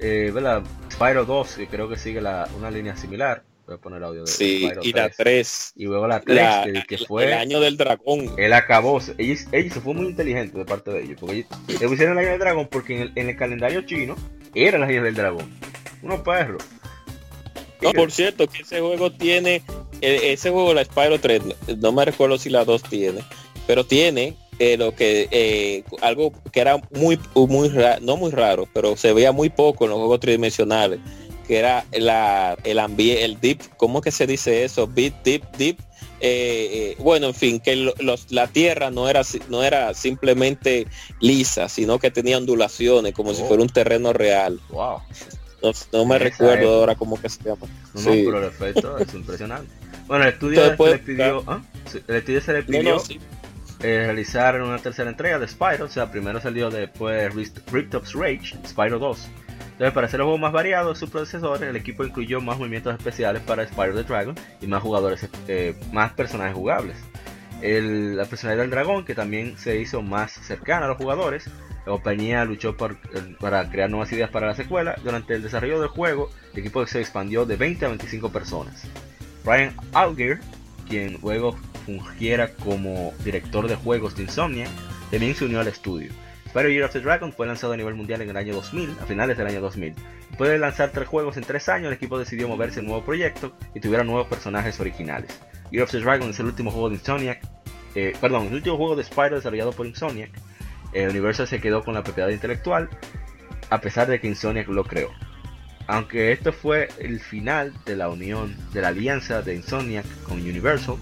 [0.00, 0.62] Eh, ¿verdad?
[0.92, 3.42] Spyro 2, que creo que sigue la, una línea similar.
[3.68, 5.16] Voy a poner audio de Sí, y la 3.
[5.18, 5.72] 3.
[5.76, 8.32] Y luego la 3, La- que, que el- fue El año del dragón.
[8.38, 8.98] el acabó.
[9.18, 11.18] Ellos, ellos se fue muy inteligente de parte de ellos.
[11.20, 11.36] Porque
[11.68, 14.16] ellos le pusieron la isla del dragón porque en el, en el calendario chino
[14.54, 15.50] era la isla del dragón.
[16.02, 16.62] Unos perros.
[17.82, 19.62] No, por cierto, que ese juego tiene,
[20.00, 21.42] eh, ese juego, la Spyro 3,
[21.76, 23.20] no- me recuerdo si la 2 tiene,
[23.66, 28.66] pero tiene eh, lo que, eh, algo que era muy, muy raro, no muy raro,
[28.72, 30.98] pero se veía muy poco en los juegos tridimensionales,
[31.48, 34.86] que era la, el ambiente, el deep, ¿cómo que se dice eso?
[34.86, 35.78] Deep, deep, deep.
[36.20, 40.86] Eh, eh, bueno, en fin, que lo- los- la tierra no era, no era simplemente
[41.20, 43.46] lisa, sino que tenía ondulaciones, como si Oh.
[43.46, 44.60] fuera un terreno real.
[44.68, 44.98] Wow.
[45.62, 46.74] No, no me recuerdo época.
[46.76, 47.66] ahora cómo que se llama.
[47.94, 48.08] No, Sí.
[48.08, 49.70] no, pero el efecto es impresionante.
[50.06, 51.62] Bueno, el estudio Entonces, se puede- le pidió, ¿ah?
[52.08, 53.18] El estudio se le pidió sí.
[53.82, 57.32] eh, realizar una tercera entrega de Spyro, o sea, primero salió después
[57.72, 59.28] Riptops Rage, Spyro 2.
[59.78, 62.92] Entonces, para hacer el juego más variado de sus predecesores, el equipo incluyó más movimientos
[62.96, 66.96] especiales para Spyro the Dragon y más jugadores, eh, más personajes jugables.
[67.62, 71.46] El- la personalidad del dragón, que también se hizo más cercana a los jugadores,
[71.86, 74.96] la compañía luchó por- eh, para crear nuevas ideas para la secuela.
[75.04, 78.82] Durante el desarrollo del juego, el equipo se expandió de 20 a 25 personas.
[79.44, 80.40] Brian Alger,
[80.88, 84.66] quien luego fungiera como director de juegos de Insomnia,
[85.12, 86.10] también se unió al estudio.
[86.48, 89.06] Spyro Year of the Dragon fue lanzado a nivel mundial en el año 2000, a
[89.06, 89.94] finales del año 2000.
[90.30, 93.04] Después de lanzar tres juegos en tres años, el equipo decidió moverse a un nuevo
[93.04, 95.38] proyecto y tuviera nuevos personajes originales.
[95.70, 97.42] Year of the Dragon es el último juego de Insomniac,
[97.94, 100.30] eh, perdón, el último juego de Spyro desarrollado por Insomniac.
[100.94, 102.88] El universo se quedó con la propiedad intelectual,
[103.68, 105.10] a pesar de que Insomniac lo creó.
[105.86, 110.96] Aunque esto fue el final de la unión, de la alianza de Insomniac con Universal,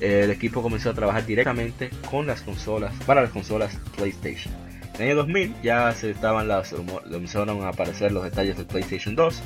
[0.00, 4.65] el equipo comenzó a trabajar directamente con las consolas, para las consolas PlayStation.
[4.96, 9.14] En el año 2000 ya se estaban las, comenzaron a aparecer los detalles del PlayStation
[9.14, 9.42] 2.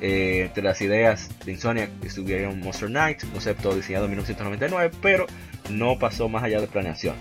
[0.00, 5.26] Eh, entre las ideas de Insomniac estuvieron Monster Knight, concepto diseñado en 1999, pero
[5.70, 7.16] no pasó más allá de planeación.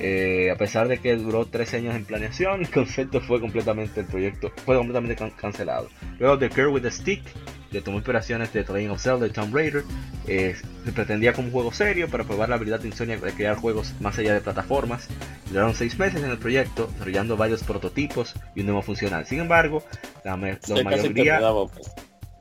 [0.00, 4.06] Eh, a pesar de que duró 13 años en planeación, el concepto fue completamente el
[4.06, 5.88] proyecto fue completamente can- cancelado.
[6.18, 7.22] Luego de Girl with a Stick,
[7.70, 9.84] que tomó inspiraciones de The Legend of Zelda y Tomb Raider,
[10.26, 10.54] eh,
[10.84, 13.94] se pretendía como un juego serio para probar la habilidad de Insomniac de crear juegos
[14.00, 15.08] más allá de plataformas.
[15.50, 19.26] Duraron 6 meses en el proyecto, desarrollando varios prototipos y un demo funcional.
[19.26, 19.82] Sin embargo,
[20.24, 21.40] la, mayoría
[21.72, 21.90] pues.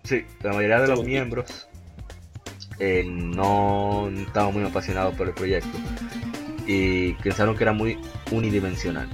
[0.03, 1.67] Sí, la mayoría de los miembros
[2.79, 5.77] eh, no estaban muy apasionados por el proyecto
[6.67, 7.97] y pensaron que era muy
[8.31, 9.07] unidimensional.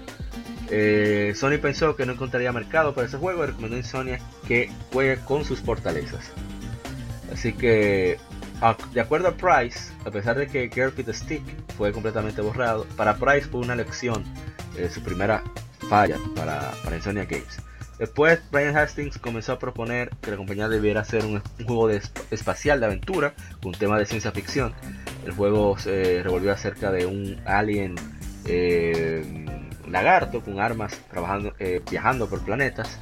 [0.70, 4.72] Eh, Sony pensó que no encontraría mercado para ese juego y recomendó a Insomniac que
[4.92, 6.32] juegue con sus fortalezas.
[7.32, 8.18] Así que,
[8.94, 11.44] de acuerdo a Price, a pesar de que Girl the Stick
[11.78, 14.24] fue completamente borrado, para Price fue una lección,
[14.76, 15.44] eh, su primera
[15.90, 17.60] falla para, para Insomniac Games.
[18.00, 22.22] Después, Brian Hastings comenzó a proponer que la compañía debiera hacer un, juego de esp-
[22.32, 24.74] espacial de aventura con un tema de ciencia ficción.
[25.26, 27.96] El juego se revolvió acerca de un alien
[28.46, 29.46] eh,
[29.88, 32.98] lagarto con armas trabajando, eh, viajando por planetas.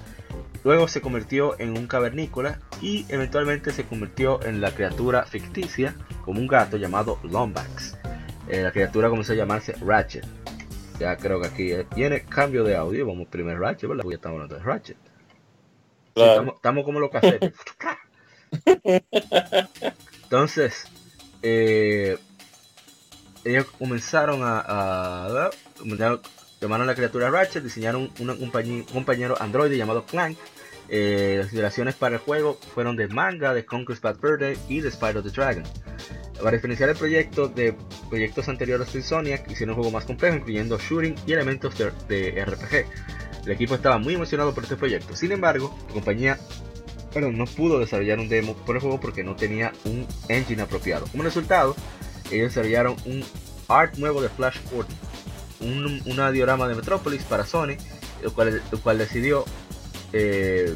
[0.64, 6.40] Luego se convirtió en un cavernícola y eventualmente se convirtió en la criatura ficticia como
[6.40, 7.98] un gato llamado Lombax.
[8.48, 10.26] Eh, la criatura comenzó a llamarse Ratchet.
[11.02, 13.08] Ya creo que aquí tiene cambio de audio.
[13.08, 14.04] Vamos primero Ratchet, ¿verdad?
[14.04, 14.98] Porque estamos hablando de Ratchet.
[16.16, 17.54] Sí, estamos, estamos como los casetes.
[20.24, 20.86] Entonces,
[21.42, 22.18] eh,
[23.44, 25.50] ellos comenzaron a, a-
[26.60, 30.38] llamaron a la criatura Ratchet, diseñaron un, un compañero androide llamado Clank.
[30.94, 34.92] Eh, las inspiraciones para el juego fueron de manga, de Conquest Bad Birthday y de
[34.92, 35.64] Spyro the Dragon.
[36.38, 37.74] Para diferenciar el proyecto de
[38.10, 42.86] proyectos anteriores de Insomniac, hicieron un juego más complejo, incluyendo shooting y elementos de, RPG.
[43.46, 45.16] El equipo estaba muy emocionado por este proyecto.
[45.16, 46.38] Sin embargo, la compañía
[47.14, 51.06] perdón, no pudo desarrollar un demo por el juego porque no tenía un engine apropiado.
[51.08, 51.76] Como resultado,
[52.32, 53.24] ellos desarrollaron un
[53.68, 54.58] art nuevo de Flash
[55.62, 57.76] un, una diorama de Metropolis para Sony,
[58.24, 59.46] el cual, el cual decidió,
[60.14, 60.76] eh,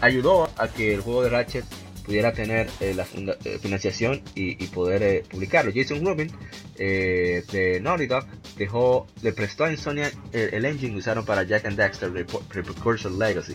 [0.00, 1.64] ayudó a que el juego de Ratchet
[2.04, 3.06] pudiera tener eh, la
[3.44, 5.70] eh, financiación y, poder publicarlo.
[5.74, 6.30] Jason Rubin
[6.76, 8.26] de Naughty Dog
[9.22, 12.10] le prestó a Insomniac el, el engine que usaron para Jack and Daxter
[12.48, 13.54] Precursor Legacy.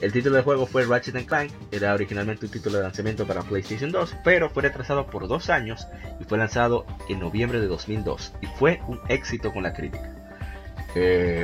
[0.00, 3.40] El título del juego fue Ratchet and Clank, era originalmente un título de lanzamiento para
[3.42, 5.86] PlayStation 2, pero fue retrasado por dos años
[6.20, 10.10] y fue lanzado en noviembre de 2002 y fue un éxito con la crítica.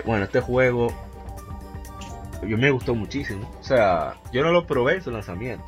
[0.05, 1.09] Bueno, este juego
[2.47, 5.65] yo me gustó muchísimo, o sea, yo no lo probé en su lanzamiento,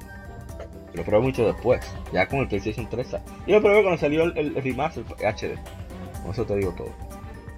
[0.95, 1.81] lo probé mucho después,
[2.13, 3.11] ya con el PlayStation 3.
[3.47, 5.59] Yo lo probé cuando salió el, el remaster HD,
[6.23, 6.93] con eso te digo todo.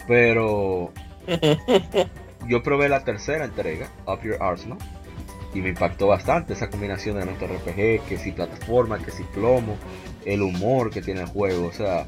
[0.06, 0.92] Pero
[2.48, 4.78] yo probé la tercera entrega, Up Your Arsenal,
[5.54, 9.76] y me impactó bastante esa combinación de elementos RPG, que si plataforma, que si plomo,
[10.24, 12.06] el humor que tiene el juego, o sea,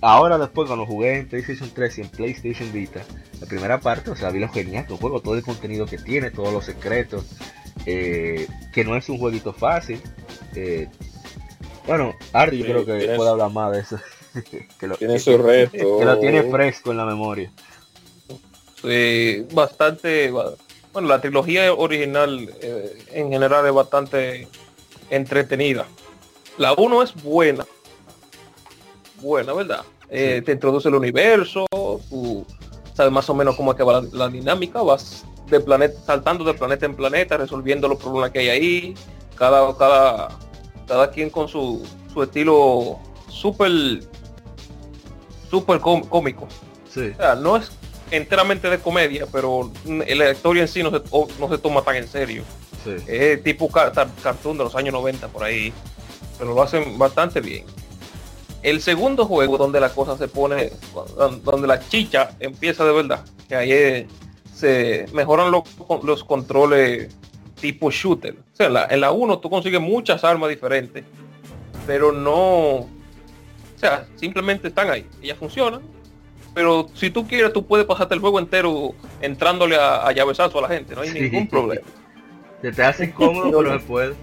[0.00, 3.02] ahora después cuando jugué en PlayStation 3 y en PlayStation Vita,
[3.40, 6.30] la primera parte, o sea, vi lo genial del juego, todo el contenido que tiene,
[6.30, 7.24] todos los secretos,
[7.86, 10.00] eh, que no es un jueguito fácil.
[10.54, 10.88] Eh,
[11.86, 13.98] bueno, Ardi yo creo que puede hablar más de eso.
[14.78, 15.72] que lo, tiene su reto.
[15.98, 17.50] Que lo tiene fresco en la memoria.
[18.82, 20.30] Sí, bastante
[20.92, 24.48] bueno, la trilogía original eh, en general es bastante
[25.10, 25.86] entretenida.
[26.56, 27.66] La 1 es buena.
[29.20, 29.82] Buena, ¿verdad?
[30.10, 32.46] Eh, te introduce el universo, tú
[32.94, 36.54] sabes más o menos cómo es que va la, dinámica, vas de planeta, saltando de
[36.54, 38.94] planeta en planeta, resolviendo los problemas que hay ahí,
[39.34, 40.28] cada, cada,
[40.86, 42.98] cada quien con su, su estilo
[43.28, 43.70] súper
[45.50, 46.48] súper cómico.
[46.92, 47.12] Sí.
[47.14, 47.70] O sea, no es
[48.10, 51.02] enteramente de comedia, pero la historia en sí no se,
[51.38, 52.44] no se toma tan en serio.
[53.06, 55.72] Es tipo cartoon de los años 90 por ahí,
[56.38, 57.66] pero lo hacen bastante bien.
[58.62, 60.72] El segundo juego donde la cosa se pone,
[61.44, 64.06] donde la chicha empieza de verdad, que ahí
[64.52, 65.62] se mejoran los,
[66.02, 67.14] los controles
[67.60, 68.34] tipo shooter.
[68.34, 71.04] O sea, en la, en la 1 tú consigues muchas armas diferentes,
[71.86, 72.88] pero no, o
[73.76, 75.82] sea, simplemente están ahí, ellas funcionan,
[76.54, 80.62] pero si tú quieres, tú puedes pasarte el juego entero entrándole a, a llavesazo a
[80.62, 81.86] la gente, no hay ningún problema.
[82.60, 84.14] Se te hace incómodo, pero puede.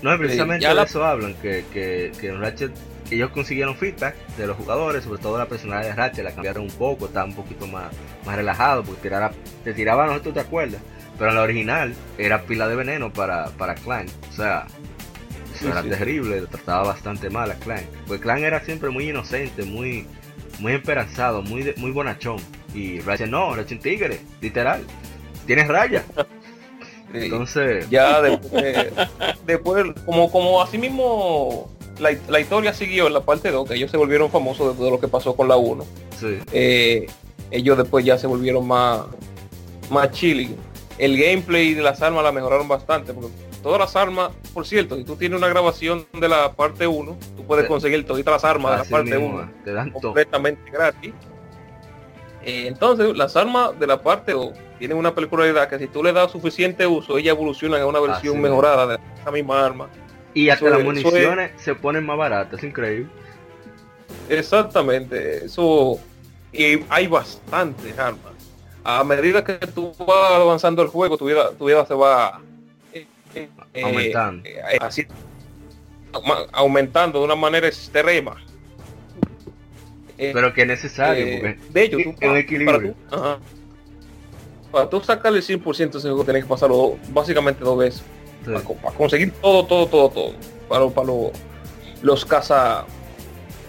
[0.00, 2.72] No, precisamente de eso hablan, que, que, que en Ratchet
[3.10, 6.70] ellos consiguieron feedback de los jugadores, sobre todo la personalidad de Ratchet, la cambiaron un
[6.70, 7.92] poco, estaba un poquito más,
[8.24, 9.32] más relajado, porque tirara,
[9.64, 10.80] te tiraba, no sé tú te acuerdas,
[11.18, 14.66] pero en la original era pila de veneno para, para Clank, o sea,
[15.54, 20.06] eso era terrible, trataba bastante mal a Clank, pues Clank era siempre muy inocente, muy
[20.58, 22.38] muy esperanzado, muy, muy bonachón.
[22.74, 24.84] Y Ratchet no, Ratchet tigre, literal.
[25.46, 26.04] Tienes raya.
[27.12, 27.88] Entonces.
[27.88, 28.20] Ya
[29.46, 33.90] después, como, como así mismo la, la, historia siguió en la parte 2, que ellos
[33.90, 35.84] se volvieron famosos de, lo que pasó con la 1.
[36.52, 37.06] Eh,
[37.50, 39.02] ellos después ya se volvieron más,
[39.90, 40.56] más chilling.
[40.98, 43.30] El gameplay de las armas la mejoraron bastante, porque
[43.62, 47.44] todas las armas, por cierto, si tú tienes una grabación de la parte 1, tú
[47.44, 51.12] puedes conseguir todas las armas de la parte 1 te dan completamente gratis.
[52.42, 56.12] Eh, entonces, las armas de la parte 2 tienen una peculiaridad que si tú le
[56.12, 59.88] das suficiente uso, ellas evolucionan a una versión mejorada de esa misma arma.
[60.34, 63.08] Y hasta las municiones se ponen más baratas, es increíble.
[64.28, 65.98] Exactamente, eso.
[66.52, 68.32] Y hay bastantes armas.
[68.84, 72.40] A medida que tú vas avanzando el juego, tu vida, tu vida se va
[73.34, 73.48] eh,
[73.82, 74.48] aumentando.
[74.48, 75.06] Eh, así,
[76.52, 78.36] aumentando de una manera extrema.
[80.16, 82.94] Eh, Pero que es necesario, de hecho, tú, para, equilibrio.
[84.72, 88.02] Para, tú, sacarle el 100% ese juego tienes que pasarlo básicamente dos veces.
[88.44, 88.62] Para,
[88.96, 90.32] conseguir todo, todo, todo, todo.
[90.68, 91.08] Para, para
[92.02, 92.86] los caza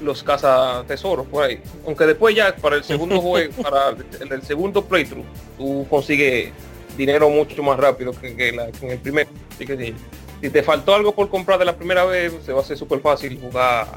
[0.01, 1.61] los caza tesoros por ahí.
[1.85, 5.25] Aunque después ya para el segundo juego, para el, el, segundo playthrough,
[5.57, 6.53] tú consigues
[6.99, 9.27] dinero mucho más rápido que, en el primer.
[9.55, 9.95] Así que
[10.41, 12.99] si, te faltó algo por comprar de la primera vez, se va a hacer súper
[12.99, 13.87] fácil jugar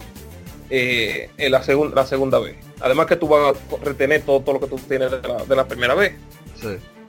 [0.71, 2.57] eh, en la, segunda la segunda vez.
[2.81, 5.95] Además que tú vas a retener todo, todo lo que tú tienes de la, primera
[5.95, 6.15] vez.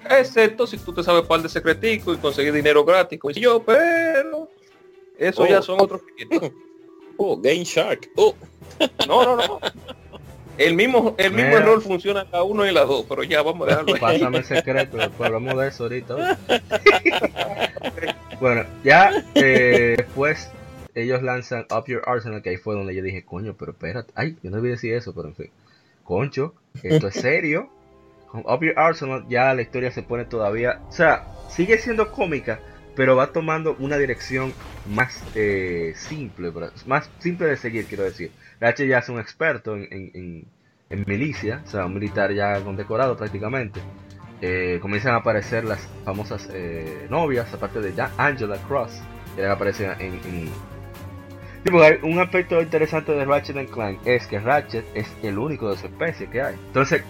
[0.10, 3.20] Excepto si tú te sabes par de secretico y conseguir dinero gratis.
[3.36, 4.50] Y yo, pero
[5.18, 5.64] eso ya oh.
[5.64, 6.02] son otros
[7.18, 8.10] Oh, Game Shark.
[8.16, 8.36] Oh.
[9.08, 9.60] No, no, no.
[10.58, 13.68] El mismo, el mismo error funciona en la 1 y la 2, pero ya vamos
[13.68, 13.96] a dejarlo.
[14.00, 16.38] Pásame el secreto, después hablamos de eso ahorita.
[18.40, 20.50] bueno, ya eh, después
[20.94, 24.38] ellos lanzan Up Your Arsenal, que ahí fue donde yo dije, coño, pero espérate, ay,
[24.44, 25.50] yo no debí decir eso, pero en fin.
[26.04, 27.70] Concho, esto es serio.
[28.34, 32.60] Con Your Arsenal ya la historia se pone todavía, o sea, sigue siendo cómica,
[32.96, 34.54] pero va tomando una dirección
[34.90, 36.52] más eh, simple,
[36.88, 38.32] más simple de seguir, quiero decir.
[38.60, 40.48] H ya es un experto en,
[41.06, 43.82] milicia, o sea, un militar ya condecorado prácticamente.
[44.42, 49.00] Eh, comienzan a aparecer las famosas eh, novias, aparte de Angela Cross,
[49.36, 52.02] que aparece en, en...
[52.02, 56.28] un aspecto interesante de Ratchet Clank es que Ratchet es el único de su especie
[56.32, 56.56] que hay.
[56.56, 57.04] Entonces,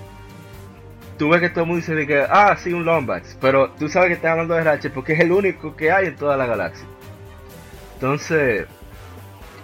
[1.17, 4.09] tú ves que todo el mundo dice que, ah, sí, un Lombax, pero tú sabes
[4.09, 6.85] que estás hablando de Ratchet porque es el único que hay en toda la galaxia.
[7.95, 8.66] Entonces,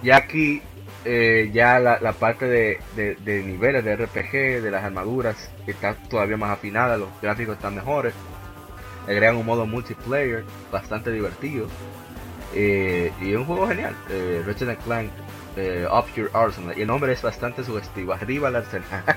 [0.02, 0.62] ya aquí
[1.06, 6.98] eh, ya la, parte de, niveles de RPG, de las armaduras, está todavía más afinada,
[6.98, 8.14] los gráficos están mejores.
[9.08, 11.68] Agregan un modo multiplayer bastante divertido.
[12.54, 13.96] Eh, y es un juego genial.
[14.10, 15.12] Eh, Ratchet Clank
[15.56, 16.78] eh, Up Your Arsenal.
[16.78, 18.14] Y el nombre es bastante sugestivo.
[18.14, 19.04] Arriba el arsenal.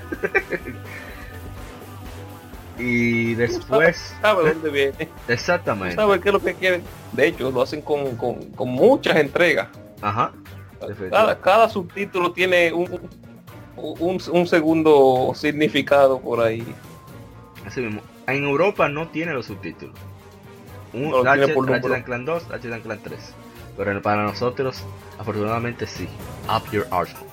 [2.78, 4.14] Y después...
[4.20, 5.08] ¿Sabe dónde viene?
[5.28, 5.96] Exactamente.
[5.96, 6.82] ¿Sabe qué es lo que quieren?
[7.12, 9.68] De hecho, lo hacen con, con, con muchas entregas.
[10.00, 10.32] Ajá.
[11.10, 13.10] Cada, cada subtítulo tiene un,
[13.76, 16.64] un, un, segundo significado por ahí.
[17.66, 18.00] Así mismo.
[18.26, 19.94] En Europa no tiene los subtítulos.
[20.92, 21.94] Un No, tiene por número.
[21.94, 23.34] and Clank 2, Ratchet and Clank 3.
[23.76, 24.82] Pero para nosotros,
[25.18, 26.08] afortunadamente sí.
[26.48, 27.24] Up your arsenal.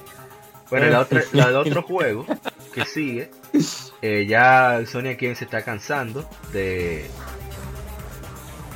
[0.69, 2.25] Bueno, la otra, la del otro juego
[2.73, 3.31] que sigue,
[4.01, 7.05] eh, ya Sony aquí se está cansando de,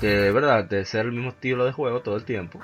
[0.01, 2.59] de verdad, de ser el mismo estilo de juego todo el tiempo.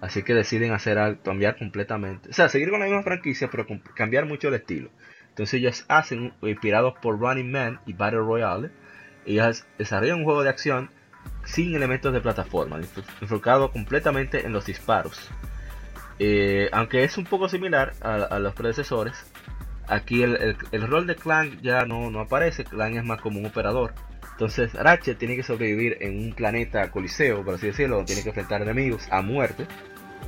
[0.00, 2.30] Así que deciden hacer algo, cambiar completamente.
[2.30, 4.90] O sea, seguir con la misma franquicia, pero cambiar mucho el estilo.
[5.28, 8.70] Entonces ellos hacen, inspirados por Running Man y Battle Royale,
[9.24, 10.90] ellos desarrollan un juego de acción
[11.44, 15.30] sin elementos de plataforma, enfo- enfocado completamente en los disparos.
[16.18, 19.24] Eh, aunque es un poco similar a, a los predecesores,
[19.94, 23.38] aquí el, el- el rol de Clank ya no, no aparece, Clank es más como
[23.38, 23.92] un operador.
[24.32, 28.30] Entonces Ratchet tiene que sobrevivir en un planeta coliseo, por así decirlo, donde tiene que
[28.30, 29.66] enfrentar enemigos a muerte.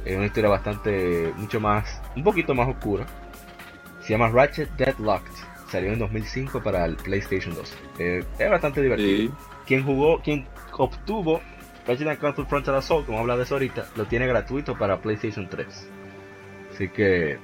[0.04, 3.06] Es una historia bastante, mucho más, un poquito más oscura.
[4.02, 5.32] Se llama Ratchet Deadlocked.
[5.70, 7.76] Salió en 2005 para el PlayStation 2.
[7.98, 9.16] Eh, es bastante divertido.
[9.16, 9.30] Sí.
[9.66, 11.40] Quien jugó, quien obtuvo
[11.86, 15.48] Ratchet and Clank Frontal Assault, como habla de eso ahorita, lo tiene gratuito para PlayStation
[15.48, 15.88] 3.
[16.72, 17.38] Así que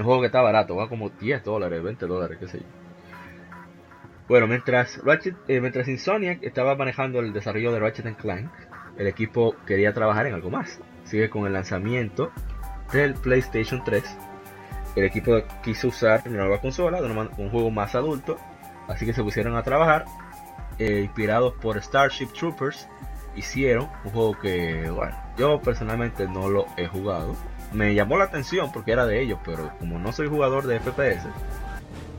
[0.00, 2.64] un juego que está barato, va como 10 dólares, 20 dólares, qué sé yo.
[4.28, 8.50] Bueno, mientras Ratchet, eh, Insomniac estaba manejando el desarrollo de Ratchet Clank,
[8.96, 10.80] el equipo quería trabajar en algo más.
[11.04, 12.30] Sigue con el lanzamiento
[12.92, 14.04] del PlayStation 3.
[14.96, 18.38] El equipo quiso usar una nueva consola, un juego más adulto,
[18.88, 20.04] así que se pusieron a trabajar
[20.78, 22.88] eh, inspirados por Starship Troopers,
[23.34, 27.34] hicieron un juego que, bueno, yo personalmente no lo he jugado.
[27.72, 31.26] Me llamó la atención porque era de ellos, pero como no soy jugador de FPS,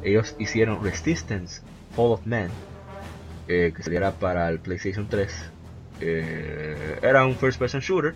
[0.04, 1.62] ellos hicieron Resistance
[1.96, 2.50] Fall of Man,
[3.48, 5.52] eh, que saliera para el PlayStation 3.
[6.02, 8.16] Eh, era un first person shooter,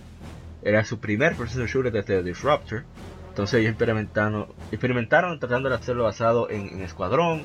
[0.64, 2.84] era su primer first person shooter desde Disruptor.
[3.30, 7.44] Entonces ellos experimentaron, experimentaron tratando de hacerlo basado en, en escuadrón,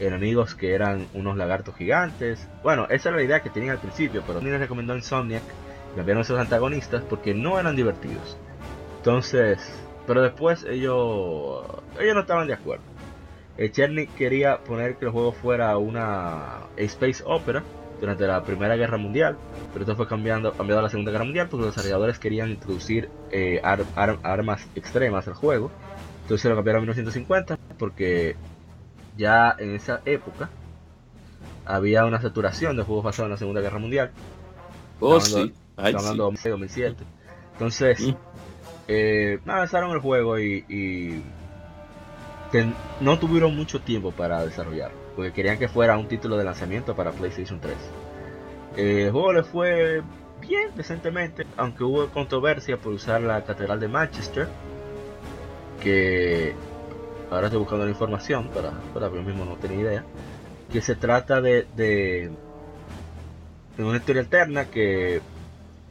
[0.00, 2.48] enemigos que eran unos lagartos gigantes.
[2.64, 5.42] Bueno, esa era la idea que tenían al principio, pero Sony les recomendó a Insomniac
[5.96, 8.36] cambiaron esos antagonistas porque no eran divertidos.
[8.98, 9.58] Entonces,
[10.06, 11.64] pero después ellos,
[12.00, 12.84] ellos no estaban de acuerdo.
[13.56, 17.62] Eh, Cherny quería poner que el juego fuera una space opera
[18.00, 19.36] durante la Primera Guerra Mundial,
[19.72, 23.08] pero esto fue cambiando, cambiado a la Segunda Guerra Mundial porque los desarrolladores querían introducir
[23.32, 25.70] eh, ar- ar- armas extremas al juego.
[26.22, 28.36] Entonces lo cambiaron a 1950 porque
[29.16, 30.48] ya en esa época
[31.64, 34.10] había una saturación de juegos basados en la Segunda Guerra Mundial.
[35.00, 35.54] Oh, Estamos sí.
[35.76, 35.98] Ay, sí.
[35.98, 37.04] hablando de 2006, 2007.
[37.54, 38.14] Entonces.
[38.88, 41.22] Eh, nada, lanzaron el juego y,
[43.00, 47.12] no tuvieron mucho tiempo para desarrollar, porque querían que fuera un título de lanzamiento para
[47.12, 47.76] PlayStation 3.
[48.78, 50.02] Eh, el juego le fue
[50.40, 54.48] bien decentemente, aunque hubo controversia por usar la Catedral de Manchester,
[55.82, 56.54] que
[57.30, 60.04] ahora estoy buscando la información para, para yo mismo no tenía idea,
[60.72, 62.30] que se trata de, de
[63.76, 65.20] una historia alterna que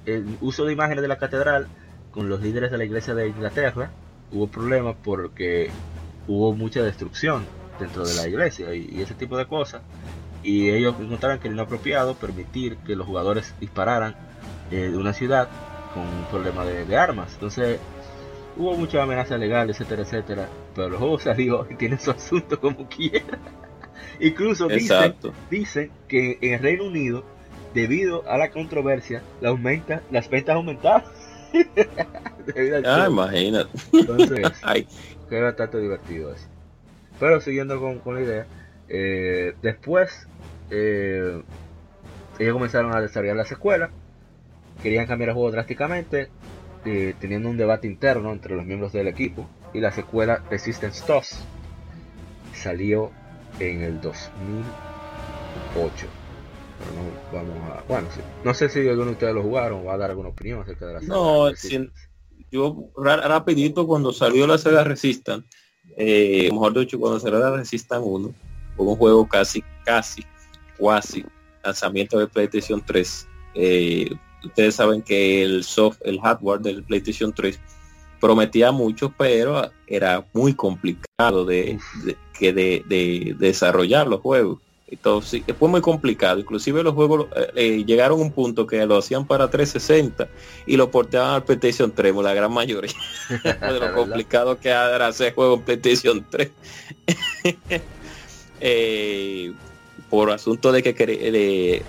[0.08, 1.67] el uso de imágenes de la catedral
[2.17, 3.91] con los líderes de la iglesia de Inglaterra
[4.31, 5.69] hubo problemas porque
[6.27, 7.45] hubo mucha destrucción
[7.79, 9.83] dentro de la iglesia y, y ese tipo de cosas.
[10.41, 14.15] Y ellos encontraron que era inapropiado permitir que los jugadores dispararan
[14.71, 15.47] eh, de una ciudad
[15.93, 17.33] con un problema de, de armas.
[17.35, 17.79] Entonces
[18.57, 22.89] hubo mucha amenaza legal etcétera etcétera pero el juego salió y tiene su asunto como
[22.89, 23.37] quiera.
[24.19, 25.13] Incluso dicen
[25.51, 27.23] dicen que en el Reino Unido,
[27.75, 31.16] debido a la controversia, la aumenta, las ventas aumentaron.
[32.85, 33.69] Ah, imagínate.
[33.92, 34.88] Entonces, Ay,
[35.27, 36.48] que es bastante divertido eso.
[37.19, 38.45] Pero siguiendo con, con la idea,
[38.88, 40.27] eh, después
[40.69, 41.42] eh,
[42.40, 43.90] ellos comenzaron a desarrollar las escuelas,
[44.82, 46.30] querían cambiar el juego drásticamente,
[46.85, 51.40] eh, teniendo un debate interno entre los miembros del equipo, y la secuela Resistance 2
[52.53, 53.11] salió
[53.59, 56.08] en el 2008.
[56.80, 57.83] Pero no vamos a.
[57.88, 58.22] Bueno, sí.
[58.43, 60.93] no sé si alguno de ustedes lo jugaron va a dar alguna opinión acerca de
[60.93, 61.49] la saga No,
[62.51, 65.45] yo ra- rapidito cuando salió la Sega Resistant,
[65.97, 68.33] eh, mejor dicho, cuando salió la Resistant 1,
[68.75, 70.23] fue un juego casi, casi,
[70.77, 71.25] cuasi
[71.64, 73.27] lanzamiento de PlayStation 3.
[73.56, 74.09] Eh,
[74.45, 77.59] ustedes saben que el soft, el hardware del PlayStation 3
[78.22, 84.59] prometía mucho, pero era muy complicado de, de- que de, de desarrollar los juegos.
[84.90, 86.40] Entonces, fue muy complicado.
[86.40, 90.30] Inclusive los juegos eh, eh, llegaron a un punto que lo hacían para 360
[90.66, 92.93] y lo porteaban al PlayStation 3, la gran mayoría.
[93.43, 96.49] de lo complicado que era hacer juego en PlayStation 3.
[98.59, 99.53] Eh,
[100.09, 101.83] por asunto de que,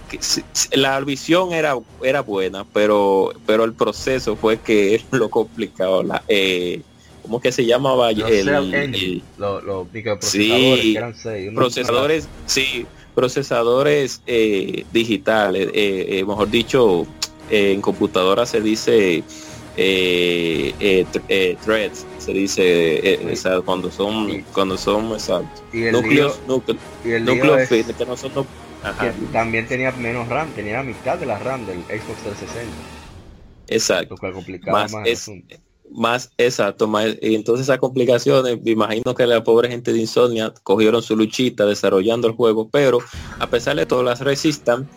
[0.72, 6.02] la visión era, era buena, pero, pero el proceso fue que lo complicado.
[6.02, 6.82] La, eh,
[7.28, 8.10] ¿Cómo que se llamaba?
[8.12, 17.06] Los, el, los, microprocesadores, sí, eran seis, procesadores, sí, procesadores eh, digitales, eh, mejor dicho,
[17.50, 19.22] en computadora se dice
[21.66, 23.20] threads, se dice
[23.66, 28.46] cuando son cuando son exacto núcleos núcleos núcleos que no son
[29.32, 32.74] también tenía menos RAM tenía la mitad de la RAM del Xbox 360
[33.68, 34.14] exacto.
[34.14, 35.30] Lo cual complicaba más, es,
[35.92, 40.52] más exacto más, y entonces esas complicaciones me imagino que la pobre gente de Insomnia
[40.62, 42.98] cogieron su luchita desarrollando el juego pero
[43.38, 44.88] a pesar de todo las resistan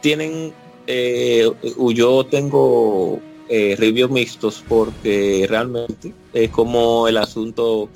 [0.00, 0.52] tienen
[0.86, 1.50] eh,
[1.94, 7.88] yo tengo eh, reviews mixtos porque realmente es como el asunto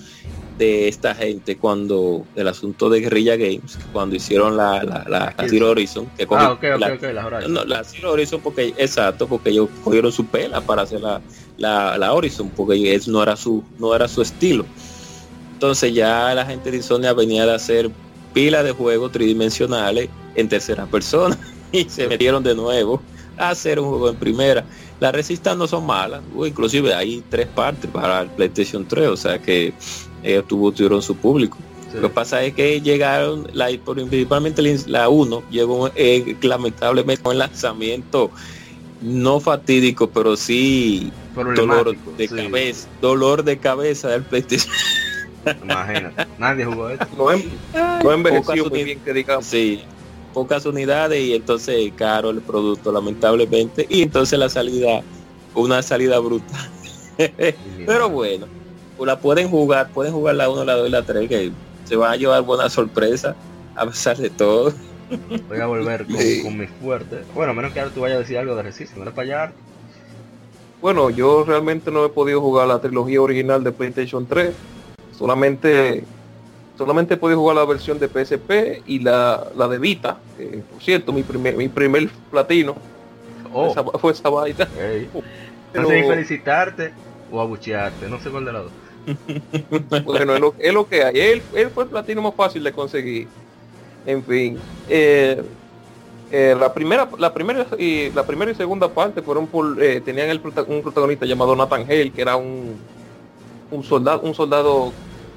[0.59, 5.71] de esta gente cuando el asunto de Guerrilla Games cuando hicieron la, la, la, Zero
[5.71, 10.61] Horizon que ah, la, no, la Zero Horizon porque exacto porque ellos cogieron su pela
[10.61, 11.21] para hacer la,
[11.57, 14.65] la, la Horizon porque eso no era su no era su estilo.
[15.55, 17.91] Entonces ya la gente de Insomnia venía de hacer
[18.33, 21.39] pila de juegos tridimensionales en tercera persona
[21.73, 23.01] y se metieron de nuevo
[23.39, 24.65] hacer un juego en primera
[25.01, 29.39] las resistas no son malas, inclusive hay tres partes para el PlayStation 3, o sea
[29.39, 29.73] que
[30.23, 31.59] ellos tuvieron su público.
[31.95, 37.39] Lo que pasa es que llegaron, la, principalmente la 1 llegó eh, lamentablemente con el
[37.39, 38.31] lanzamiento
[39.01, 44.73] no fatídico, pero sí dolor de cabeza, dolor de cabeza del PlayStation.
[45.63, 47.07] Imagínate, nadie jugó esto.
[48.03, 49.45] No, envejeció muy bien que digamos.
[49.45, 49.83] Sí,
[50.35, 53.87] pocas unidades y entonces caro el producto lamentablemente.
[53.89, 55.03] Y entonces la salida
[55.55, 56.69] una salida brutal
[57.87, 58.47] pero bueno
[58.99, 61.53] la pueden jugar pueden jugar la 1 la 2 y la 3 que
[61.85, 63.37] se van a llevar buena sorpresa
[63.77, 64.73] a pesar de todo.
[65.49, 67.25] Voy a volver con, mi fuerte.
[67.35, 69.53] Bueno menos que ahora tú vayas a decir algo de Resist no para allá
[70.81, 74.55] bueno yo realmente no he podido jugar la trilogía original de PlayStation 3
[75.17, 76.05] solamente
[76.77, 80.19] solamente pude jugar la versión de PSP y la, la de Vita.
[80.71, 82.75] por cierto, mi primer, mi primer platino
[83.53, 83.75] oh.
[83.99, 84.69] fue esa vaina.
[85.75, 86.93] No sé felicitarte
[87.33, 88.73] o abuchearte, no sé cuál de los dos.
[90.05, 91.19] bueno, es lo, es lo, que hay.
[91.19, 93.27] Él, él, fue el platino más fácil de conseguir.
[94.07, 94.57] En fin.
[94.89, 95.43] Eh,
[96.31, 100.31] eh, la primera la primera y la primera y segunda parte fueron por eh, tenían
[100.31, 102.77] el, un protagonista llamado Nathan Hale que era un
[103.71, 104.93] un soldado un soldado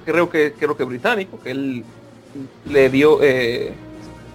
[0.08, 1.84] creo que creo que británico, que él
[2.66, 3.74] le dio eh,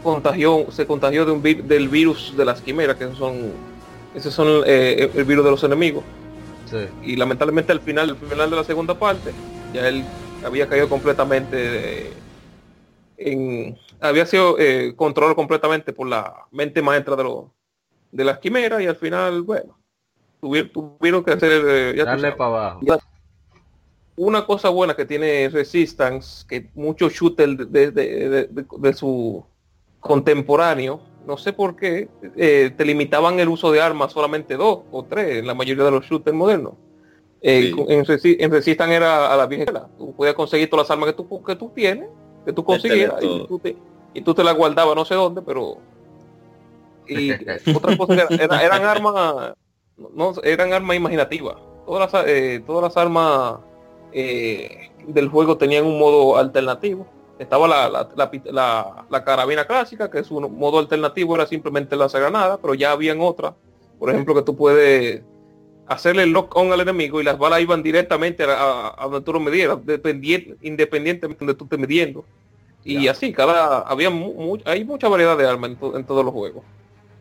[0.02, 3.52] contagió, se contagió de un del virus de las quimeras, que son
[4.14, 6.04] esos son eh, el virus de los enemigos.
[7.02, 9.32] Y lamentablemente al final, al final de la segunda parte,
[9.74, 10.04] ya él
[10.44, 12.10] había caído completamente
[13.18, 17.44] en había sido eh, controlado completamente por la mente maestra de los
[18.10, 19.78] de las quimeras y al final bueno
[20.40, 22.80] tuvieron, que hacer eh, darle para abajo
[24.16, 29.44] una cosa buena que tiene Resistance, que muchos shooters de, su
[30.00, 35.04] contemporáneo, no sé por qué, eh, te limitaban el uso de armas solamente dos o
[35.04, 36.74] tres en la mayoría de los shooters modernos.
[37.40, 39.88] Eh, en, Resistance era a la vieja.
[39.98, 42.08] Tú podías conseguir todas las armas que tú, que tú tienes,
[42.44, 43.76] que tú consiguieras, y tú, te,
[44.14, 45.78] y tú te las guardabas no sé dónde, pero...
[47.08, 47.32] Y
[47.74, 49.54] otra cosa eran armas,
[49.96, 51.56] no, eran armas imaginativas.
[51.84, 53.58] Todas las, eh, todas las armas
[54.12, 57.06] eh, del juego tenían un modo alternativo.
[57.38, 58.08] Estaba la,
[59.10, 63.20] la, carabina clásica, que es un modo alternativo, era simplemente la granada, pero ya habían
[63.20, 63.54] otras.
[63.98, 65.22] Por ejemplo, que tú puedes
[65.86, 69.40] hacerle el lock on al enemigo y las balas iban directamente a, donde tú lo
[69.40, 69.78] midieras,
[70.60, 72.24] independientemente de donde tú estés midiendo.
[72.84, 74.10] Y así, cada había
[74.64, 76.64] hay mucha variedad de armas en, todos los juegos.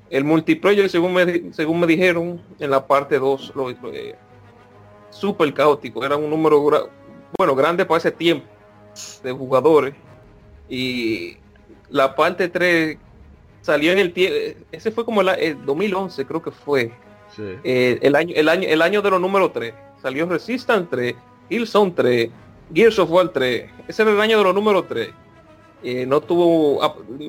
[0.10, 4.16] El multiplayer, según me, según me dijeron, en la parte 2 lo, eh,
[5.12, 6.04] súper caótico.
[6.04, 6.90] Era un número,
[7.38, 8.48] bueno, grande para ese tiempo
[9.24, 9.94] de jugadores.
[10.68, 11.38] Y
[11.90, 12.98] la parte 3
[13.62, 16.92] salió en el tiempo, ese fue como el, 2011 creo que fue.
[17.64, 19.74] Eh, el, año, el, año, el año de los números 3.
[20.02, 21.16] Salió Resistance 3,
[21.50, 22.30] Hillzone 3,
[22.74, 23.70] Gears of War 3.
[23.88, 25.10] Ese era el año de los números 3.
[25.84, 26.80] Eh, no tuvo,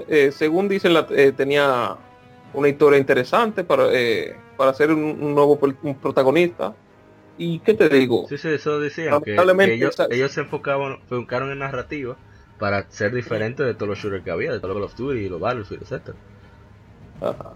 [0.08, 1.96] eh, según dicen, la, tenía
[2.52, 3.86] una historia interesante para,
[4.56, 5.58] para ser un, nuevo
[6.00, 6.74] protagonista.
[7.42, 8.26] ¿Y qué te digo?
[8.28, 12.16] Sí, sí, eso decían, que, ellos, se enfocaban, enfocaron en narrativa
[12.60, 15.40] para ser diferente de todos los shooters que había, de todos los Duty y los
[15.40, 16.14] Battlefield, etc.
[17.20, 17.54] Ajá.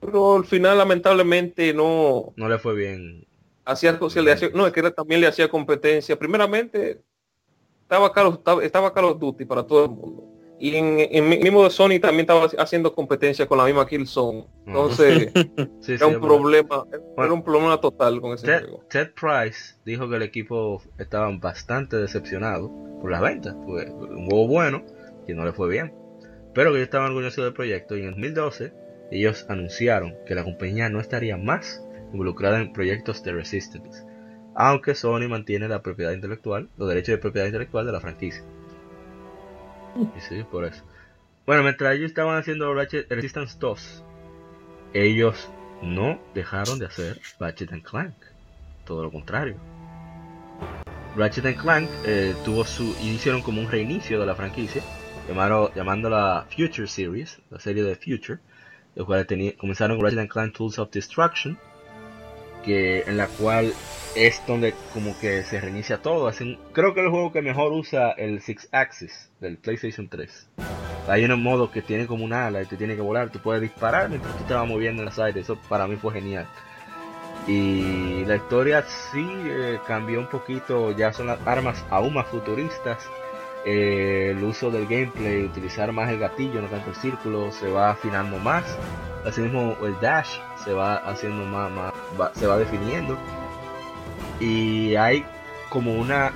[0.00, 2.32] Pero al final lamentablemente no...
[2.36, 3.26] No le fue bien.
[3.66, 6.18] Hacía, le hacía, no, es que también le hacía competencia.
[6.18, 7.02] Primeramente,
[7.82, 10.29] estaba Carlos, estaba, Carlos Duty para todo el mundo.
[10.60, 14.44] Y en, en mi- mismo de Sony también estaba haciendo competencia con la misma Killzone.
[14.66, 15.32] Entonces,
[15.80, 16.26] Sí, era sí, un bueno.
[16.28, 16.84] problema,
[17.16, 18.84] era un problema total con ese Ted, juego.
[18.90, 23.56] Ted Price dijo que el equipo estaba bastante decepcionado por las ventas.
[23.64, 24.84] Fue un juego bueno
[25.26, 25.94] que no le fue bien.
[26.54, 28.72] Pero que ellos estaban orgullosos del proyecto y en 2012
[29.12, 31.82] ellos anunciaron que la compañía no estaría más
[32.12, 34.04] involucrada en proyectos de Resistance.
[34.54, 38.44] Aunque Sony mantiene la propiedad intelectual, los derechos de propiedad intelectual de la franquicia.
[40.16, 40.82] Y sí, por eso.
[41.46, 44.04] Bueno, mientras ellos estaban haciendo Ratchet Resistance 2,
[44.92, 45.50] ellos
[45.82, 48.14] no dejaron de hacer Ratchet and Clank.
[48.84, 49.56] Todo lo contrario.
[51.16, 54.82] Ratchet and Clank eh, tuvo su hicieron como un reinicio de la franquicia,
[55.28, 58.38] llamaron, llamándola Future Series, la serie de Future,
[58.94, 61.58] los cuales comenzaron con Ratchet and Clank Tools of Destruction,
[62.62, 63.72] que en la cual
[64.14, 66.30] es donde como que se reinicia todo.
[66.72, 70.48] Creo que el juego que mejor usa el Six Axis del PlayStation 3.
[71.08, 73.62] Hay un modo que tiene como un ala y te tiene que volar, tú puedes
[73.62, 76.46] disparar mientras tú te vas moviendo en las aires, eso para mí fue genial.
[77.46, 83.08] Y la historia sí eh, cambió un poquito, ya son las armas aún más futuristas.
[83.64, 87.90] Eh, el uso del gameplay, utilizar más el gatillo, no tanto el círculo, se va
[87.90, 88.64] afinando más.
[89.24, 91.92] Asimismo el dash se va haciendo más,
[92.34, 93.18] se va definiendo.
[94.40, 95.24] Y hay
[95.68, 96.32] como una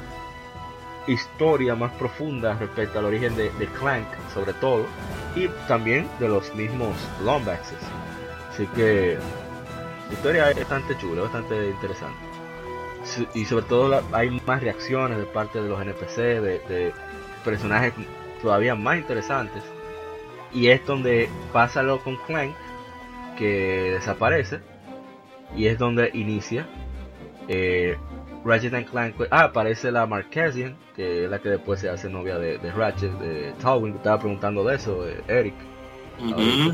[1.06, 4.86] historia más profunda respecto al origen de, de Clank, sobre todo,
[5.34, 6.94] y también de los mismos
[7.24, 7.78] Lombaxes.
[8.50, 9.18] Así que
[10.08, 12.18] la historia es bastante chula, bastante interesante.
[13.34, 16.92] Y sobre todo hay más reacciones de parte de los NPC, de
[17.44, 17.92] personajes
[18.42, 19.62] todavía más interesantes.
[20.52, 22.54] Y es donde pasa lo con Clank,
[23.36, 24.60] que desaparece.
[25.56, 26.66] Y es donde inicia
[27.48, 27.96] eh,
[28.44, 29.14] Ratchet and Clank.
[29.30, 33.12] Ah, aparece la Marquesian, que es la que después se hace novia de, de Ratchet,
[33.18, 33.96] de Tywin.
[33.96, 35.54] Estaba preguntando de eso, eh, Eric.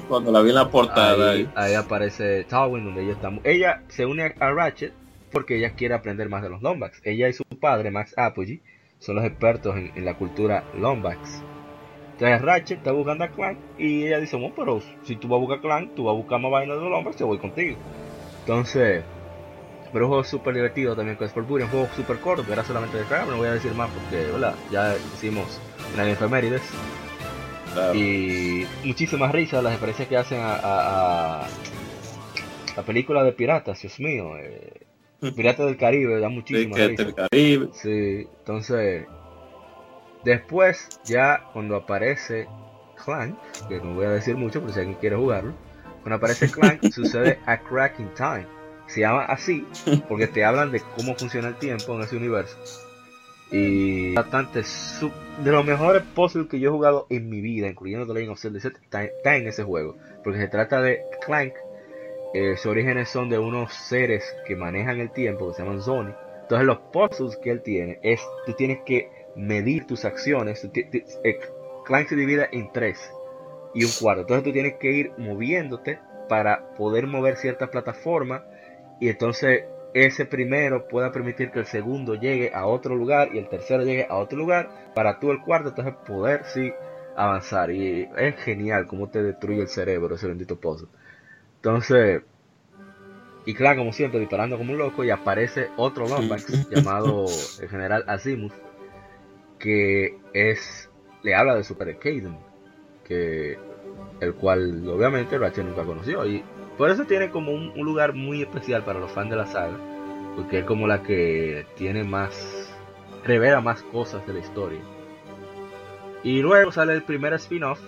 [0.08, 1.32] Cuando la vi en la portada.
[1.32, 3.32] Ahí, ahí aparece Tywin, donde ella está.
[3.44, 4.92] Ella se une a Ratchet
[5.32, 7.00] porque ella quiere aprender más de los Lombax.
[7.04, 8.60] Ella y su padre, Max Apogee,
[9.00, 11.42] son los expertos en, en la cultura Lombax.
[12.12, 15.40] Entonces Ratchet está buscando a Clank y ella dice, bueno, pero si tú vas a
[15.40, 17.76] buscar Clank, tú vas a buscar más vainas de los Lombax, yo voy contigo.
[18.40, 19.02] Entonces,
[19.92, 22.96] pero un juego súper divertido también con Sport un juego súper corto, que era solamente
[22.98, 24.54] de carga, no voy a decir más porque, ¿verdad?
[24.70, 25.60] Ya hicimos
[25.94, 26.62] una efemérides
[27.72, 27.94] Claro.
[27.94, 31.46] y muchísimas risas las referencias que hacen a, a- a
[32.76, 34.72] la película de piratas, Dios mío, eh,
[35.36, 36.96] Piratas del Caribe, da risas.
[36.96, 37.68] del Caribe.
[37.72, 39.06] Sí, entonces
[40.24, 42.48] después ya cuando aparece
[43.04, 45.54] Clank, que no voy a decir mucho, pero si alguien quiere jugarlo,
[46.02, 48.46] cuando aparece Clank sucede a Crack in Time.
[48.86, 49.64] Se llama así
[50.08, 52.58] porque te hablan de cómo funciona el tiempo en ese universo.
[53.52, 54.62] Y bastante
[55.44, 58.40] de los mejores puzzles que yo he jugado en mi vida, incluyendo The Legend of
[58.40, 59.96] Zelda, está en ese juego.
[60.22, 61.54] Porque se trata de Clank,
[62.34, 66.14] eh, sus orígenes son de unos seres que manejan el tiempo, que se llaman Zoni.
[66.42, 70.64] Entonces los puzzles que él tiene es, tú tienes que medir tus acciones.
[70.74, 71.40] eh,
[71.84, 73.12] Clank se divide en tres
[73.74, 74.22] y un cuarto.
[74.22, 78.44] Entonces tú tienes que ir moviéndote para poder mover cierta plataforma
[79.00, 83.48] y entonces ese primero pueda permitir que el segundo llegue a otro lugar y el
[83.48, 86.72] tercero llegue a otro lugar para tú el cuarto entonces poder sí
[87.16, 90.88] avanzar y es genial cómo te destruye el cerebro ese bendito puzzle
[91.60, 92.22] entonces
[93.44, 97.26] y claro como siempre disparando como un loco y aparece otro Lombax llamado
[97.60, 98.52] el general Azimuth
[99.58, 100.90] que es
[101.22, 102.38] le habla de Super Arcaden
[103.04, 103.58] que
[104.20, 106.42] el cual obviamente Ratchet nunca conoció y
[106.78, 109.78] por eso tiene como un, un lugar muy especial para los fans de la saga
[110.36, 112.74] porque es como la que tiene más
[113.24, 114.80] revela más cosas de la historia.
[116.22, 117.80] Y luego sale el primer spin-off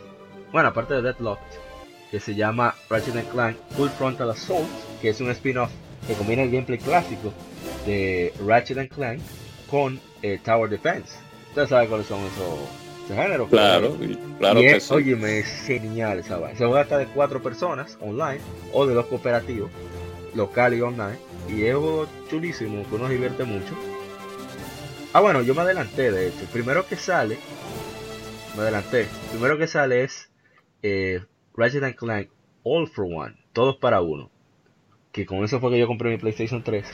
[0.51, 1.72] bueno aparte de Deadlocked
[2.12, 4.68] que se llama Ratchet and Clank Full Frontal Assault
[5.00, 5.70] que es un spin-off
[6.07, 7.32] que combina el gameplay clásico
[7.86, 9.20] de Ratchet and Clank
[9.68, 11.15] con eh, Tower Defense
[11.49, 12.58] ustedes saben cuáles son esos,
[13.08, 14.94] géneros Claro, y- claro y que es, sí.
[14.94, 16.57] óyeme, es genial esa vaina.
[16.57, 18.41] Se juega hasta de cuatro personas online
[18.73, 19.70] o de dos cooperativos,
[20.34, 21.18] local y online.
[21.49, 21.76] Y es
[22.31, 23.74] chulísimo que uno se divierte mucho.
[25.12, 26.41] Ah, bueno, yo me adelanté de hecho.
[26.41, 27.36] El primero que sale,
[28.57, 29.00] me adelanté.
[29.02, 30.31] El primero que sale es
[30.82, 31.20] eh,
[31.56, 32.28] Ratchet and Clank
[32.64, 34.31] All for One, todos para uno.
[35.12, 36.86] Que con eso fue que yo compré mi PlayStation 3.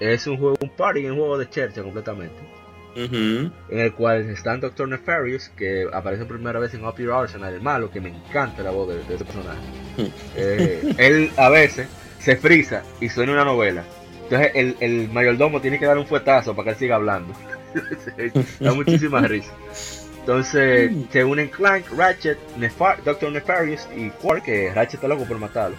[0.00, 2.56] Es un juego, un party, un juego de chercha completamente
[2.96, 7.52] en el cual está Doctor Nefarious, que aparece por primera vez en Up Your Arsenal,
[7.52, 9.60] el malo, que me encanta la voz de, de ese personaje.
[10.36, 13.82] Eh, él a veces se frisa y suena una novela.
[14.24, 17.32] Entonces el, el mayordomo tiene que dar un fuetazo para que él siga hablando.
[18.60, 19.52] da muchísima risa.
[20.26, 25.38] Entonces se unen Clank, Ratchet, Nefar Doctor Nefarious y Quark, que Ratchet está loco por
[25.38, 25.76] matarlo.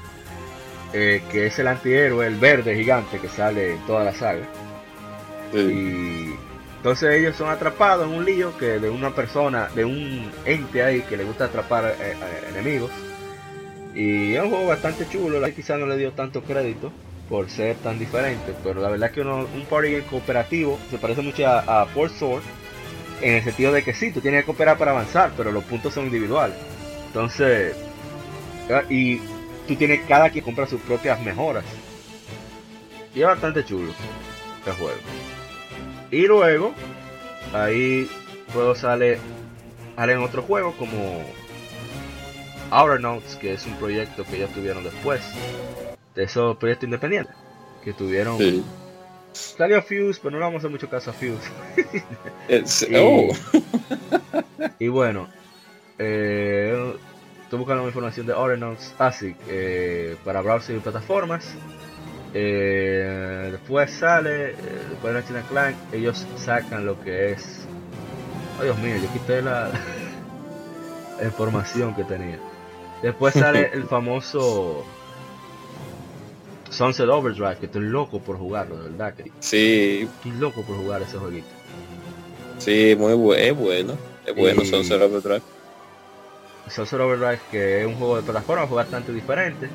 [0.94, 4.48] eh, que es el antihéroe, el verde gigante que sale en toda la saga.
[5.52, 5.58] Sí.
[5.60, 6.40] Y
[6.78, 11.04] entonces ellos son atrapados en un lío que de una persona, de un ente ahí
[11.04, 12.92] que le gusta atrapar eh, eh, enemigos.
[13.94, 16.94] Y es un juego bastante chulo, la quizá no le dio tanto crédito
[17.28, 20.98] por ser tan diferente, pero la verdad es que uno, un party game cooperativo se
[21.00, 22.44] parece mucho a, a Force Sword
[23.22, 25.94] en el sentido de que sí, tú tienes que cooperar para avanzar, pero los puntos
[25.94, 26.58] son individuales.
[27.08, 27.76] Entonces,
[28.72, 29.18] ah, y
[29.68, 31.66] tú tienes cada quien compra sus propias mejoras.
[33.16, 33.92] Y es bastante chulo
[34.66, 35.00] el juego.
[36.12, 36.74] Y luego,
[37.54, 38.10] ahí
[38.54, 39.20] luego sale
[39.96, 41.24] salen otros juegos como
[43.00, 45.22] Notes, que es un proyecto que ellos tuvieron después
[46.14, 47.36] de esos proyectos independientes
[47.84, 48.38] que tuvieron.
[49.38, 51.50] Salió Fuse, pero no le vamos a hacer mucho caso a Fuse.
[52.90, 53.34] Y- oh,
[54.80, 55.28] y bueno,
[56.00, 56.94] eh,
[57.44, 58.94] estoy buscando información de Outer Notes.
[59.00, 61.46] Ah, eh, para browser y plataformas.
[62.34, 64.56] Eh, después sale, eh,
[64.90, 67.66] después de and Clank, ellos sacan lo que es.
[68.60, 69.72] Oh Dios mío, yo quité la,
[71.20, 72.40] la información que tenía.
[73.02, 74.86] Después sale el famoso
[76.70, 79.14] Sunset Overdrive, que estoy loco por jugarlo, de verdad.
[79.16, 81.48] Que sí, estoy loco por jugar ese jueguito.
[82.60, 83.94] sí, muy bueno, es bueno.
[84.26, 85.42] Es bueno, Y- Sunset Overdrive.
[86.70, 89.70] Sunset Overdrive que es un juego de plataforma fue bastante diferente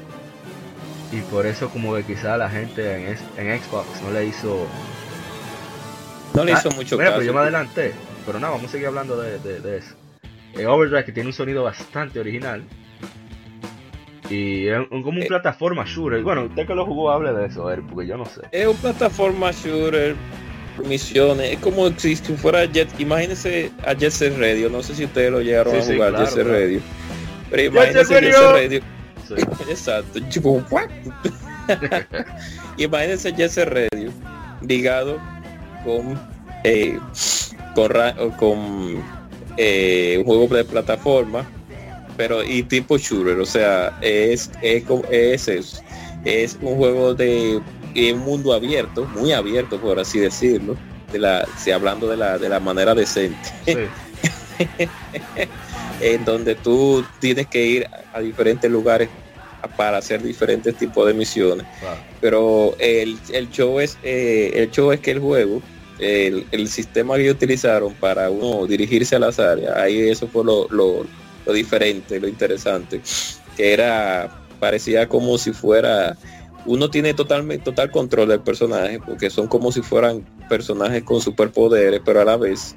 [1.11, 4.67] y por eso como que quizá la gente en, en Xbox no le hizo
[6.35, 7.21] No le Ah, hizo mucho mira, caso.
[7.21, 7.95] pero yo me adelanté
[8.27, 9.95] pero nada vamos a seguir hablando de, de- de eso
[10.55, 12.63] Eh, Overdrive que tiene un sonido bastante original
[14.33, 15.27] y es un- como un Eh.
[15.27, 18.25] plataforma shooter bueno usted que lo jugó hable de eso a ver porque yo no
[18.25, 20.17] sé Es una plataforma shooter,
[20.89, 25.31] misiones, es como si fuera Jet, imagínense a Jet Set Radio, no sé si ustedes
[25.31, 26.59] lo llegaron Sí, a sí, jugar claro, Jet Set claro.
[26.61, 26.81] Radio.
[27.51, 28.81] Pero imagínense Jet Set Radio.
[29.29, 29.35] Sí.
[29.71, 30.19] exacto,
[32.79, 34.11] imagínense Jet Set Radio
[34.63, 35.19] ligado
[35.85, 36.19] con
[36.65, 36.99] eh,
[37.75, 37.93] con
[39.57, 41.45] eh, un juego de plataforma
[42.23, 45.49] pero y tipo shooter o sea es es, como- es,
[46.25, 47.61] es un juego de
[48.15, 50.77] un mundo abierto muy abierto por así decirlo
[51.13, 53.75] de la si hablando de la de la manera decente Sí.
[56.01, 59.09] en donde tú tienes que ir a diferentes lugares
[59.77, 61.91] para hacer diferentes tipos de misiones Wow.
[62.21, 65.61] pero el, el show es eh, el show es que el juego
[65.99, 70.69] el, el sistema que utilizaron para uno dirigirse a las áreas ahí eso fue lo,
[70.71, 71.05] lo,
[71.47, 73.01] lo diferente lo interesante
[73.57, 76.17] que era parecía como si fuera
[76.65, 82.01] uno tiene totalmente total control del personaje porque son como si fueran personajes con superpoderes
[82.05, 82.77] pero a la vez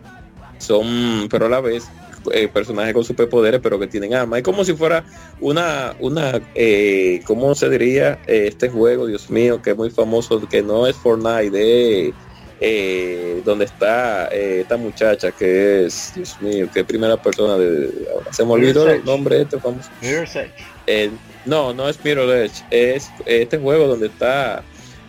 [0.58, 1.88] son pero a la vez
[2.32, 4.38] eh, personajes con superpoderes pero que tienen armas.
[4.38, 5.04] Es como si fuera
[5.40, 10.42] una una eh, cómo se diría Eh, este juego dios mío que es muy famoso
[10.50, 12.14] que no es Fortnite de
[12.62, 17.90] eh, donde está eh, esta muchacha que es dios mío que es primera persona de
[18.14, 20.52] ahora se me olvidó Mirror's el nombre este famoso Mirror's Edge
[20.88, 21.10] eh,
[21.46, 24.64] no, no es Mirror Edge, es este juego donde está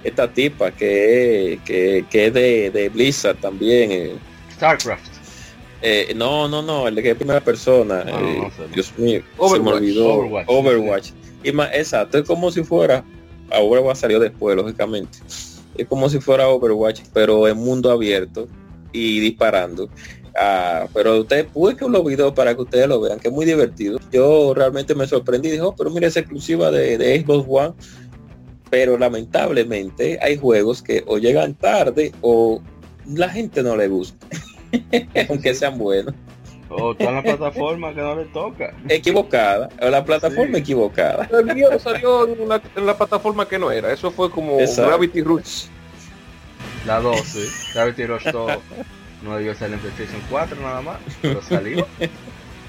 [0.04, 3.90] esta tipa que, que, que es de, de Blizzard también.
[3.90, 4.16] eh.
[4.54, 5.04] Starcraft
[5.82, 8.04] Eh, no, no, no, el de que es primera persona.
[8.06, 8.72] Ah, eh, no sé.
[8.72, 10.14] Dios mío, se me olvidó.
[10.14, 10.46] Overwatch.
[10.48, 11.10] Overwatch.
[11.42, 13.04] Y más, exacto, es como si fuera,
[13.50, 15.18] a Overwatch salió después, lógicamente.
[15.78, 18.48] Es como si fuera Overwatch, pero en mundo abierto
[18.92, 19.88] y disparando.
[20.38, 23.46] Ah, pero usted puede que los videos para que ustedes lo vean, que es muy
[23.46, 23.98] divertido.
[24.12, 27.74] Yo realmente me sorprendí, dijo, pero mira, es exclusiva de, de Xbox One.
[28.68, 32.60] Pero lamentablemente hay juegos que o llegan tarde o
[33.06, 34.26] la gente no le gusta.
[35.28, 36.14] Aunque sean buenos.
[36.68, 39.68] O toda la plataforma que no le toca Equivocada.
[39.80, 40.60] O la plataforma Sí.
[40.62, 41.28] equivocada.
[41.32, 43.92] El mío salió en la, en la plataforma que no era.
[43.92, 44.88] Eso fue como Exacto.
[44.90, 45.66] Gravity Rush.
[46.86, 47.72] La 2, sí.
[47.74, 48.52] Gravity Rush 2
[49.22, 51.86] no debió salir en PlayStation 4 nada más, pero salió.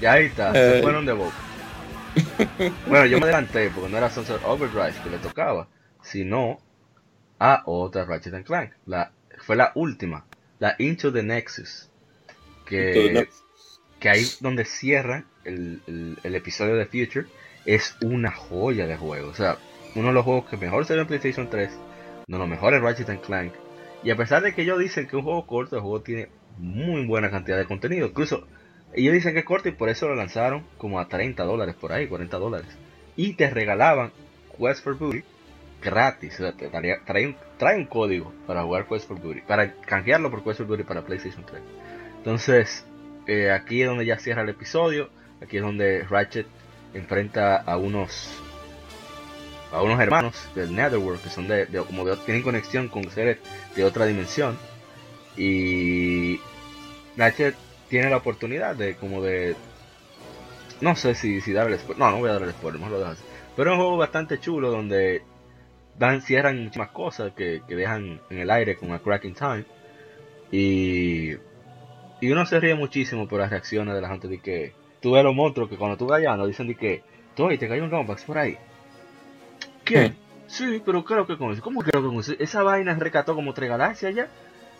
[0.00, 0.82] Y ahí está, se Eh.
[0.82, 1.34] fueron de boca.
[2.86, 5.68] Bueno, yo me adelanté porque no era Sunset Overdrive que le tocaba,
[6.02, 6.58] sino
[7.38, 8.72] a otra Ratchet and Clank.
[8.86, 9.12] La,
[9.44, 10.24] fue la última,
[10.58, 11.88] la Into the Nexus.
[12.66, 13.28] Que,
[14.00, 15.80] que ahí donde cierra el,
[16.22, 17.26] el- episodio de Future
[17.66, 19.28] es una joya de juego.
[19.30, 19.58] O sea,
[19.94, 21.70] uno de los juegos que mejor se ve en PlayStation 3,
[22.28, 23.52] uno de los mejores Ratchet and Clank.
[24.04, 26.28] Y a pesar de que ellos dicen que un juego corto, el juego tiene
[26.58, 28.06] muy buena cantidad de contenido.
[28.06, 28.46] Incluso
[28.92, 31.92] ellos dicen que es corto y por eso lo lanzaron como a 30 dólares por
[31.92, 32.68] ahí, 40 dólares.
[33.16, 34.12] Y te regalaban
[34.56, 35.24] Quest for Booty
[35.82, 36.34] gratis.
[36.34, 39.72] O sea, te daría- trae, un, trae un código para jugar Quest for Booty, para
[39.80, 41.60] canjearlo por Quest for Booty para PlayStation 3.
[42.18, 42.84] Entonces,
[43.28, 45.10] eh, aquí es donde ya cierra el episodio.
[45.42, 46.46] Aquí es donde Ratchet
[46.94, 48.32] enfrenta a unos
[49.70, 53.36] a unos hermanos del Netherworld que son de, como de, tienen conexión con seres
[53.76, 54.58] de otra dimensión.
[55.36, 56.40] Y
[57.18, 57.54] Ratchet
[57.90, 59.54] tiene la oportunidad de como de
[60.80, 63.16] no sé si, si darle spoiler no no voy a darle spoiler mejor
[63.56, 65.22] pero es un juego bastante chulo donde
[65.98, 69.64] dan cierran muchísimas cosas que, que dejan en el aire con a Cracking Time.
[70.50, 71.34] Y
[72.20, 75.24] y uno se ríe muchísimo por las reacciones de la gente de que tú ves
[75.24, 77.02] los monstruos que cuando tú vas allá nos dicen de que
[77.34, 78.58] tú te cayó un Rombax por ahí
[79.84, 80.16] ¿Quién?
[80.46, 81.62] Sí, pero creo que con eso.
[81.62, 82.32] ¿Cómo creo que con eso?
[82.38, 84.28] Esa vaina recató como tres galaxias ya.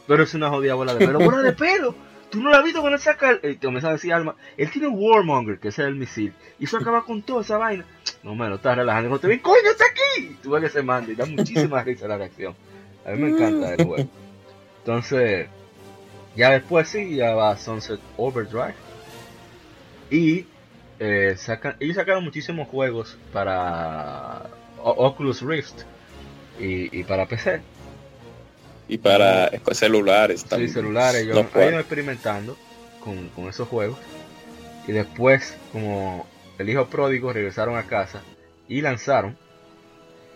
[0.07, 1.18] Pero es una jodida bola de pelo.
[1.18, 1.94] ¡Bola de pelo!
[2.31, 3.41] Tú no la has visto cuando él saca el.
[3.42, 4.34] eh, comienza a decir Alma.
[4.57, 6.33] Él tiene un Warmonger, que es el misil.
[6.58, 7.84] Y eso acaba con toda esa vaina.
[8.23, 9.08] No me lo estás relajando.
[9.10, 10.36] Cuando te ven, ¡coño, está aquí!
[10.42, 12.55] Tú ves que se manda y da muchísima risa la reacción.
[13.07, 14.10] A mí me encanta el juego.
[14.81, 15.49] Entonces,
[16.39, 18.75] ya después sí, ya va Sunset Overdrive.
[20.10, 20.47] Y
[21.00, 24.44] eh, sacan, ellos sacaron muchísimos juegos para
[24.83, 25.83] Oculus Rift
[26.60, 27.60] y, y para PC.
[28.89, 30.73] Y para celulares Sí, también.
[30.73, 32.57] celulares, yo No experimentando
[33.05, 33.99] con, con esos juegos.
[34.86, 36.26] Y después, como
[36.58, 38.23] el hijo pródigo, regresaron a casa
[38.68, 39.36] y lanzaron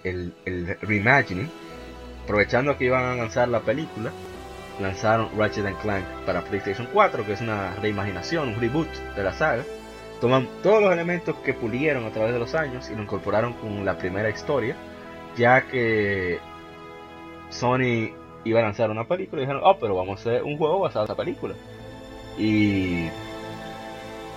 [0.05, 1.51] el, el reimagining.
[2.25, 4.13] Aprovechando que iban a lanzar la película,
[4.81, 9.65] lanzaron Ratchet Clank para PlayStation 4, que es una reimaginación, un reboot de la saga.
[10.21, 13.85] Toman todos los elementos que pulieron a través de los años y lo incorporaron con
[13.85, 14.77] la primera historia,
[15.37, 16.39] ya que
[17.51, 18.13] Sony
[18.45, 21.05] iba a lanzar una película y dijeron, oh, pero vamos a hacer un juego basado
[21.05, 21.55] en esa película.
[22.39, 23.09] Y,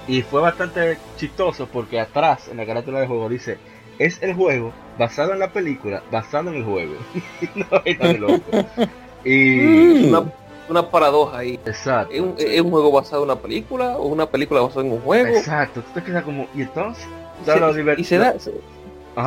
[0.08, 3.58] y fue bastante chistoso porque atrás en la carátula del juego dice,
[4.00, 6.96] es el juego basado en la película, basado en el juego.
[7.56, 8.42] no, de loco.
[9.26, 10.06] Y...
[10.08, 10.24] Una,
[10.70, 11.60] una paradoja ahí.
[11.66, 12.14] Exacto.
[12.14, 15.02] ¿Es un, es un juego basado en una película o una película basada en un
[15.02, 15.36] juego?
[15.36, 17.06] Exacto, tú te quedas como, ¿y entonces?
[17.98, 18.54] Y se- será, se-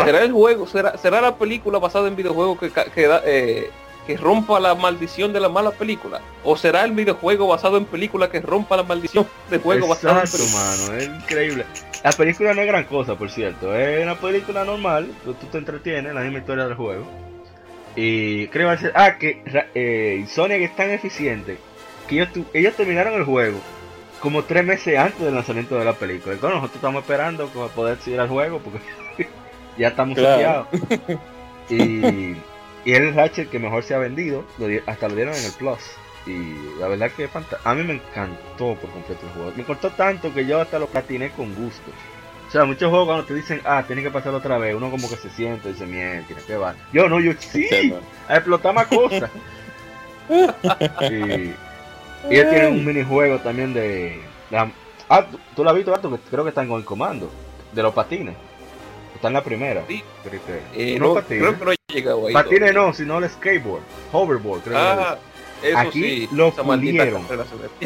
[0.04, 3.70] será el juego, será, será la película basada en videojuego que, que, da- eh,
[4.06, 6.20] que rompa la maldición de la mala película.
[6.44, 10.20] O será el videojuego basado en película que rompa la maldición de juego basado en
[10.24, 10.64] Exacto, película.
[10.64, 11.64] mano, es increíble.
[12.04, 13.74] La película no es gran cosa, por cierto.
[13.76, 17.04] Es una película normal, tú tú te entretienes, la misma historia del juego.
[18.00, 19.42] Y creo que ah, que
[19.74, 21.58] eh, Sonic es tan eficiente
[22.06, 23.58] que ellos, ellos terminaron el juego
[24.20, 26.34] como tres meses antes del lanzamiento de la película.
[26.34, 28.78] Entonces nosotros estamos esperando para poder seguir al juego porque
[29.78, 30.68] ya estamos Claro.
[31.70, 32.36] Y,
[32.84, 35.52] y es el Ratchet que mejor se ha vendido, lo hasta lo dieron en el
[35.52, 35.80] Plus.
[36.24, 37.28] Y la verdad que
[37.64, 39.52] a mí me encantó por completo el juego.
[39.56, 41.90] Me encantó tanto que yo hasta lo platiné con gusto.
[42.48, 45.08] O sea, muchos juegos cuando te dicen, ah, tienes que pasarlo otra vez, uno como
[45.08, 46.74] que se siente y dice, mierda, ¿qué va?
[46.94, 47.68] Yo no, yo sí,
[48.26, 49.30] a explotar más cosas.
[50.30, 51.54] y, y
[52.30, 54.20] ellos tienen un minijuego también de...
[54.50, 54.70] la-
[55.08, 55.92] ah, ¿tú, tú lo has visto?
[55.92, 57.30] Que creo que están con el comando,
[57.72, 58.34] de los patines.
[59.14, 59.84] Está en la primera.
[59.88, 60.02] Sí.
[60.22, 61.42] Creo que- Eh, no no, patines.
[61.42, 62.32] creo que no he llegado ahí.
[62.32, 62.80] Patines todavía.
[62.80, 65.18] no, sino el skateboard, hoverboard, creo que Ah,
[65.62, 66.28] eso Aquí sí.
[66.32, 67.22] lo pulieron.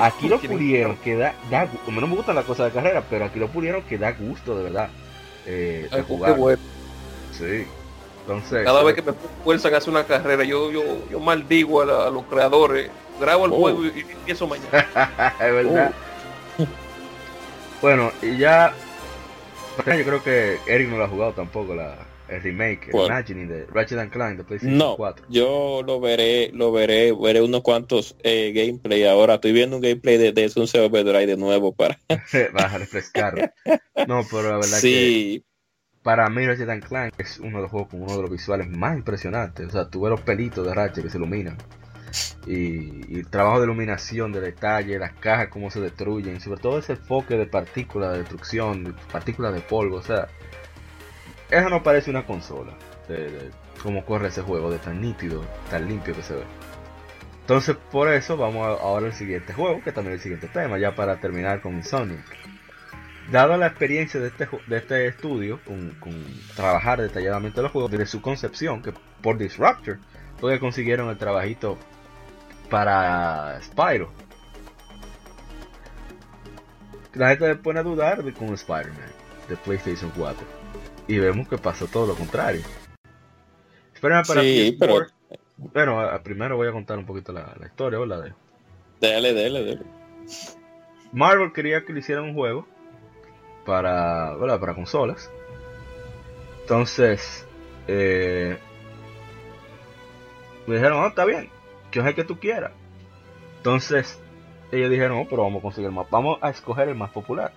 [0.00, 3.02] Aquí lo pulieron, que da, da gu- como no me gustan las cosas de carrera,
[3.08, 4.88] pero aquí lo pulieron que da gusto, de verdad.
[5.46, 6.36] Eh, de jugar.
[7.32, 7.66] Sí.
[8.22, 11.82] Entonces, Cada eh, vez que me fuerzan a hacer una carrera, yo, yo, yo maldigo
[11.82, 13.56] a, la- a los creadores, grabo el Oh.
[13.56, 14.86] juego y, y empiezo mañana.
[15.40, 15.92] es verdad.
[17.80, 18.72] Bueno, y ya.
[19.78, 21.96] Yo creo que Eric no lo ha jugado tampoco, la,
[22.32, 23.06] el remake, el.
[23.06, 25.26] Imagining de Ratchet and Clank de PlayStation No, 4.
[25.28, 29.34] yo lo veré, lo veré, veré unos cuantos eh, gameplay ahora.
[29.34, 31.98] Estoy viendo un gameplay de, de Sunset Overdrive de nuevo para.
[32.54, 33.54] Vas a refrescar.
[34.06, 35.44] No, pero la verdad que Sí,
[36.02, 38.68] para mí Ratchet and Clank es uno de los juegos con uno de los visuales
[38.68, 39.68] más impresionantes.
[39.68, 41.56] O sea, tú ves los pelitos de Ratchet que se iluminan.
[42.46, 46.78] Y, y el trabajo de iluminación, de detalle, las cajas, cómo se destruyen, sobre todo
[46.78, 49.96] ese enfoque de partículas de destrucción, de partículas de polvo.
[49.96, 50.28] O sea,
[51.52, 52.72] eso no parece una consola.
[53.08, 53.50] De,
[53.82, 56.44] cómo corre ese juego, de tan nítido, tan limpio que se ve.
[57.40, 60.94] Entonces, por eso vamos ahora al siguiente juego, que también es el siguiente tema, ya
[60.94, 62.24] para terminar con Sonic.
[63.30, 66.24] Dada la experiencia de este, de este estudio con,
[66.56, 69.98] trabajar detalladamente los juegos, desde su concepción, que por Disruptor,
[70.38, 71.78] fue consiguieron el trabajito
[72.70, 74.10] para Spyro.
[77.14, 79.12] La gente se pone a dudar de con Spider-Man
[79.48, 80.61] de PlayStation 4.
[81.12, 82.62] Y vemos que pasó todo lo contrario.
[83.94, 84.78] Spider-Man para Sí, PS4.
[84.78, 85.06] pero-
[85.58, 88.32] Bueno, primero voy a contar un poquito la, la historia, ¿o la de
[88.98, 89.82] dale, dale, dale.
[91.12, 92.66] Marvel quería que le hicieran un juego
[93.66, 94.58] para, ¿verdad?
[94.58, 95.30] para consolas.
[96.62, 97.46] Entonces,
[97.88, 98.56] eh,
[100.66, 101.50] me dijeron, oh, está bien,
[101.90, 102.72] que es el que tú quieras.
[103.58, 104.18] Entonces,
[104.70, 107.52] ellos dijeron, no, pero vamos a conseguir más, vamos a escoger el más popular.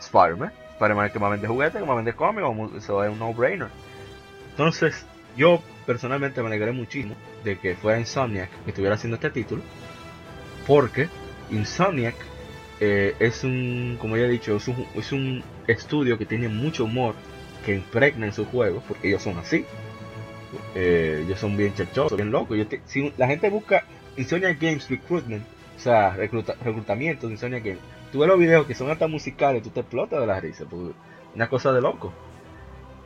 [0.00, 0.52] Spider-Man.
[0.78, 3.68] Spider-Man que más vende juguetes, que vende cómics, eso es un no-brainer.
[4.50, 5.04] Entonces,
[5.36, 9.62] yo personalmente me alegré muchísimo de que fuera Insomniac que estuviera haciendo este título,
[10.66, 11.08] porque
[11.50, 12.14] Insomniac
[12.80, 16.84] eh, es un, como ya he dicho, es un, es un estudio que tiene mucho
[16.84, 17.14] humor,
[17.64, 19.64] que impregna en sus juegos, porque ellos son así.
[20.74, 22.56] Eh, ellos son bien cherchosos, bien locos.
[23.16, 23.84] la gente busca
[24.16, 25.44] Insomniac Games Recruitment,
[25.76, 27.80] o sea, reclutamiento de Insomniac Games,
[28.12, 30.92] tú ves los videos que son hasta musicales, tú te explotas de la risa, pues,
[31.34, 32.12] una cosa de loco.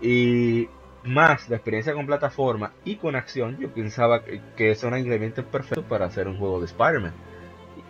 [0.01, 0.69] Y
[1.05, 5.85] más la experiencia con plataforma y con acción, yo pensaba que, que son ingredientes perfectos
[5.89, 7.13] para hacer un juego de Spider-Man.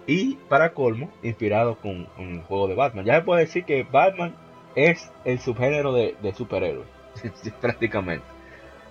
[0.06, 3.04] Y para colmo, inspirado con, el juego de Batman.
[3.04, 4.34] Ya se puede decir que Batman
[4.74, 6.88] es el subgénero de, de superhéroes,
[7.60, 8.24] prácticamente.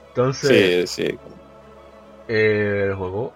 [0.10, 1.20] Entonces, sí, sí.
[2.28, 3.34] Eh, el juego,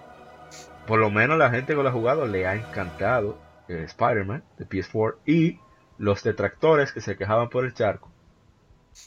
[0.87, 4.67] por lo menos la gente que lo ha jugado le ha encantado eh, Spider-Man de
[4.67, 5.59] PS4 y
[5.97, 8.11] los detractores que se quejaban por el charco.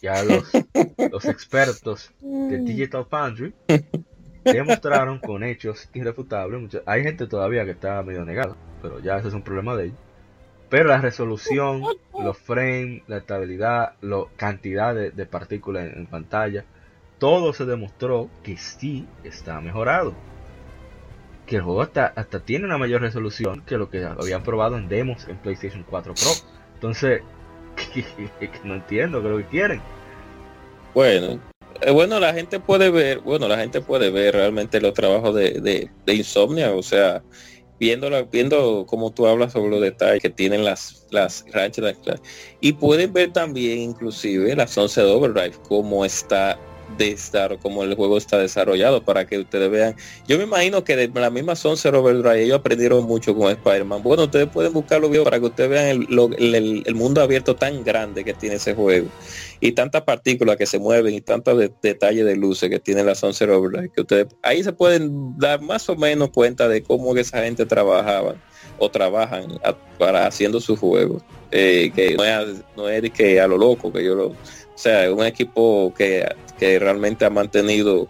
[0.02, 0.50] Ya los,
[1.12, 3.54] los expertos de Digital Foundry
[4.44, 6.80] demostraron con hechos irrefutables.
[6.86, 9.98] hay gente todavía que está medio negada, pero ya ese es un problema de ellos.
[10.68, 16.64] Pero la resolución, los frames, la estabilidad, la cantidad de, partículas en, pantalla,
[17.18, 20.14] todo se demostró que sí está mejorado.
[21.48, 24.88] Que el juego hasta, hasta tiene una mayor resolución que lo que habían probado en
[24.88, 26.30] demos en PlayStation 4 Pro.
[26.74, 27.22] Entonces,
[28.64, 29.80] no entiendo qué lo que quieren.
[30.94, 31.40] Bueno,
[31.80, 35.88] eh, bueno, la gente puede ver, bueno, la gente puede ver realmente los trabajos de,
[36.04, 37.22] de, Insomnia, o sea,
[37.78, 41.94] viendo, viendo cómo tú hablas sobre los detalles que tienen las, las ranchas
[42.60, 46.58] y pueden ver también inclusive la Sunset Overdrive, cómo está
[46.96, 49.96] de estar como el juego está desarrollado para que ustedes vean.
[50.26, 54.02] Yo me imagino que de la misma Sunset Overdrive ellos aprendieron mucho con Spider-Man.
[54.02, 58.34] Bueno, ustedes pueden buscar los para que ustedes vean el, mundo abierto tan grande que
[58.34, 59.08] tiene ese juego
[59.60, 63.50] y tantas partículas que se mueven y tantos detalles de luces que tiene la Sunset
[63.50, 67.66] Overdrive que ustedes ahí se pueden dar más o menos cuenta de cómo esa gente
[67.66, 68.36] trabajaba
[68.78, 69.58] o trabajan
[69.98, 71.22] para haciendo sus juegos.
[71.50, 74.34] Eh, que no es, no es que a lo loco que yo lo
[74.78, 76.24] o sea, un equipo que,
[76.78, 78.08] realmente ha mantenido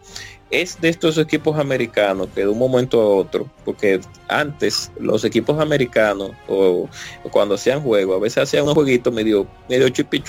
[0.50, 5.60] es de estos equipos americanos que de un momento a otro, porque antes los equipos
[5.60, 6.88] americanos o,
[7.30, 10.22] cuando hacían juegos, a veces hacían un jueguito medio, medio chipi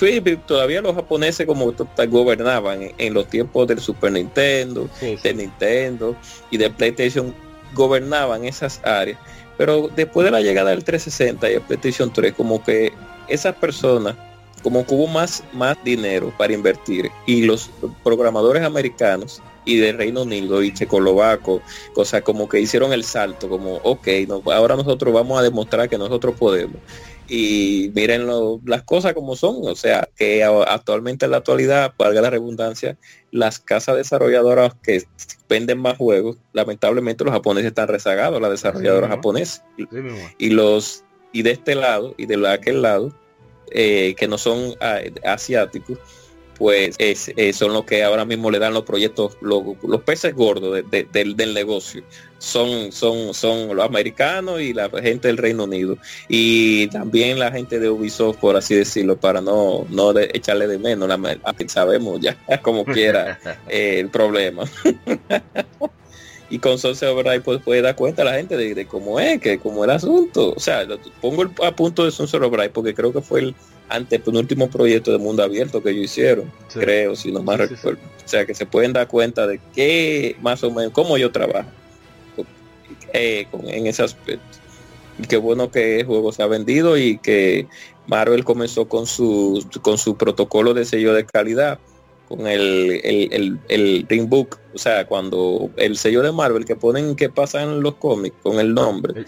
[0.46, 1.74] todavía los japoneses como
[2.10, 6.16] gobernaban en, los tiempos del Super Nintendo, de Nintendo
[6.52, 7.34] y de PlayStation,
[7.74, 9.18] gobernaban esas áreas.
[9.58, 12.94] Pero después de la llegada del 360 y el PlayStation 3, como que
[13.28, 14.16] esas personas
[14.62, 17.70] como que hubo más, más dinero para invertir y los
[18.04, 21.62] programadores americanos y de Reino Unido y Checoslovaco,
[21.94, 24.08] cosa como que hicieron el salto, como, ok,
[24.46, 26.78] ahora nosotros vamos a demostrar que nosotros podemos.
[27.28, 28.26] Y miren
[28.66, 32.98] las cosas como son, o sea, que actualmente en la actualidad, valga la redundancia,
[33.30, 35.04] las casas desarrolladoras que
[35.48, 39.64] venden más juegos, lamentablemente los japoneses están rezagados, las desarrolladoras japonesas.
[40.40, 43.14] y los y de este lado y de aquel lado
[43.72, 45.98] eh, que no son ah, asiáticos,
[46.60, 49.64] pues es, eh, son los que ahora mismo le dan los proyectos, los,
[50.02, 52.04] peces gordos del, negocio.
[52.38, 55.98] Son, son, son los americanos y la gente del Reino Unido.
[56.28, 61.08] Y también la gente de Ubisoft, por así decirlo, para no, no echarle de menos,
[61.08, 63.40] la, sabemos ya como quiera
[63.70, 64.66] eh, el problema.
[66.50, 67.14] y con Sunset
[67.44, 70.54] pues puede dar cuenta a la gente de, cómo es, que cómo el asunto.
[70.56, 70.86] O sea,
[71.22, 73.56] pongo el, a punto de Sunset Overdrive porque creo que fue el
[73.88, 78.00] antepenúltimo proyecto de mundo abierto que ellos hicieron, creo, si no más recuerdo.
[78.26, 81.70] O sea, que se pueden dar cuenta de qué más o menos, cómo yo trabajo
[83.14, 84.58] eh, en ese aspecto.
[85.20, 87.68] Y qué bueno que el juego se ha vendido y que
[88.08, 91.80] Marvel comenzó con su, con su protocolo de sello de calidad
[92.30, 97.16] con el, el, el, Ring Book, o sea, cuando el sello de Marvel que ponen
[97.16, 99.26] que pasa en los cómics con el nombre.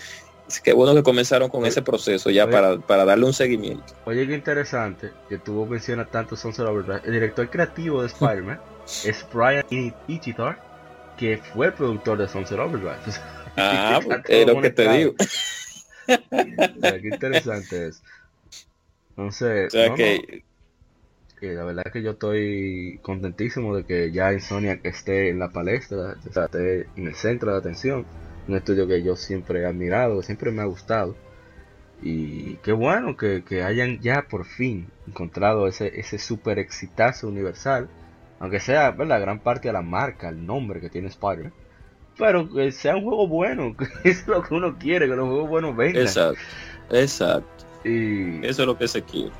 [0.47, 3.95] Es que bueno que comenzaron con ese proceso ya para, darle un seguimiento.
[4.05, 7.01] Oye, qué interesante que tú mencionas tanto Sunset Overdrive.
[7.05, 8.59] El director creativo de Spider-Man
[9.05, 9.65] es Brian
[10.07, 10.61] Ichitar,
[11.17, 12.95] que fue el productor de Sunset Overdrive.
[13.57, 13.99] Ah,
[14.29, 15.13] es lo que te digo.
[16.07, 18.01] qué interesante es.
[19.09, 20.45] Entonces, o que
[21.41, 25.49] que la verdad es que yo estoy contentísimo de que ya Insomniac esté en la
[25.49, 28.05] palestra, esté en el centro de atención.
[28.47, 31.15] Un estudio que yo siempre he admirado, siempre me ha gustado.
[32.03, 37.89] Y qué bueno que, hayan ya por fin encontrado ese, ese super exitazo universal.
[38.39, 41.51] Aunque sea la gran parte de la marca, el nombre que tiene Spider.
[42.19, 45.49] pero que sea un juego bueno, que es lo que uno quiere, que los juegos
[45.49, 46.03] buenos vengan.
[46.03, 46.39] Exacto,
[46.91, 47.65] exacto.
[47.83, 49.31] Y, Eso es lo que se quiere.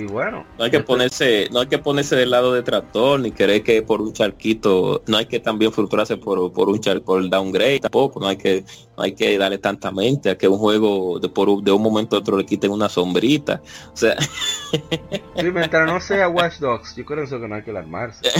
[0.00, 3.30] Y bueno, No hay que ponerse, no hay que ponerse del lado de tractor, ni
[3.32, 7.20] querer que por un charquito, no hay que también frustrarse por, por un char, por
[7.20, 8.64] el downgrade tampoco, no hay que,
[8.96, 11.82] no hay que darle tanta mente a que un juego de por un- de un
[11.82, 13.60] momento a otro le quiten una sombrita.
[13.92, 14.16] O sea,
[15.36, 18.22] sí, mientras no sea Watch Dogs, yo creo que no hay que alarmarse.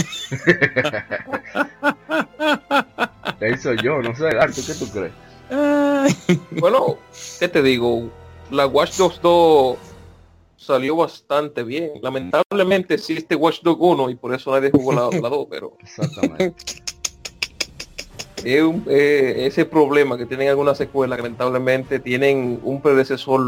[3.39, 5.11] Eso yo, no sé, Arthur, ¿qué tú crees?
[6.59, 6.97] Bueno,
[7.39, 8.09] ¿qué te digo?
[8.51, 9.77] La Watch Dogs 2
[10.61, 11.93] salió bastante bien.
[12.01, 16.55] Lamentablemente existe Watch Dogs 1 y por eso nadie jugó la, la 2, pero Exactamente.
[18.43, 23.41] es un- eh, ese problema que tienen algunas secuelas lamentablemente tienen un predecesor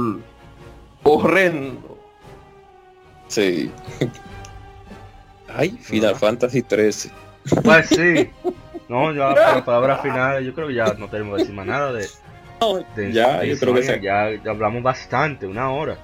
[1.03, 1.97] horrendo.
[3.27, 3.71] sí.
[5.55, 7.11] Ay, Final Fantasy 13.
[7.63, 8.27] Pues sí.
[8.89, 11.93] No, ya para palabras finales, yo creo que ya no tenemos que decir más nada
[11.93, 12.07] de,
[12.95, 13.95] de ya, de yo creo que Insomnia.
[13.95, 15.95] se- ya, ya hablamos bastante, una hora.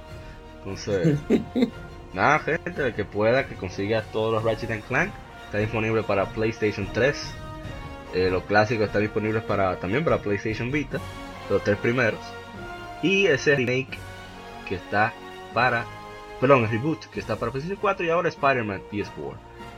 [0.59, 1.17] Entonces,
[2.13, 5.11] nada, gente, el que pueda que consiga todos los Ratchet and Clank,
[5.45, 7.33] está disponible para PlayStation 3.
[8.13, 10.99] Eh, los clásicos están disponibles para también para PlayStation Vita,
[11.49, 12.19] los tres primeros.
[13.03, 13.97] Y ese remake
[14.67, 15.13] que está
[15.53, 15.85] para,
[16.41, 19.33] perdón, el reboot que está para PlayStation 4 y ahora Spider-Man PS4.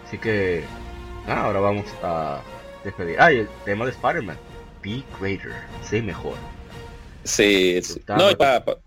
[0.08, 0.64] Así que,
[1.27, 2.42] nada, ahora vamos a
[2.84, 3.18] despedir.
[3.19, 4.38] Ah, y el tema de Spider-Man,
[4.82, 5.53] Be Greater,
[5.84, 6.35] sé mejor.
[7.24, 8.00] Sí, sí.
[8.00, 8.77] Está No, para, pa-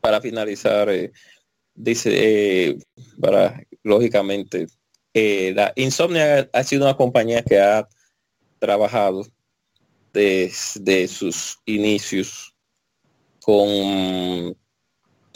[0.00, 1.12] para finalizar, eh,
[1.74, 2.78] dice, eh,
[3.20, 4.66] para, lógicamente,
[5.14, 7.88] eh, la Insomnia ha sido una compañía que ha
[8.58, 9.26] trabajado
[10.12, 12.54] desde sus inicios
[13.40, 13.68] con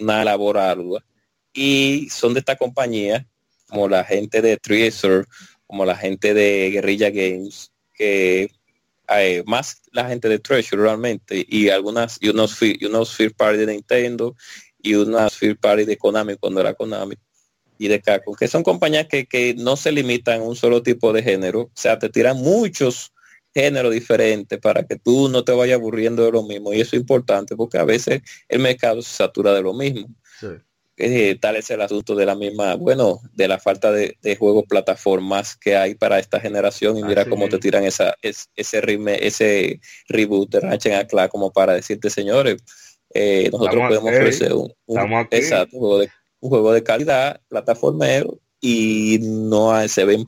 [0.00, 1.04] una labor ardua.
[1.52, 3.26] Y son de esta compañía
[3.68, 5.26] como la gente de Tracer,
[5.66, 8.50] como la gente de Guerrilla Games, que
[9.08, 13.58] eh, más la gente de Treasure realmente y algunas y unos y unos first party
[13.58, 14.34] de Nintendo
[14.78, 17.16] y unas first party de Konami cuando era Konami
[17.78, 21.12] y de Capcom que son compañías que, que no se limitan a un solo tipo
[21.12, 23.12] de género o sea te tiran muchos
[23.54, 27.00] géneros diferentes para que tú no te vayas aburriendo de lo mismo y eso es
[27.00, 30.08] importante porque a veces el mercado se satura de lo mismo.
[30.96, 34.64] Eh, tal es el asunto de la misma, bueno, de la falta de, de juegos
[34.68, 38.80] plataformas que hay para esta generación y mira Así cómo te tiran esa, es- ese
[38.80, 42.56] reme- ese reboot de Ratchet and Clank como para decirte señores,
[43.12, 44.72] eh, nosotros Estamos podemos aquí, ofrecer un,
[45.36, 50.24] exacto, un juego de, un juego de calidad, plataformero y no se ven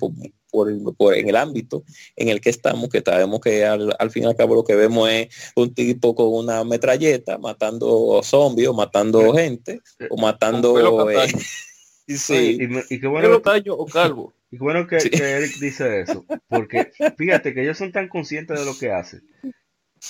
[0.50, 1.84] por, por, por- en el ámbito
[2.16, 4.74] en el que estamos, que sabemos que al, al fin y al cabo lo que
[4.74, 11.28] vemos es un tipo con una metralleta matando zombies o matando gente o matando eh,
[12.08, 14.32] sí, Y, y qué Pelo bueno, o calvo.
[14.50, 15.10] y qué bueno que, Sí.
[15.10, 16.24] que Eric dice eso.
[16.48, 19.22] Porque fíjate que ellos son tan conscientes de lo que hacen.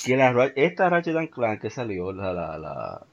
[0.05, 3.07] Que la, esta Ratchet and Clank que salió, la, la, la,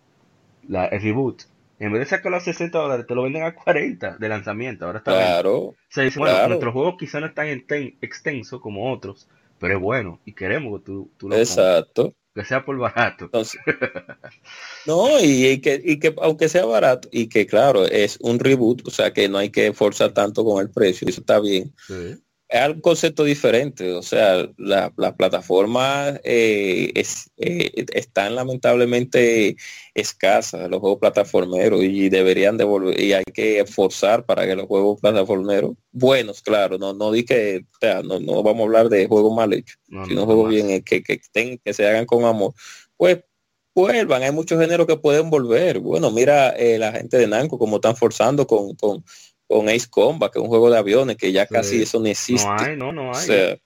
[0.68, 1.44] la- el reboot,
[1.86, 4.86] en vez de sacarlo a 60 dólares, te lo venden a 40 de lanzamiento.
[4.86, 5.26] Ahora está bien.
[5.26, 6.48] claro O sea, dice, bueno, claro.
[6.50, 9.28] nuestros juegos quizá no están enten- extensos como otros,
[9.60, 13.26] pero es bueno y queremos que tú, tú lo compres, exacto que sea por barato.
[13.26, 13.62] entonces
[14.86, 18.88] no y, y que y que aunque sea barato y que claro es un reboot
[18.88, 22.16] o sea que no hay que forzar tanto con el precio eso está bien Sí.
[22.54, 29.56] Es un concepto diferente, o sea, la- las plataformas eh, es- eh, están lamentablemente
[29.96, 35.02] escasas, los juegos plataformeros, y deberían devolver, y hay que forzar para que los juegos
[35.02, 39.08] plataformeros, buenos, claro, no, no di que, o sea, no, no vamos a hablar de
[39.08, 42.06] juegos mal hechos, No, sino no, juegos bien, eh, que, que, estén- que se hagan
[42.06, 42.54] con amor,
[42.98, 43.20] pues
[43.76, 45.80] vuelvan, hay muchos géneros que pueden volver.
[45.80, 49.04] Bueno, mira eh, la gente de Namco como están forzando con, con,
[49.54, 51.54] con Ace Combat, que es un juego de aviones, que ya Sí.
[51.54, 52.48] casi eso no existe.
[52.48, 53.26] No hay, no, no O hay.
[53.26, 53.58] sea,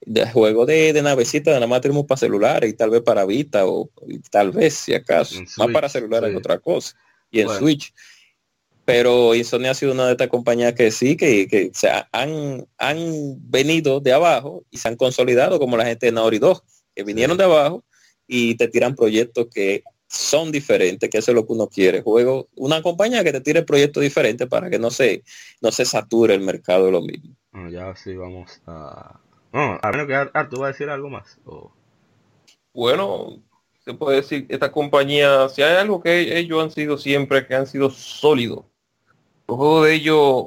[0.00, 3.66] de juego de, de navecita nada más tenemos para celulares y tal vez para Vita
[3.66, 3.90] o
[4.30, 5.40] tal vez si acaso.
[5.56, 6.34] Más para celulares sí.
[6.34, 6.94] es otra cosa.
[7.30, 7.60] Y en Bueno.
[7.60, 7.92] Switch.
[8.84, 12.64] Pero Insomnia ha sido una de estas compañías que sí, que, que se ha- han,
[12.78, 12.98] han
[13.50, 16.62] venido de abajo y se han consolidado como la gente de Naughty Dog,
[16.94, 17.82] que vinieron de abajo
[18.28, 22.02] y te tiran proyectos que son diferentes, que eso es lo que uno quiere.
[22.02, 25.22] Juego, una compañía que te tire proyectos diferentes para que no se,
[25.60, 27.34] no se sature el mercado de lo mismo.
[27.52, 29.20] Bueno, ya sí vamos a...
[29.52, 31.38] No, a menos que Ar- Arturo va a decir algo más.
[31.44, 31.72] o-
[32.74, 33.42] Bueno,
[33.84, 37.66] se puede decir, esta compañía, si hay algo que ellos han sido siempre, que han
[37.66, 38.64] sido sólidos.
[39.48, 40.44] Los juegos de ellos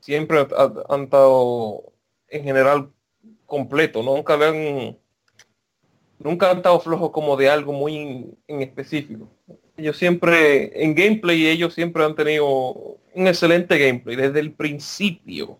[0.00, 1.92] siempre ha- ha- han estado
[2.28, 2.90] en general
[3.46, 4.98] completo, nunca le han
[6.24, 9.28] nunca han estado flojos como de algo muy en, en específico.
[9.76, 15.58] Ellos siempre, en gameplay, ellos siempre han tenido un excelente gameplay desde el principio.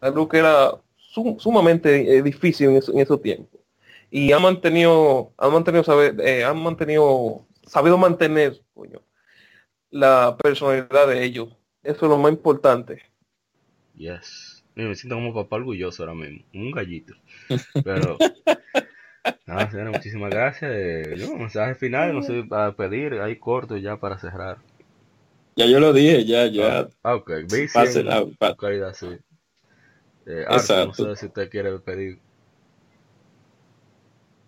[0.00, 0.72] Algo que era
[1.38, 3.60] sumamente eh, difícil en, eso, en esos tiempos.
[4.10, 8.60] Y ha mantenido, han mantenido saber, eh, han mantenido, sabido mantener,
[9.90, 11.48] la personalidad de ellos.
[11.82, 13.02] Eso es lo más importante.
[13.96, 14.64] Yes.
[14.74, 16.44] Me siento como papá orgulloso ahora mismo.
[16.54, 17.14] Un gallito.
[17.84, 18.16] Pero
[19.46, 20.70] Nada, señora, muchísimas gracias.
[20.74, 24.58] Eh, mensaje final, no sé, para pedir, ahí corto ya para cerrar.
[25.56, 26.88] Ya yo lo dije, ya, ya.
[27.02, 27.32] Ah, ok,
[27.72, 28.24] Pase la,
[28.58, 29.18] calidad, sí.
[30.26, 32.18] Eh, Arthur, no sé si usted quiere pedir.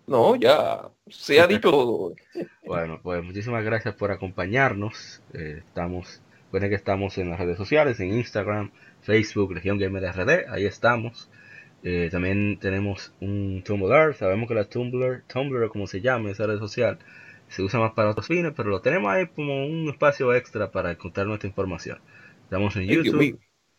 [0.07, 2.13] No, ya se ha dicho
[2.67, 5.23] bueno, pues muchísimas gracias por acompañarnos.
[5.33, 6.21] Eh, estamos,
[6.51, 8.71] bueno que estamos en las redes sociales, en Instagram,
[9.03, 11.29] Facebook, Región Gamer RD, ahí estamos.
[11.85, 16.59] Eh, también tenemos un Tumblr, sabemos que la Tumblr, Tumblr como se llama esa red
[16.59, 16.99] social,
[17.49, 20.97] se usa más para otros fines, pero lo tenemos ahí como un espacio extra para
[20.97, 21.99] contar nuestra información.
[22.45, 23.39] Estamos en YouTube,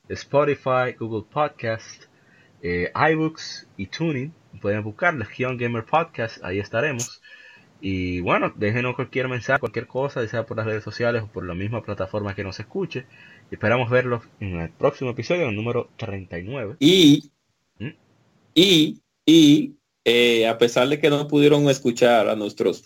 [0.10, 2.06] Spotify, Google Podcast,
[2.62, 4.34] eh, iBooks y Tuning.
[4.62, 7.22] Pueden buscar Legion Gamer Podcast, ahí estaremos.
[7.82, 11.54] Y bueno, déjenos cualquier mensaje, cualquier cosa, sea por las redes sociales o por la
[11.54, 13.06] misma plataforma que nos escuche.
[13.52, 16.78] Esperamos verlos en el próximo episodio, el número 39.
[16.80, 17.33] Y
[18.54, 19.76] y, y
[20.06, 22.84] eh, a pesar de que no pudieron escuchar a nuestros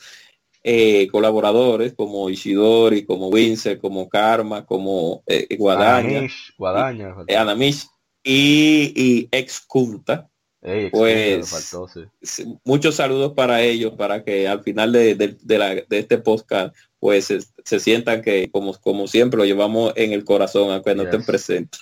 [0.64, 7.88] eh, colaboradores como Isidori, como Vince, como Karma, como eh, Guadaña, Guadaña Anamish
[8.24, 9.66] y, y ex
[10.92, 11.74] pues
[12.66, 18.22] muchos saludos para ellos para que al final de, de, este podcast pues se, sientan
[18.22, 21.80] que como, como siempre lo llevamos en el corazón aunque no estén presentes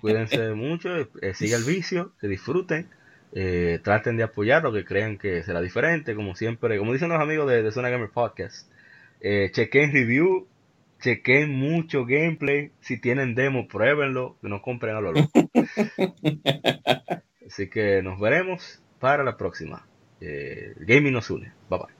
[0.00, 2.88] cuídense mucho eh, siga el vicio que disfruten
[3.32, 7.20] eh, traten de apoyar lo que crean que será diferente como siempre como dicen los
[7.20, 8.70] amigos de, de Zona Gamer Podcast
[9.20, 10.48] eh, chequen review
[11.00, 15.30] chequen mucho gameplay si tienen demo pruébenlo que no compren a lo loco
[17.50, 19.84] Así que nos veremos para la próxima.
[20.20, 21.52] Eh, gaming nos une.
[21.68, 21.99] Bye bye.